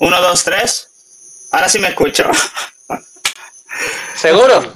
Uno, 0.00 0.20
dos, 0.20 0.44
tres. 0.44 0.88
Ahora 1.52 1.68
sí 1.68 1.78
me 1.78 1.88
escucho. 1.88 2.24
¿Seguro? 4.16 4.72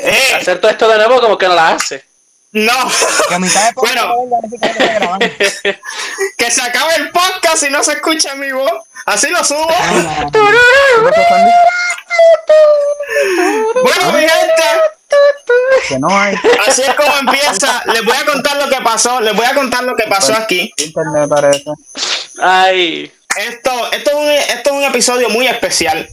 Eh, 0.00 0.34
Hacer 0.34 0.60
todo 0.60 0.70
esto 0.70 0.88
de 0.88 0.96
nuevo 0.98 1.20
como 1.20 1.36
que 1.38 1.46
no 1.48 1.54
la 1.54 1.70
hace. 1.70 2.04
no. 2.52 2.72
Que 3.28 3.34
a 3.34 3.38
mitad 3.38 3.66
de 3.66 3.72
podcast 3.72 4.08
Bueno. 4.08 5.18
que 6.38 6.50
se 6.50 6.62
acabe 6.62 6.94
el 6.96 7.10
podcast 7.10 7.62
y 7.64 7.70
no 7.70 7.82
se 7.82 7.92
escucha 7.92 8.34
mi 8.34 8.50
voz. 8.52 8.72
Así 9.06 9.28
lo 9.30 9.42
subo. 9.44 9.66
¿Qué 9.68 10.38
pasó, 10.38 11.28
Sandy? 11.28 11.52
Bueno, 13.82 14.12
mi 14.12 14.20
gente. 14.20 14.62
Que 15.88 15.98
no 15.98 16.08
hay 16.08 16.34
Así 16.66 16.82
es 16.82 16.94
como 16.94 17.12
empieza. 17.18 17.82
Les 17.86 18.04
voy 18.04 18.16
a 18.16 18.24
contar 18.24 18.56
lo 18.56 18.68
que 18.68 18.80
pasó. 18.82 19.20
Les 19.20 19.34
voy 19.34 19.44
a 19.44 19.54
contar 19.54 19.84
lo 19.84 19.94
que 19.96 20.04
pasó 20.04 20.34
aquí. 20.34 20.72
internet, 20.78 21.28
parece. 21.28 21.64
Ay, 22.40 23.12
Esto, 23.36 23.92
esto, 23.92 24.10
es, 24.10 24.16
un, 24.16 24.28
esto 24.30 24.70
es 24.70 24.76
un 24.76 24.84
episodio 24.84 25.28
muy 25.30 25.46
especial. 25.46 26.08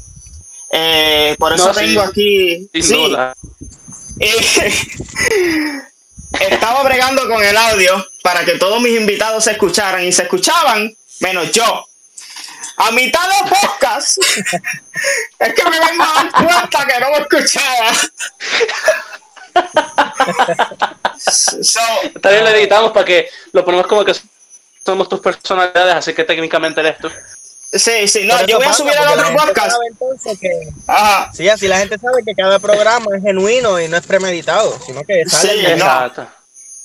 Eh, 0.72 1.36
por 1.40 1.54
eso 1.54 1.68
No, 1.68 1.74
sí. 1.74 1.80
tengo 1.80 2.02
aquí. 2.02 2.70
sin 2.74 2.84
sí, 2.84 2.94
duda. 2.94 3.34
eh, 4.20 4.72
estaba 6.52 6.84
bregando 6.84 7.28
con 7.28 7.44
el 7.44 7.58
audio 7.58 8.06
para 8.24 8.46
que 8.46 8.54
todos 8.54 8.82
mis 8.82 8.98
invitados 9.00 9.44
se 9.44 9.52
escucharan 9.52 10.04
y 10.04 10.12
se 10.12 10.24
escuchaban, 10.24 10.96
menos 11.20 11.52
yo. 11.52 11.86
A 12.78 12.92
mitad 12.92 13.28
del 13.28 13.50
podcast, 13.50 14.18
es 15.40 15.54
que 15.54 15.64
me 15.70 15.80
vengo 15.80 16.04
a 16.04 16.14
dar 16.14 16.32
cuenta 16.32 16.86
que 16.86 17.00
no 17.00 17.10
me 17.12 17.18
escuchaba. 17.18 17.92
So, 21.18 21.82
Está 22.16 22.30
bien, 22.32 22.44
lo 22.44 22.50
editamos 22.52 22.92
para 22.92 23.06
que 23.06 23.30
lo 23.52 23.66
ponemos 23.66 23.88
como 23.88 24.06
que 24.06 24.14
somos 24.90 25.08
tus 25.10 25.20
personalidades, 25.20 25.96
así 25.96 26.14
que 26.14 26.24
técnicamente 26.24 26.80
eres 26.82 26.98
tú. 27.00 27.10
sí, 27.72 28.08
sí, 28.08 28.26
no, 28.26 28.46
yo 28.46 28.58
voy 28.58 28.68
a 28.68 28.74
subir 28.74 28.98
al 28.98 29.08
otro 29.20 29.36
podcast. 29.36 29.78
que- 30.42 30.70
Ajá. 30.88 31.32
Sí, 31.34 31.48
así 31.48 31.68
la 31.68 31.78
gente 31.78 31.98
sabe 31.98 32.24
que 32.26 32.34
cada 32.36 32.60
programa 32.60 33.06
es 33.16 33.22
genuino 33.24 33.80
y 33.80 33.88
no 33.88 33.98
es 33.98 34.06
premeditado, 34.06 34.78
sino 34.86 35.04
que 35.04 35.24
sale 35.28 35.54
Sí, 35.54 35.62
de- 35.62 35.76
no. 35.78 35.86
Exacto. 35.86 36.28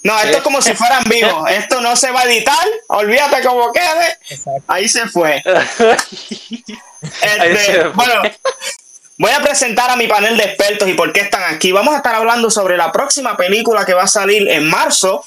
No, 0.02 0.14
esto 0.19 0.28
Sí. 0.28 0.34
es 0.36 0.42
como 0.42 0.60
si 0.60 0.75
fueran 0.75 1.02
vivos. 1.05 1.48
Esto 1.50 1.80
no 1.80 1.97
se 1.97 2.10
va 2.10 2.20
a 2.20 2.25
editar. 2.27 2.66
Olvídate 2.88 3.42
cómo 3.42 3.72
quede. 3.72 4.19
Exacto. 4.28 4.62
Ahí 4.69 4.86
se 4.86 5.06
fue. 5.08 5.42
Ahí 7.38 7.52
Este, 7.52 7.56
se 7.64 7.72
fue. 7.80 7.88
bueno, 7.92 8.22
voy 9.16 9.30
a 9.30 9.41
presentar 9.41 9.91
a 9.91 9.97
mi 9.97 10.06
panel 10.06 10.36
de 10.36 10.44
expertos 10.44 10.88
y 10.88 10.92
por 10.94 11.10
qué 11.12 11.20
están 11.20 11.55
aquí. 11.55 11.72
Vamos 11.72 11.94
a 11.94 11.98
estar 11.98 12.14
hablando 12.14 12.50
sobre 12.50 12.77
la 12.77 12.92
próxima 12.92 13.34
película 13.36 13.86
que 13.86 13.94
va 13.94 14.02
a 14.02 14.06
salir 14.08 14.47
en 14.48 14.69
marzo. 14.69 15.25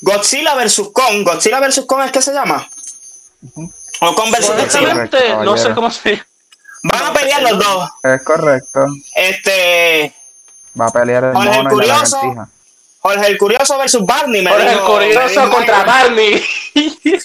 Godzilla 0.00 0.54
vs. 0.54 0.82
Kong. 0.92 1.24
Godzilla 1.24 1.60
vs. 1.60 1.84
Kong 1.86 2.02
es 2.04 2.12
que 2.12 2.22
se 2.22 2.32
llama. 2.32 2.68
O 4.00 4.14
Kong 4.14 4.30
vs. 4.30 4.48
Godzilla. 4.48 4.94
No 5.44 5.56
sé 5.56 5.74
cómo 5.74 5.90
se 5.90 6.22
Van 6.84 7.04
a 7.06 7.12
pelear 7.12 7.42
los 7.42 7.58
dos. 7.58 7.90
Es 8.04 8.22
correcto. 8.22 8.86
Este. 9.14 10.14
Va 10.80 10.86
a 10.86 10.90
pelear 10.90 11.24
el 11.24 11.32
Jorge 11.34 11.50
el 11.50 11.56
mono 11.64 11.82
y 11.82 11.86
la 11.86 11.94
Curioso. 11.94 12.48
Jorge 13.00 13.26
el 13.26 13.38
Curioso 13.38 13.78
versus 13.78 14.06
Barney. 14.06 14.42
Me 14.42 14.50
el 14.54 14.68
dijo- 14.68 14.98
me 14.98 15.12
curioso 15.12 15.50
contra. 15.50 15.84
Barney. 15.84 16.44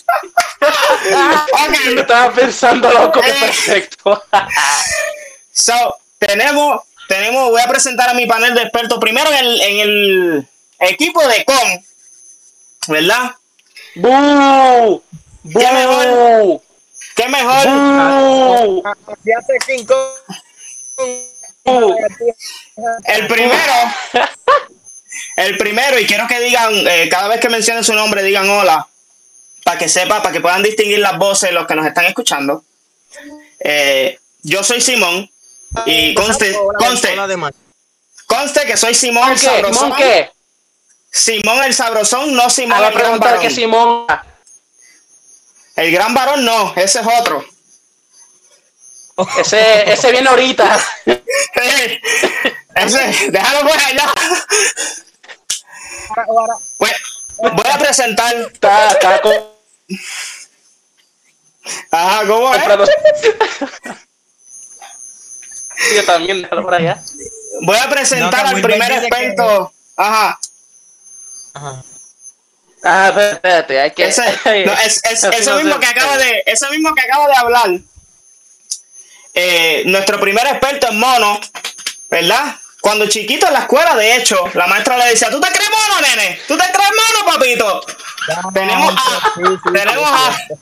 Estaba 1.97 2.31
pensando 2.31 2.89
loco, 2.91 3.19
Eh. 3.19 3.33
perfecto. 3.39 4.23
So, 5.55 5.73
tenemos, 6.17 6.81
tenemos, 7.07 7.51
voy 7.51 7.61
a 7.61 7.67
presentar 7.67 8.09
a 8.09 8.15
mi 8.15 8.25
panel 8.25 8.55
de 8.55 8.63
expertos 8.63 8.97
primero 8.97 9.29
en 9.31 9.37
el, 9.37 9.61
en 9.61 9.79
el 9.81 10.47
equipo 10.79 11.21
de 11.27 11.45
Kong, 11.45 11.79
¿verdad? 12.87 13.35
¡Bú! 13.95 15.03
¿Qué 15.43 15.71
mejor? 15.71 16.07
¡Bú! 16.07 16.63
¿Qué 17.15 17.27
mejor? 17.29 17.67
¡Bú! 17.67 18.83
¡Bú! 21.65 21.95
El 23.05 23.27
primero, 23.27 23.73
el 25.37 25.57
primero, 25.57 25.99
y 25.99 26.05
quiero 26.05 26.27
que 26.27 26.39
digan, 26.39 26.73
eh, 26.87 27.07
cada 27.09 27.27
vez 27.27 27.39
que 27.39 27.49
mencionen 27.49 27.83
su 27.83 27.93
nombre, 27.93 28.23
digan 28.23 28.49
hola, 28.49 28.87
para 29.63 29.77
que 29.77 29.87
sepa, 29.87 30.21
para 30.21 30.33
que 30.33 30.41
puedan 30.41 30.63
distinguir 30.63 30.99
las 30.99 31.17
voces 31.17 31.51
los 31.51 31.67
que 31.67 31.75
nos 31.75 31.85
están 31.85 32.05
escuchando. 32.05 32.63
Eh, 33.59 34.19
yo 34.41 34.63
soy 34.63 34.81
Simón, 34.81 35.29
y 35.85 36.13
conste, 36.13 36.53
conste, 36.77 37.15
conste 38.27 38.65
que 38.65 38.77
soy 38.77 38.93
Simón 38.93 39.37
sabrosón. 39.37 39.93
¿Simón 41.13 41.63
el 41.63 41.73
sabrosón, 41.75 42.35
no 42.35 42.49
Simón 42.49 42.73
a 42.83 42.87
el 42.87 42.93
gran 42.93 43.01
preguntar 43.03 43.29
varón. 43.33 43.41
que 43.43 43.49
Simón. 43.53 44.07
El 45.75 45.91
gran 45.91 46.13
varón 46.15 46.43
no, 46.43 46.73
ese 46.75 47.01
es 47.01 47.07
otro. 47.19 47.45
Ese, 49.37 49.91
ese 49.93 50.11
viene 50.11 50.27
ahorita. 50.29 50.79
Ese, 52.75 53.29
déjalo 53.29 53.69
por 53.69 53.77
allá. 53.77 54.11
Voy, 56.79 56.89
voy 57.37 57.71
a 57.71 57.77
presentar. 57.77 58.33
Está, 58.35 58.87
está 58.93 59.21
con- 59.21 59.53
Ajá, 61.91 62.25
¿cómo 62.27 62.55
es? 62.55 62.63
Yo 65.95 66.05
también, 66.05 66.41
déjalo 66.41 66.63
por 66.63 66.73
allá. 66.73 66.99
Voy 67.61 67.77
a 67.77 67.87
presentar 67.89 68.43
No, 68.45 68.49
al 68.55 68.61
primer 68.63 68.91
experto. 68.91 69.71
Ajá. 69.95 70.39
Ajá. 71.53 71.83
Ah, 72.85 73.07
espérate, 73.09 73.35
espérate, 73.35 73.79
hay 73.81 73.91
que. 73.91 74.07
Ese, 74.07 74.21
no, 74.65 74.73
es, 74.73 75.01
es- 75.03 75.23
Así 75.23 75.37
ese 75.41 75.49
no 75.51 75.57
mismo 75.57 75.79
que 75.79 75.85
acaba 75.87 76.17
de, 76.17 76.43
ese 76.45 76.69
mismo 76.69 76.93
que 76.93 77.01
acaba 77.01 77.27
de 77.27 77.35
hablar. 77.35 77.69
Eh, 79.35 79.83
nuestro 79.87 80.19
primer 80.19 80.45
experto 80.47 80.87
en 80.89 80.99
mono, 80.99 81.39
¿verdad? 82.11 82.55
Cuando 82.81 83.07
chiquito 83.07 83.47
en 83.47 83.53
la 83.53 83.59
escuela, 83.59 83.95
de 83.95 84.17
hecho, 84.17 84.37
la 84.53 84.67
maestra 84.67 84.97
le 84.97 85.05
decía, 85.05 85.29
¿tú 85.29 85.39
te 85.39 85.47
crees 85.47 85.69
mono, 85.69 86.01
nene? 86.01 86.39
¿Tú 86.47 86.57
te 86.57 86.65
crees 86.71 86.89
mono, 86.89 87.33
papito? 87.33 87.85
Tenemos 88.53 88.93
a, 88.95 89.31
Sí, 89.35 89.41
sí, 89.45 89.71
tenemos 89.73 90.09
sí, 90.09 90.53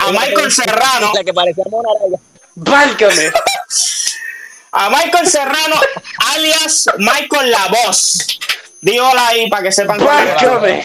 a, 0.00 0.04
a 0.08 0.10
Michael 0.12 0.52
Serrano. 0.52 1.12
La 1.14 1.24
que 1.24 1.32
parecía 1.32 1.64
Mona. 1.70 1.88
Válgame. 2.56 3.32
A 4.76 4.90
Michael 4.90 5.28
Serrano, 5.30 5.80
alias 6.32 6.86
Michael 6.98 7.48
La 7.52 7.66
Voz. 7.68 8.26
Di 8.84 8.98
hola 8.98 9.28
ahí 9.28 9.48
para 9.48 9.62
que 9.62 9.72
sepan. 9.72 9.96
Válgame. 9.98 10.84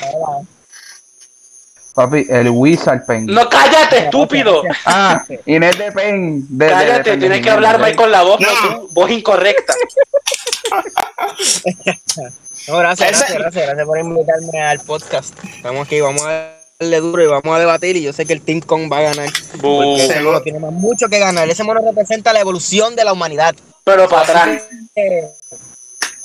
Papi, 1.93 2.25
el 2.29 2.49
Wizard 2.49 3.05
Pen. 3.05 3.25
No, 3.25 3.49
cállate, 3.49 4.05
estúpido. 4.05 4.63
Ah, 4.85 5.21
Inés 5.45 5.77
de 5.77 5.91
Pen. 5.91 6.45
De, 6.47 6.65
de- 6.67 6.71
Cállate, 6.71 7.09
de- 7.11 7.17
tienes 7.17 7.41
que 7.41 7.49
hablar 7.49 7.77
mal 7.77 7.93
con 7.97 8.09
la 8.09 8.21
voz, 8.21 8.39
no, 8.39 8.87
voz 8.91 9.11
incorrecta. 9.11 9.73
No, 12.69 12.77
gracias, 12.77 13.09
gracias, 13.09 13.33
gracias, 13.33 13.65
gracias 13.65 13.85
por 13.85 13.99
invitarme 13.99 14.61
al 14.61 14.79
podcast. 14.79 15.33
Estamos 15.43 15.85
aquí, 15.85 15.99
vamos 15.99 16.21
a 16.23 16.53
darle 16.79 16.99
duro 17.01 17.21
y 17.21 17.27
vamos 17.27 17.53
a 17.53 17.59
debatir 17.59 17.97
y 17.97 18.03
yo 18.03 18.13
sé 18.13 18.25
que 18.25 18.31
el 18.31 18.41
Team 18.41 18.61
Kong 18.61 18.89
va 18.89 18.99
a 18.99 19.01
ganar. 19.01 19.29
Porque 19.61 20.05
ese 20.05 20.21
mono 20.21 20.41
tiene 20.41 20.59
más 20.59 20.71
mucho 20.71 21.09
que 21.09 21.19
ganar. 21.19 21.49
Ese 21.49 21.63
mono 21.65 21.81
representa 21.81 22.31
la 22.31 22.39
evolución 22.39 22.95
de 22.95 23.03
la 23.03 23.11
humanidad. 23.11 23.55
Pero 23.83 24.07
para 24.07 24.21
atrás. 24.21 24.61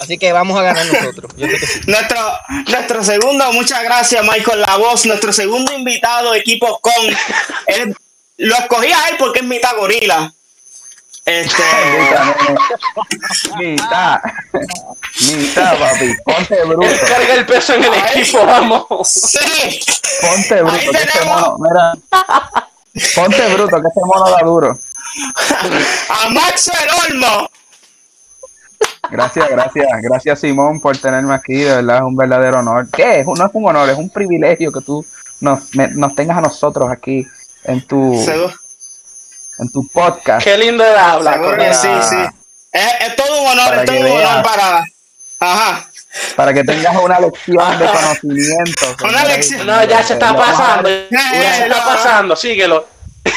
Así 0.05 0.19
que 0.19 0.33
vamos 0.33 0.59
a 0.59 0.63
ganar 0.63 0.87
nosotros. 0.93 1.33
Yo 1.37 1.47
sé 1.49 1.59
que 1.59 1.67
sí. 1.67 1.81
Nuestro, 1.87 2.21
nuestro 2.69 3.03
segundo, 3.05 3.53
muchas 3.53 3.83
gracias 3.83 4.23
Michael 4.23 4.61
La 4.61 4.77
Voz, 4.77 5.05
nuestro 5.07 5.33
segundo 5.33 5.73
invitado, 5.73 6.35
equipo 6.35 6.79
con. 6.81 6.93
él- 7.67 7.97
lo 8.37 8.57
escogí 8.57 8.91
a 8.93 9.09
él 9.11 9.17
porque 9.19 9.41
es 9.41 9.45
mitad 9.47 9.77
gorila. 9.77 10.33
Este. 11.25 11.63
Mitad, 13.57 14.19
Mitad, 15.21 15.79
papi. 15.79 16.15
Ponte 16.25 16.65
bruto. 16.65 16.87
Él 16.87 17.01
carga 17.09 17.35
el 17.35 17.47
peso 17.47 17.75
en 17.75 17.85
el 17.85 17.95
equipo, 17.95 18.45
vamos. 18.45 18.87
Sí. 19.09 19.81
Ponte 20.21 20.63
bruto. 20.63 20.77
Ahí 20.77 20.89
Que 20.91 20.97
este 20.99 21.25
mono, 21.25 21.57
mira. 21.61 21.93
Ponte 23.15 23.47
bruto, 23.55 23.81
que 23.81 23.89
este 23.89 24.01
mono 24.05 24.31
da 24.31 24.39
duro. 24.45 24.79
A 26.11 26.29
Max 26.31 26.69
el 26.69 27.13
Olmo. 27.13 27.51
Gracias, 29.11 29.49
gracias, 29.51 29.87
gracias 30.03 30.41
Simón 30.41 30.81
por 30.81 30.97
tenerme 30.97 31.35
aquí, 31.35 31.55
de 31.55 31.77
verdad 31.77 31.97
es 31.99 32.03
un 32.03 32.17
verdadero 32.17 32.61
honor. 32.61 32.87
¿Qué? 32.91 33.21
Es 33.21 33.27
un- 33.27 33.39
No 33.39 33.47
es 33.47 33.51
un 33.55 33.67
honor, 33.69 33.89
es 33.91 33.97
un 33.99 34.11
privilegio 34.11 34.73
que 34.73 34.81
tú 34.81 35.05
nos, 35.41 35.75
me- 35.75 35.89
nos 35.89 36.15
tengas 36.15 36.39
a 36.39 36.41
nosotros 36.41 36.91
aquí 36.91 37.27
en 37.65 37.87
tu, 37.87 38.21
Seguro, 38.25 38.53
en 39.59 39.69
tu 39.71 39.87
podcast. 39.89 40.45
Qué 40.45 40.57
lindo 40.59 40.83
que 40.85 41.67
él. 41.69 41.75
sí, 41.75 41.89
sí. 42.09 42.17
Es, 42.73 43.09
es 43.09 43.17
todo 43.17 43.43
un 43.43 43.49
honor, 43.49 43.69
Para 43.69 43.81
es 43.83 43.87
todo 43.87 43.97
que 43.97 44.05
un 44.05 44.11
honor 44.21 44.43
para. 44.43 44.85
Ajá. 45.41 45.87
Para 46.37 46.55
que 46.55 46.63
tengas 46.65 46.97
una 47.03 47.19
lección 47.21 47.79
de 47.79 47.87
conocimiento. 47.87 48.87
Una 49.05 49.25
lección. 49.25 49.67
No, 49.67 49.85
ya 49.85 50.03
se 50.03 50.13
está 50.15 50.35
pasando. 50.35 50.89
Eh, 50.89 51.09
Ya 51.11 51.55
se 51.57 51.63
está 51.67 51.85
pasando, 51.85 52.37
síguelo. 52.37 52.87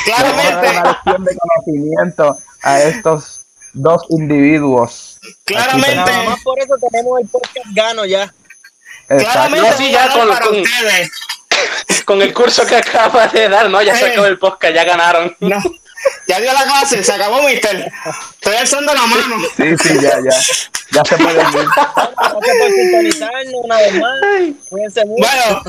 Claramente, 0.05 0.69
una 0.71 0.83
lección 0.91 1.23
de 1.23 1.37
conocimiento 1.37 2.37
a 2.63 2.81
estos 2.81 3.45
dos 3.73 4.03
individuos. 4.09 5.06
Claramente, 5.45 5.95
Nada 5.95 6.23
más 6.23 6.41
por 6.41 6.59
eso 6.59 6.75
tenemos 6.89 7.19
el 7.21 7.27
podcast 7.27 7.65
gano 7.73 8.05
ya. 8.05 8.23
Exacto. 9.09 9.23
claramente 9.31 9.73
sí, 9.77 9.91
ya 9.91 10.09
con- 10.11 10.27
para 10.29 10.45
con- 10.45 10.59
ustedes. 10.59 11.11
Con 12.05 12.21
el 12.21 12.33
curso 12.33 12.65
que 12.65 12.75
acaba 12.75 13.27
de 13.27 13.49
dar, 13.49 13.69
no, 13.69 13.81
ya 13.81 13.95
se 13.95 14.05
Eh. 14.07 14.11
acabó 14.11 14.27
el 14.27 14.37
podcast, 14.39 14.73
ya 14.75 14.83
ganaron. 14.83 15.35
No, 15.39 15.57
Ya 16.27 16.39
dio 16.39 16.53
la 16.53 16.63
clase, 16.63 17.03
se 17.03 17.11
acabó, 17.11 17.41
mister. 17.43 17.91
Estoy 18.35 18.55
alzando 18.55 18.93
la 18.93 19.05
mano. 19.07 19.37
Sí, 19.57 19.75
sí, 19.81 19.95
ya, 19.99 20.19
ya. 20.23 20.37
Ya 20.91 21.03
se 21.05 21.17
pueden 21.17 21.39
ir. 21.39 21.67
Gracias 21.67 22.57
por 22.59 22.69
sintonizarnos 22.69 23.53
una 23.63 23.77
vez 23.77 23.93
más. 23.95 24.11
Cuídense 24.69 25.05
mucho. 25.05 25.23
Bueno, 25.27 25.61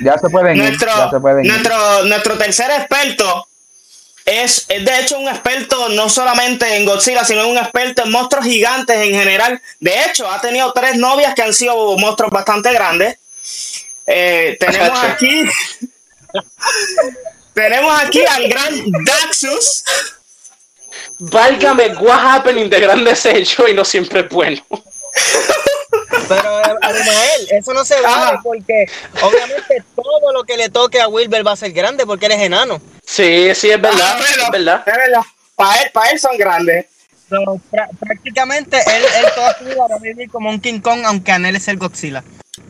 Ya 0.00 0.18
se 0.18 0.28
pueden 0.28 0.56
ir. 0.56 0.62
nuestro, 0.64 0.88
Ya 0.90 1.10
se 1.10 1.20
pueden 1.20 1.44
ir. 1.44 1.50
nuestro, 1.52 2.04
nuestro 2.04 2.36
tercer 2.38 2.70
experto 2.72 3.48
es, 4.26 4.66
es 4.68 4.84
de 4.84 5.00
hecho 5.00 5.18
un 5.20 5.28
experto 5.28 5.88
no 5.90 6.08
solamente 6.08 6.76
en 6.76 6.84
Godzilla, 6.84 7.24
sino 7.24 7.46
un 7.46 7.56
experto 7.56 8.02
en 8.02 8.10
monstruos 8.10 8.44
gigantes 8.44 8.96
en 8.96 9.12
general. 9.14 9.62
De 9.78 10.04
hecho, 10.04 10.28
ha 10.28 10.40
tenido 10.40 10.72
tres 10.72 10.96
novias 10.96 11.32
que 11.34 11.42
han 11.42 11.54
sido 11.54 11.96
monstruos 11.96 12.32
bastante 12.32 12.72
grandes. 12.72 13.18
Eh, 14.04 14.56
tenemos 14.58 14.98
aquí. 15.04 15.44
tenemos 17.54 18.02
aquí 18.02 18.24
al 18.26 18.48
gran 18.48 18.84
Daxus. 19.04 19.84
Válgame, 21.18 21.94
what 21.98 22.18
happening 22.18 22.68
de 22.68 22.80
grandes 22.80 23.24
hechos 23.26 23.68
y 23.70 23.74
no 23.74 23.84
siempre 23.84 24.20
es 24.20 24.28
bueno. 24.28 24.60
Pero, 26.28 26.60
eh, 26.60 26.74
Abimael, 26.82 27.48
eso 27.50 27.72
no 27.74 27.84
se 27.84 28.00
vale 28.00 28.06
Ajá. 28.34 28.40
porque 28.42 28.86
obviamente 29.22 29.82
todo 29.94 30.32
lo 30.32 30.44
que 30.44 30.56
le 30.56 30.68
toque 30.68 31.00
a 31.00 31.08
Wilber 31.08 31.46
va 31.46 31.52
a 31.52 31.56
ser 31.56 31.72
grande 31.72 32.04
porque 32.06 32.26
él 32.26 32.32
es 32.32 32.42
enano. 32.42 32.80
Sí, 33.04 33.54
sí, 33.54 33.70
es 33.70 33.80
verdad, 33.80 34.16
Ah, 34.18 34.24
es 34.28 34.50
verdad. 34.50 34.82
es 34.86 34.96
verdad. 34.96 35.20
Para 35.54 35.82
él, 35.82 35.90
para 35.92 36.10
él 36.10 36.18
son 36.20 36.36
grandes. 36.36 36.86
So, 37.28 37.36
prá- 37.72 37.88
prácticamente 37.98 38.76
él, 38.78 39.04
él 39.18 39.26
toda 39.34 39.58
su 39.58 39.64
vida 39.64 39.84
va 39.90 39.96
a 39.96 39.98
vivir 39.98 40.30
como 40.30 40.48
un 40.48 40.60
King 40.60 40.80
Kong 40.80 41.02
aunque 41.06 41.32
anhele 41.32 41.58
ser 41.58 41.76
Godzilla. 41.76 42.22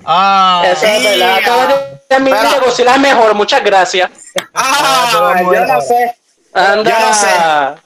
Ah, 0.05 0.63
Eso 0.67 0.87
es 0.87 1.03
verdad. 1.03 1.91
De 2.09 2.19
mi 2.21 2.31
vida 2.31 2.59
Godzilla 2.65 2.95
es 2.95 3.01
mejor, 3.01 3.35
muchas 3.35 3.63
gracias. 3.63 4.11
Ah, 4.55 5.09
todo 5.13 5.53
yo 5.53 5.67
no 5.67 5.81
sé. 5.81 6.17
Anda. 6.55 6.91
Yo 6.91 7.07
no 7.07 7.15
sé. 7.15 7.83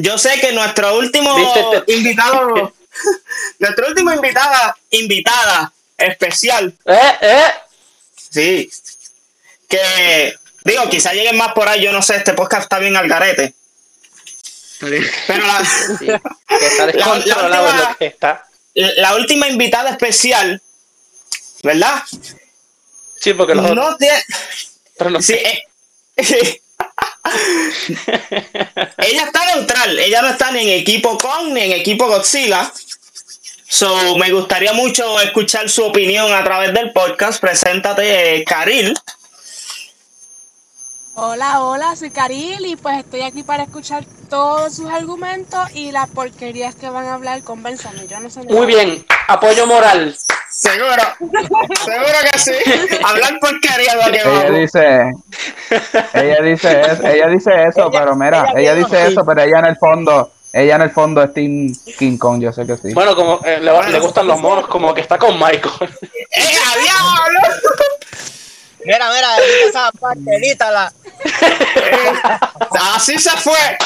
Yo 0.00 0.18
sé 0.18 0.40
que 0.40 0.52
nuestro 0.52 0.96
último 0.98 1.34
Viste, 1.36 1.92
invitado, 1.92 2.72
nuestro 3.58 3.88
último 3.88 4.12
invitada, 4.12 4.76
invitada 4.90 5.72
especial, 5.96 6.74
Eh, 6.84 7.12
eh. 7.20 7.50
sí, 8.30 8.70
que 9.68 10.34
digo, 10.64 10.88
quizá 10.90 11.12
lleguen 11.12 11.36
más 11.36 11.52
por 11.54 11.68
ahí, 11.68 11.82
yo 11.82 11.92
no 11.92 12.02
sé, 12.02 12.16
este 12.16 12.34
podcast 12.34 12.62
está 12.64 12.78
bien 12.78 12.96
al 12.96 13.08
garete. 13.08 13.54
Pero 14.80 15.46
la, 15.46 15.64
Sí, 15.98 16.06
que 16.06 16.66
está 16.66 16.86
La- 16.86 17.12
última- 17.12 17.42
lo 17.88 17.96
que 17.98 18.06
está. 18.06 18.46
la 18.74 19.14
última 19.14 19.48
invitada 19.48 19.90
especial, 19.90 20.60
¿verdad? 21.62 22.02
Sí, 23.20 23.32
porque 23.34 23.54
los 23.54 23.70
No 23.74 23.96
tiene, 23.96 24.20
otros 24.96 25.12
no. 25.12 25.22
sí, 25.22 25.34
eh, 25.34 25.62
ella 28.98 29.24
está 29.24 29.54
neutral, 29.54 29.98
ella 29.98 30.22
no 30.22 30.28
está 30.28 30.50
ni 30.52 30.60
en 30.60 30.80
equipo 30.80 31.18
con 31.18 31.54
ni 31.54 31.60
en 31.62 31.72
equipo 31.72 32.06
Godzilla. 32.06 32.72
So, 33.68 34.16
me 34.16 34.30
gustaría 34.30 34.74
mucho 34.74 35.18
escuchar 35.20 35.70
su 35.70 35.82
opinión 35.82 36.30
a 36.32 36.44
través 36.44 36.74
del 36.74 36.92
podcast. 36.92 37.40
Preséntate, 37.40 38.36
eh, 38.36 38.44
Karil. 38.44 38.94
Hola, 41.14 41.62
hola, 41.62 41.94
soy 41.94 42.10
Karil 42.10 42.64
y 42.64 42.76
pues 42.76 42.98
estoy 42.98 43.20
aquí 43.22 43.42
para 43.42 43.64
escuchar 43.64 44.04
todos 44.30 44.74
sus 44.74 44.88
argumentos 44.90 45.60
y 45.74 45.92
las 45.92 46.08
porquerías 46.08 46.74
que 46.74 46.88
van 46.88 47.06
a 47.06 47.14
hablar, 47.14 47.42
convénzame, 47.42 48.06
yo 48.08 48.18
no 48.18 48.30
sé. 48.30 48.42
Muy 48.44 48.66
bien, 48.66 49.04
apoyo 49.28 49.66
moral. 49.66 50.16
Seguro, 50.50 51.02
seguro 51.84 52.18
que 52.32 52.38
sí. 52.38 52.52
Hablar 53.04 53.38
porquería 53.40 53.92
es 53.92 53.94
lo 54.06 54.12
que 54.12 54.18
Ella 54.20 54.30
vamos. 54.44 54.58
dice, 54.60 55.12
ella 56.14 56.40
dice, 56.42 56.80
es- 56.80 57.00
ella 57.00 57.28
dice 57.28 57.50
eso, 57.68 57.88
Ella- 57.90 58.00
pero 58.00 58.16
mira, 58.16 58.46
ella 58.56 58.74
dice 58.74 59.06
eso, 59.08 59.24
pero 59.26 59.42
ella 59.42 59.58
en 59.58 59.66
el 59.66 59.76
fondo, 59.76 60.30
ella 60.52 60.76
en 60.76 60.82
el 60.82 60.90
fondo 60.90 61.22
es 61.22 61.34
Team 61.34 61.74
King 61.98 62.16
Kong, 62.16 62.40
yo 62.42 62.52
sé 62.54 62.66
que 62.66 62.76
sí. 62.78 62.94
Bueno, 62.94 63.14
como 63.14 63.40
eh, 63.44 63.60
le, 63.60 63.90
le 63.90 64.00
gustan 64.00 64.26
los 64.26 64.40
monos, 64.40 64.66
como 64.66 64.94
que 64.94 65.02
está 65.02 65.18
con 65.18 65.34
Michael. 65.38 65.90
¡Eh, 66.30 66.48
diablo! 66.82 67.40
Mira, 68.84 69.10
mira, 69.12 69.36
esa 69.68 69.90
parte, 69.92 70.20
edítala. 70.36 70.92
Así 72.94 73.18
se 73.18 73.30
fue. 73.30 73.78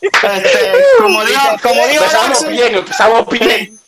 Este, 0.00 0.72
como 0.98 1.24
dijo, 1.24 1.42
como 1.62 1.82
Empezamos 1.84 2.12
Daxus, 2.28 2.48
bien, 2.48 2.74
empezamos 2.74 3.28
bien. 3.28 3.80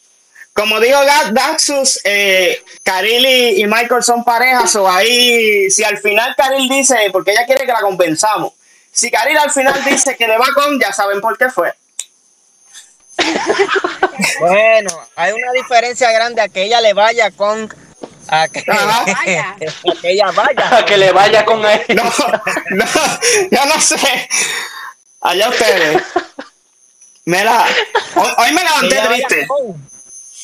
como 0.54 0.80
dijo 0.80 0.98
Ga- 1.00 1.30
Daxus, 1.32 2.00
eh, 2.04 2.62
Karil 2.82 3.26
y, 3.26 3.62
y 3.62 3.66
Michael 3.66 4.02
son 4.02 4.24
parejas, 4.24 4.74
o 4.76 4.90
ahí, 4.90 5.70
si 5.70 5.84
al 5.84 5.98
final 5.98 6.34
Karil 6.36 6.68
dice, 6.70 6.96
porque 7.12 7.32
ella 7.32 7.44
quiere 7.44 7.66
que 7.66 7.72
la 7.72 7.80
compensamos, 7.82 8.54
si 8.90 9.10
Karil 9.10 9.36
al 9.36 9.50
final 9.50 9.84
dice 9.84 10.16
que 10.16 10.26
le 10.26 10.38
va 10.38 10.46
con, 10.54 10.80
ya 10.80 10.90
saben 10.92 11.20
por 11.20 11.36
qué 11.36 11.50
fue. 11.50 11.74
Bueno, 14.40 14.90
hay 15.16 15.32
una 15.32 15.52
diferencia 15.52 16.10
grande 16.12 16.40
a 16.40 16.48
que 16.48 16.62
ella 16.62 16.80
le 16.80 16.94
vaya 16.94 17.30
con 17.30 17.68
a 18.28 18.48
que. 18.48 18.64
Vaya. 18.66 19.50
a 19.50 19.56
que 19.56 20.10
ella 20.10 20.30
vaya. 20.32 20.76
A 20.78 20.84
que 20.84 20.96
le 20.96 21.12
vaya 21.12 21.44
con 21.44 21.64
él. 21.64 21.80
No, 21.94 22.04
no, 22.70 22.84
yo 23.50 23.66
no 23.66 23.80
sé. 23.80 24.28
Allá 25.20 25.48
ustedes. 25.48 26.02
Mira, 27.24 27.64
hoy, 28.14 28.28
hoy 28.38 28.52
me 28.52 28.62
levanté 28.62 29.00
triste. 29.08 29.48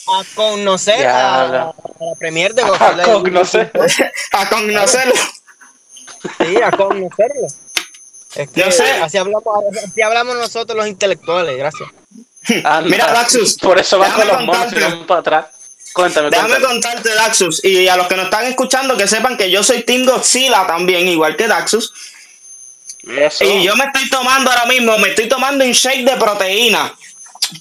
a 0.08 0.22
conocer 0.34 1.06
a, 1.06 1.46
la 1.46 1.74
premier 2.18 2.52
de 2.54 2.62
A 2.62 2.66
Godzilla. 2.66 3.04
conocer. 3.04 3.72
A 4.32 4.48
conocerlo. 4.48 5.14
Sí, 6.38 6.56
a 6.62 6.70
conocerlo. 6.72 7.46
Es 8.34 8.48
que 8.48 8.60
Yo 8.60 8.72
sé. 8.72 8.90
Así 9.02 9.18
hablamos, 9.18 9.44
así 9.84 10.02
hablamos 10.02 10.36
nosotros 10.36 10.76
los 10.76 10.88
intelectuales, 10.88 11.56
gracias. 11.56 11.88
Anda. 12.64 12.80
Mira, 12.90 13.12
Daxus, 13.12 13.56
Por 13.58 13.78
eso 13.78 13.98
van 13.98 14.10
con 14.12 14.26
los 14.26 14.40
monos 14.40 14.72
y 14.72 14.74
contarte. 14.74 14.96
van 14.96 15.06
para 15.06 15.20
atrás. 15.20 15.46
Cuéntame, 15.92 16.30
Déjame 16.30 16.48
cuéntame. 16.50 16.72
contarte, 16.74 17.14
Daxus, 17.14 17.64
y 17.64 17.86
a 17.88 17.96
los 17.96 18.06
que 18.08 18.16
nos 18.16 18.24
están 18.26 18.46
escuchando 18.46 18.96
que 18.96 19.06
sepan 19.06 19.36
que 19.36 19.50
yo 19.50 19.62
soy 19.62 19.82
Team 19.82 20.04
Godzilla 20.06 20.66
también, 20.66 21.06
igual 21.08 21.36
que 21.36 21.46
Daxus. 21.48 21.92
Eso. 23.06 23.44
Y 23.44 23.64
yo 23.64 23.74
me 23.76 23.84
estoy 23.84 24.08
tomando 24.08 24.50
ahora 24.50 24.64
mismo, 24.66 24.96
me 24.98 25.08
estoy 25.10 25.28
tomando 25.28 25.64
un 25.64 25.72
shake 25.72 26.04
de 26.08 26.16
proteína. 26.16 26.94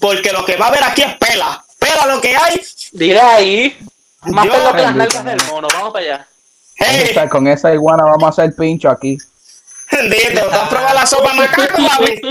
Porque 0.00 0.32
lo 0.32 0.44
que 0.44 0.56
va 0.56 0.66
a 0.66 0.68
haber 0.68 0.84
aquí 0.84 1.02
es 1.02 1.16
pela. 1.16 1.62
Pela 1.78 2.06
lo 2.06 2.20
que 2.20 2.34
hay. 2.36 2.60
Diré 2.92 3.20
ahí. 3.20 3.78
Más 4.22 4.46
Yo- 4.46 4.52
pelo 4.52 4.72
que 4.72 4.82
las 4.82 4.94
nalgas 4.94 5.24
del 5.24 5.42
mono. 5.50 5.68
Vamos 5.74 5.92
para 5.92 6.04
allá. 6.04 6.28
Hey, 6.76 7.14
con 7.28 7.46
esa 7.48 7.72
iguana 7.74 8.04
vamos 8.04 8.24
a 8.24 8.28
hacer 8.28 8.54
pincho 8.56 8.88
aquí. 8.88 9.18
bendito, 9.92 10.40
¿tú 10.48 10.50
has 10.56 10.68
probado 10.68 10.94
la 10.94 11.06
sopa 11.06 11.34
macaco, 11.34 11.86
papi? 11.86 12.20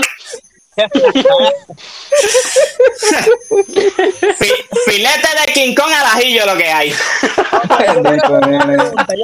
Fi- 4.38 4.66
filete 4.86 5.28
de 5.46 5.52
King 5.52 5.74
Kong 5.74 5.92
al 5.92 6.06
ajillo 6.06 6.46
lo 6.46 6.56
que 6.56 6.68
hay. 6.68 6.90
Yo 6.90 8.02
tengo 8.02 8.34
una 8.34 8.58
pregunta, 8.58 9.14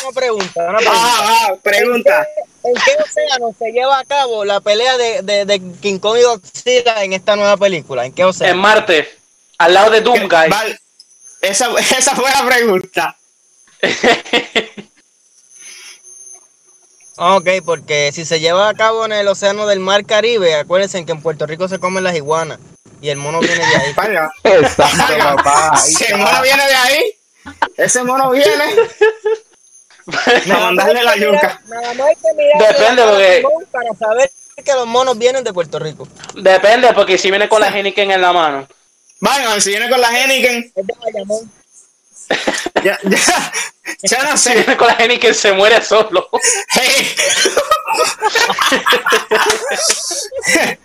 una 0.00 0.12
pregunta. 0.12 0.68
Ah, 0.88 1.46
ah, 1.48 1.54
pregunta. 1.62 2.26
¿En 2.64 2.74
qué 2.74 2.90
océano 3.02 3.54
se 3.58 3.70
lleva 3.70 3.98
a 4.00 4.04
cabo 4.04 4.44
la 4.44 4.60
pelea 4.60 4.96
de, 4.96 5.22
de, 5.22 5.44
de 5.44 5.60
King 5.80 5.98
Kong 5.98 6.18
y 6.18 6.22
Godzilla 6.22 7.02
en 7.04 7.12
esta 7.12 7.36
nueva 7.36 7.56
película? 7.56 8.04
¿En 8.04 8.12
qué 8.12 8.22
En 8.22 8.28
océano? 8.28 8.60
Marte. 8.60 9.08
Al 9.58 9.74
lado 9.74 9.90
de 9.90 10.00
Doomguy. 10.00 10.28
Val- 10.28 10.80
esa, 11.40 11.68
esa 11.78 12.14
fue 12.16 12.30
la 12.30 12.44
pregunta. 12.46 13.16
Ok, 17.18 17.48
porque 17.64 18.10
si 18.12 18.24
se 18.24 18.40
lleva 18.40 18.68
a 18.68 18.74
cabo 18.74 19.04
en 19.06 19.12
el 19.12 19.26
océano 19.28 19.66
del 19.66 19.80
Mar 19.80 20.04
Caribe, 20.04 20.54
acuérdense 20.56 21.04
que 21.06 21.12
en 21.12 21.22
Puerto 21.22 21.46
Rico 21.46 21.66
se 21.68 21.78
comen 21.78 22.04
las 22.04 22.14
iguanas 22.14 22.58
y 23.00 23.08
el 23.08 23.16
mono 23.16 23.40
viene 23.40 23.64
de 23.66 23.76
ahí. 23.76 23.92
Vaya. 23.96 24.30
Exacto, 24.44 25.14
papá. 25.18 25.70
Ahí 25.72 25.92
Ese 25.92 26.04
está. 26.04 26.16
mono 26.18 26.42
viene 26.42 26.66
de 26.66 26.74
ahí. 26.74 27.12
Ese 27.76 28.02
mono 28.04 28.30
viene. 28.30 28.64
Más 30.06 30.46
mandarle 30.60 31.02
la 31.02 31.16
yuca. 31.16 31.60
Nada 31.66 31.94
más 31.94 32.06
hay 32.06 32.14
que 32.16 32.34
mirar 32.36 32.74
Depende, 32.74 33.02
porque- 33.02 33.42
para 33.72 33.94
saber 33.98 34.30
que 34.64 34.72
los 34.74 34.86
monos 34.86 35.18
vienen 35.18 35.42
de 35.42 35.52
Puerto 35.52 35.78
Rico. 35.78 36.06
Depende, 36.34 36.92
porque 36.92 37.18
si 37.18 37.30
viene 37.30 37.48
con 37.48 37.60
la 37.60 37.68
Heineken 37.68 38.10
en 38.12 38.20
la 38.20 38.32
mano. 38.32 38.68
Vaya, 39.20 39.60
si 39.60 39.70
viene 39.70 39.88
con 39.88 40.00
la 40.00 40.08
Henneken. 40.10 40.72
Es 40.76 40.86
de 40.86 40.94
Bayamón. 41.02 41.50
Ya, 42.84 42.98
ya, 43.04 43.52
ya 44.02 44.22
no 44.24 44.36
Si 44.36 44.50
sé. 44.50 44.54
viene 44.56 44.76
con 44.76 44.88
la 44.88 44.94
Heineken 44.94 45.34
se 45.34 45.52
muere 45.52 45.82
solo. 45.84 46.28
Hey. 46.70 47.14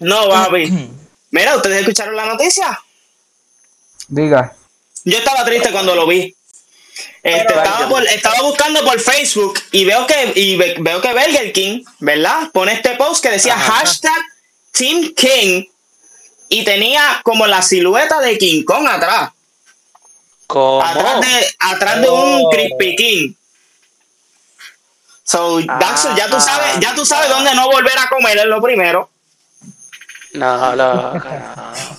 No, 0.00 0.28
papi. 0.28 0.66
Mira, 1.30 1.56
¿ustedes 1.56 1.80
escucharon 1.80 2.16
la 2.16 2.26
noticia? 2.26 2.78
Diga. 4.08 4.54
Yo 5.04 5.18
estaba 5.18 5.44
triste 5.44 5.70
cuando 5.70 5.94
lo 5.94 6.06
vi. 6.06 6.34
Este, 7.22 7.54
estaba, 7.54 7.88
por- 7.88 8.06
estaba 8.06 8.42
buscando 8.42 8.84
por 8.84 9.00
Facebook 9.00 9.58
y 9.72 9.84
veo 9.84 10.06
que 10.06 10.32
y 10.36 10.56
ve- 10.56 10.76
veo 10.80 11.00
que 11.00 11.08
Burger 11.12 11.52
King, 11.52 11.82
¿verdad? 12.00 12.50
Pone 12.52 12.72
este 12.74 12.90
post 12.96 13.22
que 13.22 13.30
decía 13.30 13.54
Ajá. 13.54 13.72
hashtag 13.78 14.22
Team 14.72 15.12
King 15.14 15.64
y 16.50 16.64
tenía 16.64 17.20
como 17.24 17.46
la 17.46 17.62
silueta 17.62 18.20
de 18.20 18.36
King 18.38 18.64
Kong 18.64 18.86
atrás. 18.86 19.30
¿Cómo? 20.46 20.82
Atrás 20.82 21.20
de, 21.20 21.46
atrás 21.58 22.00
de 22.00 22.08
un 22.10 22.42
Oh. 22.46 22.50
Crispy 22.50 22.96
King. 22.96 23.34
So, 25.24 25.60
Daxo, 25.62 26.14
ya 26.16 26.28
tú 26.28 26.36
Ah. 26.36 26.40
sabes, 26.40 26.80
ya 26.80 26.94
tú 26.94 27.04
sabes 27.06 27.30
dónde 27.30 27.54
no 27.54 27.66
volver 27.70 27.98
a 27.98 28.08
comer 28.08 28.36
es 28.38 28.44
lo 28.44 28.60
primero. 28.60 29.08
No, 30.34 30.74
loco, 30.76 31.18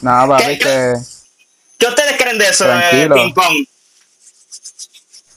no. 0.02 0.25
No, 0.25 0.28
papi, 0.30 0.44
¿Qué- 0.44 0.60
que 0.60 0.94
¿Qué 1.78 1.88
ustedes 1.88 2.18
creen 2.18 2.38
de 2.38 2.48
eso, 2.50 2.66
de 2.66 2.72
Tranquilo. 2.80 3.16
Ping 3.16 3.34
Pong? 3.34 3.66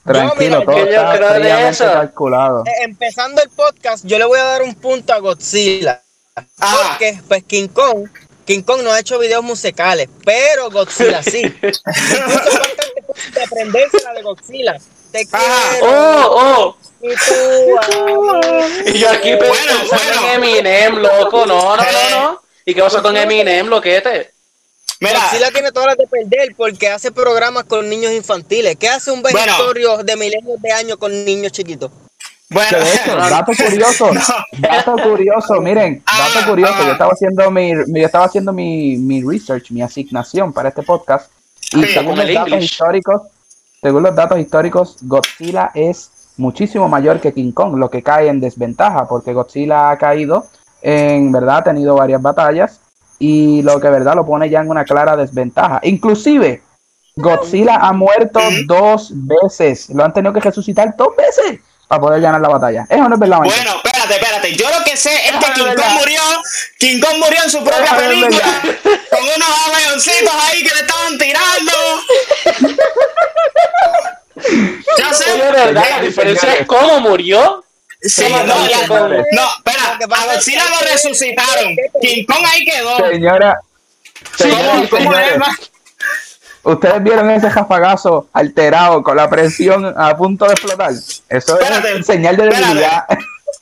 tranquilo, 0.05 0.61
mira, 0.61 0.65
todo 0.65 0.75
que 0.87 0.93
yo 0.93 1.01
está 1.01 1.17
creo 1.17 1.33
de 1.41 1.69
eso. 1.69 1.85
calculado. 1.85 2.65
Eh, 2.67 2.71
empezando 2.85 3.43
el 3.43 3.51
podcast, 3.51 4.05
yo 4.07 4.19
le 4.19 4.25
voy 4.25 4.39
a 4.39 4.45
dar 4.45 4.63
un 4.63 4.75
punto 4.75 5.13
a 5.13 5.19
Godzilla. 5.19 6.03
Ajá. 6.61 6.89
Porque, 6.91 7.21
pues, 7.29 7.45
King 7.45 7.69
Kong, 7.69 8.09
King 8.49 8.63
Kong 8.63 8.81
no 8.83 8.91
ha 8.91 8.99
hecho 8.99 9.19
videos 9.19 9.45
musicales, 9.45 10.09
pero 10.25 10.71
Godzilla 10.71 11.23
sí. 11.23 11.43
De 13.35 13.43
aprenderse 13.45 13.99
la 14.03 14.15
de 14.15 14.23
Godzilla. 14.23 14.75
Te 15.13 15.27
quiero, 15.27 15.45
Oh, 15.83 16.75
oh. 16.75 16.77
y 17.03 17.09
tú. 17.15 18.91
Y 18.95 18.99
yo 18.99 19.11
aquí 19.11 19.35
Bueno, 19.35 19.55
pensando 19.81 20.21
bueno. 20.21 20.29
en 20.33 20.45
Eminem, 20.45 20.97
loco. 20.97 21.45
No, 21.47 21.77
no, 21.77 21.83
no, 21.83 22.11
no. 22.21 22.43
¿Y 22.65 22.75
qué 22.75 22.81
pasó 22.81 23.03
con 23.03 23.17
Eminem, 23.19 23.67
loquete? 23.69 24.33
Mira, 25.01 25.21
Godzilla 25.21 25.51
tiene 25.51 25.71
todas 25.71 25.89
las 25.89 25.99
de 25.99 26.07
perder 26.07 26.55
porque 26.57 26.89
hace 26.89 27.13
programas 27.13 27.65
con 27.65 27.87
niños 27.89 28.13
infantiles. 28.13 28.77
¿Qué 28.81 28.89
hace 28.89 29.11
un 29.11 29.21
Bueno. 29.21 29.39
vegetorio 29.39 29.99
de 29.99 30.17
milenios 30.17 30.61
de 30.63 30.73
años 30.73 30.97
con 30.97 31.25
niños 31.27 31.53
chiquitos? 31.53 31.91
Bueno, 32.51 32.79
de 32.79 32.95
hecho, 32.95 33.17
dato 33.17 33.53
curioso, 33.53 34.11
dato 34.59 34.97
curioso, 35.03 35.61
miren, 35.61 36.03
Ah, 36.07 36.29
dato 36.35 36.51
curioso, 36.51 36.75
ah. 36.77 36.87
yo 36.87 36.93
estaba 36.93 37.13
haciendo 37.13 37.51
mi, 37.51 37.71
yo 37.71 38.07
estaba 38.07 38.25
haciendo 38.25 38.53
mi, 38.53 38.97
mi 38.97 39.23
research, 39.23 39.71
mi 39.71 39.83
asignación 39.83 40.53
para 40.53 40.71
este 40.71 40.83
podcast, 40.83 41.31
y 41.73 41.83
Sí, 41.83 41.93
según 41.93 42.17
los 42.17 42.27
datos 42.27 42.53
English. 42.53 42.65
históricos, 42.65 43.23
según 43.83 44.03
los 44.03 44.15
datos 44.15 44.39
históricos, 44.39 44.97
Godzilla 45.03 45.71
es 45.75 46.11
muchísimo 46.39 46.89
mayor 46.89 47.21
que 47.21 47.35
King 47.35 47.53
Kong, 47.53 47.77
lo 47.77 47.91
que 47.91 48.03
cae 48.03 48.29
en 48.29 48.41
desventaja, 48.41 49.07
porque 49.07 49.35
Godzilla 49.35 49.91
ha 49.91 49.99
caído, 49.99 50.47
en 50.81 51.31
verdad 51.33 51.59
ha 51.59 51.65
tenido 51.65 51.97
varias 51.97 52.23
batallas, 52.23 52.81
y 53.19 53.63
lo 53.63 53.79
que 53.81 53.91
verdad 53.91 54.15
lo 54.15 54.25
pone 54.25 54.49
ya 54.49 54.61
en 54.61 54.71
una 54.71 54.85
clara 54.85 55.17
desventaja. 55.17 55.81
Inclusive, 55.83 56.63
Godzilla 57.17 57.77
ha 57.77 57.93
muerto 57.93 58.41
dos 58.67 59.11
veces, 59.13 59.91
lo 59.91 60.05
han 60.05 60.13
tenido 60.15 60.33
que 60.33 60.41
resucitar 60.41 60.97
dos 60.97 61.09
veces 61.17 61.61
para 61.89 62.01
poder 62.01 62.21
ganar 62.21 62.41
la 62.41 62.49
batalla. 62.49 62.87
Eso 62.89 63.09
no 63.09 63.15
es 63.15 63.21
verdad, 63.21 63.39
bueno, 63.39 63.81
espérate, 63.83 64.15
espérate. 64.15 64.57
Yo 64.57 64.71
lo 64.71 64.85
que 64.85 64.97
sé 64.97 65.11
es 65.15 65.33
que 65.33 65.53
King 65.55 65.75
Kong 65.75 65.93
murió, 65.99 66.21
King 66.79 67.01
Kong 67.01 67.19
murió 67.19 67.43
en 67.43 67.51
su 67.51 67.65
propia 67.65 67.97
película, 67.97 68.61
con 69.11 69.23
unos 69.23 69.49
avioncitos 69.75 70.35
ahí 70.35 70.63
que 70.63 70.75
le 70.75 70.81
estaban 70.81 71.19
tirando. 71.19 71.73
Ya 74.99 75.15
sé. 75.15 75.73
La 75.73 76.01
diferencia 76.01 76.55
es 76.55 76.67
cómo 76.67 77.01
murió. 77.01 77.65
Sí, 78.01 78.23
¿Cómo 78.23 78.45
no, 78.45 78.55
no, 78.55 79.49
espera, 79.57 79.99
a 79.99 80.25
Godzilla 80.27 80.65
lo 80.71 80.93
resucitaron. 80.93 81.75
King 82.01 82.25
Kong 82.27 82.45
ahí 82.47 82.65
quedó. 82.65 82.97
Señora, 83.09 83.61
¿cómo 84.39 84.91
señores, 84.91 85.33
es, 85.33 85.39
ma? 85.39 85.59
¿Ustedes 86.73 87.03
vieron 87.03 87.31
ese 87.31 87.51
jafagazo 87.51 88.29
alterado 88.33 89.03
con 89.03 89.17
la 89.17 89.29
presión 89.29 89.93
a 89.97 90.17
punto 90.17 90.47
de 90.47 90.53
explotar? 90.53 90.91
Eso 90.93 91.21
Espérate, 91.29 91.99
es 91.99 92.07
señal 92.07 92.37
de 92.37 92.45
espérate. 92.45 92.67
debilidad. 92.67 93.05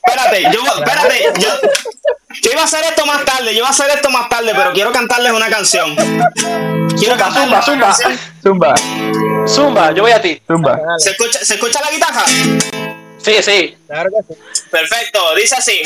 Espérate, 0.05 0.43
yo, 0.43 0.61
espérate, 0.83 1.41
yo, 1.41 1.49
yo 2.43 2.51
iba 2.51 2.61
a 2.61 2.65
hacer 2.65 2.83
esto 2.85 3.05
más 3.05 3.25
tarde, 3.25 3.51
yo 3.53 3.59
iba 3.59 3.67
a 3.67 3.71
hacer 3.71 3.89
esto 3.93 4.09
más 4.09 4.29
tarde, 4.29 4.51
pero 4.55 4.71
quiero 4.73 4.91
cantarles 4.91 5.31
una 5.33 5.49
canción. 5.49 5.95
Quiero 6.97 7.15
cantarles 7.17 7.65
Zumba, 7.65 7.87
una 7.87 7.93
zumba. 7.93 7.93
canción. 7.97 8.19
Zumba, 8.41 8.75
Zumba, 9.47 9.91
yo 9.91 10.03
voy 10.03 10.11
a 10.11 10.21
ti. 10.21 10.41
zumba. 10.47 10.79
¿Se 10.97 11.11
escucha, 11.11 11.39
¿Se 11.43 11.55
escucha 11.55 11.79
la 11.81 11.91
guitarra? 11.91 12.23
Sí, 13.17 13.33
sí. 13.41 13.77
Claro 13.87 14.09
que 14.09 14.33
sí. 14.33 14.39
Perfecto, 14.69 15.35
dice 15.35 15.55
así. 15.55 15.81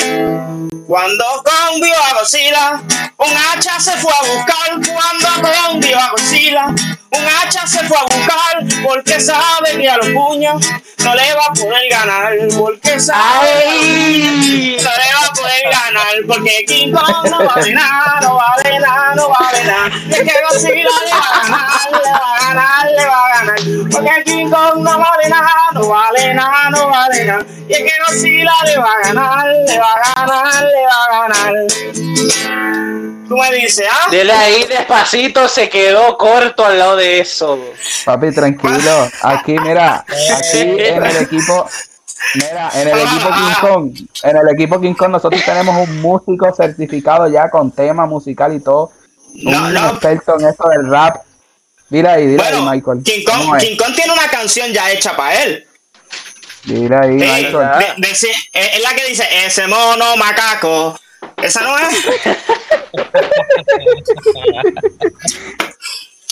Cuando 0.88 1.24
Kong 1.44 1.82
vio 1.82 1.96
a 1.96 2.14
Godzilla, 2.20 2.82
un 3.18 3.38
hacha 3.38 3.80
se 3.80 3.92
fue 3.92 4.12
a 4.12 4.22
buscar. 4.22 4.94
Cuando 4.94 5.28
Kong 5.48 5.80
vio 5.80 5.98
a 5.98 6.10
Godzilla, 6.10 6.66
un 6.68 7.28
hacha 7.28 7.66
se 7.68 7.80
fue 7.86 7.98
a 7.98 8.04
buscar. 8.04 8.84
Porque 8.84 9.20
sabe 9.20 9.78
que 9.80 9.90
a 9.90 9.98
los 9.98 10.08
puños 10.10 10.66
no 11.04 11.16
le 11.16 11.34
va 11.34 11.46
a 11.46 11.54
poder 11.54 11.90
ganar. 11.90 12.34
Porque 12.58 13.00
sabe 13.00 13.66
¡Ay! 13.70 14.78
no 14.84 14.90
le 14.90 15.14
va 15.14 15.26
a 15.30 15.34
poder 15.34 15.64
ganar. 15.72 16.16
Porque 16.28 16.66
King 16.66 16.92
Kong 16.92 17.30
no 17.30 17.46
vale 17.46 17.74
nada, 17.74 18.20
no 18.22 18.36
vale 18.36 18.80
nada, 18.80 19.16
no 19.16 19.30
vale 19.30 19.64
nada. 19.64 19.90
Y 20.08 20.14
es 20.14 20.20
que 20.20 20.34
Godzilla 20.50 20.74
le 21.06 21.12
va 21.12 21.30
a 21.30 21.44
ganar, 21.44 21.92
le 21.92 22.12
va 22.12 22.36
a 22.36 22.48
ganar, 22.48 22.92
le 22.92 23.06
va 23.06 23.26
a 23.26 23.38
ganar. 23.38 23.60
Porque 23.92 24.24
King 24.26 24.50
Kong 24.50 24.84
no 24.84 25.00
vale 25.00 25.30
nada, 25.30 25.54
no 25.74 25.88
vale 25.88 26.34
nada, 26.34 26.70
no 26.72 26.88
vale 26.90 27.26
nada. 27.26 27.46
Y 27.70 27.74
es 27.74 27.80
que 27.80 27.91
Godzilla 28.08 28.54
le 28.66 28.78
va 28.78 28.92
a 28.94 29.08
ganar, 29.08 29.48
le 29.48 29.80
va 29.80 29.94
a 29.94 30.26
ganar, 30.26 30.64
le 30.64 30.86
va 30.86 31.06
a 31.06 31.28
ganar. 31.28 31.54
Tú 33.28 33.38
me 33.38 33.56
dices, 33.56 33.86
¿ah? 33.90 34.10
Dele 34.12 34.34
ahí 34.34 34.66
despacito, 34.66 35.48
se 35.48 35.70
quedó 35.70 36.18
corto 36.18 36.66
al 36.66 36.78
lado 36.78 36.96
de 36.98 37.22
eso. 37.22 37.58
Papi, 38.04 38.32
tranquilo. 38.34 39.10
Aquí, 39.22 39.58
mira, 39.60 40.04
aquí 40.38 40.60
en 40.60 41.04
el 41.04 41.16
equipo, 41.22 41.66
mira, 42.36 42.70
en 42.74 42.88
el 42.90 43.00
equipo 43.00 43.30
King 43.30 43.56
Kong, 43.62 43.94
en 44.24 44.38
el 44.38 44.50
equipo 44.50 44.82
King 44.82 44.94
Kong 44.96 45.12
nosotros 45.12 45.42
tenemos 45.46 45.88
un 45.88 46.02
músico 46.02 46.54
certificado 46.54 47.30
ya 47.30 47.50
con 47.50 47.72
tema 47.72 48.06
musical 48.06 48.54
y 48.54 48.60
todo. 48.60 48.92
No, 49.36 49.66
un 49.66 49.74
no. 49.74 49.90
experto 49.92 50.38
en 50.38 50.48
esto 50.48 50.68
del 50.68 50.90
rap. 50.90 51.24
Dile 51.90 52.10
ahí, 52.10 52.26
dile 52.28 52.38
Bueno, 52.38 52.70
ahí, 52.70 52.78
Michael. 52.80 53.04
King 53.04 53.24
¿Cómo 53.26 53.52
Kong? 53.52 53.60
King 53.62 53.78
Kong 53.78 53.96
tiene 53.96 54.14
una 54.14 54.30
canción 54.30 54.72
ya 54.74 54.92
hecha 54.92 55.16
para 55.16 55.42
él. 55.44 55.66
Dile 56.64 56.96
ahí, 56.96 57.20
Sí, 57.20 57.26
Michael. 57.26 57.94
de- 57.98 58.12
es 58.12 58.24
es 58.54 58.82
la 58.84 58.94
que 58.96 59.06
dice, 59.08 59.24
ese 59.46 59.68
mono 59.68 60.16
macaco. 60.18 61.00
¿Esa 61.42 61.62
no 61.62 61.76
es? 61.78 62.06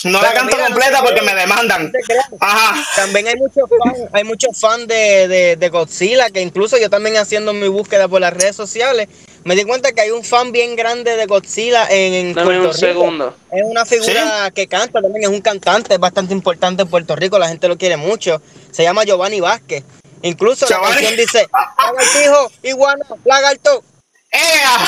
No 0.02 0.22
la 0.22 0.32
canto 0.32 0.56
mira, 0.56 0.68
completa 0.68 1.02
porque 1.02 1.20
me 1.20 1.34
demandan. 1.34 1.92
Ajá. 2.40 2.82
También 2.96 3.28
hay 3.28 3.36
muchos 3.36 3.68
fans, 3.68 3.98
hay 4.12 4.24
muchos 4.24 4.58
fans 4.58 4.86
de, 4.88 5.28
de, 5.28 5.56
de 5.56 5.68
Godzilla, 5.68 6.30
que 6.30 6.40
incluso 6.40 6.78
yo 6.78 6.88
también 6.88 7.18
haciendo 7.18 7.52
mi 7.52 7.68
búsqueda 7.68 8.08
por 8.08 8.20
las 8.22 8.32
redes 8.32 8.56
sociales, 8.56 9.08
me 9.44 9.54
di 9.54 9.64
cuenta 9.64 9.92
que 9.92 10.00
hay 10.00 10.10
un 10.10 10.24
fan 10.24 10.52
bien 10.52 10.74
grande 10.74 11.16
de 11.16 11.26
Godzilla 11.26 11.86
en, 11.90 12.14
en 12.14 12.34
Dame 12.34 12.46
Puerto 12.46 12.60
un 12.68 12.74
Rico. 12.74 12.78
segundo. 12.78 13.36
Es 13.52 13.62
una 13.62 13.84
figura 13.84 14.50
que 14.54 14.66
canta, 14.68 15.02
también 15.02 15.24
es 15.24 15.28
un 15.28 15.42
cantante, 15.42 15.92
es 15.94 16.00
bastante 16.00 16.32
importante 16.32 16.82
en 16.82 16.88
Puerto 16.88 17.14
Rico, 17.14 17.38
la 17.38 17.48
gente 17.48 17.68
lo 17.68 17.76
quiere 17.76 17.98
mucho. 17.98 18.40
Se 18.70 18.82
llama 18.82 19.04
Giovanni 19.04 19.40
Vázquez. 19.40 19.84
Incluso 20.22 20.66
la 20.68 20.76
Giovanni. 20.76 20.94
canción 20.96 21.16
dice, 21.16 21.48
lagartijo, 21.78 22.52
iguana, 22.62 23.04
lagarto. 23.24 23.82
¡Ea! 24.30 24.78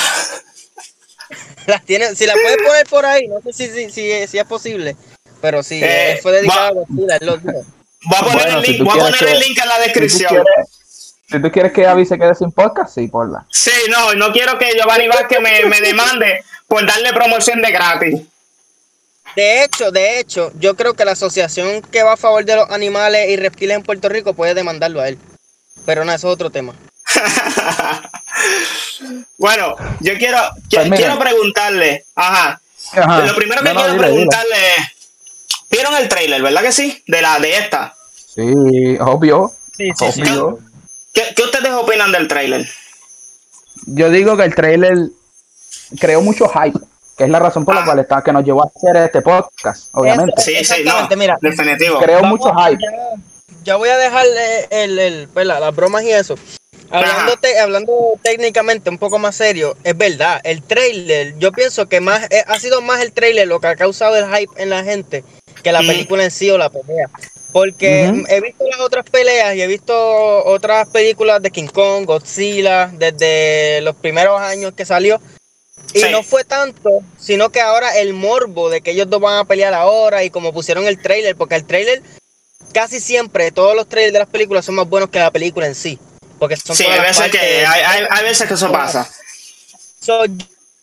Las 1.67 1.85
tiene, 1.85 2.15
si 2.15 2.27
la 2.27 2.35
puedes 2.35 2.57
poner 2.59 2.87
por 2.89 3.07
ahí, 3.07 3.29
no 3.29 3.41
sé 3.41 3.53
si, 3.53 3.69
si, 3.73 3.91
si, 3.91 4.27
si 4.27 4.39
es 4.39 4.45
posible. 4.45 4.97
Pero 5.41 5.62
sí, 5.62 5.81
Eh, 5.83 6.19
fue 6.23 6.33
dedicado 6.33 6.61
va- 6.61 6.69
a 6.69 6.73
Godzilla, 6.73 7.17
él 7.17 7.27
lo 7.27 7.37
dijo. 7.37 7.65
Voy 8.05 8.17
a 8.17 8.21
poner 8.21 8.35
Bueno, 8.43 8.59
el 8.59 8.65
si 8.67 8.73
link, 8.73 8.85
voy 8.85 8.99
a 9.01 9.05
poner 9.05 9.29
el 9.29 9.39
link 9.41 9.59
en 9.61 9.69
la 9.69 9.75
Si 9.75 9.81
tú 9.81 9.85
descripción. 9.87 10.29
quieres, 10.31 11.15
si 11.31 11.41
tú 11.43 11.51
quieres 11.53 11.73
que 11.73 11.87
Avi 11.87 12.05
se 12.05 12.19
quede 12.19 12.35
sin 12.35 12.51
podcast, 12.53 12.95
sí, 12.95 13.09
porla. 13.09 13.47
Sí, 13.51 13.71
no, 13.91 14.12
no 14.15 14.33
quiero 14.33 14.59
que 14.59 14.75
Giovanni 14.75 15.09
Vázquez 15.09 15.41
me, 15.41 15.65
me 15.67 15.81
demande 15.81 16.45
por 16.67 16.85
darle 16.87 17.12
promoción 17.12 17.62
de 17.62 17.71
gratis. 17.71 18.21
De 19.37 19.65
hecho, 19.65 19.91
de 19.91 20.21
hecho, 20.21 20.53
yo 20.59 20.75
creo 20.77 20.95
que 20.95 21.05
la 21.05 21.12
asociación 21.12 21.81
que 21.83 22.03
va 22.03 22.12
a 22.15 22.17
favor 22.17 22.45
de 22.45 22.57
los 22.57 22.71
animales 22.71 23.31
y 23.31 23.37
reptiles 23.37 23.77
en 23.77 23.83
Puerto 23.83 24.09
Rico 24.09 24.35
puede 24.35 24.55
demandarlo 24.55 25.01
a 25.01 25.09
él. 25.09 25.19
Pero 25.87 26.05
no, 26.05 26.12
eso 26.12 26.29
es 26.29 26.35
otro 26.35 26.51
tema. 26.51 26.75
bueno, 29.39 29.75
yo 30.01 30.17
quiero, 30.19 30.39
qui- 30.69 30.77
Pues 30.77 30.85
mira. 30.85 30.97
quiero 30.97 31.19
preguntarle, 31.19 32.05
ajá, 32.15 32.61
Ajá. 32.93 33.27
lo 33.27 33.35
primero 33.35 33.62
que 33.62 33.69
No, 33.73 33.75
quiero 33.81 33.93
dile. 33.95 34.05
preguntarle 34.07 34.57
es, 34.77 34.87
¿vieron 35.71 35.95
el 35.97 36.09
trailer, 36.09 36.43
verdad 36.43 36.62
que 36.62 36.73
sí? 36.73 37.03
De 37.07 37.23
la 37.23 37.39
de 37.39 37.59
esta. 37.59 37.95
Sí, 38.35 38.43
obvio. 39.01 39.53
Sí, 39.77 39.91
obvio. 40.01 40.59
¿Qué, 41.12 41.33
qué 41.37 41.43
ustedes 41.43 41.73
opinan 41.73 42.12
del 42.12 42.29
trailer? 42.29 42.69
Yo 43.87 44.11
digo 44.11 44.37
que 44.37 44.45
el 44.45 44.55
trailer 44.55 44.97
creó 45.99 46.23
mucho 46.23 46.49
hype, 46.49 46.79
que 47.16 47.25
es 47.25 47.31
la 47.31 47.38
razón 47.38 47.64
por 47.64 47.75
la 47.75 47.83
Ah. 47.83 47.85
cual 47.85 47.99
está, 47.99 48.23
que 48.23 48.33
nos 48.33 48.45
llevó 48.45 48.62
a 48.64 48.71
hacer 48.75 48.97
este 48.97 49.23
podcast, 49.23 49.88
obviamente. 49.92 50.40
Sí, 50.40 50.64
sí, 50.64 50.83
no, 50.85 51.09
mira. 51.16 51.37
definitivo. 51.40 52.00
Vamos 52.00 52.38
mucho 52.40 52.52
hype. 52.54 52.78
Ya, 52.83 52.90
ya 53.64 53.76
voy 53.76 53.88
a 53.90 53.97
dejar 53.99 54.26
el, 54.71 54.99
el- 54.99 55.28
pues, 55.33 55.47
la- 55.47 55.61
las 55.61 55.75
bromas 55.75 56.02
y 56.04 56.11
eso. 56.12 56.35
Hablando, 56.90 57.37
te- 57.37 57.59
hablando 57.59 57.92
técnicamente 58.23 58.90
un 58.90 58.99
poco 58.99 59.19
más 59.19 59.35
serio, 59.37 59.76
es 59.83 59.97
verdad, 59.97 60.40
el 60.45 60.62
trailer, 60.62 61.38
yo 61.38 61.50
pienso 61.50 61.87
que 61.87 62.00
más 62.02 62.25
eh, 62.31 62.45
ha 62.47 62.59
sido 62.59 62.83
más 62.83 63.00
el 63.00 63.12
trailer 63.12 63.49
lo 63.49 63.61
que 63.61 63.69
ha 63.69 63.76
causado 63.76 64.14
el 64.16 64.26
hype 64.26 64.62
en 64.62 64.69
la 64.69 64.85
gente 64.85 65.25
que 65.62 65.73
la 65.73 65.81
Mm. 65.81 65.87
película 65.87 66.25
en 66.25 66.31
sí 66.31 66.50
o 66.50 66.59
la 66.59 66.69
pelea. 66.69 67.09
Porque 67.50 68.04
he 68.28 68.40
visto 68.40 68.64
las 68.71 68.81
otras 68.81 69.04
peleas 69.11 69.54
y 69.54 69.62
he 69.62 69.66
visto 69.66 69.95
otras 70.45 70.88
películas 70.88 71.40
de 71.42 71.50
King 71.50 71.66
Kong, 71.69 72.04
Godzilla, 72.07 72.90
desde 72.92 73.81
los 73.83 73.95
primeros 73.97 74.40
años 74.40 74.73
que 74.75 74.85
salió. 74.87 75.21
Y 75.95 76.01
Sí. 76.01 76.07
no 76.11 76.23
fue 76.23 76.45
tanto, 76.45 77.01
sino 77.21 77.51
que 77.51 77.61
ahora 77.61 77.99
el 77.99 78.15
morbo 78.15 78.71
de 78.71 78.81
que 78.81 78.93
ellos 78.93 79.11
dos 79.11 79.21
van 79.21 79.39
a 79.39 79.45
pelear 79.45 79.75
ahora 79.75 80.25
y 80.25 80.31
como 80.31 80.53
pusieron 80.53 80.87
el 80.87 81.01
trailer, 81.01 81.37
porque 81.37 81.55
el 81.57 81.67
trailer 81.67 82.03
casi 82.73 82.99
siempre, 83.01 83.53
todos 83.53 83.77
los 83.77 83.87
trailers 83.89 84.12
de 84.15 84.19
las 84.21 84.29
películas 84.29 84.65
son 84.65 84.77
más 84.77 84.89
buenos 84.89 85.11
que 85.11 85.19
la 85.19 85.31
película 85.31 85.67
en 85.67 85.75
sí. 85.75 85.99
Porque 86.39 86.57
son 86.57 86.75
Sí, 86.75 86.85
hay 86.85 87.01
veces, 87.01 87.31
que, 87.31 87.39
hay, 87.39 87.83
hay- 87.83 88.07
hay 88.11 88.25
veces 88.25 88.49
que 88.49 88.55
eso 88.55 88.73
pasa. 88.73 89.09
So, 90.01 90.25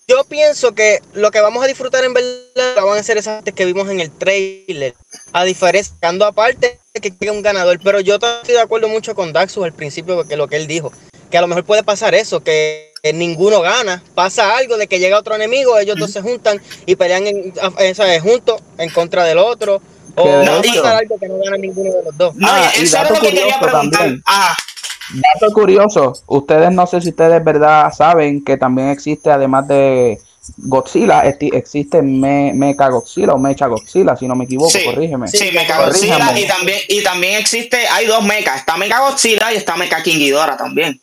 yo 0.07 0.23
pienso 0.23 0.73
que 0.73 1.01
lo 1.13 1.31
que 1.31 1.41
vamos 1.41 1.63
a 1.63 1.67
disfrutar 1.67 2.03
en 2.03 2.13
verdad 2.13 2.83
van 2.83 2.97
a 2.97 3.03
ser 3.03 3.17
esas 3.17 3.43
que 3.43 3.65
vimos 3.65 3.89
en 3.89 3.99
el 3.99 4.11
trailer. 4.11 4.95
A 5.33 5.43
diferencia, 5.43 5.93
aparte 6.25 6.79
que 7.01 7.09
llegue 7.11 7.31
un 7.31 7.41
ganador. 7.41 7.79
Pero 7.83 7.99
yo 7.99 8.15
estoy 8.15 8.53
de 8.53 8.59
acuerdo 8.61 8.87
mucho 8.87 9.15
con 9.15 9.33
Daxus 9.33 9.63
al 9.63 9.73
principio, 9.73 10.15
porque 10.15 10.35
lo 10.37 10.47
que 10.47 10.55
él 10.57 10.67
dijo. 10.67 10.91
Que 11.29 11.37
a 11.37 11.41
lo 11.41 11.47
mejor 11.47 11.63
puede 11.63 11.83
pasar 11.83 12.15
eso, 12.15 12.41
que, 12.43 12.91
que 13.03 13.13
ninguno 13.13 13.61
gana. 13.61 14.01
Pasa 14.15 14.57
algo 14.57 14.77
de 14.77 14.87
que 14.87 14.99
llega 14.99 15.19
otro 15.19 15.35
enemigo, 15.35 15.77
ellos 15.77 15.97
dos 15.99 16.11
se 16.11 16.21
juntan 16.21 16.61
y 16.85 16.95
pelean 16.95 17.27
en, 17.27 17.53
¿sabes? 17.95 18.21
juntos 18.21 18.61
en 18.77 18.89
contra 18.89 19.23
del 19.25 19.37
otro. 19.37 19.81
O 20.15 20.27
de 20.27 20.47
va 20.49 20.55
a 20.55 20.59
hecho- 20.59 20.81
pasar 20.81 20.97
algo 20.97 21.17
que 21.19 21.27
no 21.27 21.37
gana 21.37 21.57
ninguno 21.57 21.91
de 21.93 22.03
los 22.03 22.17
dos. 22.17 22.35
No, 22.35 22.47
Ah, 22.49 22.71
y 22.73 22.77
eso 22.77 22.83
es 22.83 22.91
dato 22.91 23.13
lo 23.13 23.19
que 23.21 23.27
quería 23.27 23.41
curioso 23.43 23.59
preguntar. 23.61 23.99
también. 23.99 24.23
Ah, 24.25 24.55
Dato 25.11 25.51
curioso, 25.53 26.13
ustedes 26.27 26.71
no 26.71 26.85
sé 26.85 27.01
si 27.01 27.09
ustedes 27.09 27.43
verdad 27.43 27.91
saben 27.91 28.43
que 28.43 28.57
también 28.57 28.89
existe 28.89 29.31
además 29.31 29.67
de 29.67 30.19
Godzilla, 30.57 31.23
existe 31.23 32.03
Me 32.03 32.53
Mecha 32.53 32.89
Godzilla 32.89 33.33
o 33.33 33.39
Mecha 33.39 33.65
Godzilla, 33.65 34.15
si 34.15 34.27
no 34.27 34.35
me 34.35 34.45
equivoco, 34.45 34.69
Sí. 34.69 34.85
corrígeme. 34.85 35.27
sí, 35.27 35.49
Mecha 35.51 35.83
Godzilla 35.83 36.37
y 36.39 36.45
también, 36.45 36.77
y 36.89 37.01
también 37.03 37.39
existe, 37.39 37.87
hay 37.91 38.05
dos 38.05 38.23
mechas, 38.23 38.57
está 38.57 38.77
Mecha 38.77 38.99
Godzilla 38.99 39.51
y 39.51 39.55
está 39.55 39.75
Mecha 39.77 40.03
King 40.03 40.17
Ghidorah 40.19 40.57
también. 40.57 41.01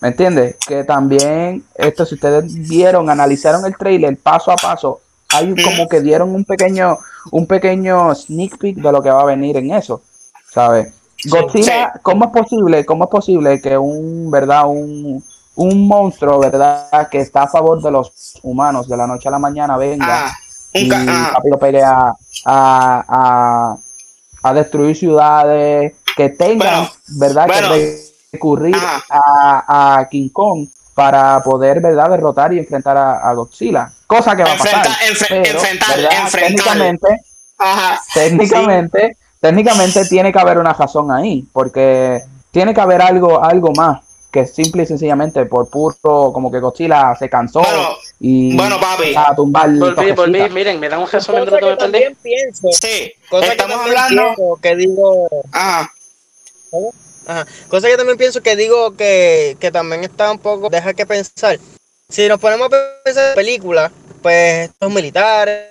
¿Me 0.00 0.08
entiendes? 0.08 0.56
Que 0.66 0.84
también, 0.84 1.64
esto 1.74 2.06
si 2.06 2.14
ustedes 2.14 2.52
vieron, 2.68 3.10
analizaron 3.10 3.64
el 3.64 3.76
trailer 3.76 4.16
paso 4.16 4.52
a 4.52 4.56
paso, 4.56 5.00
hay 5.34 5.54
como 5.62 5.88
que 5.88 6.00
dieron 6.00 6.34
un 6.34 6.44
pequeño, 6.44 6.98
un 7.32 7.46
pequeño 7.46 8.14
sneak 8.14 8.58
peek 8.58 8.76
de 8.76 8.92
lo 8.92 9.02
que 9.02 9.10
va 9.10 9.22
a 9.22 9.26
venir 9.26 9.56
en 9.56 9.72
eso, 9.72 10.00
¿sabes? 10.50 10.94
Godzilla, 11.26 11.92
¿cómo 12.02 12.26
es 12.26 12.30
posible? 12.30 12.86
¿Cómo 12.86 13.04
es 13.04 13.10
posible 13.10 13.60
que 13.60 13.76
un, 13.76 14.30
verdad, 14.30 14.68
un, 14.68 15.22
un 15.56 15.88
monstruo, 15.88 16.38
verdad, 16.38 17.08
que 17.10 17.18
está 17.18 17.42
a 17.42 17.48
favor 17.48 17.82
de 17.82 17.90
los 17.90 18.38
humanos 18.44 18.88
de 18.88 18.96
la 18.96 19.06
noche 19.08 19.26
a 19.28 19.32
la 19.32 19.40
mañana 19.40 19.76
venga 19.76 20.28
Ah, 20.28 20.32
y 20.72 20.88
ah, 20.92 21.34
a, 21.84 22.14
a, 22.44 23.04
a, 23.08 23.76
a 24.42 24.54
destruir 24.54 24.96
ciudades, 24.96 25.94
que 26.16 26.28
tengan, 26.28 26.84
Bueno, 26.84 26.90
¿verdad? 27.08 27.46
bueno. 27.48 27.68
que 27.70 28.07
recurrir 28.32 28.74
Ajá. 28.76 29.02
a, 29.10 29.98
a 30.00 30.08
King 30.08 30.28
Kong 30.30 30.68
para 30.94 31.40
poder, 31.42 31.80
¿verdad? 31.80 32.10
Derrotar 32.10 32.52
y 32.52 32.58
enfrentar 32.58 32.96
a, 32.96 33.18
a 33.28 33.32
Godzilla. 33.34 33.90
Cosa 34.06 34.34
que 34.36 34.42
va 34.42 34.52
a 34.52 34.56
pasar. 34.58 34.86
Enfrenta- 34.86 34.98
enfre- 35.08 35.42
pero, 35.42 35.58
enfrentar- 35.60 35.96
¿verdad? 35.96 36.12
enfrentar. 36.22 36.48
Técnicamente, 36.48 37.08
ajá. 37.58 38.00
técnicamente, 38.14 39.16
técnicamente 39.40 40.04
tiene 40.06 40.32
que 40.32 40.38
haber 40.38 40.58
una 40.58 40.72
razón 40.72 41.10
ahí, 41.12 41.46
porque 41.52 42.22
tiene 42.50 42.74
que 42.74 42.80
haber 42.80 43.00
algo, 43.00 43.42
algo 43.42 43.72
más 43.76 44.00
que 44.30 44.44
simple 44.46 44.82
y 44.82 44.86
sencillamente 44.86 45.46
por 45.46 45.70
puro, 45.70 45.96
como 46.32 46.50
que 46.50 46.58
Godzilla 46.60 47.14
se 47.18 47.30
cansó 47.30 47.60
Bueno, 47.60 47.88
y 48.20 48.56
bueno, 48.56 48.76
papi. 48.78 49.14
a 49.16 49.34
tumbar 49.34 49.70
Volví, 49.70 50.12
volví, 50.12 50.50
miren, 50.50 50.78
me 50.80 50.88
dan 50.90 51.00
un 51.00 51.08
resumen 51.08 51.44
de 51.46 51.50
lo 51.52 51.78
que 51.78 51.86
me 51.88 52.00
perdí. 52.00 52.14
pienso, 52.22 52.68
Sí, 52.72 53.12
que 53.30 53.38
estamos 53.40 53.76
hablando. 53.86 54.22
pienso, 54.34 54.58
que 54.60 54.76
digo. 54.76 55.28
Ajá. 57.28 57.46
Cosa 57.68 57.88
que 57.88 57.96
también 57.96 58.16
pienso 58.18 58.40
que 58.42 58.56
digo 58.56 58.96
que, 58.96 59.56
que 59.60 59.70
también 59.70 60.02
está 60.02 60.32
un 60.32 60.38
poco, 60.38 60.70
deja 60.70 60.94
que 60.94 61.06
pensar. 61.06 61.58
Si 62.08 62.26
nos 62.26 62.40
ponemos 62.40 62.68
a 62.72 63.02
pensar 63.04 63.28
en 63.28 63.34
películas, 63.34 63.92
pues 64.22 64.70
los 64.80 64.90
militares, 64.90 65.68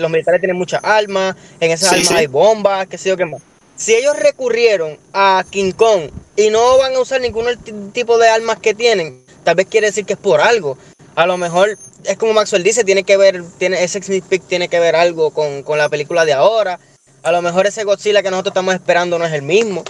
los 0.00 0.08
militares 0.10 0.40
tienen 0.40 0.56
muchas 0.56 0.80
armas, 0.84 1.34
en 1.58 1.72
esas 1.72 1.88
Sí, 1.88 1.94
armas 1.96 2.08
sí. 2.08 2.14
hay 2.14 2.26
bombas, 2.28 2.86
qué 2.86 2.96
sé 2.96 3.08
yo 3.08 3.16
qué 3.16 3.26
más. 3.26 3.42
Si 3.76 3.94
ellos 3.94 4.16
recurrieron 4.16 4.96
a 5.12 5.44
King 5.50 5.72
Kong 5.72 6.10
y 6.36 6.50
no 6.50 6.78
van 6.78 6.94
a 6.94 7.00
usar 7.00 7.20
ningún 7.20 7.46
ti- 7.64 7.72
tipo 7.92 8.16
de 8.18 8.28
armas 8.28 8.60
que 8.60 8.72
tienen, 8.72 9.24
tal 9.42 9.56
vez 9.56 9.66
quiere 9.66 9.88
decir 9.88 10.04
que 10.04 10.12
es 10.12 10.18
por 10.18 10.40
algo. 10.40 10.78
A 11.16 11.26
lo 11.26 11.36
mejor 11.36 11.76
es 12.04 12.16
como 12.16 12.32
Maxwell 12.32 12.62
dice, 12.62 12.84
tiene 12.84 13.02
que 13.02 13.16
ver, 13.16 13.42
tiene, 13.58 13.82
ese 13.82 14.00
peek 14.00 14.44
tiene 14.46 14.68
que 14.68 14.78
ver 14.78 14.94
algo 14.94 15.32
con, 15.32 15.64
con 15.64 15.78
la 15.78 15.88
película 15.88 16.24
de 16.24 16.32
ahora. 16.34 16.78
A 17.24 17.32
lo 17.32 17.42
mejor 17.42 17.66
ese 17.66 17.82
Godzilla 17.84 18.22
que 18.22 18.30
nosotros 18.30 18.52
estamos 18.52 18.74
esperando 18.74 19.18
no 19.18 19.26
es 19.26 19.32
el 19.32 19.42
mismo. 19.42 19.82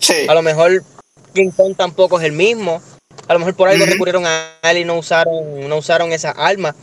Sí. 0.00 0.26
A 0.28 0.34
lo 0.34 0.42
mejor 0.42 0.82
King 1.34 1.50
Kong 1.56 1.74
tampoco 1.76 2.18
es 2.18 2.24
el 2.24 2.32
mismo. 2.32 2.82
A 3.26 3.32
lo 3.34 3.38
mejor 3.40 3.54
por 3.56 3.68
algo 3.68 3.84
Ujú. 3.84 3.92
recurrieron 3.92 4.24
a 4.26 4.52
él 4.62 4.78
y 4.78 4.84
no 4.84 4.96
usaron, 4.96 5.68
no 5.68 5.76
usaron 5.76 6.12
esas 6.12 6.34
armas. 6.36 6.74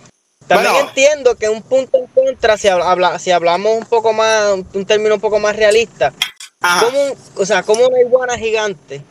También 0.47 0.71
Bueno. 0.73 0.89
entiendo 0.89 1.35
que 1.35 1.49
un 1.49 1.61
punto 1.63 1.97
en 1.97 2.05
contra, 2.07 2.55
si, 2.57 2.67
habla- 2.67 3.17
si 3.17 3.31
hablamos 3.31 3.75
un 3.75 3.85
poco 3.85 4.13
más, 4.13 4.53
un 4.73 4.85
término 4.85 5.15
un 5.15 5.21
poco 5.21 5.39
más 5.39 5.55
realista, 5.55 6.13
como 6.81 7.15
o 7.37 7.45
sea, 7.45 7.63
como 7.63 7.87
una 7.87 7.99
iguana 7.99 8.37
gigante 8.37 9.01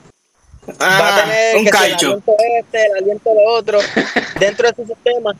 va 0.81 1.17
a 1.19 1.23
tener 1.23 1.57
Un 1.57 1.65
que 1.65 1.71
el 1.71 1.77
aliento 1.77 2.37
este, 2.59 2.87
el 2.87 2.93
aliento 3.03 3.31
de 3.31 3.47
otro, 3.49 3.79
dentro 4.39 4.69
de 4.71 4.75
su 4.77 4.87
sistema. 4.87 5.35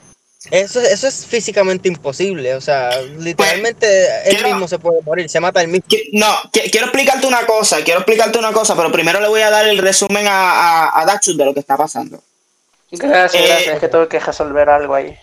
Eso, 0.51 0.81
eso 0.81 1.09
es 1.09 1.25
físicamente 1.27 1.89
imposible. 1.89 2.55
O 2.55 2.61
sea, 2.61 3.01
literalmente 3.19 3.87
él 4.29 4.37
quiero- 4.37 4.49
mismo 4.49 4.69
se 4.69 4.79
puede 4.79 5.01
morir, 5.03 5.29
se 5.29 5.41
mata 5.41 5.61
él 5.63 5.69
mismo. 5.69 5.87
Qui- 5.89 6.09
No, 6.13 6.27
qui- 6.53 6.71
quiero 6.71 6.87
explicarte 6.87 7.27
una 7.27 7.47
cosa, 7.47 7.83
quiero 7.83 8.01
explicarte 8.01 8.39
una 8.39 8.53
cosa, 8.53 8.77
pero 8.77 8.93
primero 8.93 9.21
le 9.21 9.29
voy 9.29 9.41
a 9.41 9.51
dar 9.51 9.67
el 9.67 9.79
resumen 9.79 10.27
a, 10.27 10.51
a, 10.89 11.01
a 11.01 11.07
Daxus 11.07 11.37
de 11.37 11.45
lo 11.45 11.55
que 11.55 11.61
está 11.61 11.77
pasando. 11.77 12.23
Gracias, 12.91 13.43
Eh, 13.43 13.47
gracias, 13.49 13.75
es 13.75 13.81
que 13.81 13.89
tengo 13.89 14.09
que 14.09 14.21
resolver 14.21 14.69
algo 14.69 14.95
ahí. 14.95 15.17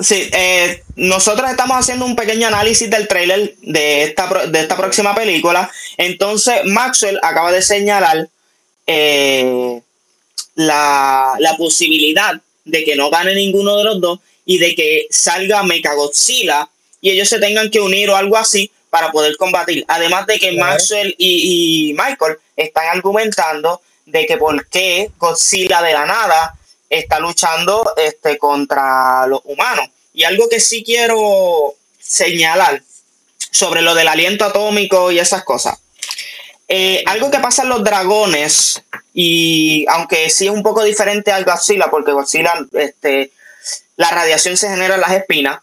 Sí, 0.00 0.28
eh, 0.32 0.82
nosotros 0.96 1.48
estamos 1.48 1.76
haciendo 1.78 2.04
un 2.04 2.16
pequeño 2.16 2.48
análisis 2.48 2.90
del 2.90 3.06
tráiler 3.06 3.54
de 3.62 4.02
esta, 4.02 4.28
pro- 4.28 4.46
de 4.48 4.60
esta 4.60 4.76
próxima 4.76 5.14
película. 5.14 5.70
Entonces, 5.96 6.64
Maxwell 6.64 7.18
acaba 7.22 7.52
de 7.52 7.62
señalar 7.62 8.28
eh, 8.88 9.80
la, 10.56 11.34
la 11.38 11.56
posibilidad 11.56 12.32
de 12.64 12.84
que 12.84 12.96
no 12.96 13.10
gane 13.10 13.34
ninguno 13.34 13.76
de 13.76 13.84
los 13.84 14.00
dos 14.00 14.18
y 14.44 14.58
de 14.58 14.74
que 14.74 15.06
salga 15.10 15.62
Mechagodzilla 15.62 16.68
y 17.00 17.10
ellos 17.10 17.28
se 17.28 17.38
tengan 17.38 17.70
que 17.70 17.80
unir 17.80 18.10
o 18.10 18.16
algo 18.16 18.36
así 18.36 18.70
para 18.90 19.10
poder 19.10 19.36
combatir. 19.36 19.84
Además 19.88 20.26
de 20.26 20.38
que 20.38 20.50
Claro. 20.50 20.72
Maxwell 20.72 21.14
y, 21.18 21.90
y 21.90 21.92
Michael 21.92 22.38
están 22.56 22.88
argumentando 22.88 23.80
de 24.06 24.26
que 24.26 24.36
por 24.36 24.66
qué 24.68 25.10
Godzilla 25.18 25.82
de 25.82 25.92
la 25.92 26.06
nada 26.06 26.54
está 26.88 27.18
luchando 27.18 27.84
este, 27.96 28.38
contra 28.38 29.26
los 29.26 29.40
humanos. 29.44 29.88
Y 30.12 30.24
algo 30.24 30.48
que 30.48 30.60
sí 30.60 30.84
quiero 30.84 31.74
señalar 31.98 32.82
sobre 33.50 33.82
lo 33.82 33.94
del 33.94 34.08
aliento 34.08 34.44
atómico 34.44 35.10
y 35.10 35.18
esas 35.18 35.44
cosas. 35.44 35.78
Eh, 36.68 37.02
algo 37.06 37.30
que 37.30 37.38
pasa 37.38 37.62
en 37.62 37.68
los 37.68 37.84
dragones, 37.84 38.82
y 39.12 39.84
aunque 39.88 40.30
sí 40.30 40.46
es 40.46 40.52
un 40.52 40.62
poco 40.62 40.82
diferente 40.82 41.30
al 41.30 41.44
Godzilla, 41.44 41.90
porque 41.90 42.12
Godzilla, 42.12 42.54
este, 42.72 43.32
la 43.96 44.10
radiación 44.10 44.56
se 44.56 44.68
genera 44.68 44.96
en 44.96 45.00
las 45.00 45.12
espinas. 45.12 45.60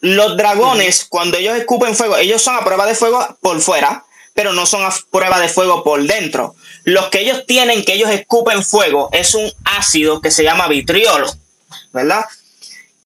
Los 0.00 0.36
dragones, 0.36 1.06
cuando 1.08 1.38
ellos 1.38 1.56
escupen 1.56 1.94
fuego, 1.94 2.16
ellos 2.16 2.42
son 2.42 2.56
a 2.56 2.64
prueba 2.64 2.86
de 2.86 2.94
fuego 2.94 3.36
por 3.40 3.60
fuera, 3.60 4.04
pero 4.34 4.52
no 4.52 4.66
son 4.66 4.84
a 4.84 4.94
prueba 5.10 5.38
de 5.38 5.48
fuego 5.48 5.84
por 5.84 6.02
dentro. 6.02 6.54
Los 6.84 7.08
que 7.08 7.20
ellos 7.20 7.44
tienen, 7.46 7.84
que 7.84 7.94
ellos 7.94 8.10
escupen 8.10 8.64
fuego, 8.64 9.08
es 9.12 9.34
un 9.34 9.52
ácido 9.64 10.20
que 10.20 10.30
se 10.30 10.42
llama 10.42 10.68
vitriolo, 10.68 11.32
¿verdad? 11.92 12.24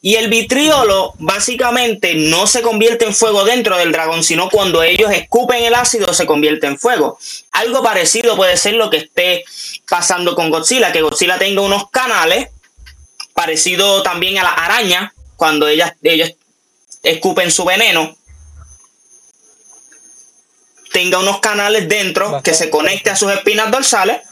Y 0.06 0.14
el 0.14 0.28
vitriolo 0.28 1.14
básicamente 1.18 2.14
no 2.14 2.46
se 2.46 2.62
convierte 2.62 3.06
en 3.06 3.14
fuego 3.14 3.44
dentro 3.44 3.76
del 3.76 3.90
dragón, 3.90 4.22
sino 4.22 4.48
cuando 4.48 4.82
ellos 4.82 5.10
escupen 5.10 5.64
el 5.64 5.74
ácido 5.74 6.14
se 6.14 6.26
convierte 6.26 6.68
en 6.68 6.78
fuego. 6.78 7.18
Algo 7.50 7.82
parecido 7.82 8.36
puede 8.36 8.56
ser 8.56 8.74
lo 8.74 8.88
que 8.88 8.98
esté 8.98 9.44
pasando 9.88 10.36
con 10.36 10.50
Godzilla, 10.50 10.92
que 10.92 11.02
Godzilla 11.02 11.38
tenga 11.38 11.60
unos 11.62 11.90
canales, 11.90 12.50
parecido 13.36 14.02
también 14.02 14.38
a 14.38 14.42
la 14.42 14.54
araña, 14.54 15.12
cuando 15.36 15.68
ellas, 15.68 15.92
ellos 16.02 16.34
escupen 17.02 17.52
su 17.52 17.64
veneno, 17.64 18.16
tenga 20.90 21.18
unos 21.18 21.40
canales 21.40 21.88
dentro 21.88 22.42
que 22.42 22.54
se 22.54 22.70
conecte 22.70 23.10
a 23.10 23.16
sus 23.16 23.30
espinas 23.30 23.70
dorsales, 23.70 24.22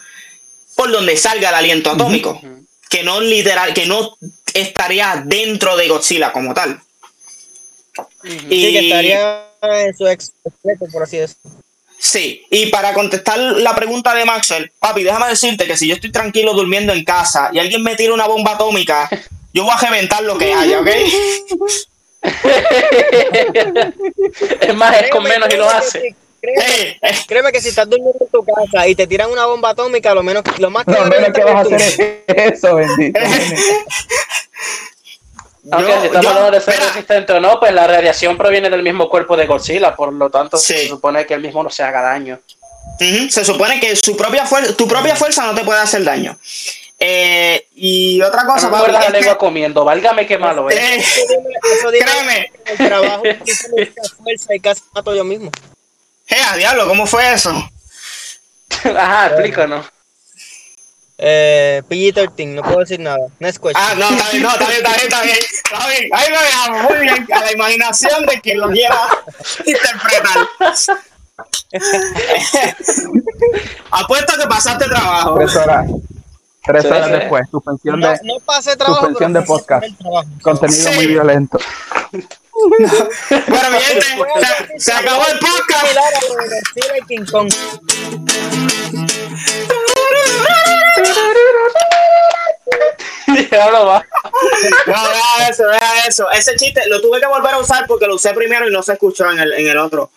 por 0.74 0.90
donde 0.90 1.16
salga 1.16 1.50
el 1.50 1.54
aliento 1.54 1.90
atómico 1.90 2.40
que 2.94 3.02
no 3.02 3.20
literal, 3.20 3.74
que 3.74 3.86
no 3.86 4.16
estaría 4.52 5.22
dentro 5.26 5.76
de 5.76 5.88
Godzilla 5.88 6.32
como 6.32 6.54
tal. 6.54 6.80
Sí, 8.22 8.38
que 8.48 8.78
estaría 8.78 9.48
en 9.62 9.96
su 9.96 10.06
ex 10.06 10.32
por 10.92 11.02
así 11.02 11.18
decirlo. 11.18 11.63
Sí, 12.04 12.46
y 12.50 12.66
para 12.66 12.92
contestar 12.92 13.38
la 13.38 13.74
pregunta 13.74 14.14
de 14.14 14.26
Maxwell, 14.26 14.70
papi, 14.78 15.02
déjame 15.02 15.28
decirte 15.28 15.66
que 15.66 15.74
si 15.74 15.88
yo 15.88 15.94
estoy 15.94 16.12
tranquilo 16.12 16.52
durmiendo 16.52 16.92
en 16.92 17.02
casa 17.02 17.48
y 17.50 17.58
alguien 17.58 17.82
me 17.82 17.96
tira 17.96 18.12
una 18.12 18.26
bomba 18.26 18.52
atómica, 18.52 19.08
yo 19.54 19.64
voy 19.64 19.72
a 19.74 19.78
reventar 19.78 20.22
lo 20.22 20.36
que 20.36 20.52
haya, 20.52 20.80
¿ok? 20.80 20.86
es 24.60 24.74
más, 24.74 25.00
es 25.00 25.10
con 25.10 25.24
menos 25.24 25.48
y 25.50 25.56
lo 25.56 25.66
hace. 25.66 26.14
créeme, 26.42 27.00
créeme 27.26 27.52
que 27.52 27.62
si 27.62 27.70
estás 27.70 27.88
durmiendo 27.88 28.18
en 28.20 28.28
tu 28.30 28.44
casa 28.44 28.86
y 28.86 28.94
te 28.94 29.06
tiran 29.06 29.30
una 29.30 29.46
bomba 29.46 29.70
atómica, 29.70 30.14
lo 30.14 30.22
menos 30.22 30.44
lo 30.58 30.68
más 30.68 30.84
que 30.84 30.92
menos 30.92 31.32
que 31.32 31.42
vas 31.42 31.54
a 31.54 31.60
hacer 31.60 31.80
es 31.80 31.98
es 31.98 32.52
eso, 32.52 32.74
bendito. 32.74 33.18
Aunque 35.70 35.90
yo- 35.92 36.00
si 36.00 36.06
estamos 36.06 36.22
yo- 36.24 36.28
hablando 36.30 36.50
de 36.50 36.60
ser 36.60 36.74
mira, 36.74 36.86
resistente 36.88 37.32
o 37.32 37.40
no, 37.40 37.58
pues 37.58 37.72
la 37.72 37.86
radiación 37.86 38.36
proviene 38.36 38.68
del 38.70 38.82
mismo 38.82 39.08
cuerpo 39.08 39.36
de 39.36 39.46
Godzilla, 39.46 39.94
por 39.96 40.12
lo 40.12 40.28
tanto 40.30 40.56
Sí. 40.58 40.74
se 40.74 40.88
supone 40.88 41.24
que 41.26 41.34
él 41.34 41.40
mismo 41.40 41.62
no 41.62 41.70
se 41.70 41.82
haga 41.82 42.02
daño. 42.02 42.38
Ujú, 43.00 43.30
Se 43.30 43.44
supone 43.44 43.80
que 43.80 43.96
su 43.96 44.16
propia 44.16 44.44
fuerza, 44.46 44.76
tu 44.76 44.86
propia 44.86 45.16
fuerza 45.16 45.46
no 45.46 45.54
te 45.54 45.64
puede 45.64 45.80
hacer 45.80 46.04
daño. 46.04 46.38
Eh, 46.98 47.66
y 47.74 48.20
otra 48.22 48.44
cosa, 48.46 48.68
No 48.68 48.86
me 48.86 48.92
la 48.92 49.00
es 49.00 49.06
que- 49.06 49.12
lengua 49.12 49.36
comiendo, 49.38 49.84
válgame 49.84 50.26
qué 50.26 50.38
malo 50.38 50.68
es. 50.70 50.76
eh, 50.76 50.96
Eso 50.98 51.26
dime- 51.28 51.58
eso 51.78 51.90
dime 51.90 52.04
créeme. 52.04 52.52
el 52.66 52.76
trabajo 52.76 53.22
que 53.22 53.54
fuerza 54.22 54.54
y 54.54 54.60
casi 54.60 54.82
mato 54.92 55.14
yo 55.14 55.24
mismo. 55.24 55.50
Eh, 56.28 56.36
a 56.46 56.56
diablo, 56.56 56.86
¿cómo 56.86 57.06
fue 57.06 57.32
eso? 57.32 57.50
Ajá, 58.96 59.26
explícanos. 59.28 59.86
Eh, 61.26 61.82
PG-13, 61.88 62.48
no 62.54 62.62
puedo 62.62 62.80
decir 62.80 63.00
nada. 63.00 63.16
Next 63.38 63.56
question. 63.62 63.82
Ah, 63.82 63.94
no, 63.96 64.10
está 64.10 64.30
bien, 64.30 64.42
no, 64.42 64.50
está 64.50 64.66
bien, 64.66 64.76
está 64.76 64.92
bien, 64.92 65.02
está 65.06 65.22
bien. 65.22 65.36
Está 65.38 65.88
bien. 65.88 66.08
Ahí 66.12 66.30
lo 66.30 66.40
dejamos, 66.40 66.82
muy 66.90 66.98
bien. 67.00 67.26
A 67.32 67.40
la 67.40 67.52
imaginación 67.52 68.26
de 68.26 68.40
quien 68.42 68.60
lo 68.60 68.68
quiera 68.70 68.98
interpretar. 69.64 70.48
Apuesto 73.90 74.34
que 74.38 74.46
pasaste 74.46 74.84
trabajo. 74.86 75.34
Tres 75.36 75.56
horas. 75.56 75.86
Tres 76.64 76.82
Sí, 76.82 76.88
horas 76.88 77.06
sí. 77.06 77.12
después. 77.12 77.42
Suspensión 77.50 78.00
no, 78.00 78.08
de 78.10 78.20
no 78.24 78.34
pasé 78.44 78.76
trabajo. 78.76 79.00
suspensión 79.00 79.32
de 79.32 79.42
podcast. 79.42 79.86
trabajo. 79.98 80.28
contenido 80.42 80.88
Sí. 80.90 80.94
muy 80.94 81.06
violento. 81.06 81.58
Bueno, 82.12 83.70
mi 83.70 83.78
gente, 83.80 84.06
se, 84.06 84.78
se 84.78 84.92
acabó 84.92 85.24
el 85.26 85.38
podcast. 85.38 85.86
Ya 93.50 93.70
lo 93.70 93.86
va. 93.86 94.06
No, 94.86 95.08
deja 95.08 95.48
eso, 95.48 95.66
deja 95.66 96.06
eso. 96.08 96.30
Ese 96.30 96.56
chiste 96.56 96.82
lo 96.88 97.00
tuve 97.00 97.20
que 97.20 97.26
volver 97.26 97.54
a 97.54 97.58
usar 97.58 97.86
porque 97.86 98.06
lo 98.06 98.14
usé 98.16 98.32
primero 98.34 98.68
y 98.68 98.72
no 98.72 98.82
se 98.82 98.92
escuchó 98.94 99.30
en 99.30 99.38
el, 99.40 99.52
en 99.54 99.66
el 99.68 99.78
otro. 99.78 100.10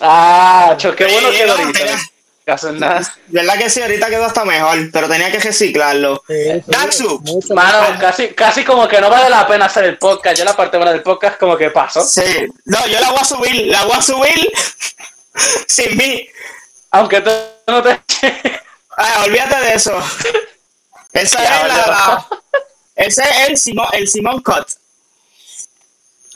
Ah, 0.00 0.74
cho, 0.78 0.94
qué 0.94 1.06
bueno 1.06 1.30
Sí, 1.30 1.36
que 1.36 1.46
lo 1.46 1.54
no, 1.56 1.62
ahorita. 1.62 1.78
tenía- 1.78 2.00
hacen 2.48 2.78
nada. 2.78 3.00
¿Verdad 3.26 3.58
que 3.58 3.68
sí? 3.70 3.82
Ahorita 3.82 4.08
quedó 4.08 4.24
hasta 4.24 4.44
mejor, 4.44 4.78
pero 4.92 5.08
tenía 5.08 5.32
que 5.32 5.40
reciclarlo. 5.40 6.22
Daxu. 6.66 7.18
Mucho 7.24 7.54
Mano, 7.54 7.98
casi, 7.98 8.28
casi 8.28 8.62
como 8.64 8.86
que 8.86 9.00
no 9.00 9.10
vale 9.10 9.28
la 9.28 9.48
pena 9.48 9.64
hacer 9.66 9.82
el 9.84 9.98
podcast. 9.98 10.36
Ya 10.38 10.44
la 10.44 10.54
parte 10.56 10.76
buena 10.76 10.92
del 10.92 11.02
podcast 11.02 11.38
como 11.40 11.56
que 11.56 11.70
pasó. 11.70 12.02
Sí. 12.04 12.22
No, 12.66 12.86
yo 12.86 13.00
la 13.00 13.10
voy 13.10 13.18
a 13.20 13.24
subir, 13.24 13.66
la 13.66 13.82
voy 13.84 13.96
a 13.96 14.02
subir 14.02 14.52
sin 15.66 15.96
mí. 15.96 16.28
Aunque 16.92 17.20
tú 17.20 17.30
no 17.66 17.82
te... 17.82 18.00
Ah, 18.96 19.24
olvídate 19.26 19.56
de 19.64 19.74
eso. 19.74 19.92
Esa 21.16 21.42
Ya, 21.42 21.60
es 21.62 21.68
la, 21.68 22.28
ese 22.96 23.22
es 23.22 23.48
el 23.48 23.56
Simón, 23.58 23.86
el 23.92 24.08
Simón 24.08 24.42
Cut. 24.42 24.68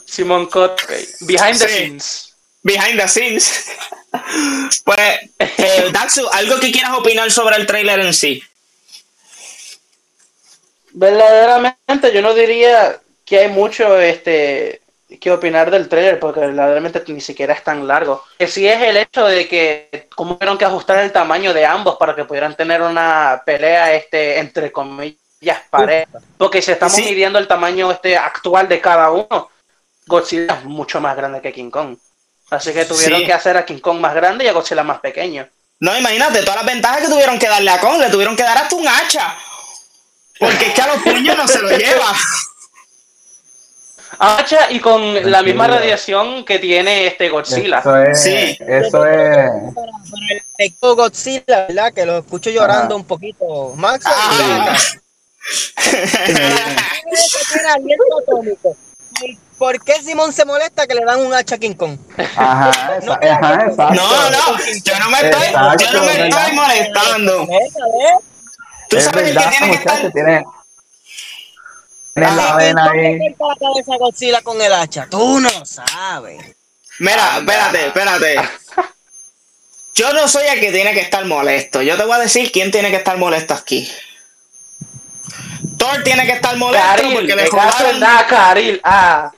Simon 0.07 0.47
Cott, 0.47 0.81
behind 1.21 1.59
the 1.59 1.69
Sí. 1.69 1.75
scenes. 1.75 2.35
Behind 2.63 3.01
the 3.01 3.09
scenes. 3.09 3.65
Pues, 4.85 4.99
eh, 5.39 5.89
Daxu, 5.93 6.27
algo 6.33 6.59
que 6.59 6.73
quieras 6.73 6.95
opinar 6.99 7.31
sobre 7.31 7.55
el 7.55 7.65
trailer 7.67 8.01
en 8.01 8.13
sí. 8.13 8.43
Verdaderamente 10.93 12.13
yo 12.13 12.21
no 12.21 12.35
diría 12.35 13.01
que 13.25 13.39
hay 13.41 13.49
mucho 13.49 13.99
este 14.01 14.80
que 15.19 15.31
opinar 15.31 15.71
del 15.71 15.89
trailer 15.89 16.19
porque 16.21 16.41
verdaderamente 16.41 17.03
ni 17.09 17.21
siquiera 17.21 17.55
es 17.55 17.65
tan 17.65 17.87
largo. 17.87 18.25
Que 18.39 18.47
sí 18.47 18.69
es 18.69 18.81
el 18.83 18.97
hecho 18.97 19.27
de 19.27 19.49
que 19.49 20.09
cómo 20.15 20.37
tuvieron 20.37 20.59
que 20.59 20.65
ajustar 20.65 20.99
el 20.99 21.13
tamaño 21.13 21.53
de 21.55 21.65
ambos 21.67 21.97
para 21.97 22.15
que 22.15 22.25
pudieran 22.25 22.55
tener 22.57 22.83
una 22.83 23.43
pelea 23.45 23.93
este 23.95 24.39
entre 24.39 24.71
comillas 24.71 25.17
pareja. 25.71 26.19
Porque 26.37 26.61
si 26.63 26.73
estamos 26.73 26.95
Sí. 26.95 27.03
midiendo 27.05 27.39
el 27.39 27.49
tamaño 27.49 27.91
este 27.91 28.17
actual 28.17 28.69
de 28.69 28.81
cada 28.81 29.11
uno, 29.11 29.51
Godzilla 30.07 30.55
es 30.55 30.65
mucho 30.65 31.01
más 31.01 31.17
grande 31.17 31.41
que 31.41 31.53
King 31.53 31.71
Kong. 31.71 31.97
Así 32.51 32.73
que 32.73 32.85
tuvieron 32.85 33.21
Sí. 33.21 33.27
que 33.27 33.33
hacer 33.33 33.57
a 33.57 33.65
King 33.65 33.79
Kong 33.79 33.99
más 34.01 34.15
grande 34.15 34.45
y 34.45 34.49
a 34.49 34.53
Godzilla 34.53 34.83
más 34.83 35.01
pequeño. 35.01 35.49
No, 35.79 35.97
imagínate, 35.97 36.41
todas 36.43 36.57
las 36.57 36.67
ventajas 36.67 37.01
que 37.03 37.09
tuvieron 37.09 37.39
que 37.39 37.49
darle 37.49 37.71
a 37.71 37.81
Kong, 37.81 38.01
le 38.01 38.11
tuvieron 38.11 38.37
que 38.37 38.43
dar 38.43 38.59
hasta 38.59 38.75
un 38.77 38.87
hacha. 38.87 39.35
Porque 40.39 40.67
es 40.67 40.75
que 40.75 40.83
a 40.83 40.87
los 40.89 41.03
puños 41.03 41.37
no 41.37 41.47
se 41.49 41.59
lo 41.61 41.69
lleva. 41.77 42.13
Hacha 44.23 44.71
y 44.71 44.81
con 44.81 45.31
la 45.31 45.43
misma 45.43 45.67
radiación 45.67 46.45
que 46.45 46.59
tiene 46.59 47.07
este 47.07 47.31
Godzilla. 47.31 47.79
Eso 47.79 47.97
es. 47.97 48.23
Sí. 48.23 48.59
Eso 48.61 49.07
es. 49.07 49.49
para 49.75 49.93
el 50.31 50.37
efecto 50.37 50.95
Godzilla, 50.95 51.67
¿verdad? 51.69 51.93
Que 51.95 52.05
lo 52.05 52.19
escucho 52.19 52.51
llorando 52.51 52.97
un 52.97 53.05
poquito. 53.05 53.73
Max, 53.77 54.05
Ah. 54.07 54.77
¿Y 59.23 59.39
¿Por 59.59 59.83
qué 59.85 59.95
Simón 60.03 60.33
se 60.33 60.45
molesta 60.45 60.87
que 60.87 60.95
le 60.95 61.05
dan 61.05 61.21
un 61.21 61.35
hacha 61.35 61.57
a 61.57 61.59
King 61.59 61.75
Kong? 61.75 61.99
Ajá, 62.37 62.97
esa- 62.99 63.15
ajá, 63.15 63.67
exacto. 63.69 63.95
No, 63.95 64.31
no, 64.31 64.59
yo 64.85 64.99
no 64.99 65.11
me 65.11 65.21
estoy, 65.21 65.47
Exacto, 65.49 65.85
yo 65.85 65.93
no 65.93 66.05
me 66.05 66.29
estoy 66.29 66.53
molestando. 66.55 67.43
¿eh? 67.43 67.69
Tú 68.89 68.97
es 68.97 69.05
sabes 69.05 69.25
verdad, 69.35 69.51
que 69.51 69.57
tiene 69.59 69.73
que 69.73 69.79
muchacho, 69.79 69.97
estar. 70.07 70.13
tiene. 70.13 70.45
Tiene 72.15 72.35
la 72.37 72.53
Ah, 72.53 72.57
vena 72.57 72.89
¿Cómo 72.89 73.01
ahí. 73.01 73.19
la 73.19 73.57
cabeza 73.57 73.97
Godzilla 73.99 74.43
con 74.43 74.61
el 74.61 74.73
hacha? 74.73 75.07
Tú 75.09 75.41
no 75.41 75.65
sabes. 75.65 76.57
Mira, 76.99 77.39
espérate, 77.39 77.87
espérate. 77.87 78.37
Yo 79.95 80.13
no 80.13 80.29
soy 80.29 80.47
el 80.47 80.61
que 80.61 80.73
tiene 80.73 80.93
que 80.93 81.01
estar 81.01 81.25
molesto. 81.25 81.83
Yo 81.83 81.97
te 81.97 82.05
voy 82.05 82.13
a 82.15 82.19
decir 82.19 82.51
quién 82.53 82.71
tiene 82.71 82.91
que 82.91 82.97
estar 82.97 83.17
molesto 83.17 83.55
aquí. 83.55 83.91
Thor 85.79 86.03
tiene 86.05 86.27
que 86.27 86.33
estar 86.33 86.57
molesto 86.57 86.87
Karil, 86.87 87.13
porque 87.15 87.37
me 87.37 87.43
le 87.45 87.51
jugaron. 87.51 88.01
nada, 88.01 88.27
Karil. 88.27 88.81
Ah, 88.85 89.33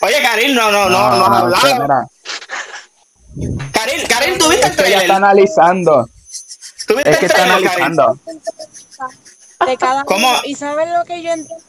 Oye, 0.00 0.22
Karil, 0.22 0.54
no, 0.54 0.70
no, 0.70 0.88
no, 0.88 1.16
no, 1.16 1.24
hablado. 1.36 1.82
mira, 1.82 2.06
Karil, 3.72 4.06
Karil, 4.08 4.38
¿tuviste 4.38 4.66
el 4.66 4.70
Es 4.72 4.76
que 4.76 4.86
ella 4.86 4.96
está 4.98 5.06
trailer? 5.06 5.10
analizando. 5.16 6.08
¿Tuviste 6.86 7.10
Es 7.10 7.18
que 7.18 7.26
el 7.26 7.30
está 7.32 7.44
trailer, 7.44 7.70
Karil? 7.70 7.82
analizando. 7.84 8.18
De 9.66 9.76
cada 9.76 10.04
¿Cómo? 10.04 10.28
uno. 10.28 10.40
Y 10.44 10.54
sabes 10.54 10.88
lo 10.90 11.04
que 11.04 11.22
yo 11.22 11.32
entiendo 11.32 11.64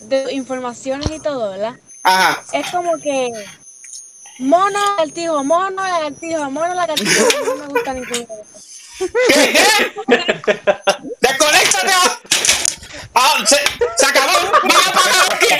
de, 0.00 0.16
de 0.24 0.32
informaciones 0.34 1.10
y 1.10 1.20
todo, 1.20 1.50
¿verdad? 1.50 1.74
Ajá. 2.02 2.42
Es 2.52 2.70
como 2.70 2.96
que 2.98 3.28
mono, 4.38 4.78
lagartijo, 4.96 5.42
mono, 5.44 5.82
lagartijo, 5.82 6.50
mono, 6.50 6.74
lagartijo. 6.74 7.26
No 7.46 7.54
me 7.56 7.66
gusta 7.66 7.94
ninguno. 7.94 8.16
de 8.18 8.40
esos. 8.40 8.64
¿Qué? 9.28 9.92
¿Qué? 10.44 10.60
¡Desconéctate! 11.20 11.92
Ah, 13.14 13.34
se, 13.46 13.56
se 13.96 14.06
acabó. 14.06 14.32
¡Voy 14.62 14.72
a 14.72 14.90
apagar 14.90 15.34
aquí! 15.34 15.54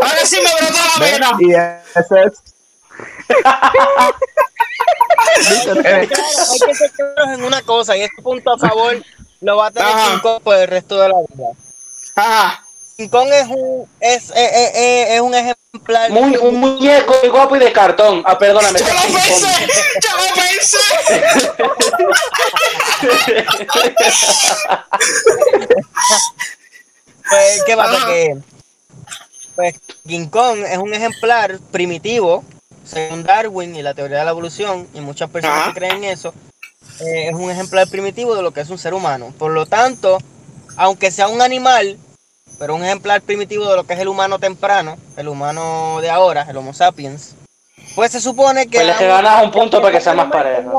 Ahora 0.00 0.26
sí 0.26 0.36
me 0.42 0.54
brotó 0.54 0.80
la 0.88 1.04
vena. 1.04 1.30
Y 1.40 1.52
ese 1.52 2.22
es. 2.26 2.42
Claro, 5.34 5.80
hay 5.84 6.06
que 6.06 6.74
ser 6.74 6.90
claros 6.92 7.38
en 7.38 7.44
una 7.44 7.62
cosa, 7.62 7.96
y 7.96 8.02
este 8.02 8.22
punto 8.22 8.52
a 8.52 8.58
favor 8.58 9.02
lo 9.40 9.56
va 9.56 9.66
a 9.66 9.70
tener 9.70 9.88
Ajá. 9.88 10.10
King 10.10 10.20
Kong 10.20 10.42
por 10.42 10.56
el 10.56 10.68
resto 10.68 11.00
de 11.00 11.08
la 11.08 11.14
vida. 11.28 11.48
Ajá. 12.16 12.64
King 12.96 13.08
Kong 13.08 13.28
es 13.32 13.46
un, 13.48 13.88
es, 14.00 14.30
eh, 14.30 14.34
eh, 14.36 14.72
eh, 14.74 15.14
es 15.16 15.20
un 15.20 15.34
ejemplar. 15.34 16.10
muy, 16.10 16.36
un 16.36 16.60
muñeco 16.60 17.14
muy 17.22 17.28
guapo 17.30 17.56
y 17.56 17.58
de 17.58 17.72
cartón. 17.72 18.22
Ah, 18.24 18.38
perdóname. 18.38 18.78
¡Yo 18.78 18.86
lo 18.86 18.92
es 19.00 19.06
pensé! 19.06 19.66
¡Yo 20.00 20.10
lo 20.16 20.28
pensé! 20.34 20.78
Pues, 27.26 27.62
¿qué 27.64 27.74
pasa? 27.74 28.06
Que 28.06 28.36
pues, 29.54 29.74
King 30.06 30.26
Kong 30.26 30.58
es 30.58 30.78
un 30.78 30.92
ejemplar 30.92 31.58
primitivo, 31.70 32.44
según 32.84 33.22
Darwin 33.24 33.74
y 33.76 33.82
la 33.82 33.94
teoría 33.94 34.18
de 34.18 34.24
la 34.24 34.30
evolución, 34.30 34.86
y 34.94 35.00
muchas 35.00 35.30
personas 35.30 35.58
Ajá. 35.62 35.68
que 35.72 35.80
creen 35.80 36.04
eso, 36.04 36.34
eh, 37.00 37.28
es 37.28 37.34
un 37.34 37.50
ejemplar 37.50 37.88
primitivo 37.88 38.34
de 38.36 38.42
lo 38.42 38.52
que 38.52 38.60
es 38.60 38.70
un 38.70 38.78
ser 38.78 38.94
humano. 38.94 39.32
Por 39.38 39.52
lo 39.52 39.66
tanto, 39.66 40.18
aunque 40.76 41.10
sea 41.10 41.28
un 41.28 41.40
animal, 41.42 41.98
pero 42.58 42.74
un 42.74 42.84
ejemplar 42.84 43.20
primitivo 43.22 43.68
de 43.68 43.76
lo 43.76 43.84
que 43.84 43.94
es 43.94 44.00
el 44.00 44.08
humano 44.08 44.38
temprano, 44.38 44.96
el 45.16 45.28
humano 45.28 45.98
de 46.00 46.10
ahora, 46.10 46.46
el 46.48 46.56
Homo 46.56 46.72
sapiens, 46.72 47.34
pues 47.94 48.12
se 48.12 48.20
supone 48.20 48.66
que... 48.66 48.78
Pues 48.78 49.00
le 49.00 49.06
ganas 49.06 49.42
un 49.44 49.50
punto 49.50 49.80
para 49.80 49.92
que 49.96 50.00
sea 50.00 50.14
más 50.14 50.30
pareja. 50.30 50.70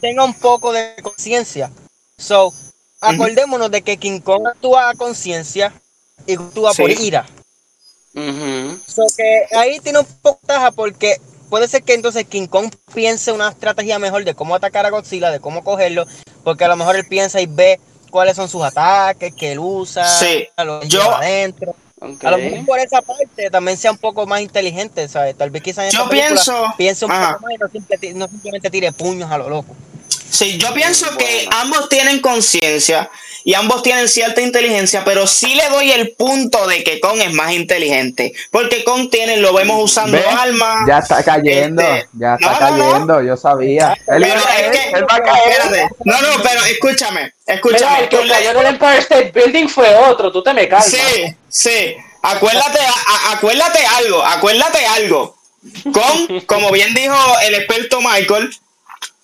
tenga 0.00 0.24
un- 0.24 0.34
poco 0.34 0.72
de 0.72 0.94
conciencia. 1.02 1.70
So, 2.18 2.52
acordémonos 3.00 3.70
de 3.70 3.82
que 3.82 3.96
King 3.96 4.20
Kong 4.20 4.46
actúa 4.46 4.90
a 4.90 4.94
conciencia 4.94 5.72
y 6.26 6.34
actúa 6.34 6.72
por 6.74 6.90
Sí. 6.92 7.06
ira. 7.06 7.26
Ujú. 8.14 8.78
So 8.86 9.02
que 9.16 9.46
ahí 9.56 9.80
tiene 9.80 9.98
un 10.00 10.06
poco 10.22 10.38
de 10.42 10.52
ventaja 10.52 10.70
porque 10.72 11.16
puede 11.50 11.68
ser 11.68 11.82
que 11.82 11.94
entonces 11.94 12.24
King 12.26 12.46
Kong 12.46 12.70
piense 12.94 13.32
una 13.32 13.48
estrategia 13.48 13.98
mejor 13.98 14.24
de 14.24 14.34
cómo 14.34 14.54
atacar 14.54 14.86
a 14.86 14.90
Godzilla, 14.90 15.30
de 15.30 15.40
cómo 15.40 15.62
cogerlo, 15.64 16.06
porque 16.42 16.64
a 16.64 16.68
lo 16.68 16.76
mejor 16.76 16.96
él 16.96 17.06
piensa 17.08 17.40
y 17.40 17.46
ve 17.46 17.78
cuáles 18.10 18.36
son 18.36 18.48
sus 18.48 18.62
ataques, 18.62 19.34
que 19.34 19.52
él 19.52 19.58
usa, 19.58 20.06
Sí, 20.08 20.46
lo 20.64 20.80
que 20.80 20.88
yo- 20.88 21.00
lleva 21.02 21.18
adentro. 21.18 21.74
A 22.22 22.30
lo 22.32 22.36
mejor 22.38 22.66
por 22.66 22.78
esa 22.78 23.00
parte 23.00 23.48
también 23.50 23.78
sea 23.78 23.90
un 23.90 23.96
poco 23.98 24.26
más 24.26 24.40
inteligente, 24.42 25.08
¿sabes? 25.08 25.36
Tal 25.38 25.50
vez 25.50 25.62
quizás 25.62 25.86
en 25.86 25.90
Yo 25.98 26.08
pienso- 26.10 26.66
piense 26.76 27.04
un 27.06 27.12
ajá. 27.12 27.34
poco 27.38 27.44
más 27.46 27.52
y 27.54 27.58
no, 27.58 27.68
simple- 27.68 28.14
no 28.14 28.28
simplemente 28.28 28.68
tire 28.70 28.92
puños 28.92 29.30
a 29.30 29.38
lo 29.38 29.48
loco. 29.48 29.74
Sí, 30.34 30.58
yo 30.58 30.74
pienso 30.74 31.16
que 31.16 31.48
ambos 31.52 31.88
tienen 31.88 32.20
conciencia 32.20 33.08
y 33.44 33.54
ambos 33.54 33.82
tienen 33.84 34.08
cierta 34.08 34.40
inteligencia, 34.40 35.04
pero 35.04 35.26
sí 35.28 35.54
le 35.54 35.68
doy 35.68 35.92
el 35.92 36.10
punto 36.12 36.66
de 36.66 36.82
que 36.82 36.98
Kong 36.98 37.20
es 37.20 37.32
más 37.34 37.52
inteligente. 37.52 38.32
Porque 38.50 38.82
Kong 38.82 39.10
tiene, 39.10 39.36
lo 39.36 39.52
vemos 39.52 39.80
usando 39.82 40.16
¿Ves? 40.16 40.26
armas. 40.26 40.88
Ya 40.88 40.98
está 40.98 41.22
cayendo, 41.22 41.82
Este, 41.82 42.08
ya 42.14 42.34
está 42.34 42.50
no, 42.50 42.70
no, 42.70 42.76
no. 42.84 42.90
cayendo, 42.90 43.22
yo 43.22 43.36
sabía. 43.36 43.92
Él, 44.08 44.22
Pero 44.26 44.40
es 44.40 44.70
que- 44.78 44.90
él 44.90 45.06
va 45.08 45.14
a 45.16 45.22
caer. 45.22 45.48
espérate. 45.50 45.88
No, 46.04 46.20
no, 46.20 46.42
pero 46.42 46.64
escúchame, 46.64 47.20
Mira, 47.20 47.54
escúchame. 47.54 48.00
el 48.04 48.08
que 48.08 48.28
cayó 48.28 48.50
en 48.50 48.56
el 48.58 48.66
Empire 48.66 48.98
State 48.98 49.32
Building 49.32 49.68
fue 49.68 49.94
otro, 49.94 50.32
tú 50.32 50.42
te 50.42 50.52
me 50.52 50.66
calmas. 50.68 50.88
Sí, 50.90 51.36
sí. 51.48 51.94
Acuérdate, 52.22 52.78
a- 52.80 53.30
a- 53.30 53.32
acuérdate 53.34 53.84
algo, 53.86 54.24
acuérdate 54.24 54.84
algo. 54.86 55.36
Con, 55.92 56.40
como 56.46 56.70
bien 56.72 56.92
dijo 56.94 57.14
el 57.46 57.54
experto 57.54 58.00
Michael, 58.00 58.50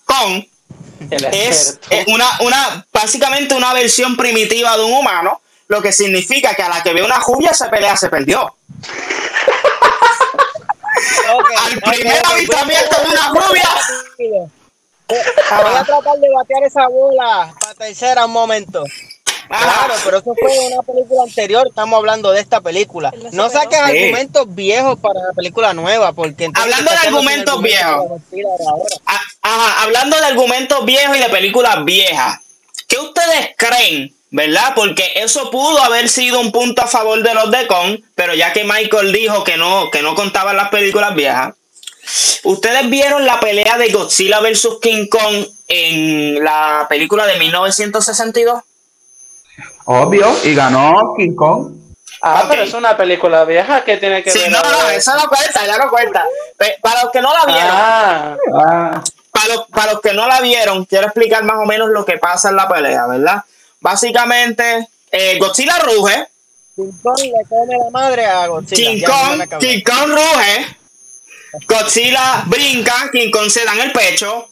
con 0.05 0.47
es 1.31 1.79
eh, 1.89 2.05
una, 2.07 2.25
una, 2.41 2.85
básicamente 2.91 3.55
una 3.55 3.73
versión 3.73 4.15
primitiva 4.15 4.77
de 4.77 4.83
un 4.83 4.93
humano, 4.93 5.41
lo 5.67 5.81
que 5.81 5.91
significa 5.91 6.53
que 6.53 6.63
a 6.63 6.69
la 6.69 6.83
que 6.83 6.93
ve 6.93 7.03
una 7.03 7.19
jubia 7.19 7.53
se 7.53 7.67
pelea, 7.69 7.95
se 7.97 8.09
perdió. 8.09 8.55
Al 11.65 11.81
primer 11.81 12.19
ok, 12.19 12.31
avistamiento 12.31 12.95
de 13.01 13.09
una 13.09 13.29
rubia. 13.29 13.69
Voy 15.07 15.75
a 15.75 15.83
tratar 15.83 16.19
de 16.19 16.29
batear 16.29 16.63
esa 16.63 16.87
bola 16.87 17.53
para 17.59 17.73
tercera 17.75 18.25
un 18.25 18.31
momento. 18.31 18.83
Claro, 19.59 19.93
pero 20.05 20.17
eso 20.19 20.33
fue 20.39 20.53
de 20.53 20.67
una 20.73 20.81
película 20.81 21.23
anterior, 21.23 21.67
estamos 21.67 21.97
hablando 21.97 22.31
de 22.31 22.39
esta 22.39 22.61
película. 22.61 23.11
No 23.31 23.49
Sí. 23.49 23.57
argumentos 23.57 24.45
viejos 24.55 24.97
para 24.99 25.19
la 25.19 25.33
película 25.33 25.73
nueva, 25.73 26.13
porque 26.13 26.45
entonces 26.45 26.73
Hablando 26.73 26.91
de 26.91 27.07
argumentos 27.07 27.61
viejos. 27.61 28.21
Ah, 29.05 29.19
Ajá, 29.43 29.83
hablando 29.83 30.17
de 30.17 30.25
argumentos 30.25 30.85
viejos 30.85 31.17
y 31.17 31.19
de 31.19 31.29
películas 31.29 31.83
viejas, 31.83 32.39
¿qué 32.87 32.97
ustedes 32.99 33.49
creen? 33.57 34.13
¿Verdad? 34.29 34.73
Porque 34.75 35.03
eso 35.15 35.51
pudo 35.51 35.83
haber 35.83 36.07
sido 36.07 36.39
un 36.39 36.53
punto 36.53 36.81
a 36.83 36.87
favor 36.87 37.21
de 37.21 37.33
los 37.33 37.51
de 37.51 37.67
Kong, 37.67 37.99
pero 38.15 38.33
ya 38.33 38.53
que 38.53 38.63
Michael 38.63 39.11
dijo 39.11 39.43
que 39.43 39.57
no, 39.57 39.91
que 39.91 40.01
no 40.01 40.15
contaban 40.15 40.55
las 40.55 40.69
películas 40.69 41.13
viejas, 41.15 41.53
¿ustedes 42.43 42.89
vieron 42.89 43.25
la 43.25 43.41
pelea 43.41 43.77
de 43.77 43.91
Godzilla 43.91 44.39
vs. 44.39 44.77
King 44.81 45.07
Kong 45.09 45.45
en 45.67 46.41
la 46.41 46.85
película 46.87 47.27
de 47.27 47.37
1962? 47.39 48.61
Obvio, 49.85 50.33
y 50.43 50.53
ganó 50.55 51.13
King 51.17 51.35
Kong. 51.35 51.73
Ah, 52.23 52.45
pero 52.47 52.63
es 52.63 52.73
una 52.73 52.95
película 52.95 53.45
vieja 53.45 53.83
que 53.83 53.97
tiene 53.97 54.21
que 54.23 54.29
Sí, 54.31 54.39
ver. 54.39 54.51
no, 54.51 54.61
no, 54.61 54.89
eso 54.89 55.11
no 55.15 55.27
cuenta, 55.27 55.65
ya 55.65 55.77
no 55.77 55.89
cuenta. 55.89 56.23
Para 56.81 57.03
los 57.03 57.11
que 57.11 57.21
no 57.21 57.33
la 57.33 57.45
vieron, 57.45 57.69
Ah, 57.71 58.37
Ah, 58.63 59.03
para 59.31 59.55
los, 59.55 59.67
para 59.69 59.93
los 59.93 60.01
que 60.01 60.13
no 60.13 60.27
la 60.27 60.39
vieron, 60.41 60.85
quiero 60.85 61.07
explicar 61.07 61.43
más 61.43 61.57
o 61.57 61.65
menos 61.65 61.89
lo 61.89 62.05
que 62.05 62.17
pasa 62.19 62.49
en 62.49 62.57
la 62.57 62.67
pelea, 62.69 63.07
¿verdad? 63.07 63.43
Básicamente, 63.79 64.87
eh, 65.11 65.37
Godzilla 65.39 65.79
ruge, 65.79 66.27
King 66.75 66.91
Kong 67.01 67.17
le 67.19 67.45
come 67.49 67.75
la 67.77 67.89
madre 67.91 68.25
a 68.27 68.45
Godzilla. 68.47 68.89
King 68.91 69.03
Kong. 69.03 69.59
King 69.59 69.81
Kong 69.83 70.09
ruge, 70.11 70.77
Godzilla 71.67 72.43
brinca, 72.45 73.09
King 73.11 73.31
Kong 73.31 73.49
se 73.49 73.65
da 73.65 73.73
en 73.73 73.81
el 73.81 73.91
pecho, 73.91 74.50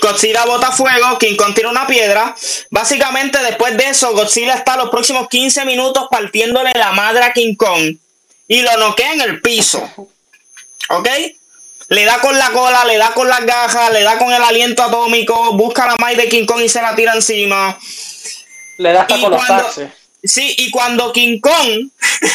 Godzilla 0.00 0.44
bota 0.44 0.70
fuego, 0.72 1.18
King 1.18 1.36
Kong 1.36 1.54
tira 1.54 1.68
una 1.68 1.86
piedra. 1.86 2.34
Básicamente, 2.70 3.38
después 3.38 3.76
de 3.76 3.88
eso, 3.88 4.12
Godzilla 4.12 4.54
está 4.54 4.76
los 4.76 4.90
próximos 4.90 5.28
15 5.28 5.64
minutos 5.64 6.06
partiéndole 6.10 6.72
la 6.74 6.92
madre 6.92 7.24
a 7.24 7.32
King 7.32 7.54
Kong 7.54 7.96
y 8.48 8.62
lo 8.62 8.76
noquea 8.76 9.12
en 9.12 9.20
el 9.22 9.40
piso. 9.40 9.82
¿Ok? 10.90 11.08
Le 11.88 12.04
da 12.04 12.20
con 12.20 12.36
la 12.36 12.50
cola, 12.50 12.84
le 12.84 12.96
da 12.96 13.12
con 13.12 13.28
las 13.28 13.44
gajas, 13.44 13.92
le 13.92 14.02
da 14.02 14.18
con 14.18 14.32
el 14.32 14.42
aliento 14.42 14.82
atómico, 14.82 15.52
busca 15.52 15.86
la 15.86 15.96
madre 15.96 16.22
de 16.22 16.28
King 16.28 16.44
Kong 16.46 16.62
y 16.62 16.68
se 16.68 16.82
la 16.82 16.94
tira 16.94 17.14
encima. 17.14 17.78
le 18.78 18.92
das 18.92 19.02
hasta 19.02 19.16
Y 19.16 19.22
con 19.22 19.30
los 19.32 19.46
taxis. 19.46 19.88
Sí, 20.22 20.54
y 20.58 20.70
cuando 20.70 21.12
King 21.12 21.38
Kong, 21.40 21.88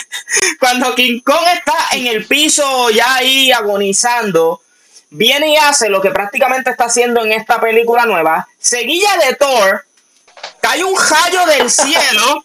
cuando 0.59 0.95
King 0.95 1.19
Kong 1.19 1.45
está 1.53 1.75
en 1.91 2.07
el 2.07 2.25
piso 2.25 2.89
ya 2.89 3.15
ahí 3.15 3.51
agonizando, 3.51 4.61
viene 5.11 5.49
y 5.53 5.57
hace 5.57 5.89
lo 5.89 6.01
que 6.01 6.09
prácticamente 6.09 6.71
está 6.71 6.85
haciendo 6.85 7.23
en 7.23 7.31
esta 7.33 7.59
película 7.61 8.05
nueva, 8.05 8.47
seguilla 8.59 9.15
de 9.17 9.35
Thor, 9.35 9.85
cae 10.61 10.83
un 10.83 10.95
rayo 10.97 11.45
del 11.45 11.69
cielo 11.69 12.43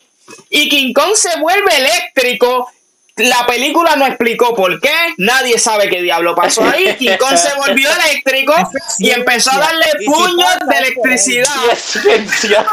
y 0.51 0.69
King 0.69 0.93
Kong 0.93 1.15
se 1.15 1.39
vuelve 1.39 1.75
eléctrico. 1.77 2.71
La 3.19 3.47
película 3.47 3.97
no 3.97 4.05
explicó 4.07 4.55
por 4.55 4.79
qué, 4.79 4.93
nadie 5.17 5.59
sabe 5.59 5.89
qué 5.89 6.03
diablo 6.03 6.35
pasó 6.35 6.63
ahí. 6.69 6.95
King 6.97 7.17
Kong 7.19 7.37
se 7.39 7.55
volvió 7.55 7.89
eléctrico 7.91 8.53
y 8.99 9.11
empezó 9.11 9.53
a 9.53 9.59
darle 9.59 9.87
puños 10.05 10.59
de 10.69 11.15
eso, 11.15 12.01
electricidad. 12.11 12.67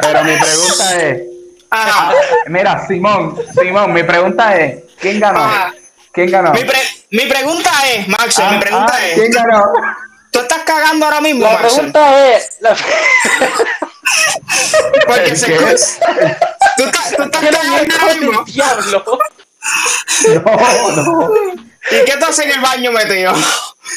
Pero 0.00 0.24
mi 0.24 0.36
pregunta 0.38 1.02
es, 1.02 1.22
Ajá. 1.68 2.12
mira, 2.46 2.86
Simón, 2.86 3.38
Simón, 3.60 3.92
mi 3.92 4.04
pregunta 4.04 4.56
es, 4.58 4.84
¿quién 5.00 5.20
ganó? 5.20 5.40
Ajá. 5.44 5.74
¿Quién 6.12 6.30
ganó? 6.30 6.52
Mi, 6.52 6.64
pre- 6.64 6.95
mi 7.10 7.26
pregunta 7.26 7.70
es, 7.88 8.06
Ah, 8.38 8.50
mi 8.52 8.58
pregunta 8.58 8.94
ah, 8.94 9.06
es. 9.06 9.30
¿tú 10.30 10.40
estás 10.40 10.62
cagando 10.64 11.06
ahora 11.06 11.20
mismo, 11.20 11.44
La 11.44 11.52
Maxel? 11.52 11.70
pregunta 11.92 12.34
es. 12.36 12.56
la- 12.60 12.76
Porque 15.06 15.30
¿El 15.30 15.36
se 15.36 15.46
qué? 15.46 15.56
¿Tú 15.56 15.64
estás, 16.84 17.12
tú 17.16 17.22
estás 17.22 17.40
¿Qué 17.42 17.48
cagando 17.50 17.94
ahora 18.00 18.14
mismo? 18.14 18.44
diablo? 18.44 19.04
No, 20.44 20.90
no. 21.02 21.30
¿Y 21.90 22.04
qué 22.04 22.12
estás 22.12 22.38
en 22.40 22.50
el 22.50 22.60
baño 22.60 22.92
metido? 22.92 23.32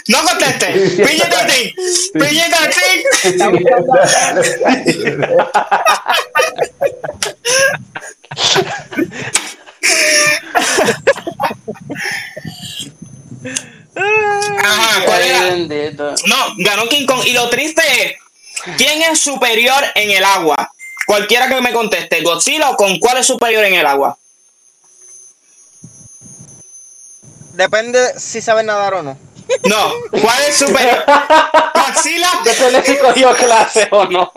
No 0.07 0.23
conteste. 0.23 0.67
Píllate 1.05 1.35
a 1.35 1.45
ti. 1.47 1.75
Píllate 2.13 2.55
a 2.55 2.69
ti. 2.69 3.03
Ajá, 14.63 15.05
¿cuál 15.05 15.21
era? 15.21 15.55
No, 16.27 16.35
ganó 16.57 16.87
King 16.87 17.05
Kong. 17.05 17.21
Y 17.25 17.33
lo 17.33 17.49
triste 17.49 17.81
es, 18.03 18.13
¿quién 18.77 19.01
es 19.03 19.19
superior 19.19 19.83
en 19.95 20.11
el 20.11 20.23
agua? 20.23 20.71
Cualquiera 21.05 21.47
que 21.47 21.59
me 21.61 21.73
conteste, 21.73 22.21
¿Godzilla 22.21 22.69
o 22.69 22.75
con 22.75 22.99
cuál 22.99 23.17
es 23.17 23.25
superior 23.25 23.63
en 23.63 23.75
el 23.75 23.85
agua? 23.85 24.17
Depende 27.53 27.99
si 28.19 28.41
saben 28.41 28.67
nadar 28.67 28.93
o 28.93 29.03
no. 29.03 29.17
No, 29.67 29.91
¿cuál 30.21 30.41
es 30.47 30.55
superior? 30.57 31.03
Godzilla, 31.73 32.29
Depende 32.43 32.83
si 32.83 32.97
cogió 32.97 33.33
clase 33.35 33.87
o 33.91 34.05
no. 34.05 34.31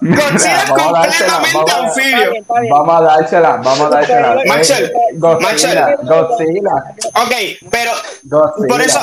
Godzilla 0.00 0.62
es 0.64 0.70
completamente 0.70 1.72
anfibio. 1.72 2.32
Vamos 2.70 2.96
a 3.00 3.04
dársela, 3.04 3.50
vamos 3.62 3.80
a 3.80 3.88
dársela. 3.90 4.36
Maxwell, 4.46 4.84
Eh, 4.86 4.92
Godzilla. 5.14 5.96
Godzilla, 6.02 6.70
Ok, 7.14 7.32
pero 7.70 7.92
Godzilla. 8.24 8.68
por 8.68 8.80
eso, 8.82 9.00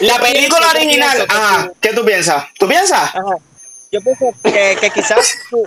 la 0.00 0.18
película 0.18 0.60
Yo 0.60 0.78
original, 0.78 1.18
sí. 1.18 1.70
¿qué 1.80 1.92
tú 1.94 2.04
piensas? 2.04 2.44
¿Tú 2.58 2.68
piensas? 2.68 3.14
Ajá. 3.14 3.36
Yo 3.92 4.00
pienso 4.02 4.26
que, 4.44 4.76
que 4.80 4.90
quizás 4.90 5.34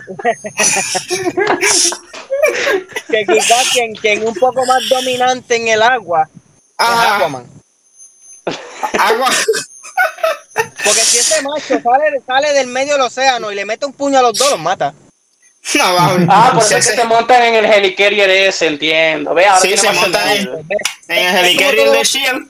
que 3.10 3.26
quizás 3.26 3.70
quien, 3.74 3.94
quien 3.96 4.28
un 4.28 4.34
poco 4.36 4.66
más 4.66 4.88
dominante 4.90 5.56
en 5.56 5.68
el 5.70 5.82
agua 5.82 6.28
es 6.32 6.40
Ajá, 6.78 7.18
Aquaman. 7.18 7.46
Agua. 9.00 9.30
Porque 10.54 11.02
si 11.02 11.18
ese 11.18 11.42
macho 11.42 11.80
sale, 11.82 12.22
sale 12.26 12.54
del 12.54 12.68
medio 12.68 12.94
del 12.94 13.02
océano 13.04 13.52
y 13.52 13.56
le 13.56 13.66
mete 13.66 13.86
un 13.86 13.94
puño 13.94 14.20
a 14.20 14.22
los 14.22 14.38
dos, 14.38 14.52
los 14.52 14.60
mata. 14.60 14.94
No, 15.76 15.94
va. 15.96 16.18
Ah, 16.30 16.52
por 16.54 16.62
eso 16.64 16.78
es 16.78 16.88
que 16.90 16.96
se 16.98 17.04
montan 17.06 17.42
en 17.44 17.56
el 17.56 17.66
helicarrier 17.66 18.30
ese, 18.30 18.68
entiendo. 18.68 19.34
Ve, 19.34 19.46
ahora 19.46 19.62
Sí, 19.62 19.78
se 19.78 19.92
montan 19.94 20.28
sentido. 20.28 20.60
En 21.08 21.36
el 21.36 21.46
helicarrier 21.46 21.90
de 21.92 22.04
Shield. 22.04 22.48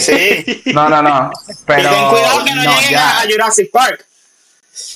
Sí. 0.00 0.62
No, 0.72 0.88
no, 0.88 1.02
no. 1.02 1.30
Pero 1.66 1.80
y 1.80 1.94
ten 1.94 2.08
cuidado 2.08 2.44
que 2.44 2.54
no, 2.54 2.62
lleguen 2.62 2.90
ya, 2.90 3.20
a, 3.20 3.22
Jurassic 3.28 3.70
Park. 3.70 4.06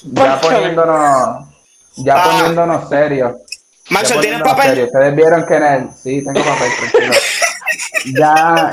ya 0.04 0.40
poniéndonos, 0.40 1.48
ya 1.96 2.14
Ah. 2.16 2.24
poniéndonos 2.31 2.88
serios. 2.88 3.33
Ya 3.90 4.20
¿tienes 4.20 4.42
papel? 4.42 4.68
serios. 4.68 4.87
Ustedes 4.92 5.16
vieron 5.16 5.46
que 5.46 5.54
en 5.57 5.62
el, 5.64 5.88
sí, 5.92 6.22
tengo 6.24 6.42
papel, 6.44 6.70
tranquilo. 6.78 7.14
Ya, 8.18 8.70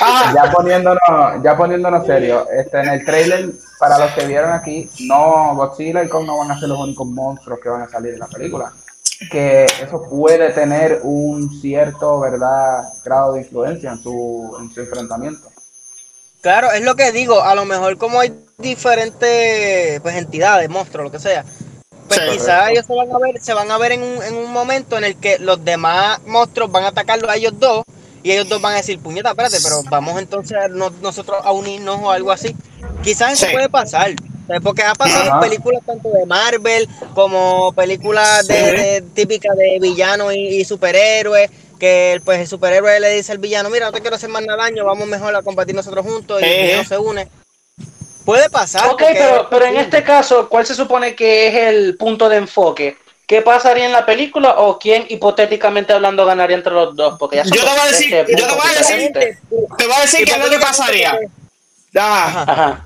Ajá. 0.00 0.32
ya 0.34 0.50
poniéndonos, 0.50 1.00
ya 1.42 1.56
poniéndonos 1.56 2.06
serios, 2.06 2.46
este, 2.56 2.80
en 2.80 2.88
el 2.88 3.04
trailer, 3.04 3.50
para 3.78 3.98
los 3.98 4.10
que 4.12 4.26
vieron 4.26 4.52
aquí, 4.52 4.88
no, 5.00 5.54
Godzilla 5.54 6.02
y 6.04 6.08
Kong 6.08 6.26
no 6.26 6.38
van 6.38 6.50
a 6.50 6.58
ser 6.58 6.68
los 6.68 6.78
únicos 6.78 7.06
monstruos 7.06 7.60
que 7.60 7.68
van 7.68 7.82
a 7.82 7.88
salir 7.88 8.14
en 8.14 8.20
la 8.20 8.26
película. 8.26 8.72
Que 9.30 9.64
eso 9.64 10.02
puede 10.10 10.50
tener 10.52 11.00
un 11.02 11.50
cierto, 11.60 12.20
verdad, 12.20 12.82
grado 13.04 13.32
de 13.32 13.40
influencia 13.40 13.90
en 13.92 14.02
su, 14.02 14.54
en 14.60 14.70
su 14.72 14.80
enfrentamiento. 14.80 15.48
Claro, 16.42 16.70
es 16.72 16.82
lo 16.82 16.94
que 16.94 17.12
digo. 17.12 17.42
A 17.42 17.54
lo 17.54 17.64
mejor 17.64 17.96
como 17.96 18.20
hay 18.20 18.32
diferentes 18.58 20.00
pues, 20.00 20.16
entidades, 20.16 20.68
monstruos, 20.68 21.04
lo 21.06 21.10
que 21.10 21.18
sea. 21.18 21.44
Pues 22.06 22.20
Sí. 22.20 22.30
quizás 22.32 22.70
ellos 22.70 22.86
se 22.86 22.94
van 22.94 23.10
a 23.12 23.18
ver, 23.18 23.40
se 23.40 23.52
van 23.54 23.70
a 23.70 23.78
ver 23.78 23.92
en 23.92 24.02
un, 24.02 24.22
en 24.22 24.36
un 24.36 24.52
momento 24.52 24.96
en 24.96 25.04
el 25.04 25.16
que 25.16 25.38
los 25.38 25.64
demás 25.64 26.20
monstruos 26.26 26.70
van 26.70 26.84
a 26.84 26.88
atacarlos 26.88 27.28
a 27.30 27.36
ellos 27.36 27.54
dos 27.58 27.82
y 28.26 28.32
ellos 28.32 28.48
dos 28.48 28.60
van 28.60 28.72
a 28.74 28.76
decir, 28.78 28.98
puñeta, 28.98 29.30
espérate, 29.30 29.58
pero 29.62 29.82
vamos 29.84 30.18
entonces 30.20 30.56
a 30.56 30.66
no- 30.68 30.90
nosotros 31.00 31.38
a 31.44 31.52
unirnos 31.52 32.00
o 32.02 32.10
algo 32.10 32.32
así. 32.32 32.56
Quizás 33.04 33.34
eso 33.34 33.46
Sí. 33.46 33.52
puede 33.52 33.68
pasar. 33.68 34.12
Porque 34.62 34.82
ha 34.82 34.94
pasado 34.94 35.32
en 35.34 35.40
películas 35.40 35.82
tanto 35.86 36.08
de 36.10 36.24
Marvel 36.26 36.88
como 37.14 37.72
películas 37.72 38.46
de, 38.48 38.54
Sí. 38.54 38.76
de- 38.76 39.02
típicas 39.14 39.56
de 39.56 39.78
villanos 39.80 40.32
y, 40.34 40.38
y 40.60 40.64
superhéroes. 40.64 41.50
Que 41.78 42.14
el, 42.14 42.22
pues 42.22 42.40
el 42.40 42.46
superhéroe 42.48 42.98
le 43.00 43.10
dice 43.10 43.32
al 43.32 43.38
villano, 43.38 43.68
mira, 43.70 43.86
no 43.86 43.92
te 43.92 44.00
quiero 44.00 44.16
hacer 44.16 44.30
más 44.30 44.42
nada 44.44 44.64
daño, 44.64 44.84
vamos 44.84 45.06
mejor 45.08 45.36
a 45.36 45.42
combatir 45.42 45.74
nosotros 45.74 46.04
juntos 46.06 46.40
y 46.40 46.44
el 46.44 46.50
Eh, 46.50 46.62
villano 46.64 46.84
se 46.88 46.98
une. 46.98 47.28
Puede 48.24 48.50
pasar. 48.50 48.86
Ok, 48.86 48.98
porque- 49.02 49.14
pero, 49.14 49.46
pero 49.50 49.66
en 49.66 49.76
este 49.76 50.02
caso, 50.02 50.48
¿cuál 50.48 50.66
se 50.66 50.74
supone 50.74 51.14
que 51.14 51.48
es 51.48 51.54
el 51.54 51.96
punto 51.96 52.28
de 52.28 52.38
enfoque? 52.38 52.96
¿Qué 53.26 53.42
pasaría 53.42 53.86
en 53.86 53.92
la 53.92 54.06
película 54.06 54.54
o 54.58 54.78
quién 54.78 55.04
hipotéticamente 55.08 55.92
hablando 55.92 56.24
ganaría 56.24 56.56
entre 56.56 56.72
los 56.72 56.94
dos? 56.94 57.16
Porque 57.18 57.36
ya 57.36 57.42
Yo 57.42 57.50
te 57.50 57.60
voy 57.60 57.78
a 57.80 57.86
decir- 57.86 58.14
este, 58.14 58.36
yo 58.36 58.46
te 58.46 58.54
voy 58.54 58.66
a 58.68 58.78
decir-. 58.78 59.12
Te 59.12 59.86
voy 59.86 59.96
a 59.96 60.00
decir 60.00 60.24
qué 60.24 60.32
es 60.32 60.38
lo 60.38 60.48
que 60.50 60.58
pasaría. 60.58 61.18
Ajá. 61.96 62.42
Ajá. 62.42 62.82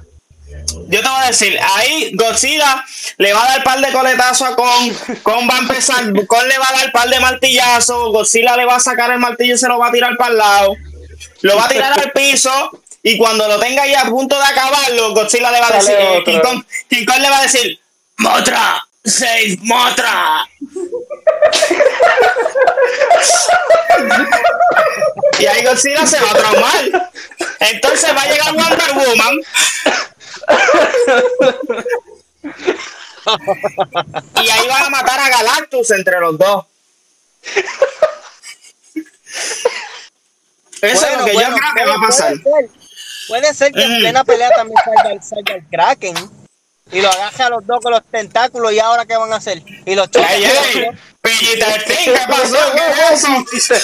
Yo 0.88 1.00
te 1.02 1.08
voy 1.08 1.22
a 1.22 1.26
decir, 1.26 1.58
ahí 1.76 2.12
Godzilla 2.14 2.84
le 3.18 3.32
va 3.32 3.44
a 3.44 3.48
dar 3.48 3.64
par 3.64 3.80
de 3.80 3.92
coletazos 3.92 4.48
a 4.48 4.54
Kong, 4.56 4.92
Kong 5.22 5.48
va 5.50 5.56
a 5.56 5.58
empezar, 5.58 6.04
Kong 6.26 6.46
le 6.48 6.58
va 6.58 6.68
a 6.68 6.72
dar 6.72 6.92
par 6.92 7.08
de 7.08 7.18
martillazos, 7.20 8.12
Godzilla 8.12 8.56
le 8.56 8.64
va 8.64 8.76
a 8.76 8.80
sacar 8.80 9.10
el 9.10 9.18
martillo 9.18 9.54
y 9.54 9.58
se 9.58 9.68
lo 9.68 9.78
va 9.78 9.88
a 9.88 9.92
tirar 9.92 10.16
para 10.16 10.30
el 10.30 10.38
lado, 10.38 10.76
lo 11.42 11.56
va 11.56 11.64
a 11.64 11.68
tirar 11.68 11.92
al 11.98 12.12
piso 12.12 12.50
y 13.02 13.16
cuando 13.18 13.46
lo 13.48 13.58
tenga 13.58 13.82
ahí 13.82 13.94
a 13.94 14.04
punto 14.04 14.36
de 14.36 14.44
acabarlo, 14.44 15.12
Godzilla 15.14 15.50
le 15.50 15.60
va 15.60 15.68
a 15.68 15.72
decir, 15.72 15.94
eh. 15.98 16.22
King 16.24 16.40
Kong, 16.42 16.64
King 16.88 17.04
Kong 17.04 17.20
le 17.20 17.30
va 17.30 17.38
a 17.38 17.42
decir, 17.42 17.80
Motra, 18.18 18.84
save 19.04 19.58
Motra. 19.62 20.46
Y 25.38 25.46
ahí 25.46 25.64
Godzilla 25.64 26.06
se 26.06 26.20
va 26.20 26.30
a 26.30 26.34
traumar. 26.34 27.10
Entonces 27.60 28.14
va 28.16 28.22
a 28.22 28.26
llegar 28.28 28.52
Wonder 28.54 28.92
Woman. 28.94 29.38
Y 34.42 34.48
ahí 34.50 34.68
van 34.68 34.84
a 34.84 34.90
matar 34.90 35.20
a 35.20 35.28
Galactus 35.28 35.90
entre 35.92 36.20
los 36.20 36.38
dos. 36.38 36.64
Eso 40.82 41.06
es 41.06 41.18
lo 41.18 41.24
que 41.26 41.34
yo 41.34 41.40
creo 41.40 41.74
que 41.76 41.84
va 41.84 41.94
a 41.94 42.06
pasar. 42.06 42.34
Puede 42.42 42.68
ser, 42.68 42.80
Puede 43.28 43.54
ser 43.54 43.72
que 43.72 43.82
en 43.82 43.96
Mm. 43.96 44.00
plena 44.00 44.24
pelea 44.24 44.50
también 44.50 44.78
salga 44.84 45.22
salga 45.22 45.54
el 45.54 45.64
Kraken 45.70 46.39
y 46.92 47.00
lo 47.00 47.10
agaje 47.10 47.42
a 47.42 47.50
los 47.50 47.66
dos 47.66 47.80
con 47.80 47.92
los 47.92 48.02
tentáculos 48.04 48.72
y 48.72 48.78
ahora 48.78 49.06
qué 49.06 49.16
van 49.16 49.32
a 49.32 49.36
hacer. 49.36 49.62
Y 49.86 49.94
los 49.94 50.10
choca. 50.10 50.34
Ey, 50.34 50.44
ey, 50.44 50.90
Pellita 51.20 51.66
¿qué 51.86 52.18
pasó? 52.28 52.56
¿Qué 52.72 53.14
es 53.14 53.24
eso? 53.24 53.80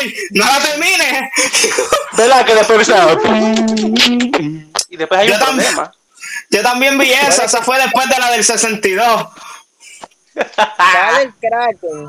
Ey, 0.00 0.14
no 0.32 0.44
la 0.44 0.58
termines. 0.60 1.30
¿Verdad? 2.12 2.44
Que 2.44 2.54
después 2.54 2.88
Y 4.90 4.96
después 4.96 5.20
hay 5.20 5.28
Yo 5.28 5.34
un 5.34 5.40
también. 5.40 5.68
problema. 5.74 5.92
Yo 6.50 6.62
también 6.62 6.98
vi 6.98 7.12
esa, 7.12 7.44
esa 7.44 7.62
fue 7.62 7.78
después 7.78 8.08
de 8.08 8.18
la 8.18 8.30
del 8.30 8.44
62. 8.44 9.28
Sale 10.34 11.22
el 11.22 11.34
Kraken. 11.34 12.08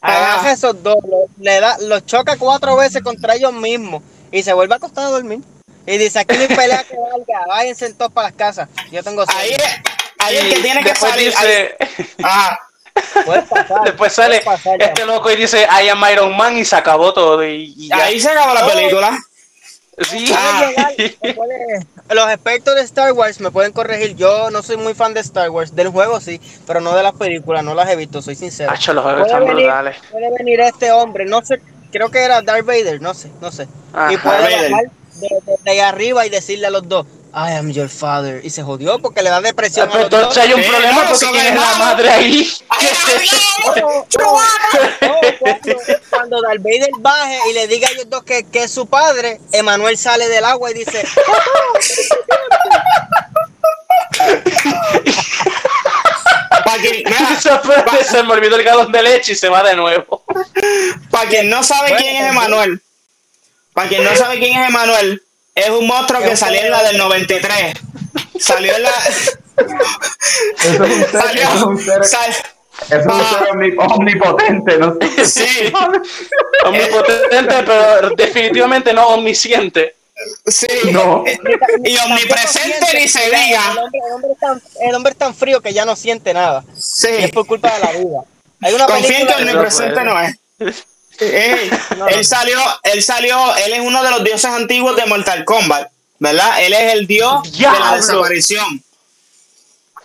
Agaja 0.00 0.48
a 0.48 0.52
esos 0.52 0.82
dos, 0.82 0.96
le 1.38 1.60
da, 1.60 1.76
los 1.80 2.06
choca 2.06 2.36
cuatro 2.36 2.76
veces 2.76 3.02
contra 3.02 3.34
ellos 3.34 3.52
mismos 3.52 4.02
y 4.30 4.42
se 4.42 4.52
vuelve 4.52 4.74
a 4.74 4.76
acostar 4.76 5.06
a 5.06 5.10
dormir. 5.10 5.40
Y 5.90 5.98
dice, 5.98 6.18
aquí 6.18 6.36
no 6.36 6.42
hay 6.42 6.48
pelea 6.48 6.84
que 6.84 6.96
valga, 6.96 7.46
váyanse 7.46 7.92
todos 7.94 8.12
para 8.12 8.28
las 8.28 8.36
casas. 8.36 8.68
Yo 8.92 9.02
tengo 9.02 9.24
Ahí 9.28 9.56
ahí 10.18 10.36
es 10.36 10.42
que 10.44 10.58
Y 10.58 10.62
tiene 10.62 10.82
que 10.82 10.90
después 10.90 11.10
salir. 11.12 11.30
dice- 11.30 11.76
ahí-. 12.22 12.56
Puede 13.24 13.42
pasar, 13.42 13.84
Después 13.84 14.12
sale 14.12 14.40
pasar, 14.40 14.82
este 14.82 15.06
loco 15.06 15.30
y 15.30 15.36
dice 15.36 15.66
I 15.82 15.88
am 15.88 16.02
Iron 16.12 16.36
Man 16.36 16.56
y 16.58 16.64
se 16.64 16.74
acabó 16.76 17.12
todo. 17.12 17.44
Y, 17.46 17.72
y. 17.76 17.92
Ahí 17.92 18.18
se 18.20 18.28
acabó 18.28 18.54
la 18.54 18.66
película. 18.66 19.16
Sí. 20.10 20.32
Ah. 20.36 20.70
los 22.14 22.30
expertos 22.30 22.74
de 22.74 22.82
Star 22.82 23.12
Wars 23.12 23.40
me 23.40 23.50
pueden 23.50 23.72
corregir. 23.72 24.14
Yo 24.16 24.50
no 24.50 24.62
soy 24.62 24.76
muy 24.76 24.94
fan 24.94 25.14
de 25.14 25.20
Star 25.20 25.50
Wars, 25.50 25.74
del 25.74 25.88
juego 25.88 26.20
sí, 26.20 26.40
pero 26.66 26.80
no 26.80 26.94
de 26.96 27.02
las 27.02 27.14
películas, 27.14 27.64
no 27.64 27.74
las 27.74 27.88
he 27.88 27.96
visto, 27.96 28.20
soy 28.22 28.34
sincero. 28.34 28.70
Hacho, 28.70 28.92
los 28.94 29.02
juegos 29.04 29.22
Puede 29.22 29.32
están 29.32 29.46
venir, 29.48 29.64
brutales. 29.66 29.96
puede 30.10 30.30
venir 30.38 30.60
este 30.60 30.92
hombre, 30.92 31.24
no 31.24 31.44
sé, 31.44 31.60
creo 31.90 32.10
que 32.10 32.20
era 32.20 32.42
Darth 32.42 32.64
Vader, 32.64 33.00
no 33.00 33.12
sé, 33.14 33.30
no 33.40 33.50
sé. 33.50 33.64
y 33.64 33.68
Ajá. 33.96 34.22
puede 34.22 34.68
bajar 34.70 34.84
de, 35.20 35.28
de- 35.46 35.56
de 35.64 35.70
ahí 35.70 35.80
arriba 35.80 36.26
y 36.26 36.30
decirle 36.30 36.66
a 36.66 36.70
los 36.70 36.88
dos, 36.88 37.06
I 37.34 37.52
am 37.52 37.70
your 37.72 37.88
father. 37.90 38.40
Y 38.44 38.50
se 38.50 38.62
jodió 38.62 38.98
porque 39.00 39.22
le 39.22 39.28
da 39.30 39.40
depresión 39.40 39.88
a 39.88 39.92
pero 39.92 40.04
entonces 40.04 40.42
hay 40.42 40.54
un 40.54 40.62
problema 40.62 41.02
porque 41.02 41.18
son 41.18 41.32
quién 41.32 41.46
es 41.46 41.54
la 41.54 41.74
madre 41.76 42.08
ahí. 42.10 42.50
¡Ay, 42.70 42.88
ay, 43.06 43.28
No, 43.76 43.76
no, 43.76 44.06
no, 44.22 45.18
cuando, 45.38 45.76
cuando 46.10 46.42
Darth 46.42 46.62
Vader 46.62 46.90
baje 47.00 47.38
y 47.50 47.52
le 47.52 47.66
diga 47.68 47.88
a 47.88 47.90
ellos 47.92 48.08
dos 48.08 48.22
que, 48.24 48.44
que 48.44 48.64
es 48.64 48.70
su 48.72 48.86
padre, 48.86 49.40
Emanuel 49.52 49.98
sale 49.98 50.28
del 50.28 50.44
agua 50.44 50.70
y 50.70 50.74
dice, 50.74 51.04
Para 56.64 56.82
frase 57.84 58.04
se 58.04 58.22
me 58.22 58.32
olvidó 58.32 58.56
el 58.56 58.64
galón 58.64 58.92
de 58.92 59.02
leche 59.02 59.32
y 59.32 59.36
se 59.36 59.48
va 59.48 59.62
de 59.62 59.74
nuevo. 59.76 60.24
pa' 61.10 61.26
quien 61.26 61.48
no 61.48 61.62
sabe 61.62 61.94
quién 61.96 62.16
es 62.16 62.30
Emanuel, 62.30 62.82
para 63.78 63.88
quien 63.88 64.02
no 64.02 64.16
sabe 64.16 64.40
quién 64.40 64.60
es 64.60 64.68
Emanuel, 64.70 65.22
es 65.54 65.70
un 65.70 65.86
monstruo 65.86 66.20
que 66.20 66.36
salió 66.36 66.60
en 66.62 66.70
la 66.72 66.82
del 66.82 66.98
93. 66.98 67.74
Salió 68.40 68.74
en 68.74 68.82
la. 68.82 68.90
Eso 70.64 70.84
es 70.84 70.90
un 70.90 71.04
ser, 71.04 71.10
Salió. 71.22 71.42
eso 71.42 71.54
es 71.54 71.62
un 71.62 71.78
ser, 71.78 72.04
sal- 72.04 72.30
eso 72.30 72.96
es 72.98 73.06
un 73.06 73.12
ser 73.12 73.48
omni- 73.52 73.92
omnipotente, 73.96 74.78
¿no? 74.78 74.96
sí, 75.24 75.72
Omnipotente, 76.64 77.54
pero 77.64 78.10
definitivamente 78.16 78.92
no 78.92 79.06
omnisciente. 79.10 79.94
sí. 80.46 80.66
No. 80.90 81.22
Y 81.84 81.96
omnipresente 81.98 82.86
ni 82.94 83.06
se 83.08 83.24
El 83.26 83.30
diga. 83.46 83.68
hombre, 83.70 84.00
el 84.06 84.12
hombre 84.12 84.32
es 84.32 84.38
tan, 84.40 84.62
el 84.88 84.94
hombre 84.96 85.12
es 85.12 85.18
tan 85.18 85.34
frío 85.36 85.60
que 85.60 85.72
ya 85.72 85.84
no 85.84 85.94
siente 85.94 86.34
nada. 86.34 86.64
Y 86.76 86.80
Sí. 86.80 87.06
es 87.10 87.30
por 87.30 87.46
culpa 87.46 87.72
de 87.74 87.78
la 87.80 87.92
vida. 87.92 88.20
Hay 88.60 88.74
una 88.74 88.86
que 88.86 88.92
omnipresente 88.92 90.02
no 90.04 90.20
es. 90.20 90.36
Él 91.20 92.24
salió, 92.24 92.58
él 92.84 93.02
salió, 93.02 93.56
él 93.56 93.72
es 93.72 93.80
uno 93.80 94.02
de 94.02 94.10
los 94.10 94.24
dioses 94.24 94.50
antiguos 94.50 94.96
de 94.96 95.06
Mortal 95.06 95.44
Kombat, 95.44 95.90
¿verdad? 96.18 96.62
Él 96.62 96.72
es 96.72 96.92
el 96.94 97.06
dios 97.06 97.42
de 97.52 97.62
la 97.64 97.96
desaparición. 97.96 98.82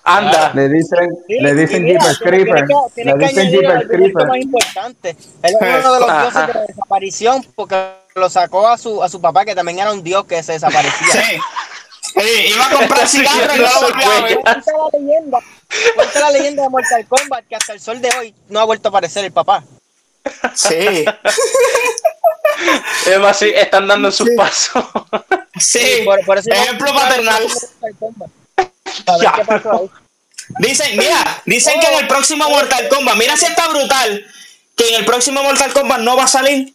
Anda. 0.06 0.52
Le 0.54 0.68
dicen, 0.68 1.10
Sí, 1.28 1.36
le 1.40 1.54
dicen 1.56 1.84
mira, 1.84 2.02
Jeepers 2.14 2.68
Le 2.96 3.14
dicen 3.14 3.40
añadir 3.40 3.40
el 3.40 3.52
Jeepers 3.52 3.72
argumento 3.72 3.90
Creeper. 3.90 4.28
más 4.28 4.38
importante. 4.38 5.10
Él 5.44 5.56
es 5.62 5.80
uno 5.86 5.94
de 5.94 6.00
los 6.02 6.10
Ajá. 6.10 6.22
dioses 6.24 6.48
de 6.48 6.54
la 6.56 6.62
desaparición 6.66 7.48
porque 7.56 7.94
lo 8.16 8.30
sacó 8.30 8.68
a 8.68 8.78
su, 8.78 9.02
a 9.02 9.08
su 9.08 9.22
papá, 9.22 9.46
que 9.46 9.56
también 9.56 9.80
era 9.80 9.94
un 9.94 10.04
dios 10.04 10.26
que 10.26 10.44
se 10.44 10.54
desaparecía. 10.54 11.08
Sí. 11.12 11.40
Sí, 12.02 12.54
iba 12.54 12.66
a 12.66 12.70
comprar 12.70 13.08
cigarros 13.08 13.56
y 13.56 13.60
no 13.60 13.66
lo 13.66 13.82
volvió 13.88 14.12
a 14.12 14.22
ver. 14.22 14.36
Cuenta 14.36 14.72
la 14.78 14.90
leyenda, 15.00 15.40
cuenta 15.96 16.20
la 16.20 16.32
leyenda 16.32 16.64
de 16.64 16.70
Mortal 16.70 17.06
Kombat 17.08 17.46
que 17.48 17.56
hasta 17.56 17.74
el 17.74 17.80
sol 17.80 18.02
de 18.02 18.10
hoy 18.20 18.36
no 18.50 18.60
ha 18.60 18.66
vuelto 18.66 18.90
a 18.90 18.92
aparecer 18.92 19.24
el 19.24 19.32
papá. 19.32 19.64
Sí, 20.56 21.06
Es 23.06 23.20
más, 23.20 23.38
sí, 23.38 23.52
están 23.54 23.88
dando 23.88 24.12
sus 24.12 24.30
pasos. 24.38 24.84
sí. 25.60 26.02
Por- 26.06 26.24
por 26.26 26.38
eso 26.38 26.50
Ejemplo 26.52 26.94
paternal. 26.94 27.46
A 29.08 29.18
ver 29.18 29.32
qué 29.36 29.46
pasó 29.46 29.72
ahí. 29.74 29.90
Dicen, 30.60 30.98
mira, 30.98 31.42
dicen 31.46 31.80
que 31.80 31.88
en 31.88 32.00
el 32.00 32.08
próximo 32.08 32.48
Mortal 32.50 32.88
Kombat, 32.90 33.16
mira 33.16 33.36
si 33.38 33.46
está 33.46 33.68
brutal, 33.70 34.26
que 34.76 34.90
en 34.90 34.96
el 34.96 35.06
próximo 35.06 35.42
Mortal 35.42 35.72
Kombat 35.74 36.00
no 36.02 36.16
va 36.18 36.24
a 36.24 36.28
salir. 36.28 36.74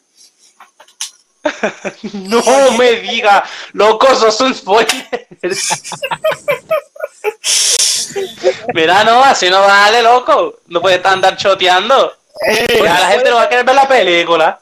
No 2.13 2.73
me 2.73 2.93
diga, 2.97 3.45
loco, 3.73 4.09
eso 4.13 4.31
son 4.31 4.55
spoilers. 4.55 5.91
Mira, 8.75 9.05
no, 9.05 9.23
así 9.25 9.49
no 9.49 9.61
vale, 9.61 10.03
loco. 10.03 10.61
No 10.67 10.81
puedes 10.81 11.05
andar 11.05 11.37
choteando. 11.37 12.15
Eh, 12.46 12.81
Ya 12.85 12.98
la 13.01 13.09
gente 13.09 13.31
no 13.31 13.37
va 13.37 13.42
a 13.42 13.48
querer 13.48 13.64
ver 13.64 13.74
la 13.74 13.88
película. 13.88 14.61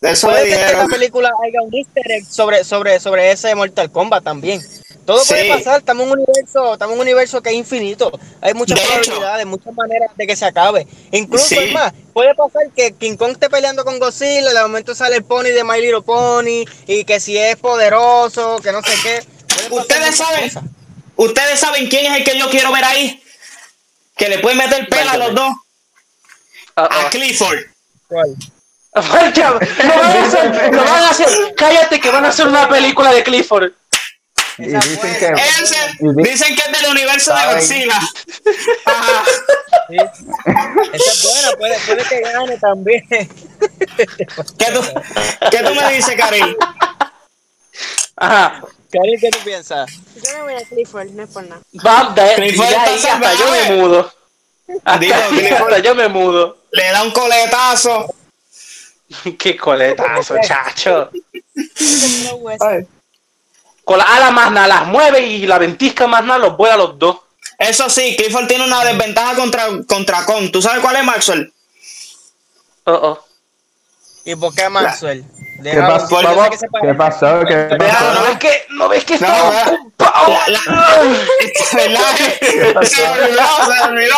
eso 0.00 0.26
me 0.28 0.32
Puede 0.34 0.50
ser 0.54 0.74
que 0.76 0.80
en 0.82 0.88
película 0.88 1.30
haya 1.44 1.62
un 1.62 1.74
easter 1.74 2.10
egg 2.12 2.24
sobre, 2.26 2.64
sobre, 2.64 3.00
sobre 3.00 3.30
ese 3.32 3.54
Mortal 3.54 3.90
Kombat 3.90 4.22
también. 4.24 4.60
Todo 5.04 5.20
Sí. 5.20 5.28
puede 5.34 5.48
pasar, 5.58 5.78
estamos 5.78 6.04
en 6.04 6.12
un 6.12 6.18
universo, 6.18 6.72
estamos 6.72 6.92
en 6.94 6.98
un 7.00 7.06
universo 7.06 7.40
que 7.40 7.50
es 7.50 7.56
infinito. 7.56 8.10
Hay 8.40 8.54
muchas 8.54 8.76
De 8.78 8.84
hecho. 8.84 8.92
probabilidades, 9.12 9.46
muchas 9.46 9.74
maneras 9.74 10.10
de 10.16 10.26
que 10.26 10.34
se 10.36 10.44
acabe. 10.44 10.86
Incluso 11.12 11.46
Sí. 11.46 11.56
es 11.58 11.72
más, 11.72 11.92
puede 12.12 12.34
pasar 12.34 12.62
que 12.74 12.92
King 12.92 13.16
Kong 13.16 13.30
esté 13.32 13.48
peleando 13.48 13.84
con 13.84 13.98
Godzilla, 14.00 14.52
de 14.52 14.62
momento 14.62 14.94
sale 14.96 15.16
el 15.16 15.24
pony 15.24 15.44
de 15.50 15.62
My 15.64 15.80
Little 15.80 16.02
Pony, 16.02 16.64
y 16.88 17.04
que 17.04 17.20
si 17.20 17.38
es 17.38 17.56
poderoso, 17.56 18.58
que 18.62 18.72
no 18.72 18.82
sé 18.82 18.92
qué. 19.02 19.24
Ustedes 19.70 20.16
saben, 20.16 20.48
cosas. 20.48 20.64
ustedes 21.16 21.60
saben 21.60 21.88
quién 21.88 22.12
es 22.12 22.18
el 22.18 22.24
que 22.24 22.36
yo 22.38 22.50
quiero 22.50 22.72
ver 22.72 22.84
ahí. 22.84 23.22
Que 24.16 24.28
le 24.28 24.38
puede 24.40 24.56
meter 24.56 24.88
pela 24.88 25.12
a 25.12 25.16
los 25.18 25.34
dos. 25.36 25.50
Ah, 26.76 26.88
A 26.90 27.06
ah. 27.06 27.10
Clifford. 27.10 27.58
¿Cuál? 28.08 28.36
Lo 28.96 29.02
van 29.02 29.24
a 29.24 30.22
hacer, 30.26 30.72
lo 30.72 30.84
van 30.84 31.02
a 31.02 31.10
hacer. 31.10 31.28
Cállate 31.54 32.00
que 32.00 32.10
van 32.10 32.24
a 32.24 32.28
hacer 32.28 32.46
una 32.46 32.66
película 32.66 33.12
de 33.12 33.22
Clifford. 33.22 33.72
Y 34.58 34.68
dicen 34.68 35.18
que 35.18 35.26
Ese, 35.32 35.76
Y 36.00 36.14
di- 36.14 36.30
dicen 36.30 36.56
que 36.56 36.62
es 36.62 36.80
del 36.80 36.90
universo 36.92 37.34
de. 37.34 37.44
Godzilla. 37.54 37.98
Ajá. 38.86 39.24
Sí. 39.88 39.96
Esa 40.94 41.10
es 41.12 41.22
buena, 41.22 41.56
puede, 41.58 41.78
puede 41.80 42.04
que 42.04 42.20
gane 42.22 42.56
también. 42.56 43.06
¿Qué 43.08 44.66
tú, 44.72 44.82
¿Qué 45.50 45.58
tú 45.58 45.74
me 45.74 45.92
dices, 45.92 46.14
Karil? 46.16 46.56
Ajá. 48.16 48.62
Cari, 48.90 49.18
¿qué 49.20 49.28
tú 49.30 49.38
piensas? 49.44 49.90
Yo 50.14 50.38
me 50.38 50.42
voy 50.44 50.54
a 50.54 50.66
Clifford, 50.66 51.10
no 51.10 51.22
es 51.24 51.30
por 51.30 51.42
nada. 51.46 51.60
Va, 51.84 52.14
de, 52.14 52.34
Clifford 52.36 52.68
de 52.68 52.76
ahí 52.76 52.94
está 52.94 53.14
hasta 53.16 53.34
yo 53.34 53.50
me 53.50 53.76
mudo. 53.76 54.12
Clifford. 55.30 55.62
hasta 55.62 55.78
yo 55.78 55.94
me 55.94 56.08
mudo. 56.08 56.58
Le 56.72 56.90
da 56.90 57.02
un 57.02 57.10
coletazo. 57.10 58.14
Qué 59.38 59.56
coletazo, 59.56 60.36
chacho. 60.42 61.10
Con 63.84 63.98
la 63.98 64.04
ala 64.04 64.30
más 64.30 64.50
nada 64.50 64.66
las 64.66 64.86
mueve 64.86 65.20
y 65.20 65.46
la 65.46 65.58
ventisca 65.58 66.06
más 66.06 66.24
nada 66.24 66.38
los 66.40 66.56
vuela 66.56 66.74
a 66.74 66.78
los 66.78 66.98
dos. 66.98 67.18
Eso 67.58 67.88
sí, 67.88 68.16
Clifford 68.16 68.48
tiene 68.48 68.64
una 68.64 68.84
desventaja 68.84 69.34
contra, 69.36 69.68
contra 69.88 70.24
Con. 70.26 70.50
¿Tú 70.50 70.60
sabes 70.60 70.80
cuál 70.82 70.96
es, 70.96 71.04
Maxwell? 71.04 71.52
Oh, 72.84 72.92
oh. 72.92 73.24
¿Y 74.24 74.34
por 74.34 74.52
qué 74.54 74.68
Maxwell? 74.68 75.24
¿Qué 75.62 75.80
pasó? 75.80 76.08
se 76.08 76.66
¿Qué 76.82 76.94
pasó? 76.94 77.40
¿Qué 77.46 77.76
pasó? 77.78 78.14
¿no 78.14 78.24
ves 78.24 78.38
que, 78.38 78.66
no 78.70 78.88
ves 78.88 79.04
que 79.04 79.18
vea. 79.18 79.66
ocupado? 79.68 80.36
La- 80.48 80.60
¿Verdad? 81.72 82.16
Se 82.82 83.02
me 83.02 83.08
olvidó, 83.08 83.64
se 83.64 83.82
olvidó. 83.88 84.16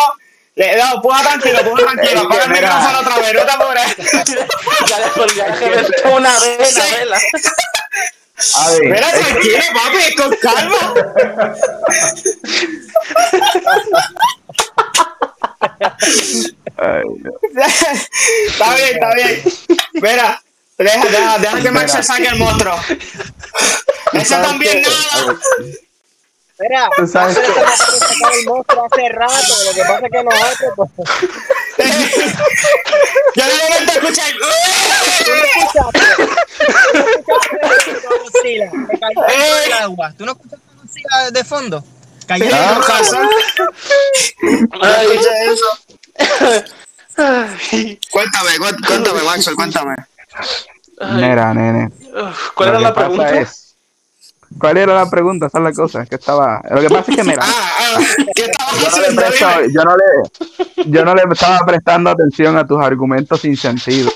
Le 0.55 0.75
no, 0.77 1.01
puja 1.01 1.21
tranquilo, 1.23 1.59
puja 1.63 1.83
tranquilo. 1.83 2.21
Apaga 2.25 2.43
el 2.43 2.49
micrófono 2.51 2.99
otra 2.99 3.17
vez, 3.19 3.33
no 3.33 3.45
te 3.45 3.51
apures. 3.51 3.95
Ya 4.87 4.99
le 4.99 5.09
colgué 5.11 5.43
reventó 5.43 6.15
una 6.15 6.39
vena, 6.39 6.65
Sí. 6.67 6.81
vela. 6.97 7.19
Mira, 8.83 9.11
tranquilo, 9.11 9.63
papi, 9.73 10.15
con 10.15 10.35
calma. 10.37 10.93
ay, 16.77 17.03
está 18.47 18.75
bien, 18.75 18.89
está 18.93 19.13
bien. 19.15 19.43
Mira, 19.93 20.41
deja, 20.77 21.05
deja, 21.05 21.37
deja 21.39 21.61
que 21.61 21.71
Max 21.71 21.91
se 21.91 22.03
saque 22.03 22.27
el 22.27 22.37
monstruo. 22.37 22.79
Ese 24.13 24.25
¿sabes 24.25 24.47
también 24.47 24.81
nada. 24.81 25.37
Mira, 26.59 26.89
Tú 26.97 27.07
sabes 27.07 27.37
que- 27.37 27.45
el 27.45 28.45
monstruo 28.45 28.85
hace 28.91 29.09
rato. 29.09 29.53
Lo 29.65 29.73
que 29.73 29.81
pasa 29.81 30.05
es 30.05 30.11
que 30.11 30.23
nosotros, 30.23 30.89
pues, 30.95 31.09
Yo 33.35 33.43
de 33.45 33.53
momento 33.63 33.91
escuché. 33.93 34.21
tú 34.33 34.45
no 35.29 35.43
escuchaste. 35.45 35.99
Tú 37.95 39.69
no 39.69 39.75
agua. 39.81 40.13
¿Tú 40.17 40.25
no 40.25 40.31
escuchaste 40.33 40.65
Godzilla 40.75 41.31
de 41.31 41.43
fondo? 41.45 41.83
Agua. 42.29 42.85
razón. 42.87 43.29
Yo 43.57 43.65
Ay, 44.81 45.07
escuché 45.13 45.31
eso. 45.53 45.69
Cuéntame, 48.11 48.57
cuéntame, 48.59 49.21
Maxwell, 49.23 49.55
cuéntame. 49.55 49.95
Mira, 51.13 51.53
nene. 51.53 51.89
¿Cuál 52.55 52.69
lo 52.69 52.75
era 52.75 52.79
la 52.81 52.93
pregunta? 52.93 53.39
es- 53.39 53.68
¿Cuál 54.57 54.77
era 54.77 54.93
la 54.95 55.09
pregunta? 55.09 55.45
Esa 55.47 55.59
es 55.59 55.63
la 55.63 55.73
cosa. 55.73 56.05
Que 56.05 56.15
estaba. 56.15 56.61
Lo 56.71 56.81
que 56.81 56.89
pasa 56.89 57.11
es 57.11 57.17
que, 57.17 57.23
mira, 57.23 57.43
Ah, 57.45 57.97
ah, 57.97 57.99
¿qué 58.35 58.51
yo 58.81 58.89
no, 58.89 59.01
le 59.01 59.09
Dime. 59.09 59.73
yo, 59.73 59.83
no 59.83 59.95
le, 59.95 60.85
yo 60.91 61.05
no 61.05 61.15
le 61.15 61.23
estaba 61.31 61.59
prestando 61.65 62.09
atención 62.09 62.57
a 62.57 62.65
tus 62.65 62.81
argumentos 62.83 63.41
sin 63.41 63.55
sentido. 63.55 64.11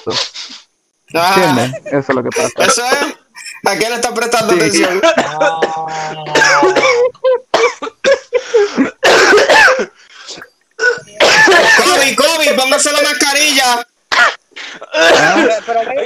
Ah, 1.13 1.33
¿Entiendes? 1.37 1.81
Eso 1.85 1.97
es 1.97 2.09
lo 2.15 2.23
que 2.23 2.29
pasa. 2.29 2.49
Eso 2.57 2.83
es. 2.85 3.15
¿A 3.65 3.77
quién 3.77 3.89
le 3.91 3.95
estás 3.95 4.11
prestando 4.11 4.53
Sí. 4.53 4.59
atención? 4.59 5.01
Ah, 5.17 5.59
Kobe, 11.77 12.15
Kobe, 12.15 12.53
póngase 12.55 12.91
la 12.91 13.01
mascarilla. 13.01 13.87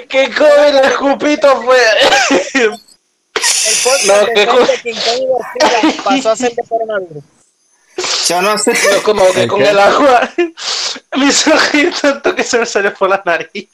¿Qué 0.10 0.32
comen 0.36 0.76
el 0.78 0.86
escupito 0.86 1.62
fue? 1.64 2.78
El 3.66 3.76
podcast 3.84 4.06
No, 4.46 4.52
cosa. 4.58 4.72
de 4.72 4.78
King 4.82 4.96
Kong 5.06 5.22
y 5.98 6.02
pasó 6.04 6.32
a 6.32 6.36
ser 6.36 6.54
de 6.56 6.64
coronavirus. 6.64 7.24
Yo 8.28 8.42
no 8.44 8.58
sé. 8.60 8.74
Yo 8.94 9.02
como 9.04 9.26
que 9.34 9.44
¿El 9.44 9.48
con 9.50 9.60
qué? 9.60 9.70
el 9.70 9.80
agua 9.80 10.30
me 11.18 11.26
hizo 11.26 11.52
reír 11.72 11.92
tanto 12.00 12.36
que 12.36 12.44
se 12.44 12.60
me 12.60 12.66
salió 12.68 12.94
por 12.94 13.10
la 13.10 13.22
nariz. 13.26 13.50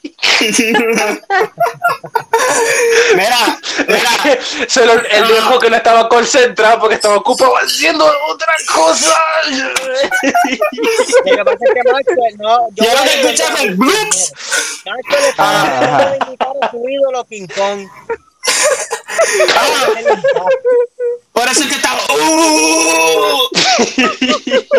Mira, 3.14 3.58
mira. 3.86 4.38
Se 4.68 4.84
lo- 4.86 4.92
el 4.94 5.24
viejo 5.26 5.58
que 5.58 5.70
no 5.70 5.76
estaba 5.76 6.08
concentrado 6.08 6.80
porque 6.80 6.94
estaba 6.96 7.16
ocupado 7.16 7.54
haciendo 7.58 8.04
otra 8.28 8.52
cosa. 8.74 9.14
Lo 9.50 11.36
que 11.36 11.44
pasa 11.44 11.58
es 11.60 11.74
que 11.74 11.92
Maxwell, 11.92 12.36
no, 12.38 12.68
yo 12.74 12.84
Yo 12.84 12.92
lo 12.92 12.98
voy 12.98 13.08
que 13.08 13.10
a 13.10 13.14
escuché 13.14 13.44
intentar- 13.44 13.56
fue 13.56 13.66
el 13.66 15.24
está 15.28 15.42
Ajá. 15.44 15.78
tratando 15.80 16.10
de 16.10 16.16
imitar 16.26 16.48
a 16.62 16.70
su 16.70 16.88
ídolo 16.88 17.24
King 17.24 17.46
Kong. 17.54 17.88
Por 21.32 21.48
eso 21.48 21.62
es 21.62 21.68
que 21.68 21.74
estaba. 21.74 22.00
¡Uh! 22.14 23.48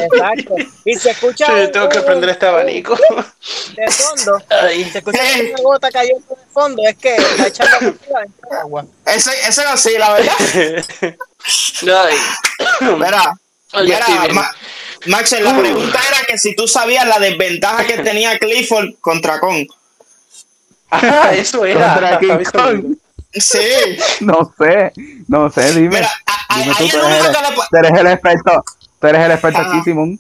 Exacto. 0.01 0.55
Y 0.85 0.95
se 0.95 1.11
escucha 1.11 1.51
un- 1.51 1.71
tengo 1.71 1.89
que 1.89 1.99
un- 1.99 2.05
prender 2.05 2.29
este 2.29 2.45
abanico. 2.45 2.95
de 2.95 3.91
fondo. 3.91 4.41
Ay. 4.49 4.89
Se 4.89 4.99
escucha 4.99 5.19
una 5.21 5.61
gota 5.61 5.91
cayendo 5.91 6.23
de 6.29 6.35
fondo. 6.53 6.81
Es 6.87 6.95
que 6.97 7.15
está 7.15 7.47
echando 7.47 7.97
agua. 8.61 8.85
Eso, 9.05 9.31
eso 9.31 9.63
no 9.63 9.75
sí, 9.77 9.97
la 9.97 10.13
verdad. 10.13 10.33
Ya 11.81 12.09
estoy 13.99 14.19
mira. 14.19 14.33
Ma- 14.33 14.55
Maxwell, 15.07 15.43
la 15.43 15.57
pregunta 15.57 15.99
era 16.07 16.23
que 16.25 16.37
si 16.37 16.55
tú 16.55 16.65
sabías 16.67 17.05
la 17.05 17.19
desventaja 17.19 17.85
que 17.85 17.97
tenía 17.99 18.39
Clifford 18.39 18.93
contra 19.01 19.39
Kong. 19.41 19.67
Ah, 20.89 21.33
eso 21.35 21.65
era. 21.65 21.89
Contra 21.93 22.19
King 22.19 22.31
a 22.53 22.71
Sí. 23.35 23.97
No 24.21 24.53
sé, 24.57 24.91
no 25.27 25.49
sé, 25.49 25.73
dime. 25.73 25.89
Mira, 25.97 26.11
a- 26.25 26.57
Dime 26.59 26.73
tú, 26.75 26.83
eres, 26.83 27.25
el, 27.25 27.33
pu- 27.55 27.67
tú 27.69 27.77
eres 27.77 27.91
el 27.99 28.07
experto. 28.07 28.63
Tú 28.99 29.07
eres 29.07 29.21
el 29.25 29.31
experto 29.31 29.59
Ajá. 29.59 29.69
aquí, 29.69 29.81
Simón. 29.83 30.19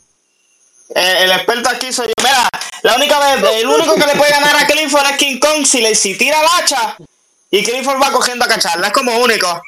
Eh, 0.93 1.17
el 1.23 1.31
experto 1.31 1.69
aquí 1.69 1.91
soy 1.93 2.07
yo. 2.07 2.13
Mira, 2.21 2.47
la 2.83 2.95
única 2.95 3.17
vez, 3.19 3.43
el 3.61 3.67
único 3.67 3.95
que 3.95 4.05
le 4.05 4.15
puede 4.15 4.31
ganar 4.31 4.55
a 4.57 4.67
Clifford 4.67 5.05
es 5.11 5.17
King 5.17 5.39
Kong 5.39 5.65
si, 5.65 5.81
le, 5.81 5.95
si 5.95 6.15
tira 6.17 6.39
el 6.41 6.47
hacha 6.57 6.95
y 7.51 7.63
Clifford 7.63 8.01
va 8.01 8.11
cogiendo 8.11 8.43
a 8.45 8.47
cacharla. 8.49 8.87
Es 8.87 8.93
como 8.93 9.17
único. 9.17 9.47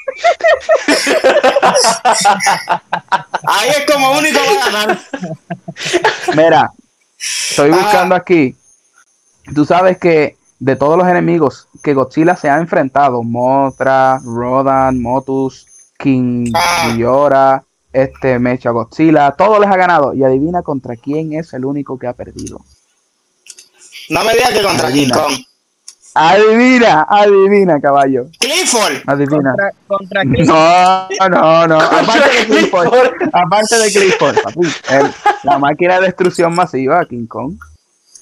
Ahí 3.47 3.69
es 3.69 3.85
como 3.91 4.11
único 4.11 4.39
va 4.39 4.51
a 4.51 4.69
ganar. 4.71 4.99
Mira, 6.35 6.69
estoy 7.17 7.71
Ah. 7.73 7.77
buscando 7.77 8.15
aquí. 8.15 8.55
Tú 9.55 9.65
sabes 9.65 9.97
que 9.97 10.35
de 10.59 10.75
todos 10.75 10.97
los 10.97 11.07
enemigos 11.07 11.67
que 11.83 11.93
Godzilla 11.93 12.35
se 12.35 12.49
ha 12.49 12.57
enfrentado, 12.57 13.23
Mothra, 13.23 14.19
Rodan, 14.23 15.01
Motus, 15.01 15.65
King 15.97 16.51
Ah. 16.55 16.91
Ghidorah, 16.95 17.63
este 17.93 18.39
Mecha 18.39 18.71
Godzilla, 18.71 19.31
todos 19.31 19.59
les 19.59 19.69
ha 19.69 19.75
ganado. 19.77 20.13
Y 20.13 20.23
adivina 20.23 20.61
contra 20.63 20.95
quién 20.95 21.33
es 21.33 21.53
el 21.53 21.65
único 21.65 21.97
que 21.97 22.07
ha 22.07 22.13
perdido. 22.13 22.61
No 24.09 24.23
me 24.23 24.33
digas 24.33 24.51
que 24.51 24.63
contra 24.63 24.91
King. 24.91 25.09
Kong. 25.09 25.33
Adivina, 26.19 27.05
adivina, 27.07 27.79
caballo. 27.79 28.25
Clifford. 28.39 29.03
Adivina. 29.05 29.51
Contra, 29.51 29.71
contra 29.87 30.21
Chris. 30.23 30.47
No, 30.47 31.07
no, 31.29 31.67
no. 31.67 31.79
Aparte 31.79 32.39
de 32.39 32.45
Clifford, 32.47 32.89
Clifford. 32.89 33.29
aparte 33.33 33.75
de 33.77 33.91
Clifford, 33.91 34.35
papi, 34.41 34.59
el- 34.89 35.13
la 35.43 35.59
máquina 35.59 35.99
de 35.99 36.07
destrucción 36.07 36.55
masiva, 36.55 37.05
King 37.05 37.27
Kong. 37.27 37.57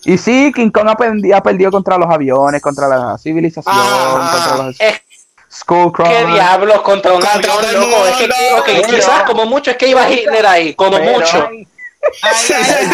Y 0.06 0.18
sí, 0.18 0.52
King 0.56 0.70
Kong 0.70 0.88
ha, 0.88 0.96
perdi- 0.96 1.34
ha 1.36 1.42
perdido 1.42 1.72
contra 1.72 1.98
los 1.98 2.10
aviones, 2.10 2.62
contra 2.62 2.88
la 2.88 3.18
civilización, 3.18 3.76
Ah. 3.76 4.30
contra 4.32 4.64
los 4.68 4.80
Es 4.80 5.02
Skullcrawlers. 5.52 6.26
¿Qué 6.28 6.34
diablos 6.34 6.82
contra 6.82 7.14
un 7.14 7.22
Contra 7.22 7.54
avión? 7.54 7.84
Es 8.08 8.18
que, 8.18 8.28
Pero- 8.82 8.96
quizás 8.98 9.24
como 9.24 9.46
mucho 9.46 9.72
es 9.72 9.78
que 9.78 9.88
iba 9.88 10.10
Hitler 10.10 10.46
ahí, 10.46 10.74
como 10.76 10.98
Pero- 10.98 11.12
mucho. 11.20 11.48
Ay, 11.48 11.68
ay, 12.54 12.90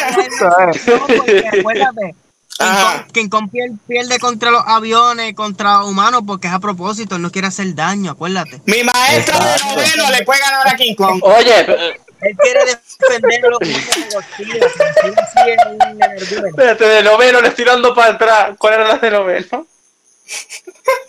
ay, 2.60 3.02
King. 3.14 3.30
Kong- 3.30 3.50
pierde, 3.88 4.20
contra 4.20 4.52
los 4.52 4.64
aviones, 4.66 5.34
contra 5.34 5.84
humanos, 5.84 6.22
porque 6.26 6.48
es 6.48 6.54
a 6.54 6.60
propósito, 6.60 7.16
él 7.16 7.22
no 7.22 7.32
quiere 7.32 7.48
hacer 7.48 7.74
daño, 7.74 8.12
acuérdate. 8.12 8.62
Mi 8.66 8.84
maestro 8.84 9.38
de 9.40 9.58
noveno 9.66 10.12
le 10.12 10.24
puede 10.24 10.40
ganar 10.40 10.68
a 10.68 10.76
King 10.76 10.96
Kong. 10.96 11.20
Oye, 11.24 11.60
eh, 11.68 12.00
Él 12.22 12.38
quiere 12.38 12.66
defender 12.66 13.46
a 13.46 13.50
los 13.50 13.60
humanos 13.62 13.96
de 13.96 14.10
Godzilla, 14.14 14.60
Godzilla 14.60 15.30
sí 15.34 15.40
es 15.50 15.66
un 15.66 15.82
enemigo. 15.82 16.48
espérate, 16.48 16.86
de 16.86 17.04
noveno 17.04 17.42
le 17.42 17.48
estoy 17.48 17.66
dando 17.66 17.96
para 17.96 18.14
atrás. 18.14 18.56
¿Cuál 18.58 18.74
era 18.76 18.88
la 18.88 18.98
de 18.98 19.12
noveno? 19.12 19.68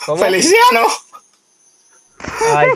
¿Cómo? 0.07 0.23
Feliciano. 0.23 0.87
Ay, 2.55 2.69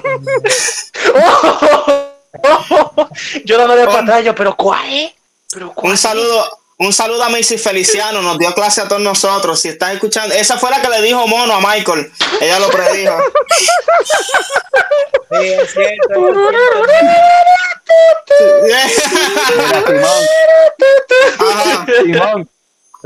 Yo 3.44 3.58
dándole 3.58 3.84
para 3.86 4.00
atrás, 4.00 4.24
yo, 4.24 4.34
pero 4.34 4.56
¿cuál? 4.56 5.14
¿Pero 5.52 5.72
cuál? 5.72 5.92
Un 5.92 5.98
saludo, 5.98 6.44
un 6.78 6.92
saludo 6.92 7.24
a 7.24 7.30
Missy 7.30 7.56
Feliciano, 7.56 8.20
nos 8.20 8.38
dio 8.38 8.52
clase 8.54 8.82
a 8.82 8.88
todos 8.88 9.00
nosotros. 9.00 9.60
Si 9.60 9.68
estás 9.68 9.94
escuchando, 9.94 10.34
esa 10.34 10.58
fue 10.58 10.70
la 10.70 10.82
que 10.82 10.88
le 10.88 11.00
dijo 11.02 11.26
mono 11.26 11.54
a 11.54 11.60
Michael. 11.60 12.12
Ella 12.40 12.58
lo 12.58 12.68
predijo. 12.68 13.16
sí, 15.30 15.48
es 15.48 15.72
cierto, 15.72 16.28
es 16.28 16.36
cierto. 21.42 22.04
Mira, 22.04 22.20
Simón. 22.20 22.50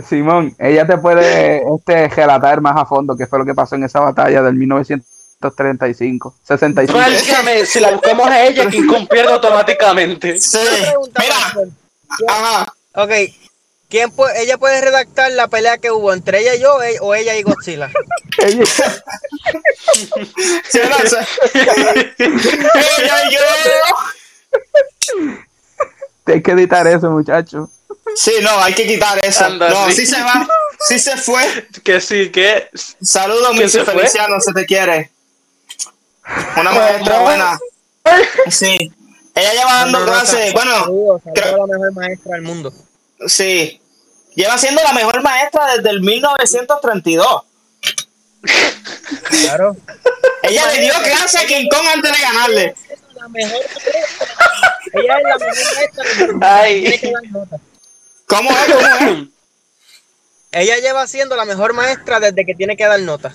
Simón, 0.08 0.56
ella 0.58 0.86
te 0.86 0.98
puede 0.98 1.62
este, 1.76 2.08
relatar 2.08 2.60
más 2.60 2.76
a 2.76 2.86
fondo 2.86 3.16
qué 3.16 3.26
fue 3.26 3.38
lo 3.38 3.44
que 3.44 3.54
pasó 3.54 3.76
en 3.76 3.84
esa 3.84 4.00
batalla 4.00 4.42
del 4.42 4.54
1935, 4.54 6.34
65. 6.42 6.98
Válgame, 6.98 7.66
si 7.66 7.78
la 7.78 7.92
buscamos 7.92 8.26
a 8.26 8.42
ella, 8.46 8.68
King 8.68 8.86
Kong 8.88 9.06
pierde 9.08 9.32
automáticamente. 9.32 10.38
Sí. 10.38 10.58
Mira. 11.18 11.36
Ajá. 12.28 12.72
Ok, 12.94 13.10
¿quién 13.90 14.10
puede, 14.10 14.42
ella 14.42 14.56
puede 14.56 14.80
redactar 14.80 15.30
la 15.32 15.48
pelea 15.48 15.76
que 15.78 15.90
hubo 15.90 16.12
entre 16.14 16.40
ella 16.40 16.54
y 16.54 16.60
yo 16.60 16.82
eh, 16.82 16.96
o 17.00 17.14
ella 17.14 17.34
y 17.36 17.42
Godzilla? 17.42 17.90
Ella- 22.74 23.24
y 23.28 23.34
yo. 23.34 23.40
Hay 26.26 26.42
que 26.42 26.52
editar 26.52 26.86
eso, 26.86 27.10
muchacho. 27.10 27.68
Sí, 28.14 28.32
no, 28.42 28.50
hay 28.62 28.74
que 28.74 28.86
quitar 28.86 29.18
eso. 29.18 29.44
Anda, 29.44 29.68
no, 29.70 29.86
sí. 29.88 29.94
sí 29.94 30.06
se 30.06 30.22
va. 30.22 30.46
Sí 30.88 30.98
se 30.98 31.16
fue. 31.16 31.66
que 31.84 32.00
sí, 32.00 32.30
que. 32.30 32.68
Saludos, 33.02 33.50
¿Quién 33.50 33.64
Missy 33.64 33.78
se 33.78 33.84
fue? 33.84 33.94
Feliciano, 33.94 34.40
se 34.40 34.52
te 34.52 34.64
quiere. 34.66 35.10
Una 36.56 36.72
maestra 36.72 37.20
buena. 37.20 37.58
Sí. 38.48 38.92
Ella 39.34 39.52
lleva 39.52 39.74
dando 39.74 39.98
No, 40.00 40.06
no, 40.06 40.12
no, 40.12 40.20
clases. 40.20 40.52
Bueno, 40.52 41.20
creo- 41.34 41.54
a 41.54 41.58
la 41.58 41.66
mejor 41.66 41.92
maestra 41.94 42.32
del 42.34 42.42
mundo. 42.42 42.72
sí. 43.26 43.79
Lleva 44.40 44.56
siendo 44.56 44.82
la 44.82 44.94
mejor 44.94 45.22
maestra 45.22 45.76
desde 45.76 45.90
el 45.90 46.00
1932. 46.00 47.42
Claro. 49.42 49.76
Ella 50.42 50.66
le 50.72 50.80
dio 50.80 50.94
clase 51.02 51.38
a 51.38 51.46
King 51.46 51.66
Kong 51.70 51.86
antes 51.94 52.10
de 52.10 52.18
ganarle. 52.22 52.74
La 53.16 53.28
mejor 53.28 53.60
maestra. 53.60 53.92
Ella 54.94 55.16
es 55.18 55.22
la 55.22 55.38
mejor 55.38 55.54
maestra 55.74 56.04
del 56.04 56.28
mundo. 56.32 56.46
Ay. 56.50 56.80
Tiene 56.80 56.98
que 57.00 57.12
dar 57.12 57.22
nota. 57.30 57.56
¿Cómo 58.26 58.50
es? 58.50 58.74
¿Cómo 58.74 59.10
es? 59.10 59.28
Ella 60.52 60.76
lleva 60.78 61.06
siendo 61.06 61.36
la 61.36 61.44
mejor 61.44 61.74
maestra 61.74 62.18
desde 62.18 62.46
que 62.46 62.54
tiene 62.54 62.76
que 62.78 62.86
dar 62.86 63.00
nota. 63.00 63.34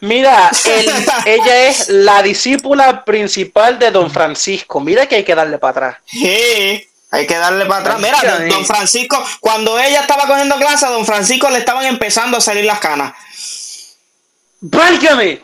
Mira, 0.00 0.50
el- 0.64 0.90
ella 1.26 1.68
es 1.68 1.88
la 1.88 2.20
discípula 2.22 3.04
principal 3.04 3.78
de 3.78 3.92
Don 3.92 4.10
Francisco. 4.10 4.80
Mira 4.80 5.06
que 5.06 5.14
hay 5.16 5.24
que 5.24 5.36
darle 5.36 5.58
para 5.58 5.70
atrás. 5.70 5.96
Sí, 6.04 6.84
hay 7.14 7.28
que 7.28 7.36
darle 7.36 7.64
para 7.66 7.80
atrás. 7.80 8.00
Mira, 8.00 8.20
don, 8.22 8.48
don 8.48 8.66
Francisco, 8.66 9.24
cuando 9.38 9.78
ella 9.78 10.00
estaba 10.00 10.26
cogiendo 10.26 10.56
clase, 10.56 10.84
a 10.84 10.90
don 10.90 11.06
Francisco 11.06 11.48
le 11.48 11.58
estaban 11.58 11.84
empezando 11.86 12.38
a 12.38 12.40
salir 12.40 12.64
las 12.64 12.80
canas. 12.80 13.14
¡Válgame! 14.60 15.40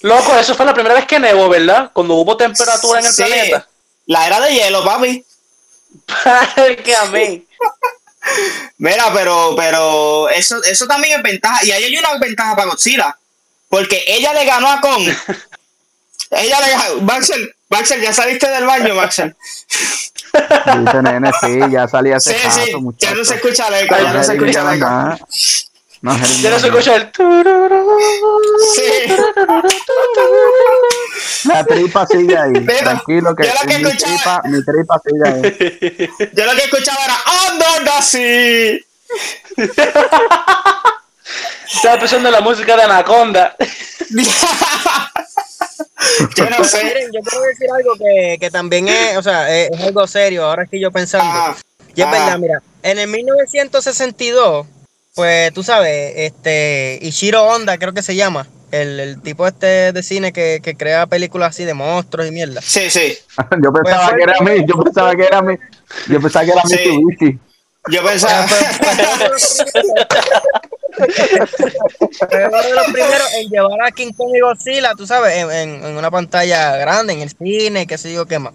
Loco, 0.00 0.34
eso 0.38 0.54
fue 0.54 0.64
la 0.64 0.72
primera 0.72 0.94
vez 0.94 1.04
que 1.06 1.18
nevó, 1.18 1.50
¿verdad? 1.50 1.90
Cuando 1.92 2.14
hubo 2.14 2.34
temperatura 2.36 3.00
en 3.00 3.06
el 3.06 3.12
Sí, 3.12 3.22
planeta. 3.24 3.68
La 4.06 4.26
era 4.26 4.40
de 4.40 4.54
hielo, 4.54 4.82
papi. 4.84 5.22
Válgame. 6.24 7.44
Mira, 8.78 9.12
pero, 9.12 9.54
pero 9.54 10.30
eso, 10.30 10.62
eso 10.64 10.86
también 10.86 11.18
es 11.18 11.22
ventaja. 11.22 11.62
Y 11.64 11.72
ahí 11.72 11.84
hay 11.84 11.98
una 11.98 12.16
ventaja 12.18 12.56
para 12.56 12.70
Godzilla. 12.70 13.18
Porque 13.68 14.02
ella 14.06 14.32
le 14.32 14.46
ganó 14.46 14.68
a 14.70 14.80
Kong. 14.80 15.08
ella 16.30 16.60
le 16.60 16.70
ganó. 16.70 17.00
Maxel, 17.02 17.54
Maxel, 17.68 18.00
ya 18.00 18.12
saliste 18.14 18.48
del 18.48 18.64
baño, 18.64 18.94
Maxel. 18.94 19.36
Dice 20.32 21.02
nene, 21.02 21.30
sí, 21.40 21.58
ya 21.70 21.88
salí 21.88 22.12
hace 22.12 22.32
Sí, 22.34 22.38
rato, 22.44 22.60
sí, 22.64 22.72
ya 22.98 23.14
no 23.14 23.24
se 23.24 23.34
escucha 23.36 23.68
el 23.68 23.74
eco, 23.86 23.94
ya 23.96 24.12
no 24.12 24.22
se 24.24 24.32
escucha 24.34 24.60
el 24.72 24.76
eco. 24.78 24.86
nada. 24.86 25.18
No, 26.00 26.16
Ya 26.40 26.50
no 26.50 26.58
se 26.60 26.66
escucha 26.68 26.94
el. 26.96 27.10
Sí. 28.74 28.88
La 31.48 31.64
tripa 31.64 32.06
sigue 32.06 32.36
ahí. 32.38 32.52
Mira, 32.52 32.78
Tranquilo 32.78 33.34
que, 33.34 33.44
yo 33.46 33.52
lo 33.52 33.60
que 33.68 33.78
mi, 33.78 33.84
escuchaba- 33.90 34.42
tripa, 34.42 34.42
mi 34.44 34.64
tripa 34.64 35.00
sigue 35.04 35.28
ahí. 35.28 35.42
Yo 36.34 36.44
lo 36.46 36.52
que 36.52 36.62
escuchaba 36.64 36.98
era 37.04 37.16
the 37.84 38.02
Sea. 38.02 38.78
Estaba 41.66 41.94
empezando 41.94 42.30
la 42.30 42.40
música 42.40 42.76
de 42.76 42.82
Anaconda. 42.84 43.56
Yo 46.36 46.50
no 46.50 46.64
sé. 46.64 46.84
Miren, 46.84 47.10
yo 47.12 47.20
quiero 47.20 47.44
decir 47.46 47.68
algo 47.76 47.94
que, 47.96 48.36
que 48.40 48.50
también 48.50 48.88
es, 48.88 49.16
o 49.16 49.22
sea, 49.22 49.54
es, 49.56 49.70
es 49.70 49.80
algo 49.80 50.06
serio. 50.06 50.44
Ahora 50.46 50.64
estoy 50.64 50.80
yo 50.80 50.90
pensando. 50.90 51.56
Y 51.94 52.00
es 52.00 52.06
Ah. 52.06 52.10
verdad, 52.10 52.38
mira, 52.38 52.62
en 52.82 52.98
el 52.98 53.08
1962, 53.08 54.66
pues 55.14 55.52
tú 55.52 55.62
sabes, 55.62 56.12
este, 56.16 56.98
Ishiro 57.02 57.42
Honda, 57.44 57.76
creo 57.78 57.92
que 57.92 58.02
se 58.02 58.14
llama, 58.14 58.46
el, 58.70 59.00
el 59.00 59.20
tipo 59.22 59.46
este 59.46 59.92
de 59.92 60.02
cine 60.02 60.32
que, 60.32 60.60
que 60.62 60.76
crea 60.76 61.06
películas 61.06 61.50
así 61.50 61.64
de 61.64 61.74
monstruos 61.74 62.28
y 62.28 62.30
mierda. 62.30 62.60
Sí, 62.62 62.88
sí. 62.90 63.16
Yo 63.62 63.72
pensaba 63.72 64.14
que 64.14 64.22
era 64.22 64.34
mí, 64.40 64.64
yo 64.66 64.76
pensaba 64.82 65.16
que 65.16 65.22
era 65.24 65.42
mí. 65.42 65.54
Yo 66.08 66.20
pensaba 66.20 66.44
que 66.44 66.52
era 66.52 66.62
Sí. 66.66 66.76
Mitsubishi. 66.76 67.38
Yo 67.90 68.04
pensaba. 68.04 68.46
Fue 70.98 72.46
uno 72.46 72.62
de 72.62 72.74
los 72.74 72.84
primeros 72.92 73.32
en 73.40 73.48
llevar 73.48 73.82
a 73.86 73.90
King 73.92 74.12
Kong 74.16 74.34
y 74.34 74.40
Godzilla, 74.40 74.92
tú 74.96 75.06
sabes, 75.06 75.36
en, 75.36 75.50
en- 75.50 75.84
en 75.84 75.96
una 75.96 76.10
pantalla 76.10 76.76
grande, 76.76 77.12
en 77.14 77.20
el 77.20 77.30
cine, 77.30 77.86
qué 77.86 77.98
sé 77.98 78.12
yo 78.12 78.26
qué 78.26 78.38
más. 78.38 78.52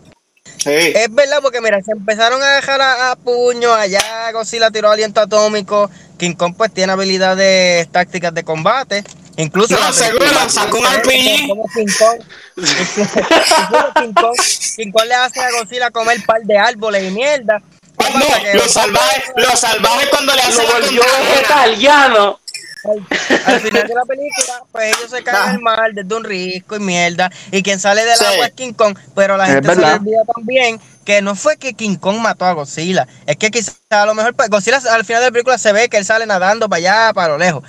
Sí. 0.58 0.70
Es 0.72 1.14
verdad, 1.14 1.40
porque 1.42 1.62
mira, 1.62 1.82
se 1.82 1.92
empezaron 1.92 2.42
a 2.42 2.56
dejar 2.56 2.80
a, 2.82 3.12
a 3.12 3.16
puño, 3.16 3.74
allá 3.74 4.32
Godzilla 4.34 4.72
tiró 4.72 4.90
aliento 4.92 5.22
atómico, 5.22 5.90
King 6.18 6.34
Kong 6.36 6.54
pues 6.58 6.74
tiene 6.74 6.92
habilidades 6.94 7.90
tácticas 7.92 8.34
de 8.34 8.44
combate, 8.44 9.04
incluso... 9.38 9.76
No, 9.78 9.92
seguro, 9.94 10.26
sacó 10.50 10.78
un 10.80 10.86
RPG. 10.86 11.48
como 11.48 11.66
King 11.74 11.88
Kong, 11.98 12.20
King 14.00 14.14
Kong, 14.14 14.36
King 14.76 14.92
Kong 14.92 15.06
le 15.08 15.16
hace 15.16 15.40
a 15.40 15.52
Godzilla 15.52 15.92
comer 15.92 16.18
par 16.26 16.42
de 16.42 16.58
árboles 16.58 17.04
y 17.04 17.12
mierda. 17.12 17.62
¿Qué 18.08 18.54
No, 18.54 18.60
los 18.64 18.72
salvajes, 18.72 19.24
los 19.36 19.60
salvajes 19.60 20.10
cuando 20.10 20.34
le 20.36 20.42
hacen 20.42 20.66
Lo 20.68 20.74
volvió 20.74 21.02
vegetariano. 21.30 22.40
al, 22.86 23.08
al 23.54 23.62
final 23.62 23.88
de 23.88 23.94
la 23.96 24.06
película, 24.06 24.64
pues 24.72 24.98
ellos 24.98 25.10
se 25.12 25.24
caen 25.24 25.50
al 25.52 25.60
mar 25.60 25.92
desde 25.94 26.16
un 26.16 26.24
risco 26.24 26.76
y 26.76 26.80
mierda. 26.80 27.32
Y 27.52 27.64
quien 27.64 27.80
sale 27.80 28.04
del 28.06 28.18
Sí. 28.18 28.26
agua 28.26 28.48
es 28.48 28.54
King 28.54 28.74
Kong. 28.74 28.98
Pero 29.16 29.38
la 29.38 29.46
Es 29.48 29.54
gente 29.56 29.74
se 29.76 29.82
olvida 29.84 30.22
también 30.36 30.82
que 31.06 31.22
no 31.22 31.36
fue 31.36 31.58
que 31.58 31.74
King 31.74 31.96
Kong 31.98 32.18
mató 32.20 32.46
a 32.46 32.54
Godzilla. 32.54 33.08
Es 33.26 33.36
que 33.38 33.52
quizás 33.52 33.76
a 33.90 34.06
lo 34.06 34.14
mejor 34.16 34.34
pues, 34.36 34.50
Godzilla 34.50 34.78
al 34.92 35.04
final 35.06 35.22
de 35.22 35.28
la 35.28 35.32
película 35.32 35.58
se 35.58 35.72
ve 35.74 35.90
que 35.90 35.98
él 35.98 36.06
sale 36.06 36.26
nadando 36.26 36.68
para 36.70 36.78
allá, 36.78 37.14
para 37.14 37.30
lo 37.30 37.38
lejos. 37.38 37.64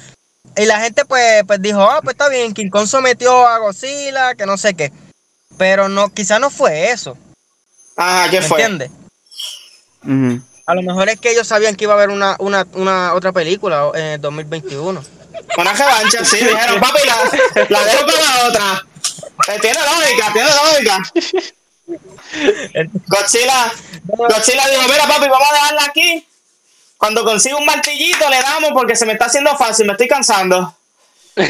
Y 0.57 0.67
la 0.67 0.79
gente 0.81 1.05
pues, 1.05 1.43
pues 1.47 1.61
dijo, 1.61 1.81
ah, 1.83 2.01
pues 2.03 2.15
está 2.15 2.29
bien, 2.29 2.55
King 2.55 2.71
Kong 2.71 2.87
sometió 2.87 3.47
a 3.47 3.59
Godzilla, 3.59 4.35
que 4.37 4.47
no 4.47 4.57
sé 4.57 4.75
qué. 4.75 4.93
Pero 5.59 5.89
no, 5.89 6.09
quizás 6.13 6.41
no 6.41 6.51
fue 6.51 6.91
eso, 6.91 7.17
Ajá, 7.97 8.29
¿qué 8.31 8.41
¿me 8.41 8.47
fue? 8.47 8.61
entiendes? 8.63 8.91
A 10.67 10.75
lo 10.75 10.83
mejor 10.83 11.09
es 11.09 11.21
que 11.21 11.31
ellos 11.31 11.47
sabían 11.47 11.75
que 11.77 11.85
iba 11.85 11.93
a 11.93 11.97
haber 11.97 12.11
una, 12.11 12.37
una, 12.39 12.67
una 12.73 13.15
otra 13.15 13.33
película 13.33 13.91
en 13.95 14.05
el 14.05 14.21
2021. 14.21 15.05
Una 15.59 15.73
revancha, 15.73 16.25
sí, 16.25 16.37
dijeron, 16.39 16.81
papi, 16.81 17.01
la, 17.07 17.67
la 17.69 17.85
dejo 17.85 18.07
para 18.07 18.21
la 18.23 18.49
otra. 18.49 18.87
Eh, 19.49 19.59
tiene 19.61 19.77
lógica, 19.79 20.33
tiene 20.33 20.49
lógica. 20.51 20.99
Godzilla, 23.07 23.73
Godzilla 24.07 24.67
dijo, 24.69 24.83
mira 24.89 25.07
papi, 25.07 25.29
vamos 25.29 25.49
a 25.51 25.55
dejarla 25.55 25.85
aquí. 25.85 26.27
Cuando 26.97 27.25
consiga 27.25 27.57
un 27.57 27.67
martillito 27.67 28.29
le 28.31 28.41
damos 28.41 28.71
porque 28.73 28.97
se 28.97 29.05
me 29.07 29.13
está 29.13 29.27
haciendo 29.27 29.55
fácil, 29.57 29.87
me 29.87 29.93
estoy 29.93 30.09
cansando. 30.09 30.75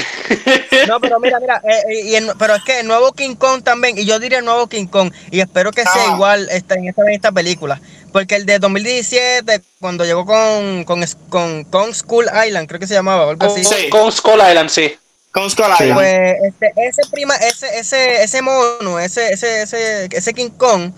No, 0.88 0.98
pero 1.00 1.20
mira, 1.20 1.38
mira, 1.40 1.60
eh, 1.64 1.82
eh, 1.88 2.00
y 2.06 2.14
el- 2.14 2.32
pero 2.38 2.54
es 2.54 2.62
que 2.64 2.80
el 2.80 2.86
nuevo 2.86 3.12
King 3.12 3.34
Kong 3.36 3.62
también, 3.62 3.96
y 3.98 4.04
yo 4.04 4.18
diría 4.18 4.38
el 4.38 4.44
nuevo 4.44 4.66
King 4.66 4.86
Kong, 4.86 5.12
y 5.30 5.40
espero 5.40 5.72
que 5.72 5.82
sea 5.82 6.14
igual 6.14 6.48
esta, 6.50 6.74
en, 6.74 6.88
esta, 6.88 7.02
en 7.02 7.08
esta 7.10 7.32
película, 7.32 7.80
porque 8.14 8.36
el 8.36 8.46
de 8.46 8.60
2017, 8.60 9.60
cuando 9.80 10.04
llegó 10.04 10.24
con, 10.24 10.84
con, 10.84 11.04
con 11.28 11.64
Kong 11.64 11.92
School 11.92 12.26
Island, 12.46 12.68
creo 12.68 12.78
que 12.78 12.86
se 12.86 12.94
llamaba, 12.94 13.26
o 13.26 13.30
algo 13.30 13.44
Con, 13.44 13.60
así, 13.60 13.64
Sí. 13.64 13.88
con 13.90 14.12
Skull 14.12 14.38
Island, 14.48 14.70
sí. 14.70 14.96
Con 15.32 15.50
Skull. 15.50 15.64
Island. 15.80 15.94
pues 15.94 16.36
este, 16.44 16.72
ese 16.76 17.02
prima, 17.10 17.34
ese, 17.34 17.76
ese, 17.76 18.22
ese 18.22 18.40
mono, 18.40 19.00
ese, 19.00 19.32
ese, 19.32 19.62
ese, 19.62 20.08
ese 20.12 20.32
King 20.32 20.50
Kong, 20.50 20.92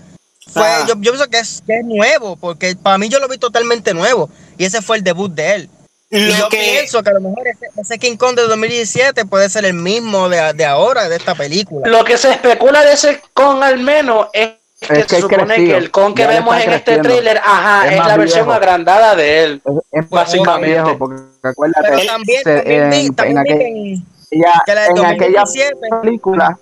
fue, 0.53 0.61
Ah. 0.61 0.85
yo, 0.87 0.93
yo 0.93 1.01
pienso 1.01 1.27
que 1.27 1.39
es, 1.39 1.63
que 1.65 1.79
es 1.79 1.85
nuevo, 1.85 2.35
porque 2.35 2.75
para 2.75 2.99
mí 2.99 3.09
yo 3.09 3.17
lo 3.17 3.27
vi 3.27 3.39
totalmente 3.39 3.95
nuevo, 3.95 4.29
y 4.55 4.65
ese 4.65 4.83
fue 4.83 4.97
el 4.97 5.03
debut 5.03 5.33
de 5.33 5.55
él. 5.55 5.69
Y 6.11 6.19
Lo 6.19 6.37
yo 6.37 6.49
que, 6.49 6.57
pienso 6.59 7.01
que 7.01 7.09
a 7.09 7.13
lo 7.13 7.21
mejor 7.21 7.47
ese, 7.47 7.65
ese 7.81 7.97
King 7.97 8.15
Kong 8.17 8.35
de 8.35 8.43
2017 8.43 9.25
puede 9.25 9.49
ser 9.49 9.65
el 9.65 9.73
mismo 9.73 10.29
de, 10.29 10.53
de 10.53 10.65
ahora, 10.65 11.09
de 11.09 11.15
esta 11.15 11.33
película. 11.33 11.87
Lo 11.89 12.03
que 12.05 12.15
se 12.15 12.29
especula 12.29 12.85
de 12.85 12.93
ese 12.93 13.21
con 13.33 13.63
al 13.63 13.79
menos 13.79 14.27
es 14.33 14.51
que 14.79 14.93
Es 14.93 15.03
que 15.05 15.09
se 15.09 15.15
es 15.17 15.21
supone 15.21 15.45
crecido. 15.45 15.71
que 15.71 15.77
el 15.77 15.91
con 15.91 16.13
que 16.15 16.21
Ya 16.23 16.27
vemos 16.27 16.55
en 16.55 16.61
este 16.61 16.83
creciendo. 16.83 17.09
tráiler, 17.09 17.37
ajá, 17.43 17.85
Es 17.87 17.91
es, 17.93 17.97
más 17.97 18.07
la 18.07 18.17
versión 18.17 18.45
viejo. 18.45 18.53
agrandada 18.57 19.15
de 19.15 19.43
él. 19.43 19.61
Es, 19.91 20.03
es 20.03 20.09
Básicamente. 20.09 20.67
viejo, 20.81 20.97
porque 20.97 21.21
acuérdate, 21.43 21.87
Pero 21.89 21.97
Él- 22.01 22.07
también, 22.07 22.43
se- 22.43 22.55
también 22.57 22.93
en, 22.93 23.15
también 23.15 23.37
en 23.37 23.43
aquel- 23.43 23.61
en- 23.61 24.05
ella- 24.31 24.61
que 24.65 24.75
la 24.75 24.85
en 24.85 25.05
aquella 25.05 25.39
2017. 25.41 25.75
película, 26.01 26.59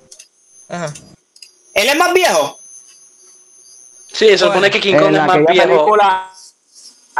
Ajá. 0.69 0.93
él 1.73 1.89
es 1.89 1.95
más 1.97 2.13
viejo. 2.13 2.57
Sí, 4.13 4.29
se 4.29 4.37
supone 4.37 4.69
que 4.71 4.79
King 4.79 4.95
Kong 4.95 5.07
en 5.09 5.15
es 5.15 5.25
más 5.25 5.37
viejo. 5.47 5.67
película, 5.67 6.31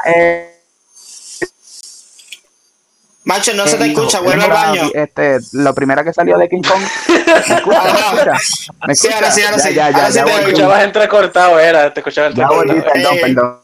eh, 0.06 0.55
Macho, 3.26 3.54
no 3.56 3.66
se 3.68 3.78
te 3.78 3.88
escucha, 3.88 4.20
vuelve 4.20 4.44
al 4.44 4.52
baño. 4.52 4.82
Este, 4.94 5.40
lo 5.54 5.74
primero 5.74 6.04
que 6.04 6.14
salió 6.14 6.38
de 6.38 6.48
King 6.48 6.62
Kong. 6.62 6.82
¿Me 7.08 7.56
escucha? 7.56 7.82
¿Me 7.84 7.90
escucha? 7.90 8.74
¿Me 8.88 8.96
Sí, 8.96 9.08
ahora 9.14 9.32
sí, 9.32 9.42
ahora 9.42 9.60
sí. 9.60 9.74
Ya, 9.74 9.90
ya, 9.90 9.96
Ahora 9.98 10.08
sí 10.12 10.16
ya, 10.20 10.26
ya 10.26 10.34
Te 10.36 10.42
escuchabas 10.46 10.84
entrecortado, 10.84 11.60
era, 11.60 11.94
te 11.94 12.00
escuchabas 12.02 12.36
Ya 12.36 12.48
volví, 12.48 12.70
entrecortado. 12.72 13.16
perdón, 13.16 13.18
Eh, 13.18 13.22
perdón. 13.36 13.60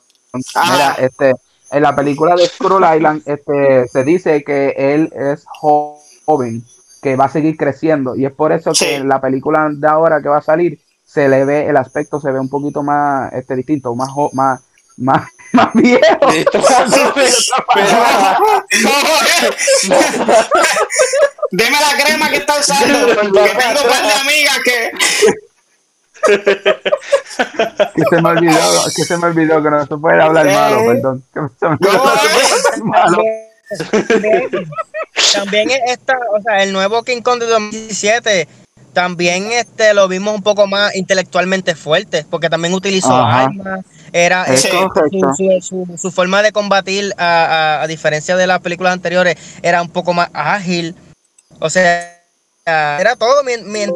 Ajá. 0.55 0.73
Mira, 0.73 0.95
este, 1.07 1.33
en 1.71 1.83
la 1.83 1.95
película 1.95 2.35
de 2.35 2.47
Skull 2.47 2.83
Island 2.95 3.21
este, 3.25 3.87
se 3.87 4.03
dice 4.03 4.43
que 4.43 4.73
él 4.77 5.11
es 5.15 5.43
jo- 5.47 5.99
joven, 6.25 6.63
que 7.01 7.15
va 7.15 7.25
a 7.25 7.29
seguir 7.29 7.55
creciendo. 7.57 8.15
Y 8.15 8.25
es 8.25 8.31
por 8.33 8.51
eso 8.51 8.73
Sí. 8.73 8.85
que 8.85 8.95
en 8.95 9.07
la 9.09 9.21
película 9.21 9.67
de 9.71 9.87
ahora 9.87 10.21
que 10.21 10.29
va 10.29 10.37
a 10.37 10.41
salir, 10.41 10.79
se 11.05 11.27
le 11.27 11.45
ve, 11.45 11.67
el 11.67 11.77
aspecto 11.77 12.19
se 12.19 12.31
ve 12.31 12.39
un 12.39 12.49
poquito 12.49 12.81
más 12.83 13.31
este, 13.33 13.55
distinto, 13.55 13.93
más, 13.95 14.09
más, 14.33 14.61
más, 15.01 15.27
más 15.51 15.73
viejo. 15.73 16.19
Deme 21.51 21.77
la 21.79 21.91
crema 22.03 22.29
que 22.29 22.37
está 22.37 22.59
usando. 22.59 23.07
Que 23.07 23.15
tengo 23.15 23.39
un 23.39 23.89
par 23.89 24.03
de 24.03 24.13
amigas 24.13 24.59
que. 24.63 24.91
que 27.95 28.03
se 28.09 28.21
me 28.21 28.29
olvidó, 28.29 28.83
que 28.95 29.03
se 29.03 29.17
me 29.17 29.27
olvidó 29.27 29.61
que 29.63 29.69
no 29.69 29.85
se 29.85 29.97
puede 29.97 30.21
hablar 30.21 30.47
Eh. 30.47 30.55
malo, 30.55 30.77
perdón. 30.85 31.23
Que 31.33 31.39
se 31.59 31.67
me 31.67 31.73
olvidó 31.73 31.97
¿Cómo 31.99 32.13
que 32.13 32.17
no 32.17 32.21
se 32.21 32.27
puede 32.81 33.01
hablar 33.01 33.09
malo. 33.09 33.23
También, 33.91 34.49
también 35.33 35.69
esta, 35.87 36.17
o 36.37 36.41
sea, 36.41 36.61
el 36.63 36.73
nuevo 36.73 37.03
King 37.03 37.21
Kong 37.21 37.39
de 37.39 37.45
2017 37.47 38.47
también 38.93 39.51
este 39.53 39.93
lo 39.93 40.07
vimos 40.09 40.35
un 40.35 40.43
poco 40.43 40.67
más 40.67 40.93
intelectualmente 40.95 41.75
fuerte, 41.75 42.25
porque 42.29 42.49
también 42.49 42.73
utilizó 42.73 43.15
Ajá. 43.15 43.43
armas, 43.43 43.85
era 44.13 44.43
Es 44.45 44.61
su, 44.61 44.67
su- 45.37 45.61
su- 45.61 45.97
su 45.97 46.11
forma 46.11 46.41
de 46.41 46.51
combatir 46.51 47.13
a, 47.17 47.25
a- 47.25 47.81
a 47.83 47.87
diferencia 47.87 48.35
de 48.35 48.47
las 48.47 48.59
películas 48.59 48.93
anteriores 48.93 49.37
era 49.61 49.81
un 49.81 49.89
poco 49.89 50.13
más 50.13 50.29
ágil. 50.33 50.95
O 51.59 51.69
sea, 51.69 52.17
era 52.65 53.15
todo, 53.15 53.41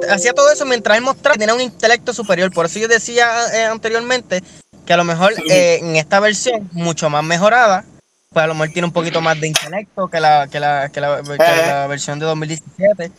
hacía 0.09 0.33
todo 0.33 0.51
eso 0.51 0.65
mientras 0.65 0.97
él 0.97 1.03
mostraba 1.03 1.33
que 1.33 1.39
tenía 1.39 1.53
un 1.55 1.61
intelecto 1.61 2.13
superior. 2.13 2.51
Por 2.51 2.65
eso 2.65 2.79
yo 2.79 2.87
decía 2.87 3.29
eh, 3.53 3.65
anteriormente 3.65 4.43
que 4.85 4.93
a 4.93 4.97
lo 4.97 5.03
mejor 5.03 5.33
eh, 5.49 5.79
en 5.81 5.95
esta 5.95 6.19
versión, 6.19 6.69
mucho 6.73 7.09
más 7.09 7.23
mejorada, 7.23 7.85
pues 8.31 8.43
a 8.43 8.47
lo 8.47 8.53
mejor 8.53 8.69
tiene 8.73 8.85
un 8.87 8.91
poquito 8.93 9.21
más 9.21 9.39
de 9.39 9.47
intelecto 9.47 10.07
que 10.07 10.19
la, 10.19 10.47
que 10.51 10.59
la, 10.59 10.89
que 10.89 11.01
la, 11.01 11.21
que 11.23 11.33
Eh. 11.33 11.67
la 11.67 11.87
versión 11.87 12.19
de 12.19 12.25
2017. 12.25 13.11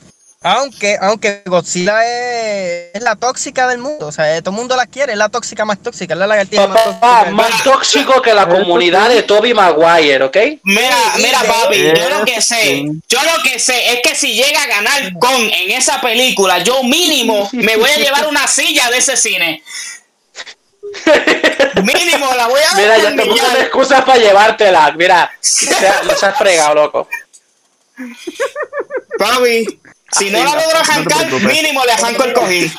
Aunque, 0.49 0.97
aunque 1.01 1.43
Godzilla 1.45 2.05
es, 2.05 2.91
es 2.95 3.03
la 3.03 3.17
tóxica 3.17 3.67
del 3.67 3.79
mundo, 3.79 4.07
o 4.07 4.13
sea, 4.13 4.37
eh, 4.37 4.43
todo 4.43 4.51
el 4.51 4.59
mundo 4.59 4.77
la 4.77 4.87
quiere, 4.87 5.11
es 5.11 5.19
la 5.19 5.29
tóxica 5.29 5.65
más 5.65 5.83
tóxica, 5.83 6.15
es 6.15 6.21
la 6.21 6.29
lagartija 6.29 6.69
más 6.69 6.85
tóxica. 6.85 7.01
Papá, 7.01 7.25
del 7.25 7.35
más 7.35 7.51
mundo. 7.51 7.65
tóxico 7.73 8.23
que 8.23 8.33
la 8.33 8.47
comunidad 8.49 9.09
de 9.09 9.25
Toby 9.25 9.55
Maguire, 9.55 10.23
¿ok? 10.23 10.37
Mira, 10.63 10.97
mira, 11.19 11.43
papi, 11.43 11.79
yo 11.83 12.09
lo 12.11 12.25
que 12.25 12.41
sé, 12.41 12.85
yo 13.09 13.19
lo 13.25 13.43
que 13.43 13.59
sé 13.59 13.95
es 13.95 14.01
que 14.05 14.15
si 14.15 14.35
llega 14.35 14.63
a 14.63 14.67
ganar 14.69 15.19
con 15.19 15.35
en 15.35 15.73
esa 15.73 16.01
película, 16.01 16.59
yo 16.61 16.81
mínimo 16.85 17.49
me 17.51 17.77
voy 17.77 17.91
a 17.91 17.97
llevar 17.97 18.29
una 18.29 18.47
silla 18.47 18.89
de 18.91 18.99
ese 18.99 19.17
cine. 19.17 19.65
Mínimo 21.83 22.33
la 22.37 22.47
voy 22.47 22.61
a 22.71 22.77
Mira, 22.77 22.99
ya 22.99 23.09
te 23.11 23.17
puse 23.17 23.33
destornillar. 23.33 23.61
excusas 23.63 24.05
para 24.05 24.19
llevártela. 24.21 24.93
Mira, 24.93 25.29
no 26.05 26.15
seas 26.15 26.39
fregado, 26.39 26.75
loco. 26.77 27.09
Papi, 29.19 29.81
si 30.13 30.31
no 30.31 30.39
la 30.45 30.55
logro 30.55 30.79
arrancar, 30.79 31.31
mínimo 31.33 31.85
le 31.85 31.93
arranco 31.93 32.25
el 32.25 32.33
cojín. 32.33 32.73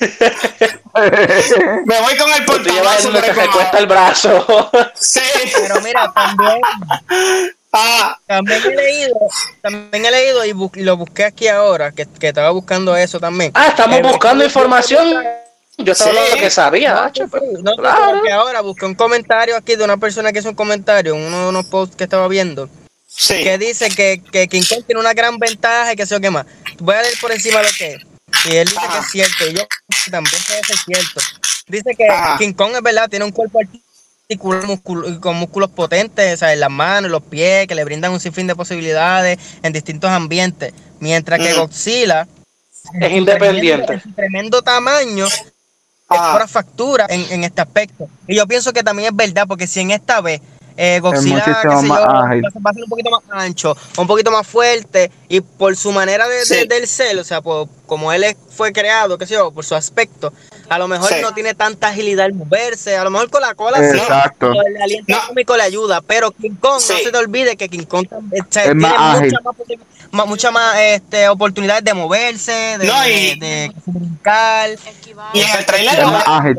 Me 1.86 2.00
voy 2.00 2.16
con 2.16 2.32
el 2.32 2.44
Tú 2.44 2.58
llevas 2.58 3.02
portazo 3.02 3.10
donde 3.12 3.20
por 3.20 3.28
el 3.28 3.34
te 3.34 3.46
comado. 3.50 3.78
el 3.78 3.86
brazo. 3.86 4.70
Sí. 4.94 5.20
Pero 5.54 5.80
mira, 5.80 6.12
también, 6.14 6.60
Ah, 7.76 8.16
también 8.28 8.62
he 8.64 8.74
leído, 8.76 9.16
también 9.60 10.04
he 10.06 10.10
leído 10.12 10.44
y, 10.44 10.52
bu- 10.52 10.70
y 10.76 10.82
lo 10.82 10.96
busqué 10.96 11.24
aquí 11.24 11.48
ahora, 11.48 11.90
que, 11.90 12.06
que 12.06 12.28
estaba 12.28 12.50
buscando 12.50 12.96
eso 12.96 13.18
también. 13.18 13.50
Ah, 13.54 13.66
estamos 13.68 13.98
Eh, 13.98 14.02
buscando 14.02 14.44
información. 14.44 15.24
Yo 15.78 15.92
estaba 15.92 16.12
Sí. 16.12 16.16
hablando 16.18 16.36
que 16.40 16.50
sabía, 16.50 17.10
No, 17.18 17.28
pero- 17.28 17.44
sí, 17.46 17.62
no, 17.64 17.74
claro. 17.76 18.22
que 18.22 18.30
ahora 18.32 18.60
busqué 18.60 18.86
un 18.86 18.94
comentario 18.94 19.56
aquí 19.56 19.74
de 19.74 19.82
una 19.82 19.96
persona 19.96 20.30
que 20.32 20.38
hizo 20.38 20.50
un 20.50 20.54
comentario, 20.54 21.16
en 21.16 21.22
uno 21.22 21.42
de 21.42 21.48
unos 21.48 21.66
posts 21.66 21.96
que 21.96 22.04
estaba 22.04 22.28
viendo, 22.28 22.68
sí. 23.16 23.42
que 23.42 23.58
dice 23.58 23.88
que, 23.90 24.22
que 24.32 24.48
King 24.48 24.62
Kong 24.68 24.84
tiene 24.86 25.00
una 25.00 25.12
gran 25.14 25.38
ventaja 25.38 25.92
y 25.92 25.96
que 25.96 26.06
sé 26.06 26.14
yo 26.14 26.20
qué 26.20 26.30
más. 26.30 26.46
Voy 26.78 26.94
a 26.94 27.02
leer 27.02 27.14
por 27.20 27.32
encima 27.32 27.62
lo 27.62 27.68
que 27.78 27.94
es. 27.94 28.00
Y 28.50 28.56
él 28.56 28.66
dice 28.68 28.78
Ajá. 28.80 28.92
que 28.92 28.98
es 29.06 29.10
cierto, 29.10 29.46
y 29.50 29.54
yo 29.54 29.62
también 30.10 30.42
puede 30.46 30.64
ser 30.64 30.76
cierto. 30.78 31.20
Dice 31.68 31.94
que 31.96 32.06
Ajá. 32.08 32.36
King 32.38 32.52
Kong 32.52 32.72
es 32.74 32.82
verdad, 32.82 33.08
tiene 33.08 33.24
un 33.24 33.32
cuerpo 33.32 33.60
músculo- 34.66 35.20
con 35.20 35.36
músculos 35.36 35.70
potentes, 35.70 36.34
o 36.34 36.36
sea, 36.38 36.52
en 36.52 36.60
las 36.60 36.70
manos, 36.70 37.10
los 37.10 37.22
pies, 37.22 37.66
que 37.66 37.74
le 37.74 37.84
brindan 37.84 38.12
un 38.12 38.20
sinfín 38.20 38.46
de 38.46 38.56
posibilidades 38.56 39.38
en 39.62 39.72
distintos 39.72 40.10
ambientes. 40.10 40.72
Mientras 41.00 41.38
que 41.40 41.52
Ujú. 41.52 41.62
Godzilla 41.62 42.26
Es 43.00 43.12
independiente. 43.12 44.02
tremendo 44.14 44.62
tamaño 44.62 45.26
es 45.26 45.42
pura 46.06 46.46
factura 46.48 47.06
en, 47.08 47.24
en 47.30 47.44
este 47.44 47.60
aspecto. 47.60 48.08
Y 48.26 48.36
yo 48.36 48.46
pienso 48.46 48.72
que 48.72 48.82
también 48.82 49.08
es 49.10 49.16
verdad, 49.16 49.46
porque 49.48 49.66
si 49.66 49.80
en 49.80 49.90
esta 49.90 50.20
vez 50.20 50.40
eh, 50.76 50.98
Godzilla 51.00 51.44
qué 51.44 51.52
sé 51.52 51.86
más 51.86 52.00
yo, 52.00 52.10
ágil. 52.10 52.42
va 52.44 52.70
a 52.70 52.72
ser- 52.74 52.82
un 52.82 52.88
poquito 52.90 53.10
más 53.10 53.22
ancho, 53.30 53.76
un 53.96 54.06
poquito 54.06 54.30
más 54.30 54.46
fuerte, 54.46 55.10
y 55.28 55.40
por 55.40 55.76
su 55.76 55.92
manera 55.92 56.26
de, 56.28 56.36
de- 56.38 56.44
Sí. 56.44 56.66
del 56.66 56.86
ser, 56.88 57.18
o 57.18 57.24
sea, 57.24 57.40
por, 57.40 57.68
como 57.86 58.12
él 58.12 58.24
es- 58.24 58.36
fue 58.50 58.72
creado, 58.72 59.16
qué 59.18 59.26
sé 59.26 59.34
yo, 59.34 59.50
por 59.52 59.64
su 59.64 59.74
aspecto, 59.74 60.32
a 60.68 60.78
lo 60.78 60.88
mejor 60.88 61.08
Sí. 61.10 61.16
no 61.22 61.32
tiene 61.34 61.54
tanta 61.54 61.88
agilidad 61.88 62.26
al 62.26 62.32
moverse, 62.34 62.96
a 62.96 63.04
lo 63.04 63.10
mejor 63.10 63.30
con 63.30 63.42
la 63.42 63.54
cola 63.54 63.78
sí, 63.78 63.98
Exacto. 63.98 64.50
pero 64.52 64.66
el 64.66 64.82
aliento 64.82 65.12
No. 65.14 65.26
cómico 65.28 65.56
le 65.56 65.62
ayuda, 65.62 66.00
pero 66.00 66.30
King 66.32 66.56
Kong, 66.60 66.74
no 66.74 66.80
Sí. 66.80 66.94
se 67.04 67.10
te 67.12 67.18
olvide 67.18 67.56
que 67.56 67.68
King 67.68 67.84
Kong 67.86 68.06
Es 68.32 68.48
tiene 68.48 68.74
más 68.74 68.94
ágil. 69.18 69.32
muchas 69.32 69.42
más, 70.12 70.26
muchas 70.28 70.52
más 70.52 70.76
este, 70.78 71.28
oportunidades 71.28 71.84
de 71.84 71.92
moverse, 71.94 72.52
de, 72.78 72.86
No, 72.86 73.00
de- 73.02 73.12
y- 73.12 73.38
de 73.38 73.72
brincar. 73.86 74.70
Y 75.32 75.40
en 75.40 75.50
el 75.58 75.66
trailer, 75.66 75.98
Es 76.00 76.06
más 76.06 76.24
ágil. 76.26 76.58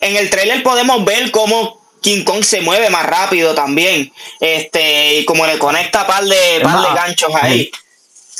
en 0.00 0.16
el 0.16 0.30
trailer 0.30 0.62
podemos 0.62 1.04
ver 1.04 1.30
cómo 1.30 1.85
King 2.06 2.22
Kong 2.22 2.44
se 2.44 2.60
mueve 2.60 2.88
más 2.88 3.04
rápido 3.04 3.52
también. 3.52 4.12
Este, 4.38 5.16
y 5.16 5.24
como 5.24 5.44
le 5.44 5.58
conecta 5.58 6.06
par 6.06 6.22
de, 6.22 6.60
par 6.62 6.94
ganchos 6.94 7.32
ahí. 7.34 7.68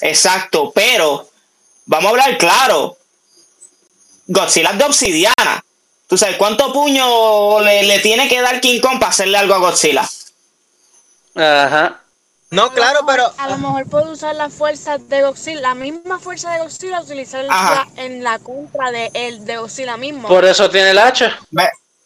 Exacto, 0.02 0.70
pero 0.72 1.28
vamos 1.84 2.06
a 2.06 2.10
hablar 2.10 2.38
claro. 2.38 2.96
Godzilla 4.28 4.70
es 4.70 4.78
de 4.78 4.84
obsidiana. 4.84 5.64
¿Tú 6.06 6.16
sabes 6.16 6.36
cuánto 6.36 6.72
puño 6.72 7.58
le, 7.58 7.82
le 7.82 7.98
tiene 7.98 8.28
que 8.28 8.40
dar 8.40 8.60
King 8.60 8.78
Kong 8.80 9.00
para 9.00 9.10
hacerle 9.10 9.36
algo 9.36 9.54
a 9.54 9.58
Godzilla? 9.58 10.08
Ajá. 11.34 12.02
No, 12.50 12.70
claro, 12.70 13.00
pero 13.04 13.32
A 13.36 13.48
lo 13.48 13.58
mejor 13.58 13.88
puede 13.88 14.12
usar 14.12 14.36
la 14.36 14.48
fuerza 14.48 14.98
de 14.98 15.22
Godzilla, 15.22 15.60
la 15.60 15.74
misma 15.74 16.20
fuerza 16.20 16.52
de 16.52 16.60
Godzilla, 16.60 17.00
utilizarla 17.00 17.52
Ajá. 17.52 17.88
en 17.96 18.22
la 18.22 18.38
contra 18.38 18.92
de, 18.92 19.10
el, 19.12 19.44
de 19.44 19.56
Godzilla 19.56 19.96
mismo. 19.96 20.28
Por 20.28 20.44
eso 20.44 20.70
tiene 20.70 20.90
el 20.90 20.98
hacha. 21.00 21.36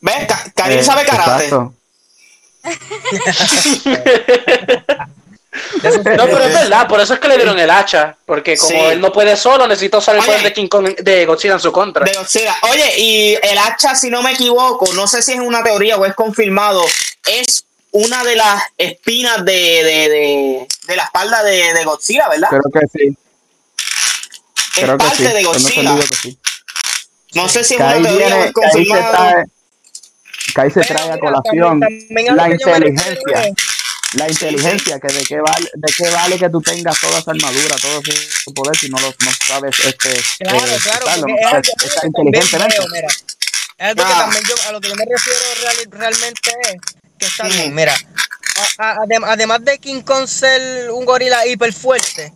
¿Ves? 0.00 0.26
Ka- 0.26 0.52
Karim 0.54 0.78
Eh, 0.78 0.82
sabe 0.84 1.04
karate. 1.04 1.44
exacto. 1.44 1.74
No, 5.82 6.26
pero 6.26 6.44
es 6.44 6.54
verdad, 6.54 6.86
por 6.86 7.00
eso 7.00 7.14
es 7.14 7.20
que 7.20 7.26
le 7.26 7.34
dieron 7.36 7.58
el 7.58 7.68
hacha. 7.70 8.16
Porque 8.24 8.56
como 8.56 8.70
Sí. 8.70 8.76
él 8.76 9.00
no 9.00 9.12
puede 9.12 9.36
solo, 9.36 9.66
necesita 9.66 9.98
usar 9.98 10.14
el 10.14 10.20
Oye. 10.20 10.28
poder 10.28 10.42
de 10.44 10.52
King 10.52 10.68
Kong 10.68 10.94
de 11.00 11.26
Godzilla 11.26 11.54
en 11.54 11.60
su 11.60 11.72
contra. 11.72 12.04
De 12.04 12.12
Godzilla. 12.12 12.54
Oye, 12.70 12.94
y 12.98 13.34
el 13.42 13.58
hacha, 13.58 13.96
si 13.96 14.10
no 14.10 14.22
me 14.22 14.32
equivoco, 14.32 14.92
no 14.94 15.08
sé 15.08 15.22
si 15.22 15.32
es 15.32 15.40
una 15.40 15.64
teoría 15.64 15.96
o 15.96 16.06
es 16.06 16.14
confirmado, 16.14 16.84
es 17.26 17.64
una 17.90 18.22
de 18.22 18.36
las 18.36 18.62
espinas 18.78 19.44
de, 19.44 19.52
de, 19.52 20.08
de, 20.08 20.68
de 20.86 20.96
la 20.96 21.02
espalda 21.04 21.42
de, 21.42 21.74
de 21.74 21.84
Godzilla, 21.84 22.28
¿verdad? 22.28 22.48
Creo 22.48 22.62
que 22.72 22.80
sí. 22.98 23.16
es 24.76 24.84
Creo 24.84 24.98
que 24.98 25.04
parte 25.04 25.16
sí. 25.16 25.22
de 25.34 25.42
Godzilla. 25.42 25.80
entendido 25.80 26.08
que 26.08 26.14
sí. 26.14 26.38
No 27.34 27.48
sé 27.48 27.64
si 27.64 27.74
es 27.74 27.80
una 27.80 27.94
teoría 27.94 28.36
o 28.36 28.44
es 28.44 28.52
que 28.54 28.64
ahí 28.64 28.70
se 28.70 28.76
confirmado. 28.88 29.10
trae, 29.12 29.44
que 30.54 30.60
ahí 30.60 30.70
se 30.70 30.80
Pero 30.80 30.94
trae 30.94 31.12
a 31.12 31.18
colación 31.18 31.80
también- 31.80 32.06
también 32.08 32.30
a 32.30 32.34
la 32.34 32.50
inteligencia. 32.54 33.52
La 34.14 34.28
inteligencia, 34.28 34.98
que 34.98 35.06
de 35.12 35.22
qué 35.24 35.40
vale, 35.40 35.70
de 35.72 35.92
qué 35.96 36.10
vale 36.10 36.36
que 36.38 36.50
tú 36.50 36.60
tengas 36.60 36.98
toda 37.00 37.20
esa 37.20 37.30
armadura, 37.30 37.76
todo 37.80 38.00
ese 38.04 38.50
poder 38.52 38.76
si 38.76 38.88
no 38.88 38.98
lo 38.98 39.06
no 39.08 39.30
sabes 39.46 39.78
este 39.78 40.08
Claro, 40.40 40.58
eh, 40.66 40.78
claro, 40.82 41.06
usarlo, 41.06 41.26
porque 41.28 41.42
no 41.42 41.58
es 41.58 42.04
inteligentemente. 42.04 42.76
mira. 42.92 43.08
Es 43.78 43.88
algo 43.88 44.02
que 44.04 44.12
también 44.12 44.42
yo, 44.48 44.54
a 44.68 44.72
lo 44.72 44.80
que 44.80 44.88
yo 44.88 44.94
me 44.96 45.04
refiero 45.04 45.38
real- 45.62 45.90
realmente 45.92 46.50
es 46.64 46.76
que 47.18 47.26
está 47.26 47.44
Mm. 47.44 47.48
bien, 47.48 47.74
mira. 47.74 47.94
a- 48.78 48.90
a- 48.90 48.96
adem- 49.06 49.24
además 49.26 49.64
de 49.64 49.78
King 49.78 50.02
Kong 50.02 50.26
ser 50.26 50.90
un 50.90 51.04
gorila 51.06 51.46
hiper 51.46 51.72
fuerte, 51.72 52.32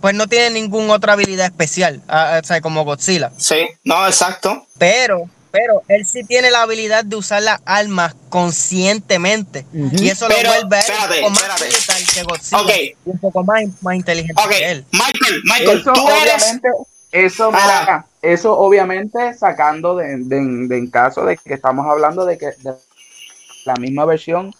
pues 0.00 0.14
no 0.14 0.26
tiene 0.28 0.50
ninguna 0.50 0.94
otra 0.94 1.14
habilidad 1.14 1.46
especial, 1.46 2.00
a- 2.08 2.36
a- 2.36 2.38
o 2.38 2.44
sea, 2.44 2.60
como 2.62 2.84
Godzilla. 2.84 3.30
Sí, 3.36 3.66
no, 3.84 4.06
exacto. 4.06 4.66
Pero, 4.78 5.28
pero 5.56 5.82
él 5.88 6.06
sí 6.06 6.24
tiene 6.24 6.50
la 6.50 6.62
habilidad 6.62 7.04
de 7.04 7.16
usar 7.16 7.42
las 7.42 7.60
armas 7.64 8.14
conscientemente. 8.28 9.66
Y 9.72 10.08
eso 10.08 10.26
Pero, 10.28 10.42
lo 10.50 10.54
vuelve 10.60 10.76
a 10.76 10.80
él 10.80 10.86
espérate, 10.86 11.18
un 11.18 11.22
poco 11.22 11.30
más 11.30 11.42
espérate. 11.62 11.76
brutal 11.76 12.14
que 12.14 12.22
Godzilla. 12.22 12.62
Ok. 12.62 12.70
y 12.80 12.94
un 13.10 13.18
poco 13.18 13.44
más, 13.44 13.62
más 13.82 13.94
inteligente 13.96 14.42
que 14.48 14.70
él. 14.70 14.84
Michael, 14.92 15.42
Michael, 15.44 15.78
Eso 15.80 15.92
tú 15.92 16.08
eres. 16.08 16.34
obviamente, 16.44 16.68
eso, 17.12 17.50
mira, 17.52 18.06
eso 18.22 18.58
obviamente 18.58 19.34
sacando 19.34 19.96
de, 19.96 20.16
de, 20.18 20.66
de 20.68 20.78
en 20.78 20.90
caso 20.90 21.24
de 21.24 21.36
que 21.36 21.54
estamos 21.54 21.86
hablando 21.86 22.24
de 22.26 22.36
que 22.36 22.46
de 22.46 22.74
la 23.64 23.74
misma 23.76 24.04
versión 24.04 24.52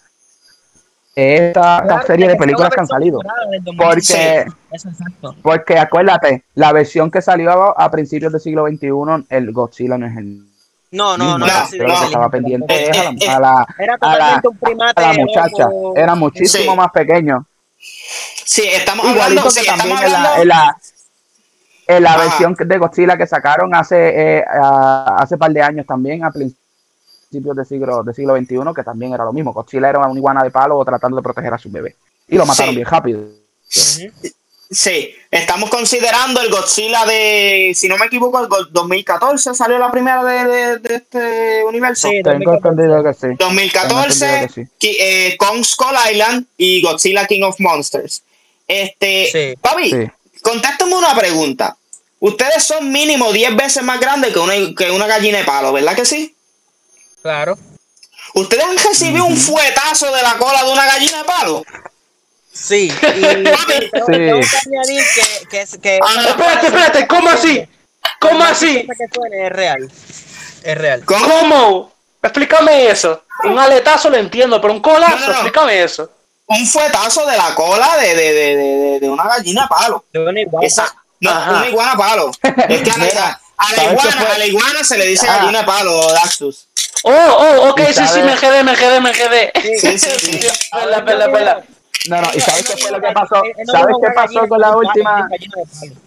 esta 1.15 1.81
Claro, 1.83 2.05
serie 2.05 2.27
de 2.27 2.35
películas 2.35 2.69
que 2.73 2.79
han 2.79 2.87
salido. 2.87 3.19
Porque, 3.19 3.61
2016. 3.63 4.45
Eso 4.71 4.89
exacto. 4.89 5.35
porque 5.41 5.79
acuérdate, 5.79 6.43
la 6.53 6.71
versión 6.71 7.09
que 7.09 7.23
salió 7.23 7.49
a, 7.51 7.71
a 7.85 7.89
principios 7.89 8.31
del 8.31 8.41
siglo 8.41 8.67
XXI, 8.67 9.25
el 9.29 9.51
Godzilla 9.51 9.97
no 9.97 10.05
es 10.05 10.15
el 10.17 10.45
No, 10.91 11.17
no, 11.17 11.37
no. 11.37 11.39
No, 11.39 11.47
no. 11.47 11.53
era 11.73 12.05
estaba 12.05 12.29
pendiente 12.29 12.89
es 12.89 12.97
a 12.97 13.09
Eh, 13.09 13.15
la, 13.29 13.35
a 13.35 13.39
la, 13.39 13.67
Era 13.77 13.93
a 13.93 13.97
la, 13.97 14.41
totalmente 14.41 14.47
un 14.47 14.57
primate. 14.57 15.03
a 15.03 15.07
la 15.13 15.19
muchacha. 15.19 15.67
Era 15.95 16.15
muchísimo 16.15 16.71
Sí. 16.71 16.77
más 16.77 16.91
pequeño. 16.91 17.45
Sí, 17.79 18.63
estamos 18.65 19.05
Igualito 19.05 19.23
hablando, 19.23 19.43
que 19.43 19.59
sí, 19.59 19.65
también 19.65 19.97
estamos 19.97 20.03
en 20.05 20.11
la, 20.11 20.17
hablando. 20.33 20.41
en 20.41 20.47
la, 20.47 20.77
en 21.87 22.03
la 22.03 22.09
Ajá. 22.13 22.21
versión 22.23 22.55
de 22.55 22.77
Godzilla 22.77 23.17
que 23.17 23.27
sacaron 23.27 23.75
hace 23.75 24.37
eh, 24.39 24.45
a- 24.49 25.17
hace 25.19 25.37
par 25.37 25.51
de 25.51 25.61
años 25.61 25.85
también, 25.85 26.23
a 26.23 26.31
principios 26.31 27.55
del 27.55 27.65
siglo, 27.65 28.03
del 28.03 28.15
siglo 28.15 28.35
XXI, 28.37 28.73
que 28.75 28.83
también 28.83 29.13
era 29.13 29.23
lo 29.25 29.33
mismo. 29.33 29.53
Godzilla 29.53 29.89
era 29.89 29.99
una 29.99 30.17
iguana 30.17 30.43
de 30.43 30.51
palo 30.51 30.83
tratando 30.85 31.17
de 31.17 31.23
proteger 31.23 31.53
a 31.53 31.57
su 31.57 31.69
bebé. 31.69 31.95
Y 32.27 32.37
lo 32.37 32.45
mataron 32.45 32.69
Sí. 32.71 32.75
bien 32.77 32.87
rápido. 32.87 33.19
Ujú. 33.19 34.11
Sí, 34.69 35.15
estamos 35.31 35.69
considerando 35.69 36.41
el 36.41 36.49
Godzilla 36.49 37.05
de, 37.05 37.71
si 37.73 37.87
no 37.87 37.97
me 37.97 38.07
equivoco, 38.07 38.39
el 38.41 38.47
Go- 38.47 38.65
2014 38.65 39.53
salió 39.53 39.77
la 39.79 39.89
primera 39.91 40.21
de, 40.25 40.43
de- 40.45 40.77
de 40.79 40.95
este 40.95 41.63
universo. 41.63 42.09
Sí, 42.09 42.21
Tengo 42.21 42.53
entendido 42.53 43.01
que 43.01 43.13
sí. 43.13 43.27
2014, 43.39 43.87
Tengo 43.87 44.03
entendido 44.03 44.47
que 44.47 44.53
sí. 44.53 44.71
Ki- 44.77 44.97
eh, 44.99 45.37
Kong 45.37 45.63
Skull 45.63 45.95
Island 46.11 46.45
y 46.57 46.81
Godzilla 46.81 47.25
King 47.27 47.43
of 47.43 47.55
Monsters. 47.59 48.23
Este, 48.67 49.29
Sí. 49.31 49.59
papi, 49.61 49.89
Sí. 49.89 50.07
contáctame 50.41 50.95
una 50.95 51.15
pregunta. 51.15 51.77
Ustedes 52.19 52.63
son 52.63 52.91
mínimo 52.91 53.31
10 53.31 53.55
veces 53.55 53.83
más 53.83 54.01
grandes 54.01 54.33
que 54.33 54.39
una, 54.39 54.53
que 54.77 54.91
una 54.91 55.07
gallina 55.07 55.37
de 55.37 55.43
palo, 55.45 55.71
¿verdad 55.71 55.95
que 55.95 56.03
sí? 56.03 56.35
Claro. 57.21 57.57
¿Ustedes 58.33 58.65
han 58.65 58.77
recibido 58.77 59.23
un 59.25 59.37
fuetazo 59.37 60.11
de 60.13 60.21
la 60.21 60.37
cola 60.37 60.63
de 60.63 60.71
una 60.73 60.85
gallina 60.85 61.19
de 61.19 61.23
palo? 61.23 61.63
Sí. 62.57 62.87
Y 62.87 62.91
Sí. 62.91 63.89
que 63.89 63.99
añadir 64.65 65.03
que, 65.13 65.47
que, 65.49 65.79
que 65.81 65.99
Ah, 66.03 66.25
Espérate, 66.29 66.67
espérate, 66.67 67.07
¿cómo 67.07 67.29
así? 67.29 67.67
¿Cómo 68.19 68.43
así? 68.43 68.77
chistosa 68.79 68.97
que 68.97 69.13
suene, 69.13 69.45
es 69.47 69.51
real. 69.53 69.91
Es 70.63 70.77
real. 70.77 71.03
¿Cómo? 71.05 71.91
Explícame 72.21 72.89
eso. 72.89 73.23
Un 73.43 73.57
aletazo 73.59 74.09
lo 74.09 74.17
entiendo, 74.17 74.59
pero 74.59 74.73
un 74.73 74.81
colazo, 74.81 75.15
No, 75.15 75.19
no, 75.19 75.27
no. 75.27 75.33
explícame 75.33 75.83
eso. 75.83 76.11
Un 76.47 76.65
fuetazo 76.65 77.25
de 77.25 77.37
la 77.37 77.53
cola 77.53 77.97
de, 77.97 78.15
de, 78.15 78.33
de, 78.33 78.55
de, 78.57 78.99
de 79.01 79.09
una 79.09 79.23
gallina 79.27 79.67
palo. 79.67 80.03
De 80.11 80.19
una 80.19 80.41
iguana. 80.41 80.65
Esa, 80.65 80.95
no, 81.19 81.29
Ajá. 81.29 81.51
una 81.51 81.69
iguana 81.69 81.95
palo. 81.97 82.31
Es 82.69 82.81
que 82.81 82.91
a 82.91 82.97
la, 82.97 83.05
a 83.57 83.71
la 83.71 83.75
¿sabes 83.75 83.77
qué 83.77 83.91
iguana, 83.91 84.33
a 84.33 84.37
la 84.37 84.45
iguana 84.45 84.83
se 84.83 84.97
le 84.97 85.05
dice 85.05 85.27
Ah. 85.29 85.37
gallina 85.37 85.65
palo, 85.65 86.11
Daxus. 86.13 86.67
Oh, 87.03 87.11
oh, 87.11 87.69
ok, 87.69 87.81
¿Y 87.89 87.93
sí, 87.93 88.07
sí, 88.11 88.21
me 88.21 88.35
quedé, 88.35 88.63
me 88.63 88.75
quedé, 88.75 88.99
me 88.99 89.11
quedé. 89.11 89.51
Sí, 89.79 89.99
sí, 89.99 90.09
sí. 90.19 90.39
Pela, 90.71 91.05
pela, 91.05 91.31
pela. 91.31 91.63
No, 92.09 92.21
no, 92.21 92.27
¿y 92.33 92.39
sabes 92.39 92.63
qué 92.69 92.77
fue 92.81 92.91
lo 92.91 93.01
que 93.01 93.11
pasó? 93.13 93.35
No 93.35 93.71
¿Sabes 93.71 93.95
qué 94.01 94.07
pasó 94.15 94.47
con 94.47 94.59
la 94.61 94.75
última? 94.75 95.27
gallina 95.29 95.55
de 95.57 95.65
palo. 95.65 96.01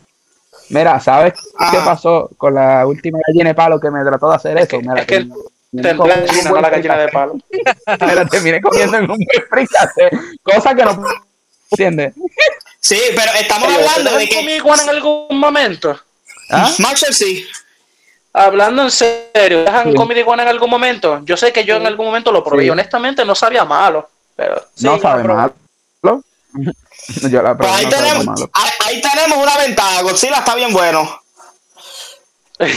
Mira, 0.70 1.00
¿sabes 1.00 1.32
qué 1.34 1.40
Ajá. 1.76 1.84
pasó 1.84 2.30
con 2.38 2.54
la 2.54 2.86
última 2.86 3.18
gallina 3.26 3.50
de 3.50 3.54
palo 3.54 3.80
que 3.80 3.90
me 3.90 4.02
trató 4.04 4.30
de 4.30 4.36
hacer 4.36 4.56
eso? 4.58 4.78
Mira, 4.80 5.00
es 5.00 5.06
que 5.06 5.26
comiendo 5.96 6.06
la 6.06 6.16
gallina, 6.16 6.50
no 6.50 6.60
la 6.60 6.96
de 6.98 7.08
palo. 7.08 7.34
La 8.14 8.24
terminé 8.26 8.60
comiendo 8.60 8.96
en 8.96 9.02
un 9.10 9.18
buen 9.18 9.46
fricase, 9.50 10.10
cosa 10.42 10.74
que 10.74 10.84
no 10.84 11.02
entiendes. 11.70 12.14
Sí, 12.80 12.98
pero 13.14 13.32
estamos 13.38 13.68
hablando 13.68 14.10
de 14.18 14.24
¿ustedes 14.24 14.30
han 14.30 14.36
comido 14.36 14.46
que. 14.48 14.56
iguana 14.56 14.82
en 14.84 14.88
algún 14.88 15.38
momento? 15.38 16.00
¿Ah? 16.50 16.72
Marshall 16.78 17.12
sí. 17.14 17.46
Hablando 18.32 18.82
en 18.82 18.90
serio, 18.90 19.58
¿ustedes 19.58 19.68
han 19.68 19.90
Sí. 19.90 19.94
comido 19.94 20.20
iguana 20.20 20.44
en 20.44 20.48
algún 20.48 20.70
momento? 20.70 21.20
Yo 21.24 21.36
sé 21.36 21.52
que 21.52 21.64
yo 21.64 21.76
en 21.76 21.86
algún 21.86 22.06
momento 22.06 22.32
lo 22.32 22.42
probé 22.44 22.62
Sí. 22.62 22.66
y 22.68 22.70
honestamente 22.70 23.24
no 23.24 23.34
sabía 23.34 23.64
malo, 23.64 24.08
pero 24.36 24.54
no 24.78 24.94
Sí, 24.96 25.00
sabe 25.02 25.22
pero- 25.22 25.34
malo. 25.34 25.54
Yo 27.28 27.42
la 27.42 27.56
Pues 27.56 27.68
probé, 27.68 27.72
ahí, 27.72 27.86
tenemos, 27.88 28.26
malo. 28.26 28.50
ahí, 28.52 28.70
ahí 28.86 29.00
tenemos 29.00 29.38
una 29.38 29.56
ventaja. 29.58 30.02
Godzilla 30.02 30.38
está 30.38 30.54
bien 30.54 30.72
bueno. 30.72 31.20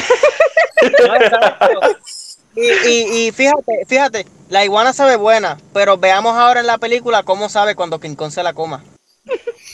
Y 2.55 3.31
fíjate, 3.31 3.85
fíjate, 3.87 4.27
la 4.49 4.63
iguana 4.63 4.93
sabe 4.93 5.15
buena, 5.15 5.57
pero 5.73 5.97
veamos 5.97 6.35
ahora 6.37 6.59
en 6.59 6.67
la 6.67 6.77
película 6.77 7.23
cómo 7.23 7.49
sabe 7.49 7.73
cuando 7.75 7.99
King 7.99 8.13
Kong 8.15 8.31
se 8.31 8.43
la 8.43 8.53
coma. 8.53 8.83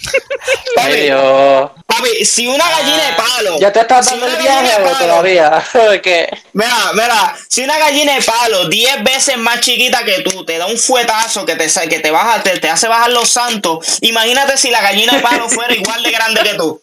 Ay, 0.02 0.76
Papi, 0.76 1.02
Dios. 1.02 1.72
papi, 1.86 2.26
si 2.26 2.48
una 2.48 2.70
gallina 2.70 3.04
de 3.06 3.14
palo. 3.14 3.60
¿Ya 3.60 3.72
te 3.72 3.82
estás 3.82 4.06
si 4.06 4.12
dando 4.12 4.28
el 4.28 4.34
una 4.34 4.44
gallina 4.44 4.62
viaje 4.62 4.84
palo- 4.84 4.98
todavía? 4.98 5.64
Mira, 6.54 6.76
mira, 6.94 7.36
si 7.48 7.64
una 7.64 7.78
gallina 7.78 8.16
de 8.16 8.22
palo 8.22 8.70
10 8.70 9.04
veces 9.04 9.38
más 9.38 9.60
chiquita 9.62 10.04
que 10.04 10.22
tú 10.22 10.46
te 10.46 10.58
da 10.58 10.66
un 10.68 10.78
fuetazo 10.78 11.46
que 11.46 11.56
te, 11.56 11.68
que 11.90 12.00
te, 12.00 12.12
baja, 12.12 12.42
te, 12.42 12.60
te 12.60 12.70
hace 12.70 12.88
bajar 12.88 13.10
los 13.12 13.30
santos, 13.30 13.98
imagínate 14.02 14.58
si 14.58 14.70
la 14.72 14.82
gallina 14.82 15.14
de 15.14 15.20
palo 15.22 15.50
fuera 15.50 15.74
igual 15.74 16.02
de 16.04 16.12
grande 16.12 16.42
que 16.44 16.54
tú. 16.56 16.82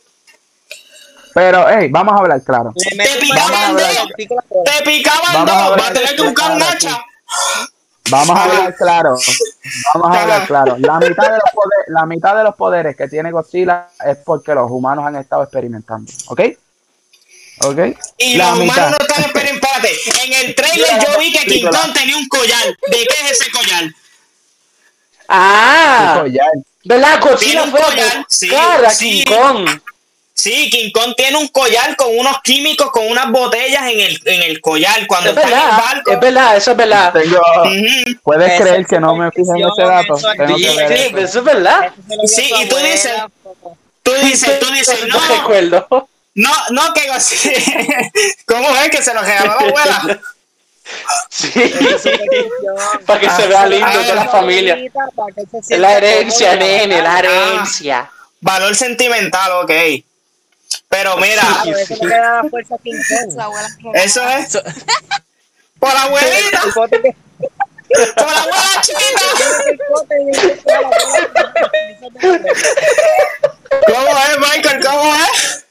Pero, 1.34 1.66
hey, 1.68 1.88
vamos 1.90 2.14
a 2.14 2.18
hablar 2.18 2.42
claro. 2.42 2.72
Un 2.74 3.20
picaban 3.20 3.74
mano, 3.74 3.78
dedo. 3.78 4.06
le 4.06 4.14
pica 4.14 4.34
la 4.36 4.42
cola. 4.48 4.72
Te 4.72 4.82
picaban 4.84 5.32
Vamos 5.46 5.50
a 5.50 5.54
dos, 5.54 5.70
ver 5.70 5.78
vas 5.80 5.90
a 5.90 5.92
tener 5.92 6.16
que 6.16 6.22
buscar 6.22 6.50
un 6.52 6.62
hacha. 6.62 7.04
Vamos 8.11 8.30
a 8.38 8.44
hablar 8.44 8.76
claro. 8.76 9.16
Vamos 9.94 10.16
a 10.16 10.22
hablar 10.22 10.46
claro. 10.46 10.76
La 10.78 10.98
mitad, 10.98 11.24
de 11.24 11.38
los 11.38 11.50
poderes, 11.52 11.86
la 11.88 12.07
mitad 12.07 12.36
de 12.36 12.44
los 12.44 12.54
poderes 12.54 12.96
que 12.96 13.09
tiene 13.09 13.30
Godzilla 13.32 13.88
es 14.04 14.18
porque 14.18 14.54
los 14.54 14.70
humanos 14.70 15.07
han 15.07 15.16
estado 15.16 15.42
experimentando. 15.42 16.11
¿Ok? 16.28 16.40
¿Ok? 17.62 17.78
Y 18.18 18.36
la 18.36 18.50
los 18.50 18.59
mitad. 18.61 18.76
humanos 18.76 18.98
no 18.98 19.07
están 19.07 19.24
esperando. 19.24 19.57
Espérate, 19.66 20.24
en 20.24 20.32
el 20.32 20.54
trailer 20.54 21.07
yo 21.07 21.18
vi 21.18 21.32
que 21.32 21.46
King. 21.46 21.64
Kong 21.64 21.92
tenía 21.92 22.16
un 22.16 22.28
collar. 22.28 22.66
¿De 22.66 23.07
qué 23.07 23.14
es 23.24 23.40
ese 23.40 23.50
collar? 23.50 23.84
Ah. 25.28 26.24
¿verdad? 26.84 27.20
Godzilla 27.20 27.66
fue 27.66 27.80
a 27.80 27.84
collar, 27.84 28.26
sí, 28.28 28.48
sí. 28.92 29.24
King 29.24 29.34
Kong. 29.34 29.68
Sí, 30.39 30.68
King 30.70 30.91
Kong 30.93 31.14
tiene 31.16 31.39
un 31.39 31.49
collar 31.49 31.97
con 31.97 32.09
unos 32.16 32.41
químicos, 32.43 32.91
con 32.91 33.07
unas 33.09 33.30
botellas 33.30 33.82
en 33.91 34.01
el, 34.01 34.20
en 34.26 34.43
el 34.43 34.61
collar. 34.61 35.07
Cuando 35.07 35.30
Es 35.30 35.37
está 35.37 35.49
en 35.49 35.55
el 35.55 35.61
verdad, 35.64 35.78
barco. 35.78 36.11
es 36.12 36.20
verdad, 36.20 36.57
eso 36.59 36.70
es 36.72 36.76
verdad. 36.76 37.12
Tengo. 37.14 37.41
¿Puedes 38.22 38.53
Esa 38.53 38.62
creer 38.62 38.87
que 38.87 39.01
no 39.01 39.16
me 39.16 39.30
fijé 39.30 39.51
en 39.57 39.66
ese 39.66 39.82
dato? 39.82 40.16
eso 40.18 40.30
es 40.30 40.37
Tengo 40.39 40.59
Sí, 40.59 40.64
que 40.64 41.07
eso. 41.07 41.18
eso 41.18 41.39
es 41.39 41.45
verdad. 41.45 41.93
Sí, 42.26 42.43
y 42.55 42.68
tú 42.68 42.76
abuela, 42.76 42.89
dices-. 42.95 43.22
Tú 44.03 44.12
dices, 44.22 44.61
tú 44.61 44.66
dices, 44.72 45.07
No 45.09 45.18
no, 45.18 45.34
recuerdo. 45.37 46.09
no, 46.34 46.51
no, 46.70 46.93
que 46.93 47.09
así. 47.11 47.51
¿Cómo 48.47 48.68
es 48.76 48.91
que 48.91 49.03
se 49.03 49.14
lo 49.14 49.22
regaló 49.22 49.47
la 49.47 49.66
abuela? 49.66 50.20
Sí. 51.30 51.51
Para 53.07 53.18
que 53.20 53.28
se 53.30 53.49
vea 53.49 53.66
lindo 53.66 53.99
de 54.03 54.14
la 54.14 54.26
familia. 54.28 54.78
la 55.70 55.97
herencia, 55.97 56.55
nene, 56.55 57.03
la 57.03 57.16
Ah. 57.16 57.18
herencia. 57.18 58.11
Valor 58.41 58.76
sentimental, 58.76 59.51
ok. 59.64 59.72
Pero 60.88 61.16
mira, 61.16 61.42
eso 63.94 64.28
es 64.28 64.58
por 65.78 65.92
la 65.92 66.02
abuelita, 66.02 66.62
por 66.74 66.90
la 66.90 68.42
abuela 68.42 68.80
chiquita. 68.82 69.24
el 69.68 69.80
bote 69.90 70.14
y 70.22 70.28
el 70.28 70.56
bote 70.56 70.72
a 70.72 70.80
la 70.80 70.88
abuela. 70.88 71.30
¿Cómo 73.86 74.18
es, 74.18 74.38
Michael? 74.38 74.84
¿Cómo 74.84 75.14
es? 75.14 75.65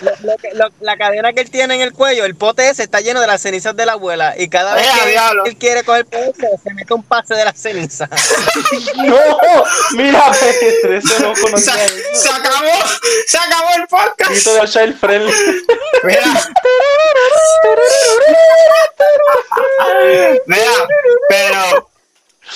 Lo- 0.00 0.12
lo 0.30 0.36
que- 0.36 0.50
lo- 0.54 0.68
la 0.80 0.96
cadena 0.96 1.32
que 1.32 1.40
él 1.40 1.50
tiene 1.50 1.74
en 1.76 1.80
el 1.80 1.92
cuello, 1.92 2.24
el 2.24 2.34
pote 2.34 2.68
ese 2.68 2.82
está 2.82 3.00
lleno 3.00 3.20
de 3.20 3.26
las 3.26 3.40
cenizas 3.42 3.74
de 3.76 3.86
la 3.86 3.92
abuela. 3.92 4.34
Y 4.36 4.48
cada 4.48 4.74
vez 4.74 4.86
que 5.02 5.10
diablo. 5.10 5.44
él 5.46 5.56
quiere 5.56 5.84
coger 5.84 6.06
peso, 6.06 6.32
se 6.62 6.74
mete 6.74 6.92
un 6.94 7.02
pase 7.02 7.34
de 7.34 7.44
las 7.44 7.58
cenizas. 7.58 8.08
No, 8.96 9.64
mira, 9.96 10.30
Pedro, 10.60 10.96
eso 10.98 11.18
no 11.20 11.34
Se, 11.36 11.42
conocía 11.42 11.74
se 11.74 11.86
eso. 12.12 12.32
acabó, 12.32 12.70
se 13.26 13.38
acabó 13.38 13.68
el 13.76 13.86
podcast. 13.88 14.46
De 14.46 14.68
child 14.68 14.98
friendly. 15.00 15.32
Mira. 16.04 16.24
Mira, 20.46 20.72
pero, 21.28 21.90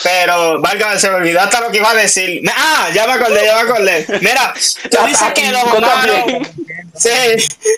pero, 0.03 0.61
válgame, 0.61 0.99
se 0.99 1.11
me 1.11 1.16
olvidó 1.16 1.40
hasta 1.40 1.61
lo 1.61 1.70
que 1.70 1.78
iba 1.78 1.90
a 1.90 1.94
decir. 1.94 2.42
Ah, 2.55 2.88
ya 2.92 3.07
me 3.07 3.14
acordé, 3.14 3.44
ya 3.44 3.55
me 3.55 3.70
acordé. 3.70 4.07
Mira, 4.20 4.55
tú 4.90 5.07
dices 5.07 5.32
que 5.34 5.51
los 5.51 5.64
humanos, 5.64 6.49
sí, 6.94 7.11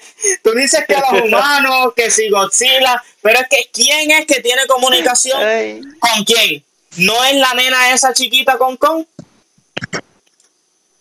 tú 0.42 0.52
dices 0.52 0.84
que 0.86 0.94
los 0.94 1.22
humanos, 1.22 1.92
que 1.94 2.10
si 2.10 2.28
Godzilla, 2.28 3.02
pero 3.22 3.40
es 3.40 3.48
que 3.48 3.70
¿quién 3.72 4.10
es 4.10 4.26
que 4.26 4.40
tiene 4.40 4.66
comunicación 4.66 5.40
con 5.98 6.24
quién? 6.24 6.64
¿No 6.96 7.24
es 7.24 7.36
la 7.36 7.54
nena 7.54 7.92
esa 7.92 8.12
chiquita 8.12 8.58
con 8.58 8.76
Kong? 8.76 9.04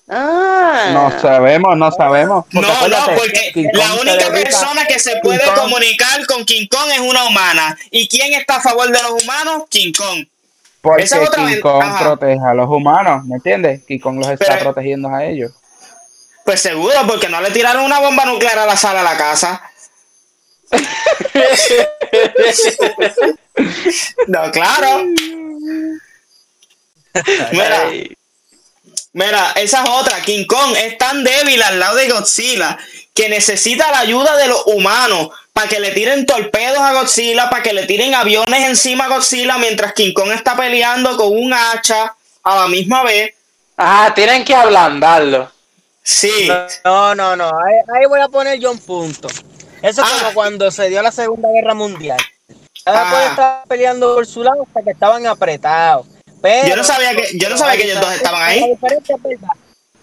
Ah. 0.10 0.92
No 0.94 1.22
sabemos, 1.22 1.78
no 1.78 1.92
sabemos. 1.92 2.46
No, 2.52 2.62
no, 2.62 3.06
porque 3.18 3.52
King 3.54 3.68
la 3.74 3.90
Kong 3.90 4.00
única 4.02 4.32
persona 4.32 4.86
que 4.86 5.00
se 5.00 5.18
puede 5.22 5.44
comunicar 5.54 6.26
con 6.28 6.46
King 6.46 6.68
Kong 6.68 6.90
es 6.94 7.00
una 7.00 7.26
humana. 7.26 7.78
¿Y 7.92 8.08
quién 8.08 8.34
está 8.34 8.58
a 8.58 8.62
favor 8.62 8.88
de 8.88 9.02
los 9.04 9.24
humanos? 9.24 9.64
King 9.70 9.92
Kong. 9.98 10.26
Porque 10.88 11.04
esa 11.04 11.22
es 11.22 11.28
otra 11.30 11.46
King. 11.48 11.60
Kong 11.62 11.84
protege 12.00 12.40
a 12.50 12.54
los 12.54 12.70
humanos, 12.70 13.26
¿me 13.26 13.36
entiendes? 13.36 13.84
King 13.86 14.00
Kong 14.00 14.20
los 14.20 14.30
está 14.30 14.54
Pero- 14.54 14.64
protegiendo 14.72 15.10
a 15.10 15.26
ellos. 15.26 15.52
Pues 16.46 16.62
seguro, 16.62 16.96
porque 17.06 17.28
no 17.28 17.42
le 17.42 17.52
tiraron 17.52 17.84
una 17.84 18.00
bomba 18.00 18.24
nuclear 18.26 18.58
a 18.60 18.66
la 18.66 18.78
sala 18.78 19.00
de 19.00 19.04
la 19.06 19.18
casa. 19.18 19.62
No, 24.28 24.52
claro. 24.52 25.04
Mira, 27.52 27.90
mira, 29.14 29.52
esa 29.56 29.84
es 29.84 29.90
otra. 29.90 30.22
King 30.22 30.46
Kong 30.46 30.76
es 30.78 30.98
tan 30.98 31.24
débil 31.24 31.62
al 31.64 31.80
lado 31.80 31.96
de 31.96 32.10
Godzilla 32.10 32.78
que 33.14 33.30
necesita 33.30 33.90
la 33.92 34.00
ayuda 34.00 34.38
de 34.38 34.48
los 34.48 34.64
humanos 34.68 35.30
para 35.58 35.70
que 35.70 35.80
le 35.80 35.90
tiren 35.90 36.24
torpedos 36.28 36.78
a 36.78 36.94
Godzilla, 36.94 37.50
para 37.50 37.64
que 37.64 37.74
le 37.74 37.88
tiren 37.88 38.14
aviones 38.14 38.64
encima 38.70 39.06
a 39.06 39.08
Godzilla 39.08 39.58
mientras 39.58 39.92
King 39.94 40.14
Kong 40.14 40.32
está 40.32 40.56
peleando 40.56 41.18
con 41.18 41.30
un 41.36 41.52
hacha 41.52 42.16
a 42.44 42.56
la 42.56 42.68
misma 42.68 43.02
vez. 43.02 43.34
Ah, 43.76 44.12
tienen 44.14 44.46
que 44.46 44.54
ablandarlo. 44.54 45.52
Sí, 46.04 46.48
No, 46.86 47.16
no, 47.16 47.36
no. 47.36 47.46
Ahí, 47.48 47.74
ahí 48.00 48.06
voy 48.06 48.22
a 48.22 48.28
poner 48.30 48.60
yo 48.60 48.70
un 48.72 48.78
punto. 48.78 49.28
Eso 49.82 50.04
es 50.04 50.08
Ah. 50.08 50.18
como 50.20 50.34
cuando 50.36 50.70
se 50.70 50.90
dio 50.90 51.02
la 51.02 51.12
Segunda 51.12 51.50
Guerra 51.52 51.74
Mundial. 51.74 52.20
Cada 52.86 53.02
Ah. 53.10 53.26
estaba 53.32 53.64
peleando 53.68 54.14
por 54.14 54.28
su 54.28 54.44
lado 54.44 54.62
hasta 54.68 54.84
que 54.84 54.92
estaban 54.92 55.26
apretados. 55.26 56.06
Pero, 56.40 56.68
Yo 56.68 56.76
no 56.76 56.84
sabía 56.84 57.16
que- 57.16 57.36
yo 57.36 57.50
no 57.50 57.58
sabía 57.58 57.78
que 57.78 57.84
ellos 57.92 58.00
dos 58.00 58.14
estaban 58.14 58.44
ahí. 58.44 58.60
La 58.60 58.68
diferencia 58.68 59.16
es 59.16 59.24
verdad. 59.24 59.50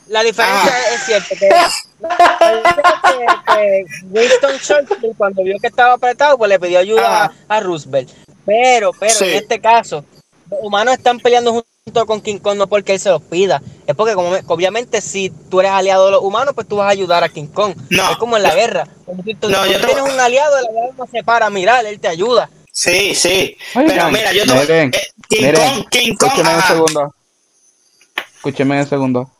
La 0.08 0.22
diferencia 0.24 0.72
Ah. 0.74 0.94
es 0.94 1.02
que, 1.04 1.16
es 1.48 1.83
que- 2.00 3.54
que 3.54 3.84
Winston 4.10 4.58
Churchill 4.60 5.14
cuando 5.16 5.42
vio 5.42 5.56
que 5.60 5.68
estaba 5.68 5.94
apretado 5.94 6.36
pues 6.38 6.48
le 6.48 6.58
pidió 6.58 6.78
ayuda 6.78 7.24
a, 7.24 7.32
a 7.48 7.60
Roosevelt. 7.60 8.10
Pero, 8.46 8.92
pero 8.98 9.12
Sí. 9.14 9.24
en 9.24 9.34
este 9.36 9.60
caso, 9.60 10.04
los 10.50 10.60
humanos 10.62 10.94
están 10.94 11.18
peleando 11.18 11.64
junto 11.84 12.06
con 12.06 12.20
King 12.20 12.38
Kong 12.38 12.58
no 12.58 12.66
porque 12.66 12.92
él 12.94 13.00
se 13.00 13.08
los 13.10 13.22
pida. 13.22 13.62
Es 13.86 13.94
porque 13.94 14.14
como 14.14 14.34
obviamente 14.48 15.00
si 15.00 15.30
tú 15.30 15.60
eres 15.60 15.72
aliado 15.72 16.06
de 16.06 16.12
los 16.12 16.22
humanos, 16.22 16.54
pues 16.54 16.66
tú 16.68 16.76
vas 16.76 16.86
a 16.86 16.90
ayudar 16.90 17.24
a 17.24 17.28
King 17.28 17.46
Kong. 17.46 17.74
No. 17.90 18.10
Es 18.10 18.16
como 18.18 18.36
en 18.36 18.42
la 18.42 18.54
guerra. 18.54 18.86
Cuando 19.04 19.22
tú, 19.22 19.48
No, 19.48 19.62
tú 19.64 19.70
yo 19.72 19.80
te- 19.80 19.86
tienes 19.86 20.02
un 20.02 20.20
aliado, 20.20 20.58
el 20.58 20.66
aliado 20.66 20.92
no 20.98 21.06
se 21.06 21.22
para 21.22 21.46
a 21.46 21.50
mirar, 21.50 21.84
él 21.86 22.00
te 22.00 22.08
ayuda. 22.08 22.50
sí, 22.72 23.14
sí. 23.14 23.56
Oigan, 23.74 23.88
Pero 23.96 24.10
mira, 24.10 24.32
yo 24.32 24.44
te 24.44 24.54
miren, 24.54 24.90
eh, 24.94 25.00
King 25.28 25.42
miren, 25.42 25.74
Kong, 25.74 25.88
King 25.90 26.14
Kong, 26.16 26.28
Escúcheme 26.32 26.54
un 26.56 26.62
segundo. 26.62 27.14
Escúcheme 28.36 28.80
un 28.80 28.86
segundo. 28.88 29.30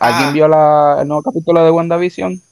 Ah. 0.00 0.08
¿Alguien 0.08 0.32
vio 0.32 0.48
la, 0.48 0.98
el 1.00 1.08
nuevo 1.08 1.22
capítulo 1.22 1.64
de 1.64 1.70
WandaVision? 1.70 2.42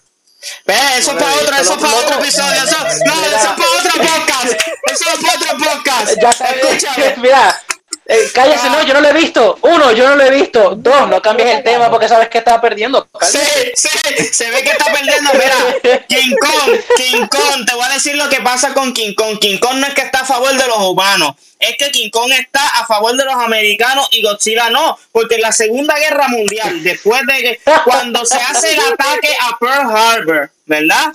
Ve, 0.66 0.74
eso 0.98 1.12
es 1.12 1.22
para 1.22 1.34
otro, 1.34 1.56
eso 1.56 1.72
es 1.74 1.80
para 1.80 1.94
otro 1.94 2.18
episodio, 2.18 2.62
eso, 2.64 2.76
no, 3.06 3.12
eso 3.24 3.36
es 3.36 3.44
para 3.44 3.70
otro 3.78 3.92
podcast, 3.94 4.68
eso 4.90 5.04
es 5.10 5.24
para 5.24 5.34
otro 5.34 5.58
podcast. 5.72 6.20
Ya 6.20 6.32
sabes, 6.32 6.64
Escúchame. 6.64 7.16
mira, 7.18 7.62
eh, 8.06 8.30
cállese, 8.34 8.68
no, 8.68 8.82
yo 8.82 8.94
no 8.94 9.00
lo 9.00 9.08
he 9.08 9.12
visto. 9.12 9.58
Uno, 9.62 9.92
yo 9.92 10.08
no 10.08 10.16
lo 10.16 10.24
he 10.24 10.30
visto. 10.30 10.74
Dos, 10.76 11.08
no 11.08 11.22
cambies 11.22 11.56
el 11.56 11.62
tema 11.62 11.90
porque 11.90 12.08
sabes 12.08 12.28
que 12.28 12.38
estás 12.38 12.60
perdiendo. 12.60 13.08
Sí, 13.20 13.38
sí, 13.74 13.88
se 14.32 14.50
ve 14.50 14.62
que 14.62 14.70
está 14.70 14.86
perdiendo. 14.92 15.30
Mira, 15.34 16.00
King 16.08 16.34
Kong, 16.40 16.76
King 16.96 17.26
Kong, 17.28 17.66
te 17.66 17.74
voy 17.74 17.84
a 17.84 17.94
decir 17.94 18.16
lo 18.16 18.28
que 18.28 18.40
pasa 18.40 18.74
con 18.74 18.92
King 18.92 19.14
Kong. 19.14 19.38
King 19.38 19.58
Kong 19.58 19.76
no 19.76 19.86
es 19.86 19.94
que 19.94 20.02
está 20.02 20.20
a 20.20 20.24
favor 20.24 20.52
de 20.52 20.66
los 20.66 20.78
humanos, 20.78 21.34
es 21.58 21.76
que 21.78 21.90
King 21.92 22.10
Kong 22.10 22.32
está 22.32 22.66
a 22.80 22.86
favor 22.86 23.16
de 23.16 23.24
los 23.24 23.34
americanos 23.34 24.08
y 24.10 24.22
Godzilla 24.22 24.68
no, 24.70 24.98
porque 25.12 25.36
en 25.36 25.42
la 25.42 25.52
Segunda 25.52 25.96
Guerra 25.96 26.28
Mundial, 26.28 26.82
después 26.82 27.22
de 27.26 27.34
que, 27.34 27.60
cuando 27.84 28.26
se 28.26 28.36
hace 28.36 28.72
el 28.72 28.80
ataque 28.80 29.28
a 29.40 29.58
Pearl 29.58 29.96
Harbor, 29.96 30.50
¿verdad? 30.66 31.12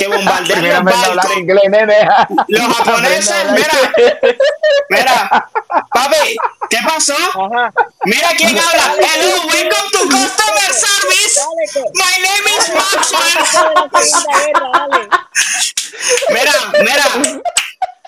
Que 0.00 0.08
bombardean 0.08 0.82
los 0.82 0.94
barcos. 0.96 1.36
inglés, 1.36 1.68
nene. 1.68 2.08
Los 2.48 2.74
japoneses, 2.74 3.52
mira, 3.52 3.92
mira, 4.88 5.48
papi, 5.92 6.36
¿qué 6.70 6.78
pasó? 6.88 7.14
Ajá. 7.14 7.70
Mira 8.06 8.28
quién 8.34 8.58
habla. 8.58 8.94
Hello, 8.98 9.42
welcome 9.46 9.90
to 9.92 9.98
customer 10.08 10.72
service. 10.72 11.38
My 11.92 12.16
name 12.24 12.46
is 12.56 12.64
Maxwell. 12.74 13.44
Mira, 16.30 16.54
mira. 16.80 17.06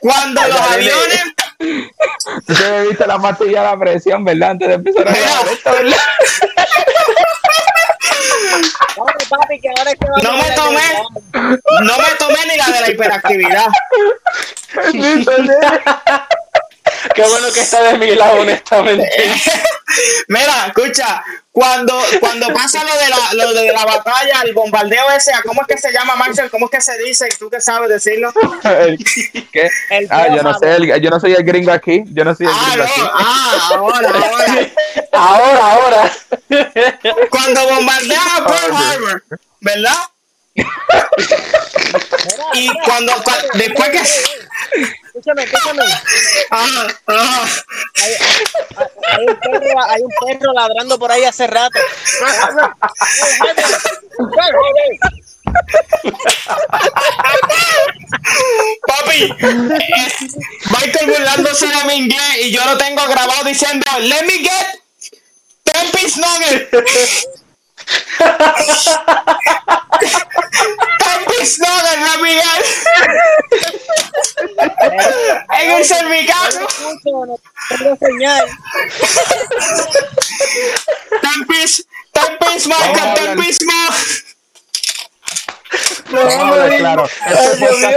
Cuando 0.01 0.40
los 0.49 0.61
aviones, 0.62 1.24
Tú 2.47 2.55
te 2.55 2.70
bebiste 2.70 3.07
la 3.07 3.18
pastilla 3.18 3.62
de 3.62 3.66
la 3.70 3.78
presión, 3.78 4.24
¿verdad? 4.24 4.51
Antes 4.53 4.68
de 4.68 4.74
empezar 4.74 5.09
a 5.09 5.12
grabar 5.12 5.49
esto, 5.49 5.70
¿verdad? 5.70 5.97
Dale, 8.97 9.27
papi, 9.29 9.61
que 9.61 9.68
ahora 9.68 9.91
es 9.91 9.99
que 9.99 10.07
vamos 10.07 10.23
no 10.23 10.37
me 10.37 10.51
tomé, 10.53 11.03
no 11.83 11.99
me 11.99 12.14
tomé 12.18 12.47
ni 12.47 12.57
la 12.57 12.66
de 12.66 12.81
la 12.81 12.91
hiperactividad. 12.91 13.68
Qué 17.14 17.23
bueno 17.23 17.53
que 17.53 17.61
está 17.61 17.83
de 17.83 17.99
mi 17.99 18.14
lado, 18.14 18.41
honestamente. 18.41 19.09
Mira, 20.29 20.66
escucha, 20.66 21.25
cuando, 21.53 21.95
cuando 22.19 22.49
pasa 22.55 22.83
lo 22.83 22.95
de 22.99 23.09
la, 23.11 23.45
lo 23.45 23.53
de 23.53 23.73
la 23.73 23.85
batalla, 23.85 24.41
el 24.43 24.55
bombardeo 24.55 25.11
ese, 25.11 25.33
¿cómo 25.45 25.61
es 25.63 25.69
que 25.69 25.77
se 25.79 25.93
llama, 25.93 26.17
Marcel? 26.17 26.51
¿Cómo 26.51 26.65
es 26.67 26.71
que 26.73 26.81
se 26.81 26.97
dice? 26.99 27.29
¿Tú 27.39 27.51
que 27.51 27.61
sabes 27.61 27.91
decirlo? 27.91 28.33
¿Qué? 29.53 29.69
El 29.91 30.09
Ah, 30.11 30.29
yo 30.35 30.43
no 30.43 30.59
sé, 30.59 30.75
el- 30.77 31.01
yo 31.03 31.11
no 31.11 31.21
soy 31.21 31.35
el 31.35 31.45
gringo 31.45 31.71
aquí. 31.71 32.05
Yo 32.07 32.25
no 32.25 32.35
soy 32.35 32.47
el 32.47 32.53
Ah, 32.55 32.71
gringo 32.73 32.87
no, 32.87 32.93
aquí. 32.93 33.03
ah, 33.13 33.69
ahora, 33.77 34.09
ahora. 34.09 34.69
Ahora, 35.15 35.73
ahora. 35.73 36.13
Cuando 37.29 37.69
bombardean 37.69 38.29
a 38.35 38.47
Pearl 38.47 38.75
Harbor, 38.75 39.23
¿verdad? 39.61 39.95
Y 42.55 42.69
cuando, 42.85 43.13
cua- 43.25 43.51
después 43.55 43.91
que... 43.91 43.99
Escúchame, 45.07 45.45
escúchame. 45.45 45.85
Ah, 46.51 46.87
ah. 47.09 47.47
Hay, 48.03 48.13
hay 49.09 49.25
un 49.27 49.37
perro, 49.41 49.83
hay 49.89 50.03
un 50.03 50.11
perro 50.21 50.53
ladrando 50.53 50.99
por 50.99 51.11
ahí 51.13 51.25
hace 51.25 51.47
rato. 51.47 51.79
Papi, 58.87 59.33
Michael 60.71 61.07
burlándose 61.07 61.67
de 61.67 61.85
mi 61.87 61.95
inglés 61.95 62.37
y 62.43 62.51
yo 62.53 62.65
lo 62.65 62.77
tengo 62.79 63.07
grabado 63.07 63.45
diciendo, 63.45 63.87
let 64.01 64.23
me 64.27 64.39
get 64.39 64.81
10 65.65 65.91
piece 65.93 66.21
nugget. 66.21 66.71
10 69.83 71.26
piece 71.28 71.59
nugget, 71.59 71.99
let 71.99 72.18
me 72.22 72.33
get. 72.35 72.62
En 75.61 75.70
el 75.70 75.85
cervical, 75.85 76.49
No 77.05 77.26
no 77.26 77.37
tengo 77.68 77.97
señal. 78.01 78.47
10 81.22 81.47
piece, 81.49 81.83
10 82.14 82.30
piece 82.41 82.66
Michael, 82.68 83.37
10 83.37 83.47
piece 83.47 83.64
more. 83.64 83.97
Vamos 86.12 86.35
a 86.35 86.37
hablar 86.49 86.78
claro. 86.78 87.05
Este 87.07 87.66
podcast, 87.66 87.97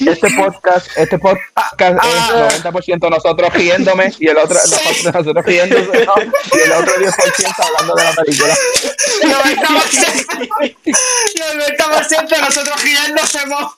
este 0.00 0.30
podcast, 0.30 0.86
este 0.96 1.18
podcast 1.18 1.98
Ah. 2.02 2.48
es 2.50 2.64
90% 2.64 3.08
nosotros 3.10 3.52
riéndome 3.54 4.12
y 4.18 4.28
el 4.28 4.36
otro 4.38 4.54
nosotros, 4.54 5.04
nosotros 5.14 5.44
riéndose 5.46 6.04
¿no? 6.06 6.14
y 6.18 6.58
el 6.60 6.72
otro 6.72 6.94
10% 6.94 7.54
hablando 7.58 7.94
de 7.94 8.04
la 8.04 8.12
película. 8.12 8.54
90%, 9.22 10.48
90% 11.78 12.40
nosotros 12.40 12.82
riéndose, 12.82 13.46
mo. 13.46 13.76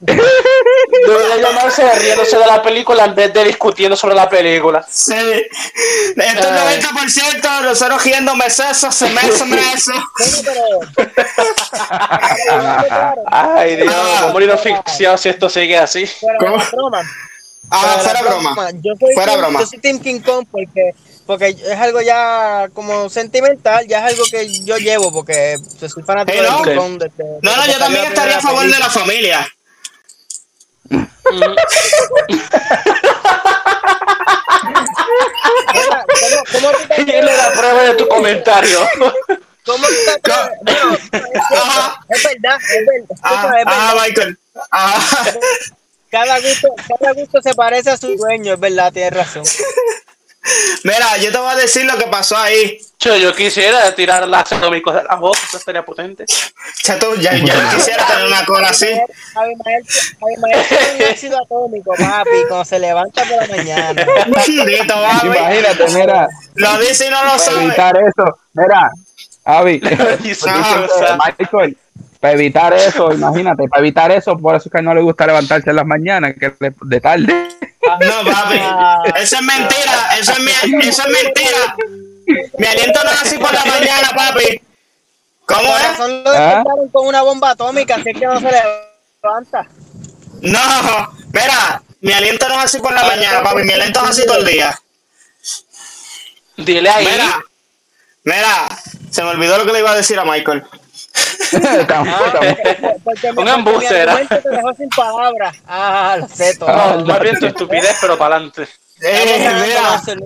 Debería 0.00 1.36
llamarse 1.36 1.82
riéndose 1.98 2.36
de 2.38 2.46
la 2.46 2.62
película 2.62 3.04
en 3.04 3.14
vez 3.14 3.32
de 3.34 3.44
discutiendo 3.44 3.96
sobre 3.96 4.14
la 4.14 4.28
película. 4.28 4.86
Sí. 4.88 5.12
Esto 5.14 6.48
Ay. 6.48 6.78
es 6.78 6.84
90%, 6.86 7.62
nosotros 7.62 8.04
riéndome 8.04 8.46
eso, 8.46 8.90
se 8.92 9.08
me 9.10 9.20
eso, 9.22 9.46
me 9.46 9.58
eso. 9.72 9.92
Bueno, 9.92 10.38
pero 10.44 10.80
Ay, 13.30 13.76
Dios, 13.76 13.92
vamos 13.94 14.48
a 14.48 14.54
asfixiados 14.54 15.20
si 15.20 15.28
esto 15.28 15.48
sigue 15.50 15.76
así. 15.78 16.06
fuera 16.06 16.38
¿Cómo? 16.38 16.56
de 16.58 16.64
broma. 16.70 17.02
Ah, 17.70 17.96
de 17.96 18.02
fuera 18.04 18.22
broma. 18.22 18.70
Yo 18.82 18.92
soy, 19.00 19.14
Fuera 19.14 19.32
team- 19.32 19.40
broma. 19.40 19.60
yo 19.60 19.66
soy 19.66 19.78
Team 19.80 19.98
King 19.98 20.20
Kong 20.20 20.46
porque, 20.50 20.94
porque 21.26 21.48
es 21.48 21.78
algo 21.78 22.00
ya 22.02 22.68
como 22.74 23.08
sentimental, 23.08 23.86
ya 23.86 24.06
es 24.06 24.12
algo 24.12 24.24
que 24.30 24.62
yo 24.64 24.76
llevo 24.76 25.12
porque 25.12 25.58
soy 25.78 26.02
fanático 26.02 26.42
de 26.42 26.48
no. 26.48 26.62
Kong. 26.62 26.98
desde- 26.98 27.38
No, 27.42 27.56
no, 27.56 27.66
yo 27.66 27.78
también 27.78 28.04
estaría 28.04 28.38
a 28.38 28.40
favor 28.40 28.64
de 28.64 28.70
película. 28.70 28.86
la 28.86 28.92
familia. 28.92 29.48
¿Cómo, 36.04 36.44
cómo 36.52 36.70
te 36.88 37.04
Tiene 37.04 37.22
la 37.22 37.52
prueba 37.52 37.82
de 37.82 37.94
tu 37.94 38.08
comentario. 38.08 38.78
¿Cómo 39.64 39.86
te 39.86 40.10
atreves? 40.10 40.58
Bueno, 40.62 40.98
es, 41.12 41.20
es 42.10 42.22
verdad, 42.24 42.58
es 42.60 42.86
verdad. 42.86 43.16
Ah, 43.22 43.54
es 43.58 43.64
ah, 43.66 43.94
verdad. 43.94 43.94
Michael. 44.06 44.38
Ah. 44.70 45.24
Cada 46.10 46.38
gusto, 46.38 46.68
cada 46.88 47.12
gusto 47.12 47.42
se 47.42 47.54
parece 47.54 47.90
a 47.90 47.96
su 47.96 48.14
dueño, 48.14 48.54
es 48.54 48.60
verdad, 48.60 48.92
tienes 48.92 49.12
razón. 49.14 49.42
Mira, 50.82 51.16
yo 51.18 51.32
te 51.32 51.38
voy 51.38 51.50
a 51.50 51.56
decir 51.56 51.84
lo 51.86 51.96
que 51.96 52.06
pasó 52.06 52.36
ahí. 52.36 52.78
Yo, 52.98 53.16
yo 53.16 53.34
quisiera 53.34 53.94
tirar 53.94 54.26
las 54.28 54.50
atómicos 54.52 54.94
de 54.94 55.04
la 55.04 55.16
boca, 55.16 55.38
eso 55.46 55.56
estaría 55.56 55.84
potente. 55.84 56.24
Chato, 56.82 57.14
ya, 57.16 57.34
ya 57.36 57.54
no 57.54 57.76
quisiera 57.76 58.06
tener 58.06 58.26
una 58.26 58.44
cola 58.44 58.68
así. 58.68 58.88
Abimael 59.34 59.84
tiene 60.68 61.04
un 61.06 61.12
ácido 61.12 61.38
atómico, 61.42 61.94
papi, 61.98 62.30
cuando 62.48 62.64
se 62.64 62.78
levanta 62.78 63.24
por 63.24 63.36
la 63.36 63.56
mañana. 63.56 63.92
Dito. 64.46 64.94
Imagínate, 65.24 65.88
mira, 65.92 66.28
Lo 66.54 66.78
dice 66.78 67.06
y 67.06 67.10
no 67.10 67.24
lo 67.24 67.38
sabe. 67.38 67.64
evitar 67.64 67.96
eso, 67.98 68.38
mira, 68.54 68.90
Avi, 69.44 69.80
Michael, 69.80 71.78
para 72.24 72.32
evitar 72.36 72.72
eso, 72.72 73.12
imagínate, 73.12 73.68
para 73.68 73.80
evitar 73.80 74.10
eso, 74.10 74.38
por 74.38 74.54
eso 74.56 74.70
es 74.70 74.72
que 74.72 74.80
no 74.80 74.94
le 74.94 75.02
gusta 75.02 75.26
levantarse 75.26 75.68
en 75.68 75.76
las 75.76 75.84
mañanas, 75.84 76.32
que 76.40 76.54
le- 76.58 76.72
de 76.80 77.00
tarde. 77.02 77.48
No, 78.00 78.30
papi. 78.32 78.58
Eso 79.20 79.36
es 79.36 79.42
mentira. 79.42 80.16
Eso 80.18 80.32
es, 80.32 80.38
mi- 80.40 80.86
eso 80.88 81.02
es 81.02 81.08
mentira. 81.12 81.76
Mi 82.58 82.66
aliento 82.66 83.00
no 83.04 83.10
es 83.10 83.22
así 83.22 83.36
por 83.36 83.52
la 83.52 83.62
mañana, 83.66 84.08
papi. 84.16 84.62
¿Cómo 85.44 85.60
Por 85.70 85.80
es? 85.82 85.98
lo 86.24 86.30
¿Ah? 86.34 86.62
con 86.90 87.06
una 87.08 87.20
bomba 87.20 87.50
atómica, 87.50 87.96
así 87.96 88.14
que 88.14 88.24
no 88.24 88.40
se 88.40 88.50
levanta. 88.50 89.68
No, 90.40 91.12
mira, 91.30 91.82
mi 92.00 92.12
aliento 92.14 92.48
no 92.48 92.54
es 92.54 92.64
así 92.64 92.78
por 92.78 92.94
la 92.94 93.04
mañana, 93.04 93.42
papi, 93.42 93.64
mi 93.64 93.72
aliento 93.74 94.02
es 94.02 94.10
así 94.12 94.24
todo 94.26 94.38
el 94.38 94.46
día. 94.46 94.80
Dile 96.56 96.88
ahí. 96.88 97.04
Mira, 97.06 97.38
mira, 98.24 98.68
se 99.10 99.22
me 99.22 99.28
olvidó 99.28 99.58
lo 99.58 99.66
que 99.66 99.72
le 99.74 99.80
iba 99.80 99.90
a 99.90 99.96
decir 99.96 100.18
a 100.18 100.24
Michael. 100.24 100.64
Un 103.36 103.44
mi- 103.44 103.50
embuste, 103.50 103.96
era. 103.96 104.16
te 104.26 104.48
dejó 104.50 104.74
sin 104.74 104.88
palabras. 104.88 105.56
Ah, 105.66 106.16
lo 106.18 106.28
sé 106.28 106.56
todo. 106.56 106.68
No, 106.74 107.04
más 107.04 107.20
bien 107.20 107.38
tu 107.38 107.46
estupidez, 107.46 107.96
pero 108.00 108.18
para 108.18 108.36
adelante. 108.36 108.66
Eh, 109.02 109.46
a- 109.46 109.52
mira, 109.54 110.02
no 110.14 110.24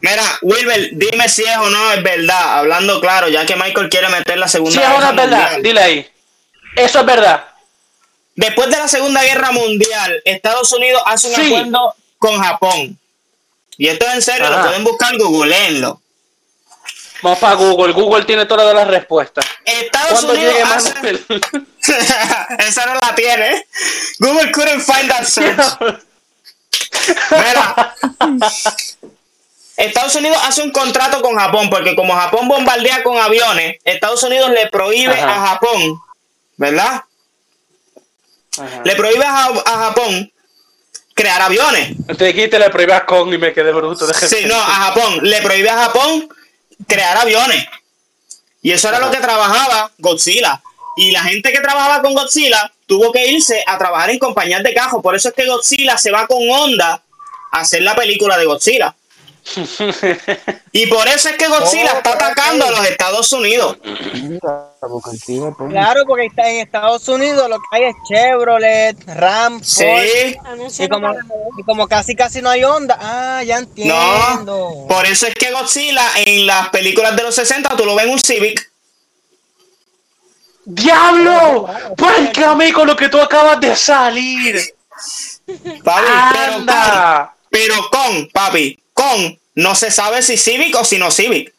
mira, 0.00 0.22
Wilber, 0.42 0.90
dime 0.92 1.28
si 1.28 1.42
es 1.42 1.56
o 1.56 1.70
no 1.70 1.92
es 1.92 2.02
verdad, 2.02 2.58
hablando 2.58 3.00
claro, 3.00 3.28
ya 3.28 3.46
que 3.46 3.56
Michael 3.56 3.88
quiere 3.88 4.08
meter 4.08 4.36
la 4.38 4.48
segunda 4.48 4.72
Sí, 4.74 4.80
es 4.80 4.88
guerra 4.88 4.98
una 4.98 5.12
verdad. 5.12 5.38
mundial. 5.40 5.62
Dile 5.62 5.80
ahí. 5.80 6.08
Eso 6.76 7.00
es 7.00 7.06
verdad. 7.06 7.44
Después 8.36 8.68
de 8.68 8.76
la 8.78 8.88
Segunda 8.88 9.22
Guerra 9.22 9.52
Mundial, 9.52 10.20
Estados 10.24 10.72
Unidos 10.72 11.00
hace 11.06 11.28
un 11.28 11.34
Sí. 11.36 11.54
acuerdo 11.54 11.94
con 12.18 12.42
Japón. 12.42 12.98
Y 13.78 13.86
esto 13.86 14.06
es 14.08 14.14
en 14.14 14.22
serio, 14.22 14.46
Ajá. 14.46 14.56
lo 14.56 14.64
pueden 14.66 14.84
buscar, 14.84 15.16
googleenlo. 15.16 16.00
Vamos 17.24 17.38
para 17.38 17.54
Google. 17.54 17.94
Google 17.94 18.26
tiene 18.26 18.44
todas 18.44 18.74
las 18.74 18.86
respuestas. 18.86 19.46
Estados 19.64 20.10
Cuando 20.10 20.34
Unidos 20.34 20.52
llegue 20.52 20.62
hace... 20.62 20.94
Manuel. 20.94 21.24
Esa 22.58 22.84
no 22.84 22.94
la 22.96 23.14
tiene. 23.14 23.66
Google 24.18 24.52
couldn't 24.52 24.82
find 24.82 25.08
that 25.08 25.24
search. 25.26 25.78
Mira. 27.30 27.94
Estados 29.78 30.14
Unidos 30.16 30.36
hace 30.44 30.62
un 30.64 30.70
contrato 30.70 31.22
con 31.22 31.34
Japón 31.34 31.70
porque 31.70 31.96
como 31.96 32.14
Japón 32.14 32.46
bombardea 32.46 33.02
con 33.02 33.16
aviones, 33.18 33.78
Estados 33.84 34.22
Unidos 34.22 34.50
le 34.50 34.68
prohíbe 34.68 35.14
Ajá. 35.14 35.34
a 35.34 35.46
Japón, 35.48 36.02
¿verdad? 36.58 37.04
Ajá. 38.58 38.82
Le 38.84 38.96
prohíbe 38.96 39.24
a, 39.24 39.46
a 39.46 39.78
Japón 39.86 40.30
crear 41.14 41.40
aviones. 41.40 41.96
Te 42.18 42.26
dijiste 42.26 42.58
le 42.58 42.68
prohíbas 42.68 43.04
con 43.04 43.32
y 43.32 43.38
me 43.38 43.54
quedé 43.54 43.72
bruto. 43.72 44.06
Sí, 44.12 44.44
no, 44.44 44.56
a 44.56 44.90
Japón. 44.90 45.20
Le 45.22 45.40
prohíbe 45.40 45.70
a 45.70 45.84
Japón 45.84 46.28
crear 46.86 47.16
aviones. 47.16 47.66
Y 48.62 48.72
eso 48.72 48.88
era 48.88 48.98
lo 48.98 49.10
que 49.10 49.18
trabajaba 49.18 49.90
Godzilla. 49.98 50.62
Y 50.96 51.10
la 51.10 51.22
gente 51.22 51.52
que 51.52 51.60
trabajaba 51.60 52.02
con 52.02 52.14
Godzilla 52.14 52.72
tuvo 52.86 53.12
que 53.12 53.26
irse 53.26 53.62
a 53.66 53.76
trabajar 53.76 54.10
en 54.10 54.18
compañías 54.18 54.62
de 54.62 54.72
cajo. 54.72 55.02
Por 55.02 55.14
eso 55.14 55.28
es 55.28 55.34
que 55.34 55.46
Godzilla 55.46 55.98
se 55.98 56.10
va 56.10 56.26
con 56.26 56.38
Honda 56.48 57.02
a 57.52 57.60
hacer 57.60 57.82
la 57.82 57.94
película 57.94 58.38
de 58.38 58.46
Godzilla. 58.46 58.94
Y 60.72 60.86
por 60.86 61.06
eso 61.06 61.28
es 61.28 61.36
que 61.36 61.48
Godzilla 61.48 61.92
Oh, 61.94 61.96
está 61.98 62.12
atacando 62.14 62.66
a 62.66 62.70
los 62.70 62.86
Estados 62.86 63.32
Unidos. 63.32 63.76
Pues. 63.82 65.70
Claro, 65.70 66.04
porque 66.06 66.26
está 66.26 66.48
en 66.48 66.60
Estados 66.60 67.08
Unidos 67.08 67.48
lo 67.48 67.58
que 67.58 67.64
hay 67.72 67.82
es 67.84 67.94
Chevrolet, 68.08 68.96
Ram, 69.06 69.60
Ford. 69.60 69.62
Sí. 69.62 70.82
Y 70.84 70.88
como, 70.88 71.14
y 71.58 71.62
como 71.64 71.86
casi 71.86 72.14
casi 72.14 72.42
no 72.42 72.50
hay 72.50 72.64
onda, 72.64 72.98
ah, 73.00 73.42
ya 73.44 73.58
entiendo. 73.58 73.94
No. 74.44 74.86
Por 74.88 75.06
eso 75.06 75.26
es 75.26 75.34
que 75.34 75.52
Godzilla 75.52 76.04
en 76.24 76.46
las 76.46 76.70
películas 76.70 77.16
de 77.16 77.22
los 77.22 77.34
60 77.34 77.76
tú 77.76 77.84
lo 77.84 77.94
ves 77.94 78.06
en 78.06 78.12
un 78.12 78.20
Civic. 78.20 78.70
¡Diablo! 80.64 81.68
¡Párcame 81.96 82.72
con 82.72 82.86
lo 82.86 82.96
que 82.96 83.08
tú 83.08 83.20
acabas 83.20 83.60
de 83.60 83.76
salir! 83.76 84.58
Papi, 85.84 86.06
pero 86.32 86.54
con, 86.54 87.30
pero 87.50 87.74
con, 87.90 88.28
papi, 88.32 88.82
con, 88.94 89.38
no 89.56 89.74
se 89.74 89.90
sabe 89.90 90.22
si 90.22 90.36
Civic 90.38 90.74
o 90.76 90.84
si 90.84 90.98
no 90.98 91.10
Civic. 91.10 91.52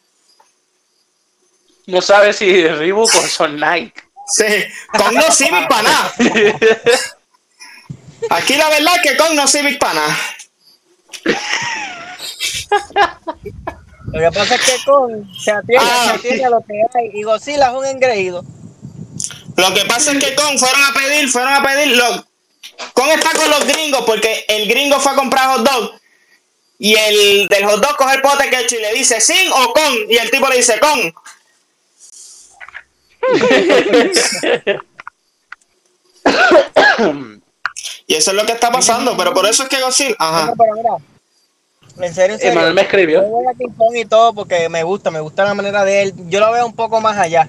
No 1.86 2.02
sabes 2.02 2.36
si 2.36 2.66
Reebok 2.66 3.14
o 3.14 3.22
son 3.28 3.60
Nike. 3.60 4.02
Sí, 4.28 4.44
con 4.90 5.14
no 5.14 5.30
Civic 5.30 5.68
para 5.68 5.82
nada. 5.82 6.14
Aquí 8.30 8.54
la 8.54 8.68
verdad 8.70 8.94
es 8.96 9.02
que 9.10 9.16
con 9.16 9.36
no 9.36 9.46
Civic 9.46 9.78
para 9.78 9.94
nada. 9.94 10.18
Lo 14.12 14.20
que 14.20 14.38
pasa 14.38 14.54
es 14.54 14.60
que 14.62 14.84
con 14.84 15.34
se 15.38 15.50
atiende, 15.50 15.86
Ah. 15.88 16.04
se 16.06 16.10
atiende 16.16 16.44
a 16.44 16.50
lo 16.50 16.60
que 16.60 16.74
hay. 16.94 17.10
Y 17.14 17.22
Godzilla 17.22 17.68
es 17.68 17.74
un 17.74 17.84
engreído. 17.86 18.44
Lo 19.56 19.74
que 19.74 19.84
pasa 19.84 20.12
es 20.12 20.24
que 20.24 20.34
con 20.34 20.58
fueron 20.58 20.82
a 20.84 20.92
pedir, 20.92 21.28
fueron 21.28 21.52
a 21.52 21.62
pedir, 21.62 21.96
lo, 21.96 22.26
con 22.92 23.08
está 23.10 23.30
con 23.32 23.48
los 23.50 23.64
gringos 23.66 24.02
porque 24.04 24.44
el 24.48 24.68
gringo 24.68 25.00
fue 25.00 25.12
a 25.12 25.14
comprar 25.14 25.46
hot 25.50 25.62
dog 25.68 26.00
y 26.78 26.94
el 26.94 27.48
del 27.48 27.64
hot 27.64 27.80
dog 27.80 27.96
coge 27.96 28.16
el 28.16 28.22
pote 28.22 28.50
que 28.50 28.66
y 28.76 28.80
le 28.80 28.92
dice 28.94 29.20
sin 29.20 29.50
o 29.52 29.72
con 29.72 29.94
y 30.08 30.16
el 30.16 30.30
tipo 30.30 30.48
le 30.48 30.56
dice 30.56 30.78
con. 30.78 31.14
y 38.06 38.14
eso 38.14 38.30
es 38.30 38.36
lo 38.36 38.46
que 38.46 38.52
está 38.52 38.70
pasando, 38.70 39.16
pero 39.16 39.32
por 39.34 39.46
eso 39.46 39.64
es 39.64 39.68
que 39.68 39.80
Godzilla, 39.80 40.14
ajá. 40.18 40.52
Pero 40.56 40.74
mira, 40.74 40.96
en 42.06 42.14
serio, 42.14 42.34
en 42.34 42.40
serio. 42.40 42.52
Emanuel 42.52 42.74
me 42.74 42.82
Yo 42.82 42.86
escribió. 42.86 43.22
voy 43.22 43.46
a 43.46 43.54
King 43.54 43.72
Kong 43.76 43.96
y 43.96 44.04
todo 44.04 44.34
porque 44.34 44.68
me 44.68 44.82
gusta, 44.82 45.10
me 45.10 45.20
gusta 45.20 45.44
la 45.44 45.54
manera 45.54 45.84
de 45.84 46.02
él. 46.02 46.12
Yo 46.28 46.40
lo 46.40 46.52
veo 46.52 46.66
un 46.66 46.74
poco 46.74 47.00
más 47.00 47.16
allá. 47.16 47.48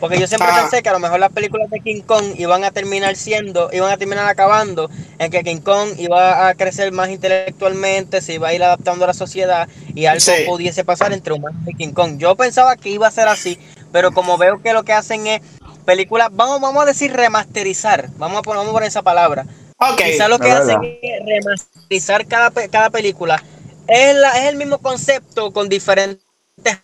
Porque 0.00 0.18
yo 0.20 0.26
siempre 0.28 0.48
Ah. 0.52 0.60
pensé 0.62 0.82
que 0.82 0.88
a 0.88 0.92
lo 0.92 1.00
mejor 1.00 1.18
las 1.18 1.32
películas 1.32 1.68
de 1.70 1.80
King 1.80 2.02
Kong 2.02 2.34
iban 2.36 2.62
a 2.64 2.70
terminar 2.70 3.16
siendo, 3.16 3.68
iban 3.72 3.90
a 3.90 3.96
terminar 3.96 4.28
acabando 4.28 4.88
en 5.18 5.30
que 5.30 5.42
King 5.42 5.60
Kong 5.60 5.90
iba 5.98 6.48
a 6.48 6.54
crecer 6.54 6.92
más 6.92 7.08
intelectualmente, 7.10 8.20
se 8.20 8.34
iba 8.34 8.48
a 8.48 8.54
ir 8.54 8.62
adaptando 8.62 9.04
a 9.04 9.08
la 9.08 9.14
sociedad 9.14 9.68
y 9.94 10.06
algo 10.06 10.20
Sí. 10.20 10.44
pudiese 10.46 10.84
pasar 10.84 11.12
entre 11.12 11.32
humanos 11.32 11.60
y 11.66 11.74
King 11.74 11.92
Kong. 11.92 12.18
Yo 12.18 12.36
pensaba 12.36 12.76
que 12.76 12.90
iba 12.90 13.08
a 13.08 13.10
ser 13.10 13.28
así, 13.28 13.58
pero 13.92 14.12
como 14.12 14.38
veo 14.38 14.62
que 14.62 14.72
lo 14.72 14.84
que 14.84 14.92
hacen 14.92 15.26
es 15.26 15.40
películas, 15.84 16.28
vamos, 16.32 16.60
vamos 16.60 16.82
a 16.82 16.86
decir 16.86 17.12
remasterizar, 17.12 18.08
vamos 18.18 18.38
a 18.38 18.42
poner, 18.42 18.58
vamos 18.58 18.70
a 18.70 18.74
poner 18.74 18.88
esa 18.88 19.02
palabra. 19.02 19.46
Ok. 19.78 20.02
Quizás 20.04 20.28
lo 20.28 20.38
que 20.38 20.48
la 20.48 20.58
hacen 20.58 20.80
verdad. 20.80 20.98
es 21.02 21.26
remasterizar 21.26 22.26
cada, 22.26 22.50
cada 22.68 22.90
película. 22.90 23.42
Es, 23.86 24.14
la, 24.14 24.38
es 24.38 24.48
el 24.48 24.56
mismo 24.56 24.78
concepto 24.78 25.50
con 25.52 25.68
diferentes 25.68 26.22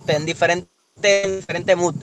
en 0.07 0.25
diferente, 0.25 0.69
en 1.03 1.37
diferente 1.37 1.77
mood. 1.77 1.95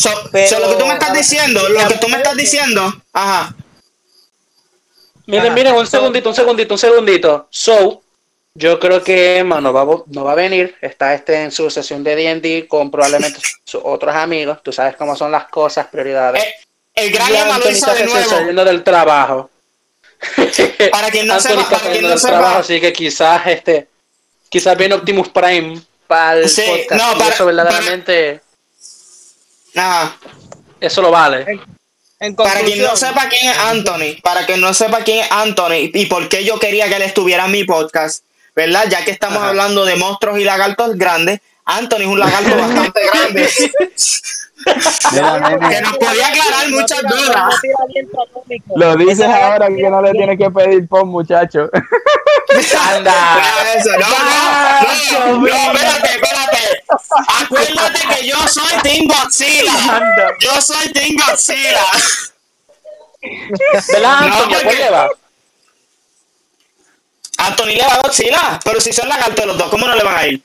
So, 0.00 0.10
Pero- 0.32 0.48
so 0.48 0.58
lo 0.60 0.70
que 0.70 0.76
tú 0.76 0.86
me 0.86 0.94
estás 0.94 1.12
diciendo, 1.12 1.68
lo 1.68 1.88
que 1.88 1.94
tú 1.98 2.08
me 2.08 2.16
estás 2.16 2.36
diciendo, 2.36 3.02
ajá. 3.12 3.54
Miren, 5.26 5.46
Ajá. 5.46 5.54
miren, 5.54 5.74
un 5.74 5.86
segundito, 5.86 6.28
un 6.30 6.34
segundito, 6.34 6.74
un 6.74 6.78
segundito. 6.78 7.46
So, 7.50 8.02
yo 8.54 8.80
creo 8.80 9.02
que 9.02 9.38
Emma 9.38 9.60
no 9.60 9.72
va, 9.72 9.84
no 10.06 10.24
va 10.24 10.32
a 10.32 10.34
venir. 10.34 10.74
Está 10.80 11.14
este 11.14 11.42
en 11.42 11.52
su 11.52 11.70
sesión 11.70 12.02
de 12.02 12.16
D&D 12.16 12.66
con 12.66 12.90
probablemente 12.90 13.38
sus 13.64 13.80
otros 13.84 14.14
amigos. 14.14 14.58
Tú 14.62 14.72
sabes 14.72 14.96
cómo 14.96 15.14
son 15.14 15.30
las 15.30 15.48
cosas, 15.48 15.86
prioridades. 15.86 16.42
Eh, 16.42 16.54
el 16.94 17.12
gran 17.12 17.34
Emma 17.34 17.58
lo 17.58 17.70
hizo 17.70 17.86
está 17.90 17.94
de 17.94 18.06
nuevo. 18.06 18.28
saliendo 18.30 18.64
del 18.64 18.82
trabajo. 18.82 19.50
Para 20.90 21.10
quien 21.10 21.26
no 21.26 21.38
sepa, 21.40 21.60
está 21.62 21.76
para 21.78 21.80
quien 21.82 21.94
saliendo 21.94 22.08
no 22.08 22.14
del 22.14 22.20
trabajo, 22.22 22.48
sepa. 22.50 22.58
así 22.60 22.80
que 22.80 22.92
quizás 22.92 23.46
este, 23.46 23.88
quizás 24.48 24.76
viene 24.76 24.94
Optimus 24.94 25.28
Prime 25.28 25.80
para 26.06 26.40
el 26.40 26.48
Sí, 26.48 26.62
podcast. 26.66 27.02
no, 27.02 27.12
y 27.16 27.18
para- 27.20 27.34
eso 27.34 27.46
verdaderamente, 27.46 28.40
Ajá. 29.76 30.16
eso 30.80 31.02
lo 31.02 31.10
vale. 31.10 31.60
En 32.18 32.36
Para 32.36 32.60
quien 32.60 32.82
no 32.82 32.96
sepa 32.96 33.28
quién 33.28 33.50
es 33.50 33.58
Anthony, 33.58 34.20
para 34.22 34.44
quien 34.44 34.60
no 34.60 34.74
sepa 34.74 34.98
quién 35.04 35.20
es 35.24 35.32
Anthony 35.32 35.90
y 35.94 36.06
por 36.06 36.28
qué 36.28 36.44
yo 36.44 36.58
quería 36.58 36.86
que 36.88 36.96
él 36.96 37.02
estuviera 37.02 37.46
en 37.46 37.52
mi 37.52 37.64
podcast, 37.64 38.24
¿verdad? 38.54 38.84
Ya 38.90 39.04
que 39.04 39.10
estamos 39.10 39.38
Ajá. 39.38 39.48
hablando 39.48 39.86
de 39.86 39.96
monstruos 39.96 40.38
y 40.38 40.44
lagartos 40.44 40.96
grandes, 40.98 41.40
Anthony 41.64 42.00
es 42.00 42.06
un 42.06 42.18
lagarto 42.18 42.56
bastante 42.56 43.00
grande 43.06 43.48
que 45.70 45.80
nos 45.80 45.96
podía 45.96 46.28
aclarar 46.28 46.70
muchas 46.70 47.02
dudas. 47.02 47.54
Lo 48.76 48.96
dices 48.96 49.26
ahora 49.26 49.68
que 49.68 49.88
no 49.88 50.02
le 50.02 50.12
tienes 50.12 50.38
que 50.38 50.50
pedir 50.50 50.88
pon, 50.88 51.08
muchacho. 51.08 51.70
Anda. 52.78 53.12
Ah, 53.14 53.64
eso, 53.76 53.90
no, 53.90 54.08
no, 54.08 55.38
no, 55.38 55.40
no, 55.40 55.46
espérate, 55.46 56.10
espérate. 56.14 56.84
Acuérdate 57.42 58.00
que 58.16 58.26
yo 58.28 58.36
soy 58.48 58.72
Team 58.82 59.06
Godzilla. 59.06 60.34
Yo 60.40 60.60
soy 60.60 60.92
Team 60.92 61.16
Godzilla. 61.16 61.86
¿Verdad, 63.92 64.18
Antonio? 64.24 64.46
¿Cuál 64.48 64.62
porque- 64.64 64.76
lleva? 64.76 65.08
Anthony 67.38 67.66
le 67.68 67.82
va 67.86 67.94
a 67.94 68.00
Godzilla, 68.00 68.60
pero 68.64 68.80
si 68.80 68.92
son 68.92 69.08
lagartos 69.08 69.46
los 69.46 69.56
dos, 69.56 69.70
¿cómo 69.70 69.86
no 69.86 69.94
le 69.94 70.02
van 70.04 70.16
a 70.16 70.26
ir? 70.26 70.42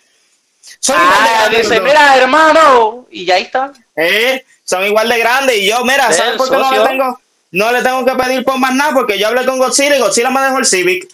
Son 0.80 0.96
igual 0.96 1.24
de 1.24 1.30
Ah, 1.30 1.50
dice, 1.62 1.80
mira, 1.82 2.16
hermano. 2.18 3.06
Y 3.12 3.26
ya 3.26 3.38
está. 3.38 3.72
Eh, 3.96 4.46
son 4.64 4.86
igual 4.86 5.10
de 5.10 5.18
grandes 5.20 5.58
y 5.58 5.68
yo, 5.68 5.84
mira, 5.84 6.12
¿sabes 6.14 6.38
por 6.38 6.50
qué 6.50 6.56
no 6.58 6.72
le 6.72 6.88
tengo? 6.88 7.20
No 7.52 7.72
le 7.72 7.82
tengo 7.82 8.06
que 8.06 8.16
pedir 8.16 8.44
por 8.44 8.58
más 8.60 8.74
nada 8.74 8.94
porque 8.94 9.18
yo 9.18 9.28
hablé 9.28 9.46
con 9.46 9.58
Godzilla 9.58 9.96
y 9.98 10.00
Godzilla 10.00 10.30
me 10.30 10.42
dejó 10.42 10.58
el 10.60 10.66
Civic. 10.66 11.08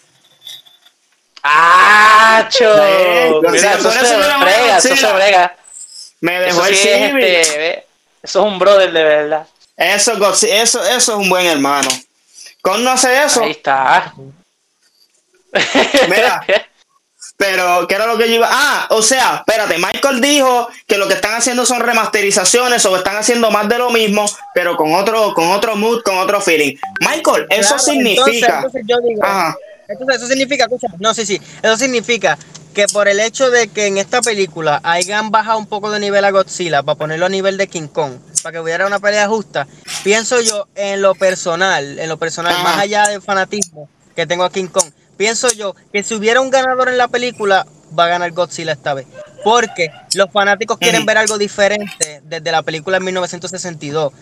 ¡Acho! 1.42 2.74
Sí, 2.74 3.34
Mira, 3.50 3.72
eso 3.74 3.88
eso 3.90 4.06
se 4.06 4.16
brega, 4.16 4.78
eso 4.78 4.96
se 4.96 5.12
brega. 5.12 5.56
Me 6.20 6.36
Eso 6.36 6.62
dejó 6.62 6.66
el 6.66 6.76
Civic. 6.76 7.24
este, 7.24 7.86
eso 8.22 8.40
es 8.40 8.52
un 8.52 8.58
brother 8.58 8.92
de 8.92 9.02
verdad. 9.02 9.46
Eso, 9.76 10.12
eso, 10.12 10.46
eso 10.46 10.82
es 10.84 11.08
un 11.08 11.28
buen 11.28 11.46
hermano. 11.46 11.88
Con 12.60 12.84
no 12.84 12.90
hace 12.92 13.24
eso, 13.24 13.42
Ahí 13.42 13.50
está. 13.52 14.14
Mira. 16.08 16.44
Pero, 17.36 17.88
¿qué 17.88 17.96
era 17.96 18.06
lo 18.06 18.16
que 18.16 18.28
yo 18.28 18.36
iba? 18.36 18.48
Ah, 18.48 18.86
o 18.90 19.02
sea, 19.02 19.36
espérate, 19.44 19.76
Michael 19.76 20.20
dijo 20.20 20.68
que 20.86 20.96
lo 20.96 21.08
que 21.08 21.14
están 21.14 21.34
haciendo 21.34 21.66
son 21.66 21.80
remasterizaciones 21.80 22.84
o 22.86 22.96
están 22.96 23.16
haciendo 23.16 23.50
más 23.50 23.68
de 23.68 23.78
lo 23.78 23.90
mismo, 23.90 24.24
pero 24.54 24.76
con 24.76 24.94
otro, 24.94 25.34
con 25.34 25.50
otro 25.50 25.74
mood, 25.74 26.02
con 26.02 26.18
otro 26.18 26.40
feeling. 26.40 26.76
Michael, 27.00 27.46
eso 27.50 27.68
Claro, 27.74 27.82
significa. 27.82 28.22
Entonces, 28.28 28.48
entonces 28.48 28.82
yo 28.86 29.00
digo, 29.00 29.24
Ajá. 29.24 29.56
Entonces 29.92 30.16
eso 30.16 30.26
significa, 30.26 30.64
escucha, 30.64 30.88
no, 30.98 31.14
sí, 31.14 31.26
sí, 31.26 31.40
eso 31.62 31.76
significa 31.76 32.38
que 32.74 32.86
por 32.86 33.08
el 33.08 33.20
hecho 33.20 33.50
de 33.50 33.68
que 33.68 33.86
en 33.86 33.98
esta 33.98 34.22
película 34.22 34.80
hayan 34.82 35.30
bajado 35.30 35.58
un 35.58 35.66
poco 35.66 35.90
de 35.90 36.00
nivel 36.00 36.24
a 36.24 36.30
Godzilla 36.30 36.82
para 36.82 36.96
ponerlo 36.96 37.26
a 37.26 37.28
nivel 37.28 37.56
de 37.56 37.66
King 37.66 37.88
Kong, 37.88 38.14
para 38.42 38.54
que 38.54 38.60
hubiera 38.60 38.86
una 38.86 38.98
pelea 38.98 39.28
justa, 39.28 39.66
pienso 40.02 40.40
yo 40.40 40.68
en 40.74 41.02
lo 41.02 41.14
personal, 41.14 41.98
en 41.98 42.08
lo 42.08 42.16
personal, 42.16 42.54
más 42.62 42.78
allá 42.78 43.08
del 43.08 43.20
fanatismo 43.20 43.88
que 44.16 44.26
tengo 44.26 44.44
a 44.44 44.50
King 44.50 44.68
Kong, 44.68 44.90
pienso 45.16 45.52
yo 45.52 45.74
que 45.92 46.02
si 46.02 46.14
hubiera 46.14 46.40
un 46.40 46.50
ganador 46.50 46.88
en 46.88 46.98
la 46.98 47.08
película, 47.08 47.66
va 47.98 48.06
a 48.06 48.08
ganar 48.08 48.32
Godzilla 48.32 48.72
esta 48.72 48.94
vez. 48.94 49.06
Porque 49.44 49.90
los 50.14 50.30
fanáticos 50.30 50.78
quieren 50.78 51.04
ver 51.04 51.18
algo 51.18 51.36
diferente 51.36 52.20
desde 52.24 52.52
la 52.52 52.62
película 52.62 52.98
en 52.98 53.04
1962. 53.04 54.12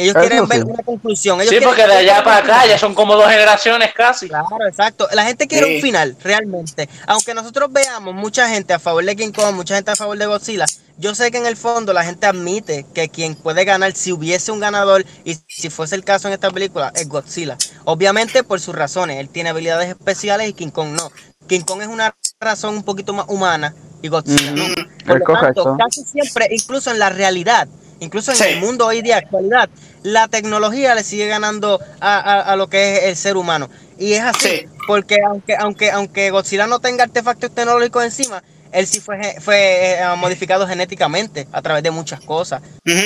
Ellos 0.00 0.14
Eso 0.14 0.20
quieren 0.28 0.46
ver 0.46 0.64
una 0.64 0.82
conclusión. 0.84 1.40
Ellos 1.40 1.50
Sí, 1.50 1.56
quieren- 1.58 1.68
porque 1.68 1.86
de 1.86 1.92
allá 1.98 2.22
para 2.22 2.36
acá 2.36 2.66
ya 2.66 2.78
son 2.78 2.94
como 2.94 3.16
dos 3.16 3.28
generaciones 3.28 3.92
casi. 3.94 4.28
Claro, 4.28 4.46
exacto. 4.68 5.08
La 5.12 5.24
gente 5.24 5.48
quiere 5.48 5.66
Sí. 5.66 5.74
un 5.76 5.82
final, 5.82 6.16
realmente. 6.22 6.88
Aunque 7.08 7.34
nosotros 7.34 7.72
veamos 7.72 8.14
mucha 8.14 8.48
gente 8.48 8.72
a 8.72 8.78
favor 8.78 9.04
de 9.04 9.16
King 9.16 9.32
Kong, 9.32 9.56
mucha 9.56 9.74
gente 9.74 9.90
a 9.90 9.96
favor 9.96 10.16
de 10.16 10.26
Godzilla, 10.26 10.66
yo 10.98 11.14
sé 11.16 11.30
que 11.32 11.38
en 11.38 11.46
el 11.46 11.56
fondo 11.56 11.92
la 11.92 12.04
gente 12.04 12.26
admite 12.26 12.86
que 12.94 13.08
quien 13.08 13.34
puede 13.34 13.64
ganar, 13.64 13.92
si 13.94 14.12
hubiese 14.12 14.52
un 14.52 14.60
ganador, 14.60 15.04
y 15.24 15.36
si 15.48 15.68
fuese 15.68 15.96
el 15.96 16.04
caso 16.04 16.28
en 16.28 16.34
esta 16.34 16.50
película, 16.52 16.92
es 16.94 17.08
Godzilla. 17.08 17.56
Obviamente 17.84 18.44
por 18.44 18.60
sus 18.60 18.74
razones. 18.76 19.18
Él 19.18 19.28
tiene 19.28 19.50
habilidades 19.50 19.88
especiales 19.88 20.48
y 20.48 20.52
King 20.52 20.70
Kong 20.70 20.90
no. 20.90 21.10
King 21.48 21.62
Kong 21.62 21.82
es 21.82 21.88
una 21.88 22.14
razón 22.40 22.76
un 22.76 22.82
poquito 22.84 23.12
más 23.12 23.26
humana 23.28 23.74
y 24.00 24.08
Godzilla 24.08 24.52
no. 24.52 24.62
Ujú. 24.62 24.74
Por 25.06 25.18
lo 25.28 25.40
tanto, 25.40 25.76
casi 25.76 26.04
siempre, 26.04 26.46
incluso 26.52 26.90
en 26.92 26.98
la 27.00 27.08
realidad, 27.10 27.66
incluso 28.00 28.30
en 28.32 28.36
Sí. 28.36 28.44
el 28.44 28.60
mundo 28.60 28.86
hoy 28.86 29.02
día, 29.02 29.18
actualidad, 29.18 29.68
la 30.02 30.28
tecnología 30.28 30.94
le 30.94 31.04
sigue 31.04 31.26
ganando 31.26 31.80
a, 32.00 32.18
a- 32.18 32.40
a 32.52 32.56
lo 32.56 32.68
que 32.68 32.96
es 32.98 33.02
el 33.04 33.16
ser 33.16 33.36
humano. 33.36 33.68
Y 33.98 34.12
es 34.14 34.22
así, 34.22 34.48
Sí. 34.48 34.66
porque 34.86 35.18
aunque, 35.26 35.56
aunque, 35.56 35.90
aunque 35.90 36.30
Godzilla 36.30 36.66
no 36.66 36.78
tenga 36.78 37.04
artefactos 37.04 37.50
tecnológicos 37.54 38.04
encima, 38.04 38.42
él 38.70 38.86
sí 38.86 39.00
fue, 39.00 39.36
fue 39.40 39.94
eh, 39.94 40.04
modificado 40.18 40.68
genéticamente 40.68 41.48
a 41.52 41.62
través 41.62 41.82
de 41.82 41.90
muchas 41.90 42.20
cosas. 42.20 42.60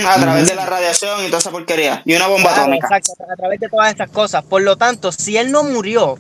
A 0.07 0.16
través 0.20 0.49
de 0.49 0.55
la 0.57 0.66
radiación 0.66 1.20
y 1.22 1.26
toda 1.28 1.38
esa 1.38 1.51
porquería. 1.53 2.03
Y 2.05 2.14
una 2.16 2.26
bomba 2.26 2.49
Claro, 2.49 2.62
atómica. 2.62 2.86
exacto, 2.88 3.12
a 3.32 3.36
través 3.36 3.61
de 3.61 3.68
todas 3.68 3.90
estas 3.90 4.11
cosas. 4.11 4.43
Por 4.45 4.62
lo 4.62 4.76
tanto, 4.76 5.12
si 5.12 5.36
él 5.36 5.53
no 5.53 5.62
murió 5.62 6.18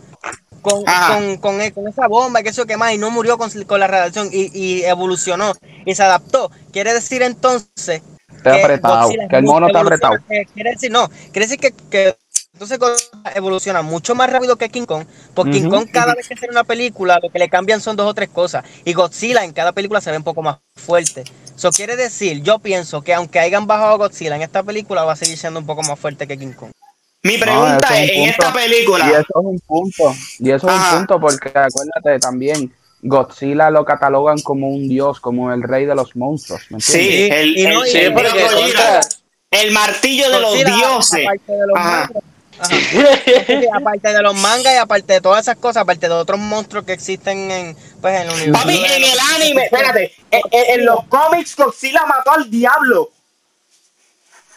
con, 0.62 0.84
con, 0.84 1.36
con, 1.38 1.60
e- 1.60 1.72
con 1.72 1.88
esa 1.88 2.06
bomba 2.06 2.38
y 2.40 2.44
que 2.44 2.50
eso 2.50 2.66
que 2.66 2.76
más, 2.76 2.92
y 2.92 2.98
no 2.98 3.10
murió 3.10 3.36
con, 3.36 3.50
con 3.64 3.80
la 3.80 3.88
radiación 3.88 4.30
y, 4.32 4.56
y 4.56 4.84
evolucionó 4.84 5.52
y 5.84 5.94
se 5.96 6.04
adaptó, 6.04 6.52
quiere 6.72 6.94
decir 6.94 7.20
entonces 7.22 8.00
Está 8.36 8.56
apretado, 8.56 9.02
Godzilla 9.04 9.22
es 9.24 9.28
que 9.30 9.36
el 9.36 9.44
mono 9.44 9.66
está 9.66 9.80
apretado. 9.80 10.14
que 10.28 10.46
quiere 10.52 10.70
decir, 10.70 10.90
no, 10.90 11.08
quiere 11.08 11.46
decir 11.46 11.58
que, 11.58 11.72
que 11.90 12.16
entonces 12.52 12.78
Godzilla 12.78 13.32
evoluciona 13.34 13.82
mucho 13.82 14.14
más 14.14 14.30
rápido 14.30 14.56
que 14.56 14.68
King 14.68 14.84
Kong, 14.84 15.04
porque 15.34 15.52
King. 15.52 15.70
Kong 15.70 15.88
cada 15.92 16.14
vez 16.14 16.28
que 16.28 16.34
hace 16.34 16.48
una 16.50 16.64
película, 16.64 17.18
lo 17.22 17.30
que 17.30 17.38
le 17.38 17.48
cambian 17.48 17.80
son 17.80 17.96
dos 17.96 18.06
o 18.06 18.14
tres 18.14 18.28
cosas, 18.28 18.64
y 18.84 18.92
Godzilla 18.92 19.44
en 19.44 19.52
cada 19.52 19.72
película 19.72 20.00
se 20.00 20.10
ve 20.10 20.16
un 20.16 20.24
poco 20.24 20.42
más 20.42 20.58
fuerte. 20.74 21.24
Eso 21.56 21.70
quiere 21.70 21.96
decir, 21.96 22.42
yo 22.42 22.58
pienso 22.58 23.02
que 23.02 23.14
aunque 23.14 23.38
hayan 23.38 23.66
bajado 23.66 23.92
a 23.92 23.96
Godzilla 23.96 24.36
en 24.36 24.42
esta 24.42 24.62
película, 24.62 25.04
va 25.04 25.12
a 25.12 25.16
seguir 25.16 25.38
siendo 25.38 25.60
un 25.60 25.66
poco 25.66 25.82
más 25.82 25.98
fuerte 25.98 26.26
que 26.26 26.38
King 26.38 26.52
Kong. 26.52 26.72
Mi 27.24 27.38
pregunta 27.38 28.02
es 28.02 28.10
en 28.10 28.28
esta 28.30 28.52
película. 28.52 29.06
Y 29.06 29.10
eso 29.10 29.20
es 29.20 29.44
un 29.44 29.58
punto. 29.60 30.14
Y 30.40 30.50
eso 30.50 30.68
es 30.68 30.74
un 30.74 30.98
punto 30.98 31.20
porque 31.20 31.48
acuérdate 31.48 32.18
también, 32.20 32.74
Godzilla 33.02 33.68
lo 33.70 33.84
catalogan 33.84 34.38
como 34.40 34.68
un 34.68 34.88
dios, 34.88 35.18
como 35.20 35.52
el 35.52 35.62
rey 35.62 35.84
de 35.86 35.94
los 35.94 36.14
monstruos. 36.16 36.62
Sí, 36.78 37.28
el, 37.30 37.58
y 37.58 37.66
no, 37.66 37.84
el- 37.84 37.90
el 37.96 38.12
el 39.50 39.70
martillo 39.72 40.30
de 40.30 40.40
los 40.40 40.54
dioses. 40.54 41.26
Aparte 41.26 41.52
de 41.52 41.66
los 41.66 41.76
Ajá. 41.76 42.08
Sí, 42.62 43.66
aparte 43.74 44.12
de 44.12 44.22
los 44.22 44.34
mangas 44.36 44.74
y 44.74 44.76
aparte 44.76 45.12
de 45.14 45.20
todas 45.20 45.40
esas 45.42 45.56
cosas, 45.56 45.82
aparte 45.82 46.06
de 46.08 46.14
otros 46.14 46.38
monstruos 46.38 46.84
que 46.84 46.92
existen 46.92 47.50
en, 47.50 47.76
pues, 48.00 48.14
en 48.14 48.22
el 48.22 48.30
universo. 48.34 48.52
Papi, 48.52 48.76
en 48.78 49.02
el 49.04 49.18
anime, 49.34 49.64
espérate, 49.64 50.12
en, 50.30 50.40
en- 50.50 50.80
en 50.80 50.86
los 50.86 51.04
cómics 51.08 51.56
Godzilla 51.56 52.06
mató 52.06 52.30
al 52.32 52.48
diablo. 52.50 53.10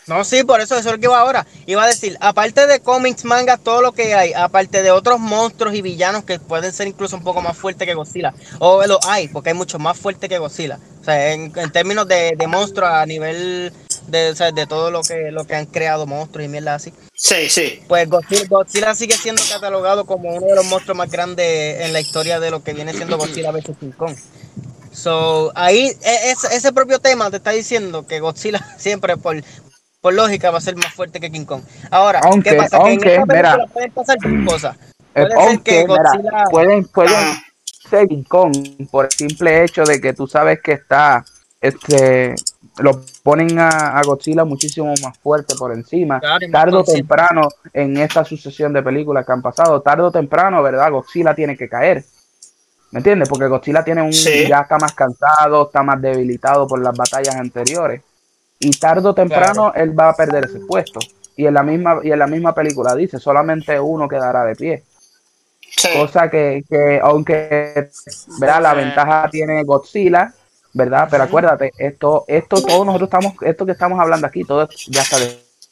No, 0.07 0.23
sí, 0.23 0.43
por 0.43 0.61
eso 0.61 0.77
eso 0.77 0.89
es 0.89 0.93
lo 0.93 0.99
que 0.99 1.05
iba 1.07 1.19
ahora. 1.19 1.47
Iba 1.65 1.83
a 1.83 1.87
decir, 1.87 2.17
aparte 2.21 2.67
de 2.67 2.79
cómics, 2.79 3.25
mangas, 3.25 3.59
todo 3.59 3.81
lo 3.81 3.91
que 3.91 4.13
hay, 4.13 4.33
aparte 4.33 4.83
de 4.83 4.91
otros 4.91 5.19
monstruos 5.19 5.73
y 5.73 5.81
villanos 5.81 6.23
que 6.23 6.39
pueden 6.39 6.71
ser 6.71 6.87
incluso 6.87 7.15
un 7.15 7.23
poco 7.23 7.41
más 7.41 7.57
fuertes 7.57 7.87
que 7.87 7.95
Godzilla. 7.95 8.33
O 8.59 8.85
lo 8.85 8.99
hay, 9.07 9.27
porque 9.27 9.49
hay 9.49 9.55
mucho 9.55 9.79
más 9.79 9.97
fuerte 9.97 10.29
que 10.29 10.37
Godzilla. 10.37 10.79
O 11.01 11.03
sea, 11.03 11.33
en, 11.33 11.51
en 11.55 11.71
términos 11.71 12.07
de, 12.07 12.35
de 12.37 12.47
monstruos 12.47 12.89
a 12.89 13.05
nivel 13.05 13.73
de, 14.07 14.29
o 14.29 14.35
sea, 14.35 14.51
de 14.51 14.67
todo 14.67 14.91
lo 14.91 15.01
que, 15.01 15.31
lo 15.31 15.45
que 15.45 15.55
han 15.55 15.65
creado 15.65 16.05
monstruos 16.05 16.45
y 16.45 16.49
mierda 16.49 16.75
así. 16.75 16.93
Sí, 17.13 17.49
sí. 17.49 17.81
Pues 17.87 18.07
Godzilla, 18.09 18.45
Godzilla 18.47 18.95
sigue 18.95 19.15
siendo 19.15 19.41
catalogado 19.49 20.05
como 20.05 20.33
uno 20.33 20.45
de 20.45 20.55
los 20.55 20.65
monstruos 20.65 20.97
más 20.97 21.09
grandes 21.09 21.81
en 21.81 21.93
la 21.93 21.99
historia 21.99 22.39
de 22.39 22.51
lo 22.51 22.63
que 22.63 22.73
viene 22.73 22.93
siendo 22.93 23.17
Godzilla 23.17 23.51
vs. 23.51 23.71
King 23.79 23.91
Kong. 23.91 24.15
So, 24.91 25.51
ahí, 25.55 25.87
e- 26.03 26.31
ese, 26.31 26.55
ese 26.55 26.71
propio 26.71 26.99
tema 26.99 27.29
te 27.29 27.37
está 27.37 27.51
diciendo 27.51 28.07
que 28.07 28.19
Godzilla 28.21 28.65
siempre, 28.77 29.17
por, 29.17 29.43
por 30.05 30.13
lógica, 30.13 30.51
va 30.51 30.59
a 30.59 30.61
ser 30.61 30.75
más 30.75 30.93
fuerte 30.93 31.19
que 31.19 31.31
King 31.31 31.45
Kong. 31.45 31.63
Ahora, 31.89 32.19
Aunque- 32.25 32.51
¿qué 32.51 32.55
pasa? 32.57 32.77
aunque, 32.77 32.99
que 32.99 33.15
en 33.15 33.23
mira. 33.27 33.57
pueden 33.73 33.91
pasar 33.91 34.17
dos 34.21 34.53
cosas. 34.53 34.77
Eh, 35.15 35.23
ser 35.23 35.33
aunque, 35.35 35.63
que 35.63 35.87
mira, 35.87 36.03
Godzilla... 36.11 36.43
pueden, 36.51 36.83
pueden 36.89 37.15
Ajá. 37.15 37.43
ser 37.89 38.07
King 38.07 38.23
Kong 38.27 38.55
por 38.91 39.05
el 39.05 39.11
simple 39.11 39.63
hecho 39.63 39.83
de 39.83 39.99
que 39.99 40.13
tú 40.13 40.27
sabes 40.27 40.61
que 40.61 40.73
está, 40.73 41.25
este, 41.59 42.35
lo 42.77 43.01
ponen 43.23 43.57
a, 43.57 43.97
a 43.97 44.03
Godzilla 44.03 44.45
muchísimo 44.45 44.93
más 45.01 45.17
fuerte 45.17 45.55
por 45.55 45.73
encima. 45.73 46.19
Claro, 46.19 46.45
Tarde 46.51 46.77
o 46.77 46.83
temprano, 46.83 47.47
en 47.73 47.97
esta 47.97 48.23
sucesión 48.23 48.73
de 48.73 48.83
películas 48.83 49.25
que 49.25 49.31
han 49.31 49.41
pasado, 49.41 49.81
tarde 49.81 50.03
o 50.03 50.11
temprano, 50.11 50.61
¿verdad? 50.61 50.91
Godzilla 50.91 51.33
tiene 51.33 51.57
que 51.57 51.67
caer. 51.67 52.05
¿Me 52.91 52.99
entiendes? 52.99 53.27
Porque 53.27 53.47
Godzilla 53.47 53.83
tiene 53.83 54.03
un, 54.03 54.13
Sí. 54.13 54.45
ya 54.47 54.59
está 54.59 54.77
más 54.77 54.93
cansado, 54.93 55.63
está 55.65 55.81
más 55.81 55.99
debilitado 55.99 56.67
por 56.67 56.79
las 56.79 56.95
batallas 56.95 57.35
anteriores. 57.37 58.03
Y 58.59 58.71
tarde 58.71 59.07
o 59.09 59.13
temprano 59.13 59.73
él 59.75 59.97
va 59.97 60.09
a 60.09 60.15
perder 60.15 60.45
ese 60.45 60.59
puesto. 60.59 60.99
Y 61.35 61.45
en 61.45 61.53
la 61.53 61.63
misma, 61.63 61.99
y 62.03 62.11
en 62.11 62.19
la 62.19 62.27
misma 62.27 62.53
película 62.55 62.95
dice, 62.95 63.19
solamente 63.19 63.77
uno 63.79 64.07
quedará 64.07 64.45
de 64.45 64.55
pie. 64.55 64.83
sí. 65.59 65.89
Cosa 65.93 66.29
que, 66.29 66.63
que 66.69 66.99
aunque 67.03 67.89
¿verdad? 68.39 68.61
la 68.61 68.73
ventaja 68.73 69.27
tiene 69.29 69.63
Godzilla, 69.63 70.33
¿verdad? 70.73 71.07
Pero 71.11 71.23
acuérdate, 71.23 71.71
esto, 71.77 72.23
esto, 72.27 72.61
todos 72.63 72.85
nosotros 72.85 73.07
estamos, 73.07 73.33
esto 73.41 73.65
que 73.65 73.73
estamos 73.73 73.99
hablando 73.99 74.25
aquí, 74.27 74.43
todo 74.45 74.67
ya 74.87 75.01
está 75.01 75.17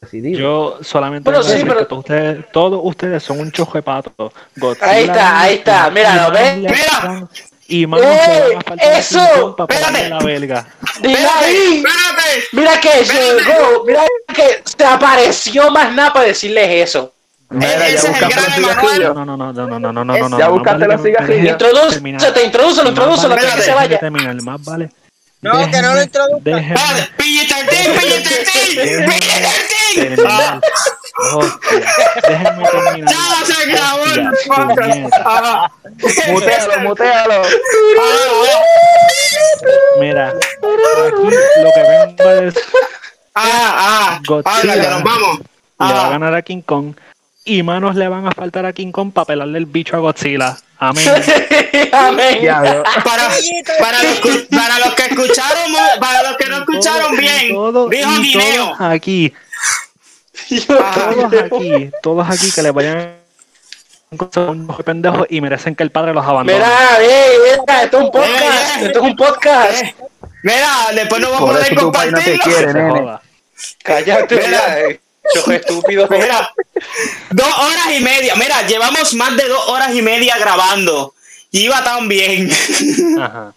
decidido. 0.01 0.37
Yo 0.39 0.77
solamente 0.81 1.29
a 1.29 1.41
sí, 1.43 1.51
decir 1.51 1.67
pero- 1.67 1.79
que 1.79 1.85
todos 1.85 1.99
ustedes, 1.99 2.45
todos 2.51 2.81
ustedes 2.83 3.23
son 3.23 3.39
un 3.39 3.51
chojo 3.51 3.77
de 3.77 3.81
pato. 3.83 4.33
Godzilla 4.57 4.91
Ahí 4.91 5.03
está, 5.05 5.41
ahí 5.41 5.55
está, 5.55 5.89
mira, 5.89 6.27
¿lo 6.27 6.33
ves? 6.33 6.57
Mira. 6.57 7.29
Y 7.67 7.87
más 7.87 8.01
¡Ey! 8.01 8.57
¡Eso! 8.97 9.55
Espérate. 9.57 10.09
la 10.09 10.19
belga. 10.19 10.67
Dile 11.01 11.13
Espérate, 11.13 11.45
ahí. 11.45 11.77
espérate. 11.77 12.43
Mira 12.51 12.79
que 12.81 12.89
llegó, 13.05 13.83
mira 13.85 14.03
que 14.35 14.61
se 14.65 14.85
apareció 14.85 15.71
más 15.71 15.93
nada 15.93 16.11
para 16.13 16.25
decirles 16.27 16.87
eso. 16.89 17.13
Mira, 17.49 17.87
ese 17.87 17.95
es 17.95 18.01
ya 18.03 18.09
el 18.09 18.13
buscaste 18.25 18.35
gran 18.35 18.61
los 18.61 18.71
Emanuel. 18.71 18.79
cigajillos. 18.95 19.15
No, 19.15 19.25
no, 19.25 19.37
no, 19.37 19.53
no, 19.53 19.53
no, 19.53 19.79
no, 19.79 19.93
no, 19.93 20.03
no, 20.05 20.17
no, 20.17 20.29
no. 20.29 20.39
Ya 20.39 20.47
buscaste 20.49 20.87
los 20.87 21.01
que 21.01 21.03
me 21.03 21.09
dejes 21.11 21.25
cigajillos. 21.27 21.51
Introdúcete, 21.53 22.43
introdúcelo, 22.43 22.89
introdúcelo 22.89 23.33
antes 23.35 23.53
que 23.53 23.61
se 23.61 23.73
vaya. 23.73 23.99
terminar, 23.99 24.35
más 24.41 24.63
vale. 24.63 24.89
No, 25.41 25.51
que 25.69 25.81
no 25.81 25.93
lo 25.93 25.99
Déjenme- 25.99 26.03
introduzca. 26.05 26.39
déjenme 26.43 26.75
Espérate, 26.75 27.11
PG-13, 27.17 27.93
PG-13, 27.95 29.05
PG-13. 29.05 29.95
terminar. 29.95 30.61
Hostia, 31.15 31.79
déjenme 32.27 32.65
terminar. 32.69 33.13
Ya 33.13 33.45
se 33.45 33.65
grabó 33.67 34.05
el 34.05 34.29
podcast. 34.47 36.27
Mutealo, 36.29 36.79
mutealo. 36.81 37.41
Mira, 39.99 40.29
aquí 40.29 41.23
lo 41.61 41.71
que 41.71 41.81
vengo 41.81 42.29
decir 42.41 42.63
Ah, 43.35 44.15
ah, 44.15 44.19
Godzilla. 44.27 44.73
que 44.73 44.89
nos 44.89 45.03
vamos. 45.03 45.37
le 45.39 45.43
va 45.79 45.89
a 46.03 46.05
Ah, 46.07 46.09
ganar 46.09 46.33
a 46.35 46.41
King 46.41 46.61
Kong 46.61 46.95
y 47.45 47.61
manos 47.63 47.95
le 47.95 48.07
van 48.07 48.27
a 48.27 48.31
faltar 48.31 48.65
a 48.65 48.73
King 48.73 48.91
Kong 48.91 49.11
para 49.11 49.25
pelarle 49.25 49.57
el 49.57 49.65
bicho 49.65 49.95
a 49.95 49.99
Godzilla. 49.99 50.57
Amén. 50.77 51.03
Amén. 51.93 52.39
Para, 52.45 52.83
para, 53.03 54.03
los, 54.03 54.21
para 54.49 54.79
los 54.79 54.93
que 54.95 55.03
escucharon, 55.05 55.73
para 55.99 56.23
los 56.23 56.37
que 56.37 56.45
no 56.49 56.57
escucharon 56.57 57.17
bien, 57.17 57.53
todo- 57.53 57.87
dijo 57.89 58.09
Guineo. 58.21 58.65
todos 58.77 58.79
todos 60.67 61.33
aquí, 61.43 61.91
todos 62.01 62.29
aquí 62.29 62.51
que 62.51 62.61
le 62.61 62.71
vayan 62.71 63.15
con 64.17 64.49
un 64.49 64.69
ojo 64.69 64.77
de 64.77 64.83
pendejo 64.83 65.25
y 65.29 65.41
merecen 65.41 65.75
que 65.75 65.83
el 65.83 65.91
padre 65.91 66.13
los 66.13 66.25
abandone. 66.25 66.57
Mira, 66.59 66.97
eh, 67.01 67.37
mira, 67.59 67.83
esto 67.83 67.97
es 67.97 68.03
un 68.03 68.11
podcast, 68.11 68.81
esto 68.81 68.99
es 68.99 69.05
un 69.05 69.15
podcast. 69.15 69.83
Mira, 70.43 70.69
después 70.93 71.21
no 71.21 71.31
vamos 71.31 71.49
a 71.49 71.53
Por 71.53 71.61
eso 71.61 71.75
no 71.75 71.81
compartirlo. 71.81 72.43
quiere, 72.43 72.73
nene. 72.73 73.17
Cállate, 73.83 74.35
Mira. 74.35 74.79
eh, 74.81 74.99
estúpido. 75.51 76.07
Mira, 76.09 76.51
dos 77.31 77.57
horas 77.59 77.87
y 77.97 77.99
media. 78.01 78.35
Mira, 78.35 78.61
llevamos 78.67 79.13
más 79.15 79.35
de 79.37 79.47
dos 79.47 79.69
horas 79.69 79.93
y 79.95 80.01
media 80.01 80.37
grabando. 80.37 81.13
iba 81.51 81.83
tan 81.83 82.07
bien. 82.07 82.51
Ajá. 83.19 83.53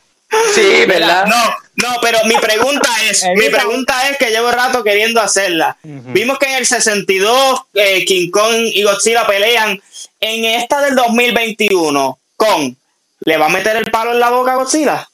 Sí, 0.54 0.84
¿verdad? 0.86 1.26
No, 1.26 1.44
no, 1.76 1.96
pero 2.00 2.18
mi 2.24 2.34
pregunta 2.36 2.88
es, 3.10 3.24
mi 3.36 3.48
pregunta 3.48 4.08
es 4.08 4.16
que 4.18 4.30
llevo 4.30 4.50
rato 4.50 4.82
queriendo 4.82 5.20
hacerla. 5.20 5.76
Vimos 5.82 6.38
que 6.38 6.46
en 6.46 6.54
el 6.56 6.66
62 6.66 7.60
eh, 7.74 8.04
King 8.04 8.30
Kong 8.30 8.54
y 8.72 8.82
Godzilla 8.82 9.26
pelean. 9.26 9.80
En 10.20 10.44
esta 10.44 10.80
del 10.80 10.94
2021, 10.96 12.18
Kong, 12.36 12.74
¿le 13.20 13.36
va 13.36 13.46
a 13.46 13.50
meter 13.50 13.76
el 13.76 13.90
palo 13.90 14.12
en 14.12 14.20
la 14.20 14.30
boca 14.30 14.52
a 14.52 14.56
Godzilla? 14.56 15.08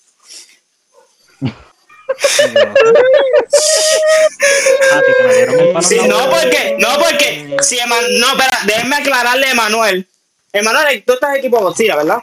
Ah, 5.74 5.82
Sí, 5.82 5.96
no 6.06 6.30
porque, 6.30 6.76
no 6.78 6.88
porque, 6.98 7.56
si 7.62 7.78
Eman- 7.78 8.18
no, 8.18 8.32
espera, 8.32 8.58
déjenme 8.66 8.96
aclararle 8.96 9.46
a 9.46 9.50
Emanuel. 9.52 10.06
Emanuel, 10.52 11.02
tú 11.06 11.14
estás 11.14 11.36
equipo 11.36 11.60
Godzilla, 11.60 11.96
¿verdad? 11.96 12.18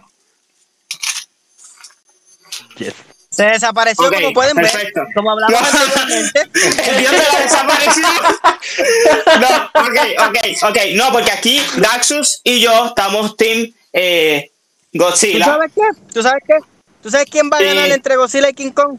Yes. 2.79 2.93
Se 3.29 3.43
desapareció, 3.45 4.11
como 4.11 4.33
pueden 4.33 4.55
perfecto. 4.55 5.01
ver. 5.01 5.13
Como 5.13 5.31
hablamos 5.31 5.59
anteriormente. 5.73 6.41
El 6.89 6.97
dios 6.97 7.11
de 7.11 7.17
la 7.31 7.39
desaparición. 7.41 8.11
No, 9.39 9.65
ok, 9.81 9.97
ok, 10.29 10.37
ok. 10.69 10.77
No, 10.95 11.11
porque 11.11 11.31
aquí 11.31 11.61
Daxus 11.77 12.41
y 12.43 12.59
yo 12.59 12.87
estamos 12.87 13.37
Team 13.37 13.71
eh, 13.93 14.51
¿Tú 14.91 14.99
Godzilla. 14.99 15.45
sabes 15.45 15.71
qué? 15.73 15.81
¿Tú 16.13 16.21
sabes 16.23 16.43
qué? 16.45 16.55
¿Tú 17.01 17.09
sabes 17.09 17.27
quién 17.29 17.49
va 17.51 17.57
a 17.57 17.61
ganar 17.61 17.89
entre 17.91 18.15
Godzilla 18.15 18.49
y 18.49 18.53
King 18.53 18.71
Kong? 18.71 18.97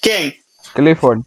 ¿Quién? 0.00 0.34
Clifford. 0.74 1.20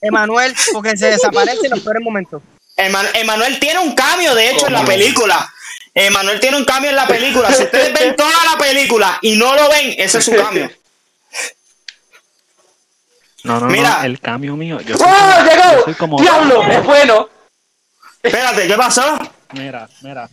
Emanuel, 0.00 0.54
porque 0.72 0.96
se 0.96 1.06
desaparece 1.10 1.66
en 1.66 1.70
los 1.70 1.80
peores 1.80 2.02
momentos. 2.02 2.42
Eman- 2.76 3.08
Emanuel 3.14 3.58
tiene 3.60 3.78
un 3.80 3.94
cambio, 3.94 4.34
de 4.34 4.50
hecho, 4.50 4.66
en 4.66 4.72
la 4.72 4.84
película. 4.84 5.48
Emanuel 5.94 6.40
tiene 6.40 6.56
un 6.56 6.64
cambio 6.64 6.90
en 6.90 6.96
la 6.96 7.06
película. 7.06 7.52
Si 7.52 7.62
ustedes 7.62 7.92
ven 7.92 8.16
toda 8.16 8.32
la 8.50 8.58
película 8.58 9.18
y 9.20 9.36
no 9.36 9.54
lo 9.54 9.68
ven, 9.68 9.94
ese 9.98 10.18
es 10.18 10.24
su 10.24 10.34
cambio. 10.34 10.70
No, 13.44 13.58
no, 13.60 13.66
Mira. 13.66 13.98
no, 13.98 14.04
el 14.04 14.20
cambio 14.20 14.56
mío. 14.56 14.80
Yo 14.80 14.96
soy 14.96 15.06
¡Oh, 15.06 15.14
como, 15.14 15.44
yo 15.44 15.50
llegó! 15.50 15.84
soy 15.84 15.94
como 15.94 16.20
¡Diablo! 16.20 16.62
¡Es 16.62 16.84
bueno! 16.84 17.28
Espérate, 18.22 18.66
¿qué 18.68 18.74
pasó? 18.74 19.18
Mira, 19.52 19.88
mira. 20.02 20.28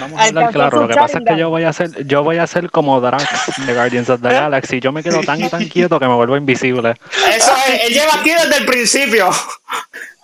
Vamos 0.00 0.20
a 0.20 0.24
hablar 0.26 0.52
claro. 0.52 0.82
Lo 0.82 0.88
que 0.88 0.94
pasa 0.94 1.18
es 1.18 1.24
que 1.26 1.36
yo 1.36 1.50
voy 1.50 1.64
a 1.64 1.70
hacer, 1.70 2.06
yo 2.06 2.22
voy 2.22 2.38
a 2.38 2.46
ser 2.46 2.70
como 2.70 3.00
Drax 3.00 3.66
de 3.66 3.74
Guardians 3.74 4.08
of 4.10 4.22
the 4.22 4.28
Galaxy. 4.28 4.78
Yo 4.78 4.92
me 4.92 5.02
quedo 5.02 5.20
tan 5.22 5.42
y 5.42 5.48
tan 5.48 5.68
quieto 5.68 5.98
que 5.98 6.06
me 6.06 6.14
vuelvo 6.14 6.36
invisible. 6.36 6.94
Eso 7.34 7.52
es, 7.66 7.84
él 7.86 7.92
lleva 7.92 8.14
aquí 8.14 8.30
desde 8.30 8.58
el 8.58 8.64
principio. 8.64 9.28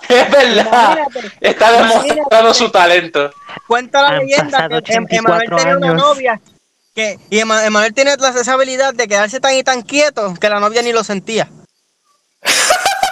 Es 0.08 0.30
verdad. 0.30 0.96
Imagínate, 0.98 1.32
Está 1.40 1.72
demostrando 1.72 2.54
su 2.54 2.70
talento. 2.70 3.30
Cuenta 3.66 4.00
la 4.00 4.08
Han 4.10 4.18
leyenda 4.20 4.68
que 4.68 4.92
Em- 4.94 5.06
Emanuel 5.10 5.52
84 5.52 5.56
tenía 5.56 5.76
una 5.76 5.94
novia 5.94 6.40
que, 6.94 7.18
y 7.28 7.38
Ema- 7.40 7.64
Emanuel 7.66 7.92
tiene 7.92 8.12
esa 8.12 8.52
habilidad 8.54 8.94
de 8.94 9.08
quedarse 9.08 9.40
tan 9.40 9.54
y 9.54 9.64
tan 9.64 9.82
quieto 9.82 10.34
que 10.40 10.48
la 10.48 10.60
novia 10.60 10.82
ni 10.82 10.92
lo 10.92 11.02
sentía. 11.04 11.48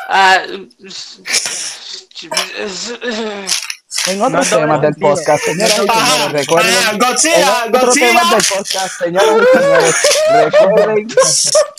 Ah, 0.08 0.40
En 4.08 4.20
otros 4.22 4.50
No, 4.50 4.56
temas 4.58 4.76
no, 4.76 4.80
del 4.82 4.94
podcast, 4.94 5.44
señoras 5.44 5.80
y 5.84 5.88
Ajá, 5.88 6.06
señores, 6.16 6.32
recuerden. 6.46 6.74
En 6.92 6.98
Godzilla, 6.98 7.64
otros 7.66 7.84
Godzilla. 7.86 8.06
temas 8.08 8.30
del 8.30 8.44
podcast, 8.56 8.98
señoras 8.98 9.28
y 9.28 9.58
señores, 9.58 9.96
recuerden, 10.32 11.08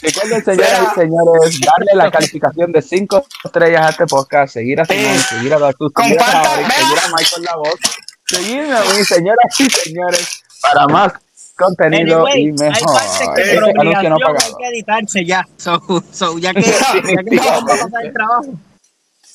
recuerden, 0.02 0.46
señoras 0.46 0.82
y 0.82 1.00
señores, 1.00 1.60
darle 1.62 1.92
la 1.94 2.12
calificación 2.12 2.72
de 2.72 2.82
5 2.82 3.26
estrellas 3.46 3.82
a 3.86 3.90
este 3.90 4.06
podcast, 4.08 4.54
seguir 4.54 4.82
a 4.82 4.86
Simón, 4.86 5.06
Eh, 5.06 5.20
seguir 5.30 5.54
a 5.54 5.60
Datus, 5.60 5.92
seguir 5.96 6.20
a 6.20 6.24
compartan, 6.26 6.44
Javi, 6.52 6.64
vea. 6.64 6.78
seguir 6.80 7.00
a 7.00 7.08
Michael 7.16 7.44
La 7.44 7.56
Voz, 7.56 7.80
seguirme 8.26 8.78
a 8.78 8.82
mí, 8.82 9.04
señoras 9.06 9.60
y 9.60 9.70
señores, 9.70 10.44
para 10.62 10.88
más 10.88 11.14
contenido 11.58 12.26
Anyway, 12.26 12.44
y 12.44 12.46
hay 12.48 12.52
mejor. 12.54 12.94
partes 12.94 13.20
que 13.20 13.26
por 13.26 13.40
Ese 13.40 13.58
anuncio 13.98 14.10
no 14.10 14.18
hay 14.28 14.54
que 14.60 14.68
editarse 14.68 15.26
ya. 15.26 15.46
So, 15.58 15.82
so, 16.12 16.38
ya 16.38 16.54
que, 16.54 16.62
ya 16.62 17.02
que 17.02 17.36
No. 17.36 17.44
vamos 17.44 17.72
a 17.74 17.76
pasar 17.84 18.06
el 18.06 18.14
trabajo. 18.14 18.46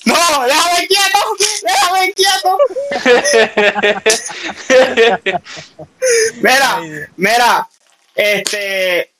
No, 0.05 0.15
déjame 0.47 0.87
quieto, 0.89 1.19
déjame 1.63 2.13
quieto. 2.15 2.59
Mira, 6.41 6.81
mira, 7.17 7.69
este, 8.15 9.11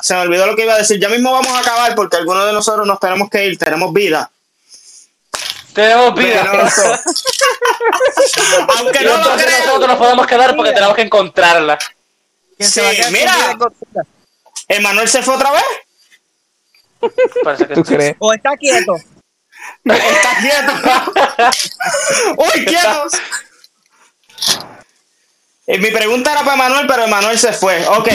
se 0.00 0.14
me 0.14 0.20
olvidó 0.20 0.46
lo 0.46 0.56
que 0.56 0.62
iba 0.64 0.74
a 0.74 0.78
decir. 0.78 0.98
Ya 1.00 1.08
mismo 1.08 1.30
vamos 1.32 1.52
a 1.52 1.60
acabar 1.60 1.94
porque 1.94 2.16
algunos 2.16 2.44
de 2.46 2.52
nosotros 2.52 2.86
nos 2.86 2.98
tenemos 2.98 3.30
que 3.30 3.46
ir, 3.46 3.56
tenemos 3.58 3.92
vida. 3.92 4.30
tenemos 5.72 6.14
vida. 6.14 6.42
Aunque 8.78 9.02
Y 9.02 9.04
no 9.04 9.10
lo 9.12 9.18
nosotros 9.18 9.88
nos 9.88 9.98
podemos 9.98 10.26
quedar 10.26 10.56
porque 10.56 10.72
tenemos 10.72 10.96
que 10.96 11.02
encontrarla. 11.02 11.78
¿Quién 12.56 12.68
Sí, 12.68 12.74
se 12.74 12.82
va 12.82 12.88
a 12.90 12.92
quedar 12.92 13.12
mira. 13.12 13.32
Emanuel 14.68 15.08
se 15.08 15.22
fue 15.22 15.34
otra 15.34 15.50
vez. 15.52 17.12
Parece 17.44 17.66
que 17.68 17.74
¿Tú 17.74 17.84
crees? 17.84 18.16
O 18.18 18.32
está 18.32 18.56
quieto. 18.56 18.94
Está 19.84 20.30
quieto. 20.40 20.72
Uy, 22.36 22.64
quietos. 22.64 23.12
Eh, 25.66 25.78
mi 25.78 25.90
pregunta 25.90 26.32
era 26.32 26.40
para 26.42 26.54
Emanuel, 26.54 26.86
pero 26.86 27.04
Emanuel 27.04 27.38
se 27.38 27.52
fue. 27.52 27.84
Ok. 27.88 28.08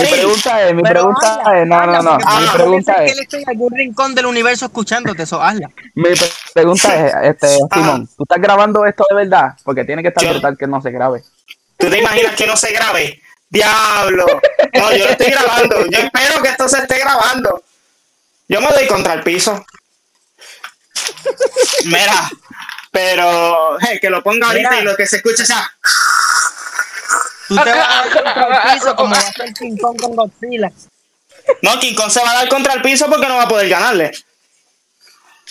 Mi 0.00 0.04
pregunta 0.10 0.68
es, 0.68 0.74
mi 0.74 0.82
Pero 0.82 0.94
pregunta 0.94 1.34
hazla, 1.36 1.60
es, 1.62 1.66
no, 1.66 1.76
no, 1.76 1.82
hazla, 1.96 2.02
no, 2.02 2.18
Ah, 2.26 2.40
mi 2.42 2.48
pregunta 2.48 2.94
ser 2.94 3.04
que 3.06 3.10
es, 3.10 3.12
él 3.16 3.18
esté 3.24 3.40
en 3.42 3.48
algún 3.48 3.72
rincón 3.74 4.14
del 4.14 4.26
universo 4.26 4.66
escuchándote, 4.66 5.22
eso 5.22 5.40
hazla. 5.40 5.70
Mi 5.94 6.10
pre- 6.14 6.30
pregunta 6.52 6.94
es, 7.06 7.14
este, 7.30 7.56
Simón, 7.72 8.06
¿tú 8.14 8.24
estás 8.24 8.38
grabando 8.38 8.84
esto 8.84 9.06
de 9.08 9.16
verdad? 9.16 9.54
Porque 9.64 9.84
tiene 9.86 10.02
que 10.02 10.08
estar 10.08 10.22
Yo- 10.22 10.30
brutal 10.32 10.58
que 10.58 10.66
no 10.66 10.82
se 10.82 10.90
grabe. 10.90 11.24
¿tú 11.78 11.88
te 11.88 11.98
imaginas 12.00 12.34
que 12.34 12.46
no 12.46 12.54
se 12.58 12.70
grabe? 12.72 13.22
Diablo. 13.50 14.26
No, 14.74 14.92
yo 14.92 15.04
lo 15.04 15.10
estoy 15.10 15.30
grabando. 15.30 15.86
Yo 15.86 15.98
espero 15.98 16.42
que 16.42 16.48
esto 16.48 16.68
se 16.68 16.78
esté 16.78 16.98
grabando. 16.98 17.62
Yo 18.48 18.60
me 18.60 18.68
doy 18.68 18.86
contra 18.86 19.14
el 19.14 19.22
piso. 19.22 19.64
Mira, 21.84 22.30
pero 22.90 23.78
que 24.00 24.10
lo 24.10 24.22
ponga 24.22 24.48
ahorita 24.48 24.70
Mira. 24.70 24.82
y 24.82 24.84
lo 24.84 24.96
que 24.96 25.06
se 25.06 25.16
escucha 25.16 25.44
sea. 25.44 25.70
Tú 27.48 27.56
te 27.56 27.72
vas 27.72 27.88
a 27.88 28.04
dar 28.04 28.10
contra 28.12 28.72
el 28.72 28.78
piso 28.78 28.96
como 28.96 29.10
va 29.10 29.16
a 29.16 29.20
hacer 29.20 29.54
King 29.54 29.76
Kong 29.76 30.00
con 30.00 30.16
Godzilla. 30.16 30.70
No, 31.62 31.78
King 31.80 31.94
Kong 31.94 32.10
se 32.10 32.20
va 32.20 32.30
a 32.30 32.34
dar 32.34 32.48
contra 32.48 32.74
el 32.74 32.82
piso 32.82 33.08
porque 33.08 33.26
no 33.26 33.36
va 33.36 33.44
a 33.44 33.48
poder 33.48 33.68
ganarle. 33.68 34.12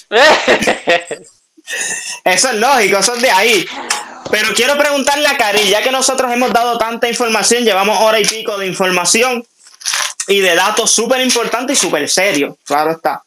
Eso 2.23 2.49
es 2.49 2.55
lógico, 2.55 2.97
eso 2.97 3.15
es 3.15 3.21
de 3.21 3.29
ahí. 3.29 3.67
Pero 4.29 4.53
quiero 4.53 4.77
preguntarle 4.77 5.27
a 5.27 5.37
Cari, 5.37 5.69
ya 5.69 5.81
que 5.81 5.91
nosotros 5.91 6.31
hemos 6.31 6.51
dado 6.51 6.77
tanta 6.77 7.07
información, 7.07 7.63
llevamos 7.63 7.99
hora 8.01 8.19
y 8.19 8.25
pico 8.25 8.57
de 8.57 8.67
información 8.67 9.45
y 10.27 10.39
de 10.41 10.55
datos 10.55 10.91
súper 10.91 11.21
importantes 11.21 11.77
y 11.77 11.81
súper 11.81 12.09
serios, 12.09 12.55
claro 12.65 12.91
está. 12.91 13.23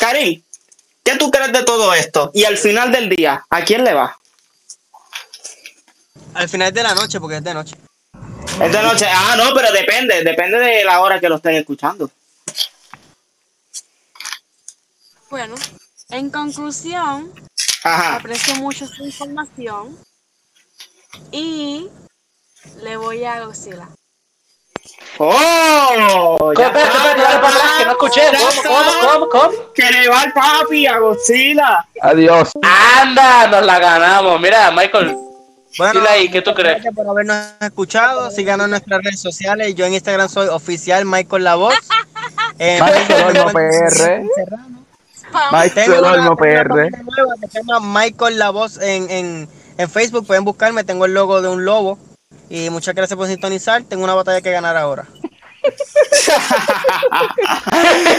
Cari, 0.00 0.42
¿qué 1.02 1.16
tú 1.16 1.30
crees 1.30 1.52
de 1.52 1.64
todo 1.64 1.94
esto? 1.94 2.30
Y 2.34 2.44
al 2.44 2.58
final 2.58 2.92
del 2.92 3.08
día, 3.08 3.44
¿a 3.48 3.62
quién 3.62 3.84
le 3.84 3.94
va? 3.94 4.18
Al 6.34 6.48
final 6.48 6.72
de 6.72 6.82
la 6.82 6.94
noche, 6.94 7.18
porque 7.18 7.36
es 7.36 7.44
de 7.44 7.54
noche. 7.54 7.76
Es 8.60 8.72
de 8.72 8.82
noche. 8.82 9.06
Ah, 9.08 9.34
no, 9.36 9.54
pero 9.54 9.72
depende, 9.72 10.22
depende 10.22 10.58
de 10.58 10.84
la 10.84 11.00
hora 11.00 11.18
que 11.18 11.28
lo 11.28 11.36
estén 11.36 11.54
escuchando. 11.54 12.10
Bueno, 15.30 15.54
en 16.10 16.30
conclusión, 16.30 17.32
Ajá. 17.84 18.16
aprecio 18.16 18.54
mucho 18.56 18.86
su 18.86 19.04
información 19.04 19.98
y 21.30 21.88
le 22.82 22.96
voy 22.96 23.24
a 23.24 23.44
Godzilla. 23.44 23.88
¡Oh! 25.18 26.52
ya 26.56 26.68
está, 26.68 27.78
que 27.78 27.84
no 27.84 27.90
escuché. 27.92 28.22
¿Cómo, 28.62 28.62
cómo, 28.62 29.12
cómo, 29.12 29.28
cómo? 29.28 29.72
Que 29.72 29.90
le 29.90 30.08
va 30.08 30.22
al 30.22 30.32
papi 30.32 30.86
a 30.86 30.98
Godzilla. 30.98 31.86
Adiós. 32.02 32.52
Anda, 32.62 33.48
nos 33.48 33.64
la 33.64 33.78
ganamos. 33.78 34.40
Mira, 34.40 34.70
Michael, 34.70 35.16
dile 35.92 36.08
ahí, 36.08 36.30
¿qué 36.30 36.42
tú 36.42 36.54
crees? 36.54 36.74
gracias 36.74 36.94
por 36.94 37.08
habernos 37.08 37.36
escuchado. 37.60 38.30
Síganos 38.30 38.64
en 38.66 38.70
nuestras 38.70 39.02
redes 39.02 39.20
sociales. 39.20 39.74
Yo 39.74 39.86
en 39.86 39.94
Instagram 39.94 40.28
soy 40.28 40.48
oficial 40.48 41.04
Michael 41.04 41.44
La 41.44 41.54
Voz. 41.56 41.74
En 42.60 42.82
Michael 42.82 43.52
PR. 43.52 43.90
Serrano. 44.34 44.84
Michael 45.52 45.92
PR. 46.36 46.68
página 46.68 47.02
nueva 47.04 47.34
que 47.40 47.48
se 47.48 47.62
llama 47.62 48.00
Michael 48.00 48.38
La 48.38 48.50
Voz 48.50 48.78
en, 48.80 49.08
en, 49.10 49.48
en 49.78 49.88
Facebook. 49.88 50.26
Pueden 50.26 50.44
buscarme. 50.44 50.84
Tengo 50.84 51.06
el 51.06 51.14
logo 51.14 51.40
de 51.40 51.48
un 51.48 51.64
lobo. 51.64 51.98
Y 52.50 52.68
muchas 52.70 52.94
gracias 52.94 53.16
por 53.16 53.26
sintonizar. 53.26 53.82
Tengo 53.84 54.04
una 54.04 54.14
batalla 54.14 54.42
que 54.42 54.50
ganar 54.52 54.76
ahora. 54.76 55.06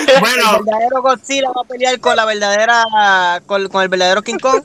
El 0.08 0.20
Bueno, 0.20 0.64
verdadero 0.64 1.02
Godzilla 1.02 1.50
va 1.50 1.62
a 1.62 1.64
pelear 1.66 2.00
con 2.00 2.16
la 2.16 2.26
verdadera. 2.26 3.42
con, 3.46 3.68
con 3.70 3.82
el 3.82 3.90
verdadero 3.90 4.22
King 4.22 4.38
Kong. 4.40 4.64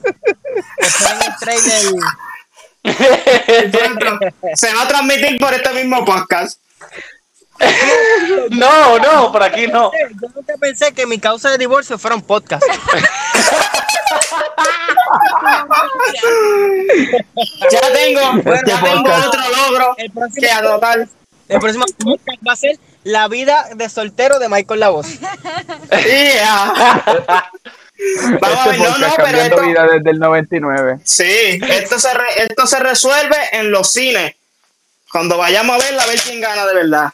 Esperen 0.79 1.23
el 1.23 1.35
trailer. 1.41 1.83
se 4.55 4.75
va 4.75 4.83
a 4.83 4.89
transmitir 4.89 5.39
por 5.39 5.55
este 5.55 5.73
mismo 5.73 6.05
podcast. 6.05 6.61
No, 8.51 8.99
no, 8.99 9.33
por 9.33 9.43
aquí 9.43 9.67
no. 9.67 9.91
Yo 10.21 10.29
nunca 10.35 10.55
pensé 10.61 10.93
que 10.93 11.07
mi 11.07 11.19
causa 11.19 11.51
de 11.51 11.59
divorcio 11.59 11.99
fuera 11.99 12.17
un 12.17 12.23
podcast. 12.23 12.65
Ya 17.71 17.81
tengo, 17.93 18.43
Bueno, 18.43 18.61
ya 18.67 18.81
tengo 18.83 19.03
podcast. 19.03 19.27
otro 19.27 19.41
logro 19.57 19.95
El 19.99 20.11
próximo 20.11 20.41
que 20.47 20.51
anotar. 20.51 21.09
El 21.49 21.61
próximo 21.61 21.85
podcast 21.99 22.39
va 22.49 22.53
a 22.53 22.57
ser 22.57 22.79
La 23.05 23.29
vida 23.29 23.69
de 23.75 23.89
soltero 23.89 24.39
de 24.39 24.49
Michael 24.49 24.81
La 24.81 24.89
Voz. 24.91 25.07
Yeah. 25.91 26.73
Vamos 28.41 28.59
a 28.59 28.71
Este 28.71 28.71
ver, 28.71 28.79
no, 28.91 28.99
no, 28.99 29.15
pero 29.17 29.39
esto, 29.39 29.63
vida 29.63 29.87
desde 29.87 30.11
el 30.11 30.19
99. 30.19 30.99
sí, 31.05 31.61
esto 31.69 31.99
se, 31.99 32.13
re- 32.13 32.43
esto 32.49 32.67
se 32.67 32.81
resuelve 32.81 33.37
en 33.53 33.71
los 33.71 33.93
cines. 33.93 34.35
Cuando 35.13 35.39
vayamos 35.39 35.77
a 35.77 35.79
verla, 35.85 36.03
a 36.03 36.07
ver 36.07 36.21
quién 36.21 36.41
gana 36.41 36.67
de 36.67 36.75
verdad. 36.75 37.13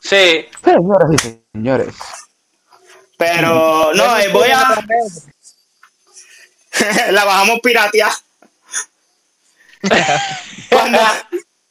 Sí. 0.00 0.46
Señoras 0.64 1.10
y 1.12 1.18
señores. 1.52 1.94
Pero, 3.18 3.92
no, 3.94 4.18
eh, 4.18 4.28
voy 4.28 4.50
a. 4.50 4.76
la 7.10 7.24
bajamos 7.24 7.60
piratear. 7.60 8.12
cuando, 10.70 10.98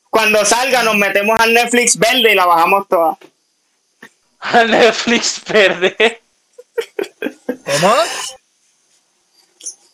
cuando 0.09 0.45
salga, 0.45 0.83
nos 0.83 0.95
metemos 0.95 1.39
al 1.39 1.53
Netflix 1.53 1.97
verde 1.97 2.31
y 2.31 2.35
la 2.35 2.45
bajamos 2.45 2.87
toda. 2.87 3.17
Netflix 4.67 5.41
verde. 5.45 6.21
¿Cómo? 7.47 7.95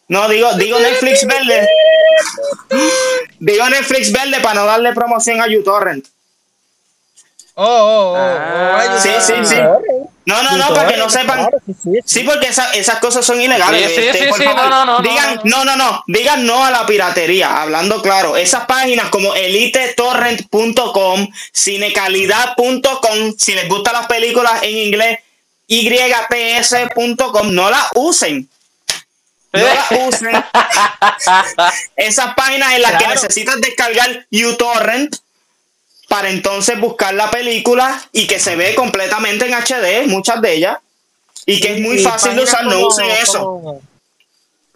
No, 0.07 0.27
digo, 0.27 0.51
digo 0.53 0.79
Netflix 0.79 1.25
verde. 1.25 1.69
Digo 3.39 3.69
Netflix 3.69 4.11
verde 4.11 4.39
para 4.41 4.55
no 4.55 4.65
darle 4.65 4.93
promoción 4.93 5.39
a 5.39 5.45
uTorrent. 5.45 6.07
Oh, 7.53 7.65
oh, 7.65 8.13
oh. 8.13 8.15
Ah. 8.17 8.95
oh, 8.95 8.99
Sí, 8.99 9.09
sí, 9.21 9.33
sí. 9.45 9.55
No, 10.29 10.43
no, 10.43 10.57
no, 10.57 10.73
para 10.73 10.89
que 10.89 10.97
no 10.97 11.09
sepan. 11.09 11.39
Claro, 11.39 11.57
sí, 11.65 11.73
sí, 11.73 11.89
sí. 11.93 11.99
Sí, 12.05 12.23
porque 12.23 12.47
esa- 12.47 12.71
esas 12.73 12.99
cosas 12.99 13.25
son 13.25 13.41
ilegales. 13.41 13.89
Sí, 13.89 13.95
sí, 14.01 14.07
este, 14.07 14.23
sí, 14.23 14.29
por 14.29 14.37
sí, 14.37 14.43
favor, 14.45 14.69
no, 14.69 14.85
no, 14.85 14.99
no, 15.01 15.09
digan, 15.09 15.41
no, 15.43 15.65
no, 15.65 15.75
no, 15.75 16.03
digan 16.07 16.45
no 16.45 16.63
a 16.63 16.71
la 16.71 16.85
piratería, 16.85 17.61
hablando 17.61 18.01
claro. 18.01 18.37
Esas 18.37 18.65
páginas 18.65 19.09
como 19.09 19.35
elitetorrent.com, 19.35 21.27
cinecalidad.com, 21.53 23.33
si 23.37 23.53
les 23.53 23.67
gustan 23.67 23.93
las 23.93 24.07
películas 24.07 24.61
en 24.63 24.77
inglés, 24.77 25.19
yps.com, 25.67 27.53
no 27.53 27.69
las 27.69 27.85
usen. 27.95 28.47
No 29.51 29.59
las 29.61 29.91
usen. 30.07 30.31
Esas 31.95 32.33
páginas 32.35 32.73
en 32.73 32.81
las 32.83 33.01
que 33.01 33.07
necesitas 33.07 33.59
descargar 33.61 34.25
uTorrent 34.31 35.15
para 36.09 36.29
entonces 36.29 36.77
buscar 36.81 37.13
la 37.13 37.31
película 37.31 38.01
y 38.11 38.27
que 38.27 38.39
se 38.39 38.57
ve 38.57 38.75
completamente 38.75 39.45
en 39.45 39.53
HD, 39.53 40.07
muchas 40.07 40.41
de 40.41 40.53
ellas, 40.55 40.77
y 41.45 41.61
que 41.61 41.75
es 41.75 41.79
muy 41.81 41.99
fácil 41.99 42.35
de 42.35 42.43
usar, 42.43 42.65
no 42.65 42.85
usen 42.85 43.09
eso. 43.11 43.39
como- 43.39 43.81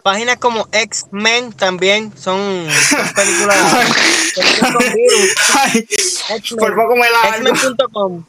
Páginas 0.02 0.36
como 0.36 0.68
X-Men 0.70 1.52
también 1.54 2.12
son, 2.18 2.68
son 2.90 3.14
películas 3.14 3.56
por 6.58 6.76
poco 6.76 6.96
me 6.96 7.06
la. 7.10 7.38
X-Men.com. 7.38 8.24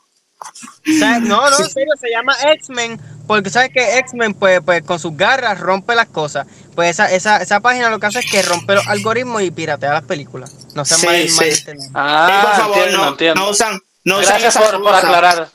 O 0.62 0.99
sea, 0.99 1.19
no, 1.20 1.49
no, 1.51 1.59
en 1.59 1.70
serio, 1.70 1.93
se 2.01 2.11
llama 2.11 2.35
X-Men 2.55 3.01
porque 3.27 3.49
sabes 3.51 3.70
que 3.73 3.99
X-Men 3.99 4.35
pues, 4.35 4.61
pues 4.65 4.82
con 4.82 4.99
sus 4.99 5.16
garras 5.16 5.61
rompe 5.61 5.95
las 5.95 6.09
cosas. 6.09 6.47
Pues 6.74 6.91
esa, 6.91 7.11
esa, 7.12 7.37
esa 7.43 7.61
página 7.61 7.89
lo 7.91 8.01
que 8.01 8.07
hace 8.07 8.19
es 8.20 8.31
que 8.31 8.43
rompe 8.43 8.74
los 8.74 8.87
algoritmos 8.89 9.43
y 9.43 9.51
piratea 9.51 9.93
las 9.93 10.03
películas. 10.05 10.53
No 10.74 10.85
sean 10.85 11.01
Sí, 11.01 11.07
mal, 11.07 11.28
sí. 11.28 11.37
malentendidos. 11.37 11.85
Sí, 11.87 11.93
Ah, 11.95 12.41
por 12.43 12.61
favor, 12.61 12.77
entiendo, 12.78 12.99
no, 13.05 13.09
entiendo. 13.11 13.41
no 13.43 13.51
usan, 13.51 13.81
no 14.05 14.16
Gracias 14.19 14.43
esas 14.57 14.62
por, 14.62 14.73
por 14.73 14.82
cosas. 14.93 15.05
aclarar. 15.05 15.49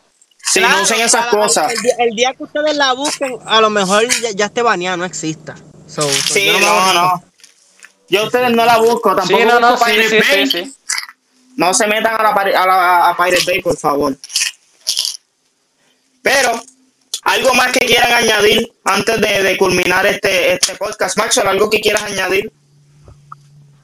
Sí, 0.44 0.60
Claro, 0.60 0.78
no 0.78 0.84
usen 0.84 1.02
esas 1.02 1.26
cosas. 1.28 1.72
El, 1.74 1.82
día- 1.82 1.96
el 2.00 2.16
día 2.16 2.34
que 2.34 2.44
ustedes 2.44 2.76
la 2.78 2.94
busquen, 2.94 3.38
a 3.46 3.60
lo 3.62 3.70
mejor 3.72 4.08
ya, 4.22 4.32
ya 4.32 4.46
esté 4.46 4.62
baneada, 4.62 4.96
no 4.96 5.04
exista. 5.06 5.56
So, 5.88 6.02
so 6.04 6.10
Sí, 6.34 6.46
yo 6.46 6.60
no, 6.60 6.68
a- 6.80 6.94
no. 6.94 7.24
Yo 8.08 8.24
ustedes 8.26 8.52
no 8.52 8.64
la 8.66 8.78
busco, 8.78 9.16
tampoco 9.16 9.40
Sí, 9.40 9.46
no, 9.46 9.60
no, 9.60 9.72
busco 9.72 9.86
sí, 9.88 9.92
Pirate 9.94 10.10
sí, 10.10 10.22
sí, 10.22 10.36
Bay. 10.38 10.48
sí. 10.66 10.76
No 11.58 11.74
se 11.74 11.88
metan 11.88 12.16
a 12.20 12.22
la, 12.24 12.30
a 12.30 12.66
la 12.68 13.10
a 13.10 13.18
Pirate 13.18 13.44
Bay, 13.48 13.62
por 13.62 13.76
favor. 13.76 14.16
Pero, 16.26 16.60
algo 17.22 17.54
más 17.54 17.72
que 17.72 17.86
quieran 17.86 18.12
añadir 18.12 18.74
antes 18.84 19.22
de, 19.22 19.44
de 19.44 19.58
culminar 19.60 20.08
este, 20.08 20.54
este 20.54 20.74
podcast. 20.74 21.16
Maxwell, 21.20 21.48
algo 21.50 21.70
que 21.70 21.80
quieras 21.80 22.02
añadir. 22.02 22.52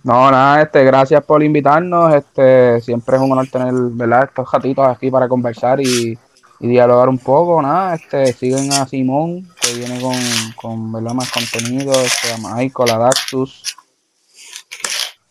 No, 0.03 0.31
nada, 0.31 0.63
este, 0.63 0.83
gracias 0.83 1.23
por 1.23 1.43
invitarnos. 1.43 2.15
Este, 2.15 2.81
siempre 2.81 3.17
es 3.17 3.21
un 3.21 3.31
honor 3.31 3.47
tener, 3.47 3.71
¿verdad? 3.75 4.23
Estos 4.23 4.51
ratitos 4.51 4.87
aquí 4.87 5.11
para 5.11 5.27
conversar 5.27 5.79
y, 5.81 6.17
y 6.59 6.67
dialogar 6.67 7.09
un 7.09 7.19
poco, 7.19 7.61
nada. 7.61 7.93
Este, 7.93 8.33
siguen 8.33 8.73
a 8.73 8.87
Simón, 8.87 9.47
que 9.61 9.73
viene 9.75 10.01
con, 10.01 10.17
con 10.55 10.91
¿verdad? 10.93 11.13
más 11.13 11.29
contenido, 11.29 11.91
este, 12.01 12.33
a 12.33 12.55
Michael, 12.55 12.89
a 12.89 12.97
Daxus. 12.97 13.77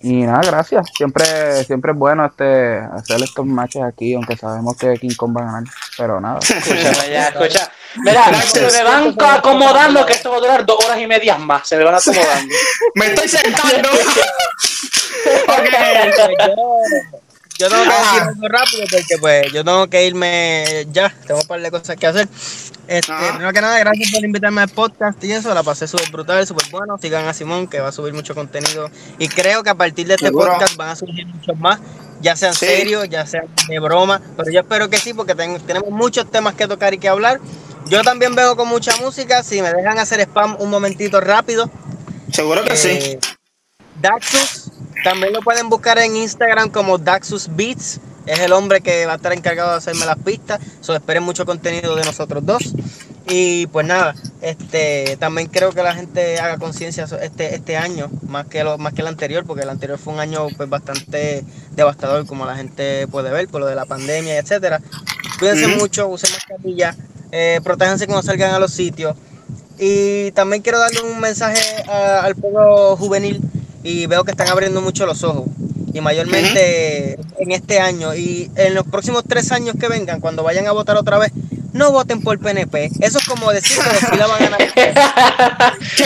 Y 0.02 0.22
nada, 0.22 0.40
gracias. 0.42 0.86
Siempre, 0.96 1.62
siempre 1.64 1.92
es 1.92 1.98
bueno 1.98 2.24
este 2.24 2.78
hacer 2.78 3.22
estos 3.22 3.44
matches 3.44 3.82
aquí, 3.82 4.14
aunque 4.14 4.34
sabemos 4.36 4.76
que 4.76 4.94
King 4.94 5.14
Kong 5.14 5.36
va 5.36 5.42
a 5.42 5.44
ganar. 5.44 5.74
Pero 5.96 6.20
nada. 6.20 6.38
Escucha, 6.40 7.06
ya, 7.06 7.28
escucha. 7.28 7.70
Mira, 7.96 8.42
se 8.42 8.60
me 8.60 8.84
van 8.84 9.14
acomodando 9.18 10.06
que 10.06 10.12
esto 10.14 10.30
va 10.30 10.36
a 10.36 10.40
durar 10.40 10.64
dos 10.64 10.82
horas 10.84 10.98
y 10.98 11.06
media 11.06 11.36
más. 11.36 11.68
Se 11.68 11.76
me 11.76 11.84
van 11.84 11.96
acomodando. 11.96 12.54
Me 12.94 13.06
estoy 13.06 13.28
sentando. 13.28 13.88
Ok. 15.48 17.20
Yo, 17.60 17.68
tengo 17.68 17.82
que 17.84 17.90
decir 17.90 18.22
algo 18.22 18.48
rápido 18.48 18.82
porque 18.90 19.18
pues 19.20 19.52
yo 19.52 19.64
tengo 19.64 19.86
que 19.88 20.06
irme 20.06 20.86
ya, 20.92 21.14
tengo 21.26 21.40
un 21.40 21.46
par 21.46 21.60
de 21.60 21.70
cosas 21.70 21.96
que 21.96 22.06
hacer. 22.06 22.28
Este, 22.88 23.12
primero 23.30 23.52
que 23.52 23.60
nada, 23.60 23.78
gracias 23.78 24.10
por 24.12 24.24
invitarme 24.24 24.62
al 24.62 24.68
podcast 24.70 25.22
y 25.22 25.30
eso, 25.32 25.52
la 25.54 25.62
pasé 25.62 25.86
súper 25.86 26.10
brutal, 26.10 26.44
súper 26.46 26.64
bueno. 26.70 26.98
Sigan 26.98 27.28
a 27.28 27.34
Simón 27.34 27.68
que 27.68 27.78
va 27.80 27.88
a 27.88 27.92
subir 27.92 28.12
mucho 28.14 28.34
contenido 28.34 28.90
y 29.18 29.28
creo 29.28 29.62
que 29.62 29.70
a 29.70 29.74
partir 29.74 30.06
de 30.08 30.14
este 30.14 30.26
Seguro. 30.26 30.50
podcast 30.52 30.76
van 30.76 30.88
a 30.88 30.96
surgir 30.96 31.26
muchos 31.26 31.56
más, 31.58 31.78
ya 32.20 32.34
sean 32.34 32.54
Sí. 32.54 32.66
serios, 32.66 33.08
ya 33.08 33.26
sean 33.26 33.46
de 33.68 33.78
broma, 33.78 34.20
pero 34.36 34.50
yo 34.50 34.60
espero 34.60 34.88
que 34.90 34.98
sí 34.98 35.12
porque 35.14 35.34
ten- 35.34 35.60
tenemos 35.66 35.90
muchos 35.90 36.28
temas 36.30 36.54
que 36.54 36.66
tocar 36.66 36.94
y 36.94 36.98
que 36.98 37.08
hablar. 37.08 37.40
Yo 37.86 38.02
también 38.02 38.34
vengo 38.34 38.56
con 38.56 38.68
mucha 38.68 38.96
música, 38.96 39.42
si 39.42 39.62
me 39.62 39.72
dejan 39.72 39.98
hacer 39.98 40.20
spam 40.20 40.56
un 40.60 40.70
momentito 40.70 41.20
rápido. 41.20 41.70
Seguro 42.32 42.64
que 42.64 42.76
sí. 42.76 42.88
Eh, 42.88 43.18
Daxus, 44.00 44.70
también 45.04 45.32
lo 45.32 45.40
pueden 45.40 45.68
buscar 45.68 45.98
en 45.98 46.16
Instagram 46.16 46.70
como 46.70 46.98
Daxus 46.98 47.48
Beats. 47.54 48.00
Es 48.26 48.38
el 48.40 48.52
hombre 48.52 48.80
que 48.80 49.06
va 49.06 49.14
a 49.14 49.16
estar 49.16 49.32
encargado 49.32 49.70
de 49.70 49.76
hacerme 49.78 50.04
las 50.06 50.18
pistas. 50.18 50.60
So, 50.80 50.94
esperen 50.94 51.22
mucho 51.22 51.46
contenido 51.46 51.96
de 51.96 52.04
nosotros 52.04 52.44
dos. 52.44 52.74
Y 53.28 53.66
pues 53.68 53.86
nada, 53.86 54.14
este 54.40 55.16
también 55.18 55.48
creo 55.48 55.70
que 55.72 55.82
la 55.82 55.94
gente 55.94 56.38
haga 56.40 56.58
conciencia 56.58 57.06
este, 57.22 57.54
este 57.54 57.76
año, 57.76 58.10
más 58.26 58.46
que 58.46 58.64
lo, 58.64 58.76
más 58.76 58.92
que 58.92 59.02
el 59.02 59.06
anterior, 59.08 59.44
porque 59.46 59.62
el 59.62 59.68
anterior 59.70 59.98
fue 59.98 60.12
un 60.14 60.20
año 60.20 60.48
pues 60.56 60.68
bastante 60.68 61.44
devastador, 61.72 62.26
como 62.26 62.44
la 62.44 62.56
gente 62.56 63.06
puede 63.08 63.30
ver, 63.30 63.46
por 63.48 63.60
lo 63.60 63.66
de 63.68 63.76
la 63.76 63.84
pandemia, 63.84 64.38
etcétera. 64.38 64.80
Cuídense 65.38 65.68
mucho, 65.68 66.08
usen 66.08 66.30
mascarilla, 66.32 66.96
eh, 67.30 67.60
protéjanse 67.62 68.06
cuando 68.06 68.22
salgan 68.24 68.52
a 68.54 68.58
los 68.58 68.72
sitios. 68.72 69.16
Y 69.78 70.32
también 70.32 70.62
quiero 70.62 70.78
darle 70.78 71.00
un 71.02 71.20
mensaje 71.20 71.60
a- 71.88 72.20
al 72.20 72.34
pueblo 72.34 72.96
juvenil 72.96 73.40
y 73.82 74.06
veo 74.06 74.24
que 74.24 74.32
están 74.32 74.48
abriendo 74.48 74.80
mucho 74.80 75.06
los 75.06 75.22
ojos. 75.24 75.48
Y 75.92 76.00
mayormente 76.00 77.18
en 77.38 77.50
este 77.50 77.80
año 77.80 78.14
y 78.14 78.48
en 78.54 78.74
los 78.74 78.86
próximos 78.86 79.24
tres 79.28 79.50
años 79.50 79.74
que 79.78 79.88
vengan, 79.88 80.20
cuando 80.20 80.44
vayan 80.44 80.68
a 80.68 80.72
votar 80.72 80.96
otra 80.96 81.18
vez, 81.18 81.32
no 81.72 81.90
voten 81.90 82.22
por 82.22 82.38
PNP. 82.38 82.90
Eso 83.00 83.18
es 83.18 83.26
como 83.26 83.52
decir 83.52 83.76
que 83.76 84.06
Godzilla 84.06 84.26
va 84.26 84.36
a 84.36 84.38
ganar. 84.38 84.58
¿Qué? 85.96 86.04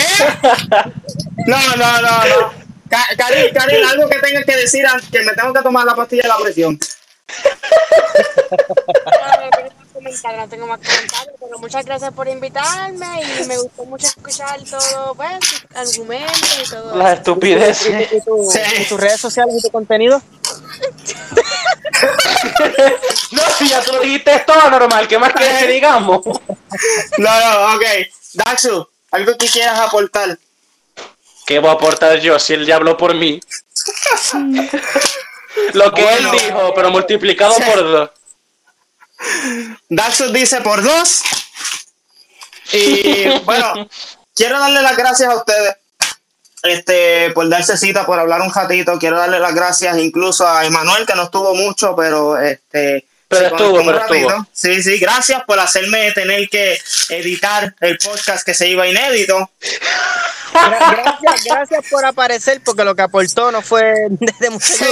No, 1.47 1.77
no, 1.77 2.01
no, 2.01 2.01
no. 2.01 2.65
Karil, 2.89 3.53
Karil, 3.53 3.85
algo 3.85 4.09
que 4.09 4.19
tengas 4.21 4.45
que 4.45 4.57
decir 4.57 4.87
antes 4.87 5.11
que 5.11 5.23
me 5.23 5.33
tengo 5.33 5.53
que 5.53 5.63
tomar 5.63 5.85
la 5.85 5.95
pastilla 5.95 6.23
de 6.23 6.29
la 6.29 6.39
presión. 6.39 6.79
Comentarios, 9.95 10.41
no 10.43 10.49
tengo 10.49 10.67
más 10.67 10.79
comentarios, 10.81 11.37
pero 11.41 11.59
muchas 11.61 11.85
gracias 11.87 12.13
por 12.13 12.27
invitarme 12.29 13.23
y 13.23 13.45
me 13.47 13.57
gustó 13.59 13.85
mucho 13.85 14.07
escuchar 14.09 14.61
todo, 14.65 15.15
pues, 15.15 15.39
tus 15.41 15.65
argumentos 15.77 16.63
y 16.67 16.69
todo. 16.71 16.97
Las 16.97 17.19
estupideces. 17.19 18.13
¿Y, 18.13 18.21
tu- 18.21 18.51
Sí. 18.51 18.59
y 18.81 18.85
tus 18.87 19.01
redes 19.01 19.21
sociales 19.21 19.55
y 19.59 19.63
tu 19.63 19.71
contenido? 19.71 20.21
No, 23.33 23.43
si 23.59 23.69
ya 23.69 23.81
tú 23.83 23.93
lo 23.93 24.01
dijiste 24.01 24.35
es 24.35 24.45
todo 24.47 24.69
normal. 24.71 25.09
¿Qué 25.09 25.19
más 25.19 25.33
quieres 25.33 25.59
que 25.59 25.67
digamos? 25.69 26.21
No, 26.27 26.35
no, 27.41 27.75
ok. 27.77 27.83
Daxu, 28.35 28.87
algo 29.11 29.37
que 29.39 29.47
quieras 29.49 29.79
aportar. 29.81 30.39
¿Qué 31.47 31.59
voy 31.59 31.71
a 31.71 31.73
aportar 31.75 32.19
yo 32.21 32.39
si 32.39 32.53
él 32.55 32.67
ya 32.67 32.77
habló 32.77 32.97
por 32.97 33.15
mí? 33.15 33.41
Lo 35.73 35.93
que 35.95 36.03
Bueno. 36.03 36.33
él 36.33 36.39
dijo, 36.41 36.73
pero 36.75 36.91
multiplicado 36.91 37.55
por 37.57 37.77
dos. 37.85 38.11
Daxus 39.89 40.33
dice 40.33 40.61
por 40.61 40.83
dos. 40.83 41.23
Y 42.73 43.29
bueno, 43.45 43.89
quiero 44.35 44.59
darle 44.59 44.83
las 44.83 44.97
gracias 44.97 45.31
a 45.31 45.37
ustedes 45.37 45.77
este, 46.65 47.31
por 47.31 47.49
darse 47.49 47.77
cita, 47.77 48.07
por 48.07 48.19
hablar 48.19 48.41
un 48.41 48.53
ratito. 48.53 48.99
Quiero 48.99 49.19
darle 49.19 49.39
las 49.39 49.55
gracias 49.55 49.99
incluso 49.99 50.49
a 50.49 50.65
Emanuel, 50.65 51.07
que 51.07 51.15
no 51.15 51.25
estuvo 51.25 51.55
mucho, 51.55 51.95
pero 51.95 52.39
este. 52.39 53.07
Pero 53.29 53.47
estuvo, 53.47 53.85
pero 53.85 54.01
estuvo. 54.01 54.47
Sí, 54.53 54.83
sí, 54.83 54.99
gracias 54.99 55.43
por 55.45 55.59
hacerme 55.59 56.13
tener 56.13 56.49
que 56.49 56.79
editar 57.09 57.75
el 57.81 57.99
podcast 57.99 58.45
que 58.45 58.55
se 58.55 58.69
iba 58.69 58.87
inédito. 58.87 59.51
Gra- 60.55 60.97
gracias, 61.21 61.45
gracias 61.45 61.85
por 61.91 62.05
aparecer, 62.05 62.61
porque 62.65 62.85
lo 62.85 62.95
que 62.95 63.03
aportó 63.03 63.51
no 63.51 63.61
fue 63.61 63.95
de 64.41 64.51
mucho. 64.51 64.85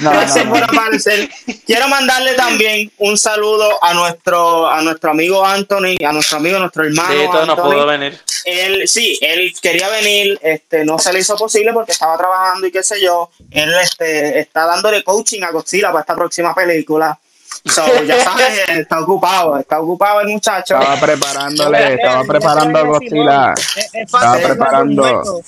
No, 0.00 0.10
Gracias 0.10 0.44
no, 0.44 0.52
por 0.52 0.62
aparecer. 0.64 1.30
Quiero 1.64 1.88
mandarle 1.88 2.34
también 2.34 2.90
un 2.98 3.16
saludo 3.16 3.82
a 3.82 3.94
nuestro, 3.94 4.66
a 4.68 4.82
nuestro 4.82 5.10
amigo 5.10 5.44
Anthony, 5.44 5.96
a 6.06 6.12
nuestro 6.12 6.38
amigo, 6.38 6.58
nuestro 6.58 6.84
hermano. 6.84 7.08
Sí, 7.12 7.26
todo 7.30 7.46
no 7.46 7.56
pudo 7.56 7.86
venir. 7.86 8.20
Él, 8.44 8.86
sí, 8.88 9.18
él 9.22 9.52
quería 9.60 9.88
venir, 9.88 10.38
este, 10.42 10.84
no 10.84 10.98
se 10.98 11.12
le 11.12 11.20
hizo 11.20 11.36
posible 11.36 11.72
porque 11.72 11.92
estaba 11.92 12.16
trabajando 12.16 12.66
y 12.66 12.72
qué 12.72 12.82
sé 12.82 13.00
yo. 13.00 13.30
Él 13.50 13.72
este, 13.82 14.38
está 14.40 14.66
dándole 14.66 15.02
coaching 15.02 15.42
a 15.42 15.50
Godzilla 15.50 15.88
para 15.88 16.00
esta 16.00 16.14
próxima 16.14 16.54
película. 16.54 17.18
So, 17.64 18.02
ya 18.04 18.24
sabes, 18.24 18.68
está 18.68 19.00
ocupado, 19.00 19.58
está 19.58 19.80
ocupado 19.80 20.20
el 20.20 20.28
muchacho. 20.28 20.78
Estaba 20.78 21.00
preparándole, 21.00 21.94
estaba 21.94 22.24
preparando 22.24 22.78
a 22.78 22.82
Godzilla. 22.82 23.54
Es, 23.56 23.76
es 23.76 23.88
Estaba 23.94 24.36
preparando. 24.36 25.42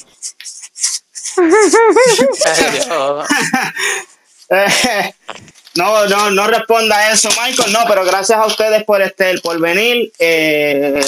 Eh, 4.50 5.14
no, 5.74 6.06
no, 6.06 6.30
no 6.30 6.46
responda 6.46 6.96
a 6.96 7.12
eso, 7.12 7.28
Michael. 7.40 7.72
No, 7.72 7.80
pero 7.86 8.04
gracias 8.04 8.38
a 8.38 8.46
ustedes 8.46 8.84
por 8.84 9.02
este, 9.02 9.38
por 9.40 9.60
venir. 9.60 10.12
eh, 10.18 11.00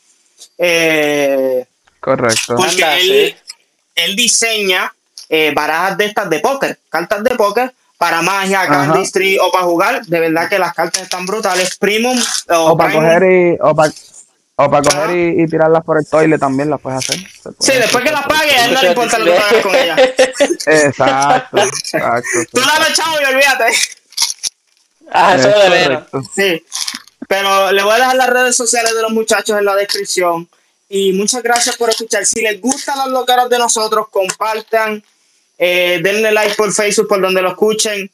Eh, 0.59 1.65
Correcto. 1.99 2.57
porque 2.57 2.85
Anda, 2.85 2.99
él, 2.99 3.37
sí. 3.37 3.55
él 3.95 4.17
diseña 4.17 4.93
eh, 5.35 5.51
barajas 5.55 5.97
de 5.97 6.05
estas 6.05 6.29
de 6.29 6.41
póker, 6.41 6.79
cartas 6.91 7.25
de 7.25 7.35
póker 7.37 7.73
para 7.97 8.21
magia, 8.21 8.61
Ajá. 8.61 8.87
cardistry 8.89 9.39
o 9.39 9.51
para 9.51 9.65
jugar. 9.65 10.05
De 10.05 10.21
verdad 10.21 10.47
que 10.47 10.59
las 10.59 10.75
cartas 10.75 11.01
están 11.03 11.25
brutales. 11.25 11.77
Primum 11.79 12.21
o, 12.51 12.73
O 12.73 12.77
para 12.77 12.93
coger 12.93 13.23
y, 13.23 13.57
o 13.59 13.75
para, 13.75 13.91
o 14.57 14.71
para 14.71 14.83
coger 14.83 15.17
y, 15.17 15.43
y 15.43 15.47
tirarlas 15.47 15.83
por 15.85 15.97
el 15.97 16.07
toile 16.07 16.39
también 16.39 16.69
las 16.69 16.79
puedes 16.83 16.99
hacer. 16.99 17.17
Puede 17.43 17.57
Sí, 17.61 17.73
después 17.79 18.05
que 18.05 18.11
las 18.13 18.27
pague, 18.27 18.51
a 18.51 18.67
él 18.67 18.75
no 18.75 18.83
le 18.83 18.89
importa 18.89 19.19
lo 19.19 19.25
que 19.25 19.39
hagas 19.39 19.63
con 19.63 19.75
ella. 19.75 19.97
Exacto, 20.67 21.57
exacto. 21.63 22.29
Tú 22.53 22.61
dale 22.61 22.95
chavo 22.95 23.17
y 23.23 23.25
olvídate. 23.25 23.65
Ah, 25.11 25.35
eso 25.35 25.49
Es 25.49 25.55
de 25.55 25.83
correcto. 25.85 26.23
Sí, 26.35 26.63
pero 27.27 27.73
le 27.73 27.83
voy 27.83 27.93
a 27.93 27.97
dejar 27.97 28.17
las 28.17 28.29
redes 28.29 28.55
sociales 28.55 28.95
de 28.95 29.01
los 29.01 29.13
muchachos 29.13 29.59
en 29.59 29.65
la 29.65 29.75
descripción. 29.77 30.47
Y 30.91 31.15
muchas 31.15 31.43
gracias 31.43 31.75
por 31.77 31.89
escuchar. 31.89 32.27
Si 32.27 32.43
les 32.43 32.61
gustan 32.61 32.99
los 32.99 33.09
locaros 33.09 33.49
de 33.49 33.59
nosotros, 33.59 34.09
compartan, 34.11 35.03
eh, 35.65 36.01
denle 36.03 36.33
like 36.33 36.57
por 36.57 36.73
Facebook 36.73 37.07
por 37.07 37.21
donde 37.21 37.41
lo 37.41 37.51
escuchen, 37.51 38.11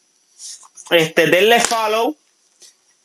este, 0.90 1.28
denle 1.28 1.58
follow. 1.60 2.14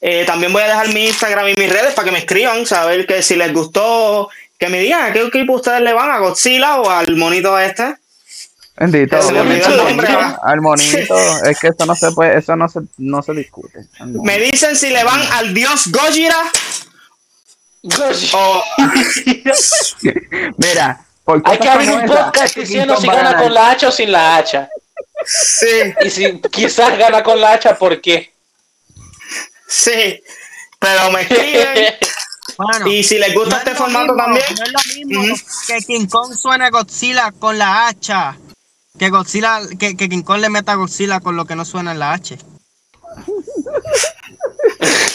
Eh, 0.02 0.26
también 0.26 0.52
voy 0.52 0.62
a 0.64 0.68
dejar 0.68 0.90
mi 0.90 1.06
Instagram 1.06 1.48
y 1.48 1.54
mis 1.56 1.72
redes 1.72 1.94
para 1.94 2.04
que 2.04 2.12
me 2.12 2.18
escriban, 2.18 2.66
saber 2.66 3.08
que 3.08 3.24
si 3.24 3.38
les 3.38 3.54
gustó, 3.54 4.28
que 4.60 4.68
me 4.68 4.82
digan 4.82 5.04
a 5.04 5.14
qué 5.14 5.22
equipo 5.22 5.54
ustedes 5.54 5.80
le 5.80 5.94
van, 5.94 6.12
a 6.12 6.18
Godzilla 6.18 6.82
o 6.82 6.90
al 6.90 7.16
monito 7.16 7.58
este. 7.58 7.96
Bendito, 8.76 9.16
nombre, 9.32 9.62
¿verdad? 9.96 10.36
al 10.44 10.60
monito, 10.60 11.16
es 11.46 11.58
que 11.58 11.68
eso 11.70 11.86
no 11.86 11.96
se 11.96 12.12
puede, 12.12 12.38
eso 12.38 12.58
no 12.58 12.68
se, 12.68 12.82
no 12.98 13.22
se 13.22 13.32
discute. 13.32 13.80
Me 14.02 14.40
dicen 14.40 14.76
si 14.76 14.90
le 14.90 15.06
van 15.06 15.22
al 15.32 15.54
dios 15.54 15.90
Gojira 15.90 16.52
Gosh. 17.84 18.34
o 18.34 18.64
Mira, 20.58 21.06
Hay 21.46 21.58
que 21.58 21.70
abrir 21.70 21.92
un 21.92 22.06
podcast 22.06 22.56
diciendo 22.56 22.98
si 22.98 23.08
gana 23.08 23.38
con 23.38 23.54
la 23.54 23.72
hacha 23.72 23.88
o 23.88 23.92
sin 23.92 24.12
la 24.12 24.38
hacha. 24.38 24.70
sí. 25.26 25.94
Y 26.02 26.10
si 26.10 26.42
quizás 26.42 26.98
gana 26.98 27.24
con 27.24 27.40
la 27.40 27.54
hacha, 27.54 27.78
¿por 27.78 28.02
qué? 28.02 28.34
Sí, 29.68 30.22
pero 30.80 31.12
me 31.12 31.22
escriben. 31.22 31.96
Bueno, 32.58 32.88
y 32.88 33.04
si 33.04 33.18
les 33.18 33.34
gusta 33.34 33.50
no 33.50 33.58
este 33.58 33.72
es 33.72 33.78
formato 33.78 34.14
mismo, 34.14 34.18
también, 34.18 34.46
No 34.58 34.64
es 34.64 34.72
lo 34.72 34.80
mismo 35.18 35.36
que 35.66 35.78
King 35.80 36.06
Kong 36.08 36.36
suene 36.36 36.66
a 36.66 36.70
Godzilla 36.70 37.32
con 37.32 37.58
la 37.58 37.88
hacha. 37.88 38.38
Que 39.00 39.10
Godzilla, 39.10 39.60
que, 39.80 39.98
que 39.98 40.10
King 40.10 40.22
Kong 40.22 40.40
le 40.40 40.50
meta 40.50 40.74
a 40.74 40.76
Godzilla 40.76 41.20
con 41.20 41.36
lo 41.36 41.46
que 41.46 41.56
no 41.56 41.66
suena 41.66 41.94
en 41.94 42.00
la 42.00 42.12
H. 42.12 42.38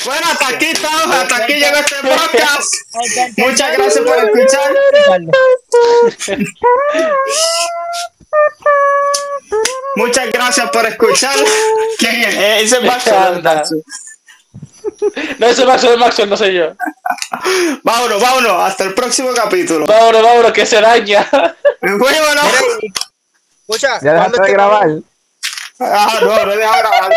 bueno, 0.05 0.27
hasta 0.31 0.49
aquí 0.49 0.67
estamos, 0.67 1.15
hasta 1.17 1.37
aquí 1.37 1.55
llegó 1.55 1.77
este 1.77 1.97
podcast. 2.03 2.75
Muchas 3.37 3.77
gracias 3.77 4.05
por 4.05 4.19
escuchar. 4.19 4.73
Muchas 9.97 10.31
gracias 10.31 10.71
por 10.71 10.87
escuchar. 10.87 11.37
¿Quién 11.99 12.15
es? 12.25 12.35
Eh, 12.35 12.61
Ese 12.63 12.77
es 12.77 12.83
Maxwell. 12.83 13.43
No, 15.39 15.47
ese 15.47 15.63
es 15.63 15.69
Maxwell, 15.69 15.99
Maxwell, 15.99 16.31
no 16.31 16.37
sé 16.37 16.53
yo. 16.53 16.73
Vámonos, 17.83 18.21
vámonos. 18.21 18.63
Hasta 18.63 18.85
el 18.85 18.95
próximo 18.95 19.31
capítulo. 19.35 19.87
Vámonos, 19.87 20.23
vámonos, 20.23 20.53
que 20.53 20.67
se 20.67 20.81
daña. 20.81 21.29
Vámonos. 21.81 22.45
Escucha, 23.61 24.01
Ya 24.01 24.17
¿cuándo 24.17 24.39
dejaste 24.39 24.43
de 24.43 24.53
grabar. 24.53 24.89
Ah, 25.79 26.19
no, 26.23 26.47
no 26.47 26.53
he 26.53 26.57
dejado 26.57 26.79
grabar. 26.79 27.13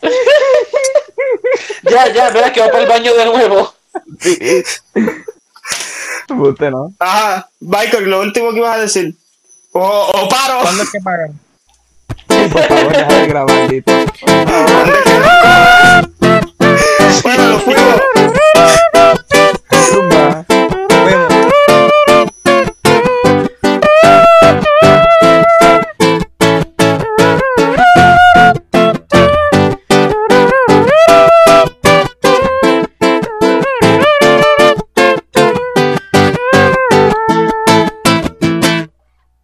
Ya, 1.82 2.12
ya, 2.12 2.30
verás 2.30 2.52
que 2.52 2.60
va 2.60 2.68
para 2.68 2.82
el 2.82 2.88
baño 2.88 3.14
de 3.14 3.24
nuevo. 3.26 3.74
Sí. 4.20 4.62
Usted 6.28 6.70
no. 6.70 6.92
Ajá, 6.98 7.48
Michael, 7.60 8.10
lo 8.10 8.20
último 8.20 8.52
que 8.52 8.58
ibas 8.58 8.76
a 8.76 8.80
decir. 8.80 9.14
O, 9.72 9.80
o 9.80 10.28
paro. 10.28 10.60
¿Cuándo 10.62 10.82
es 10.82 10.90
que 10.90 11.00
pagan? 11.00 11.40
Por 12.26 12.62
favor, 12.62 12.92
deja 12.92 13.14
de 13.14 13.26
grabar. 13.26 13.70
Bueno, 17.22 17.48
nos 17.48 17.62
fuimos. 17.62 18.19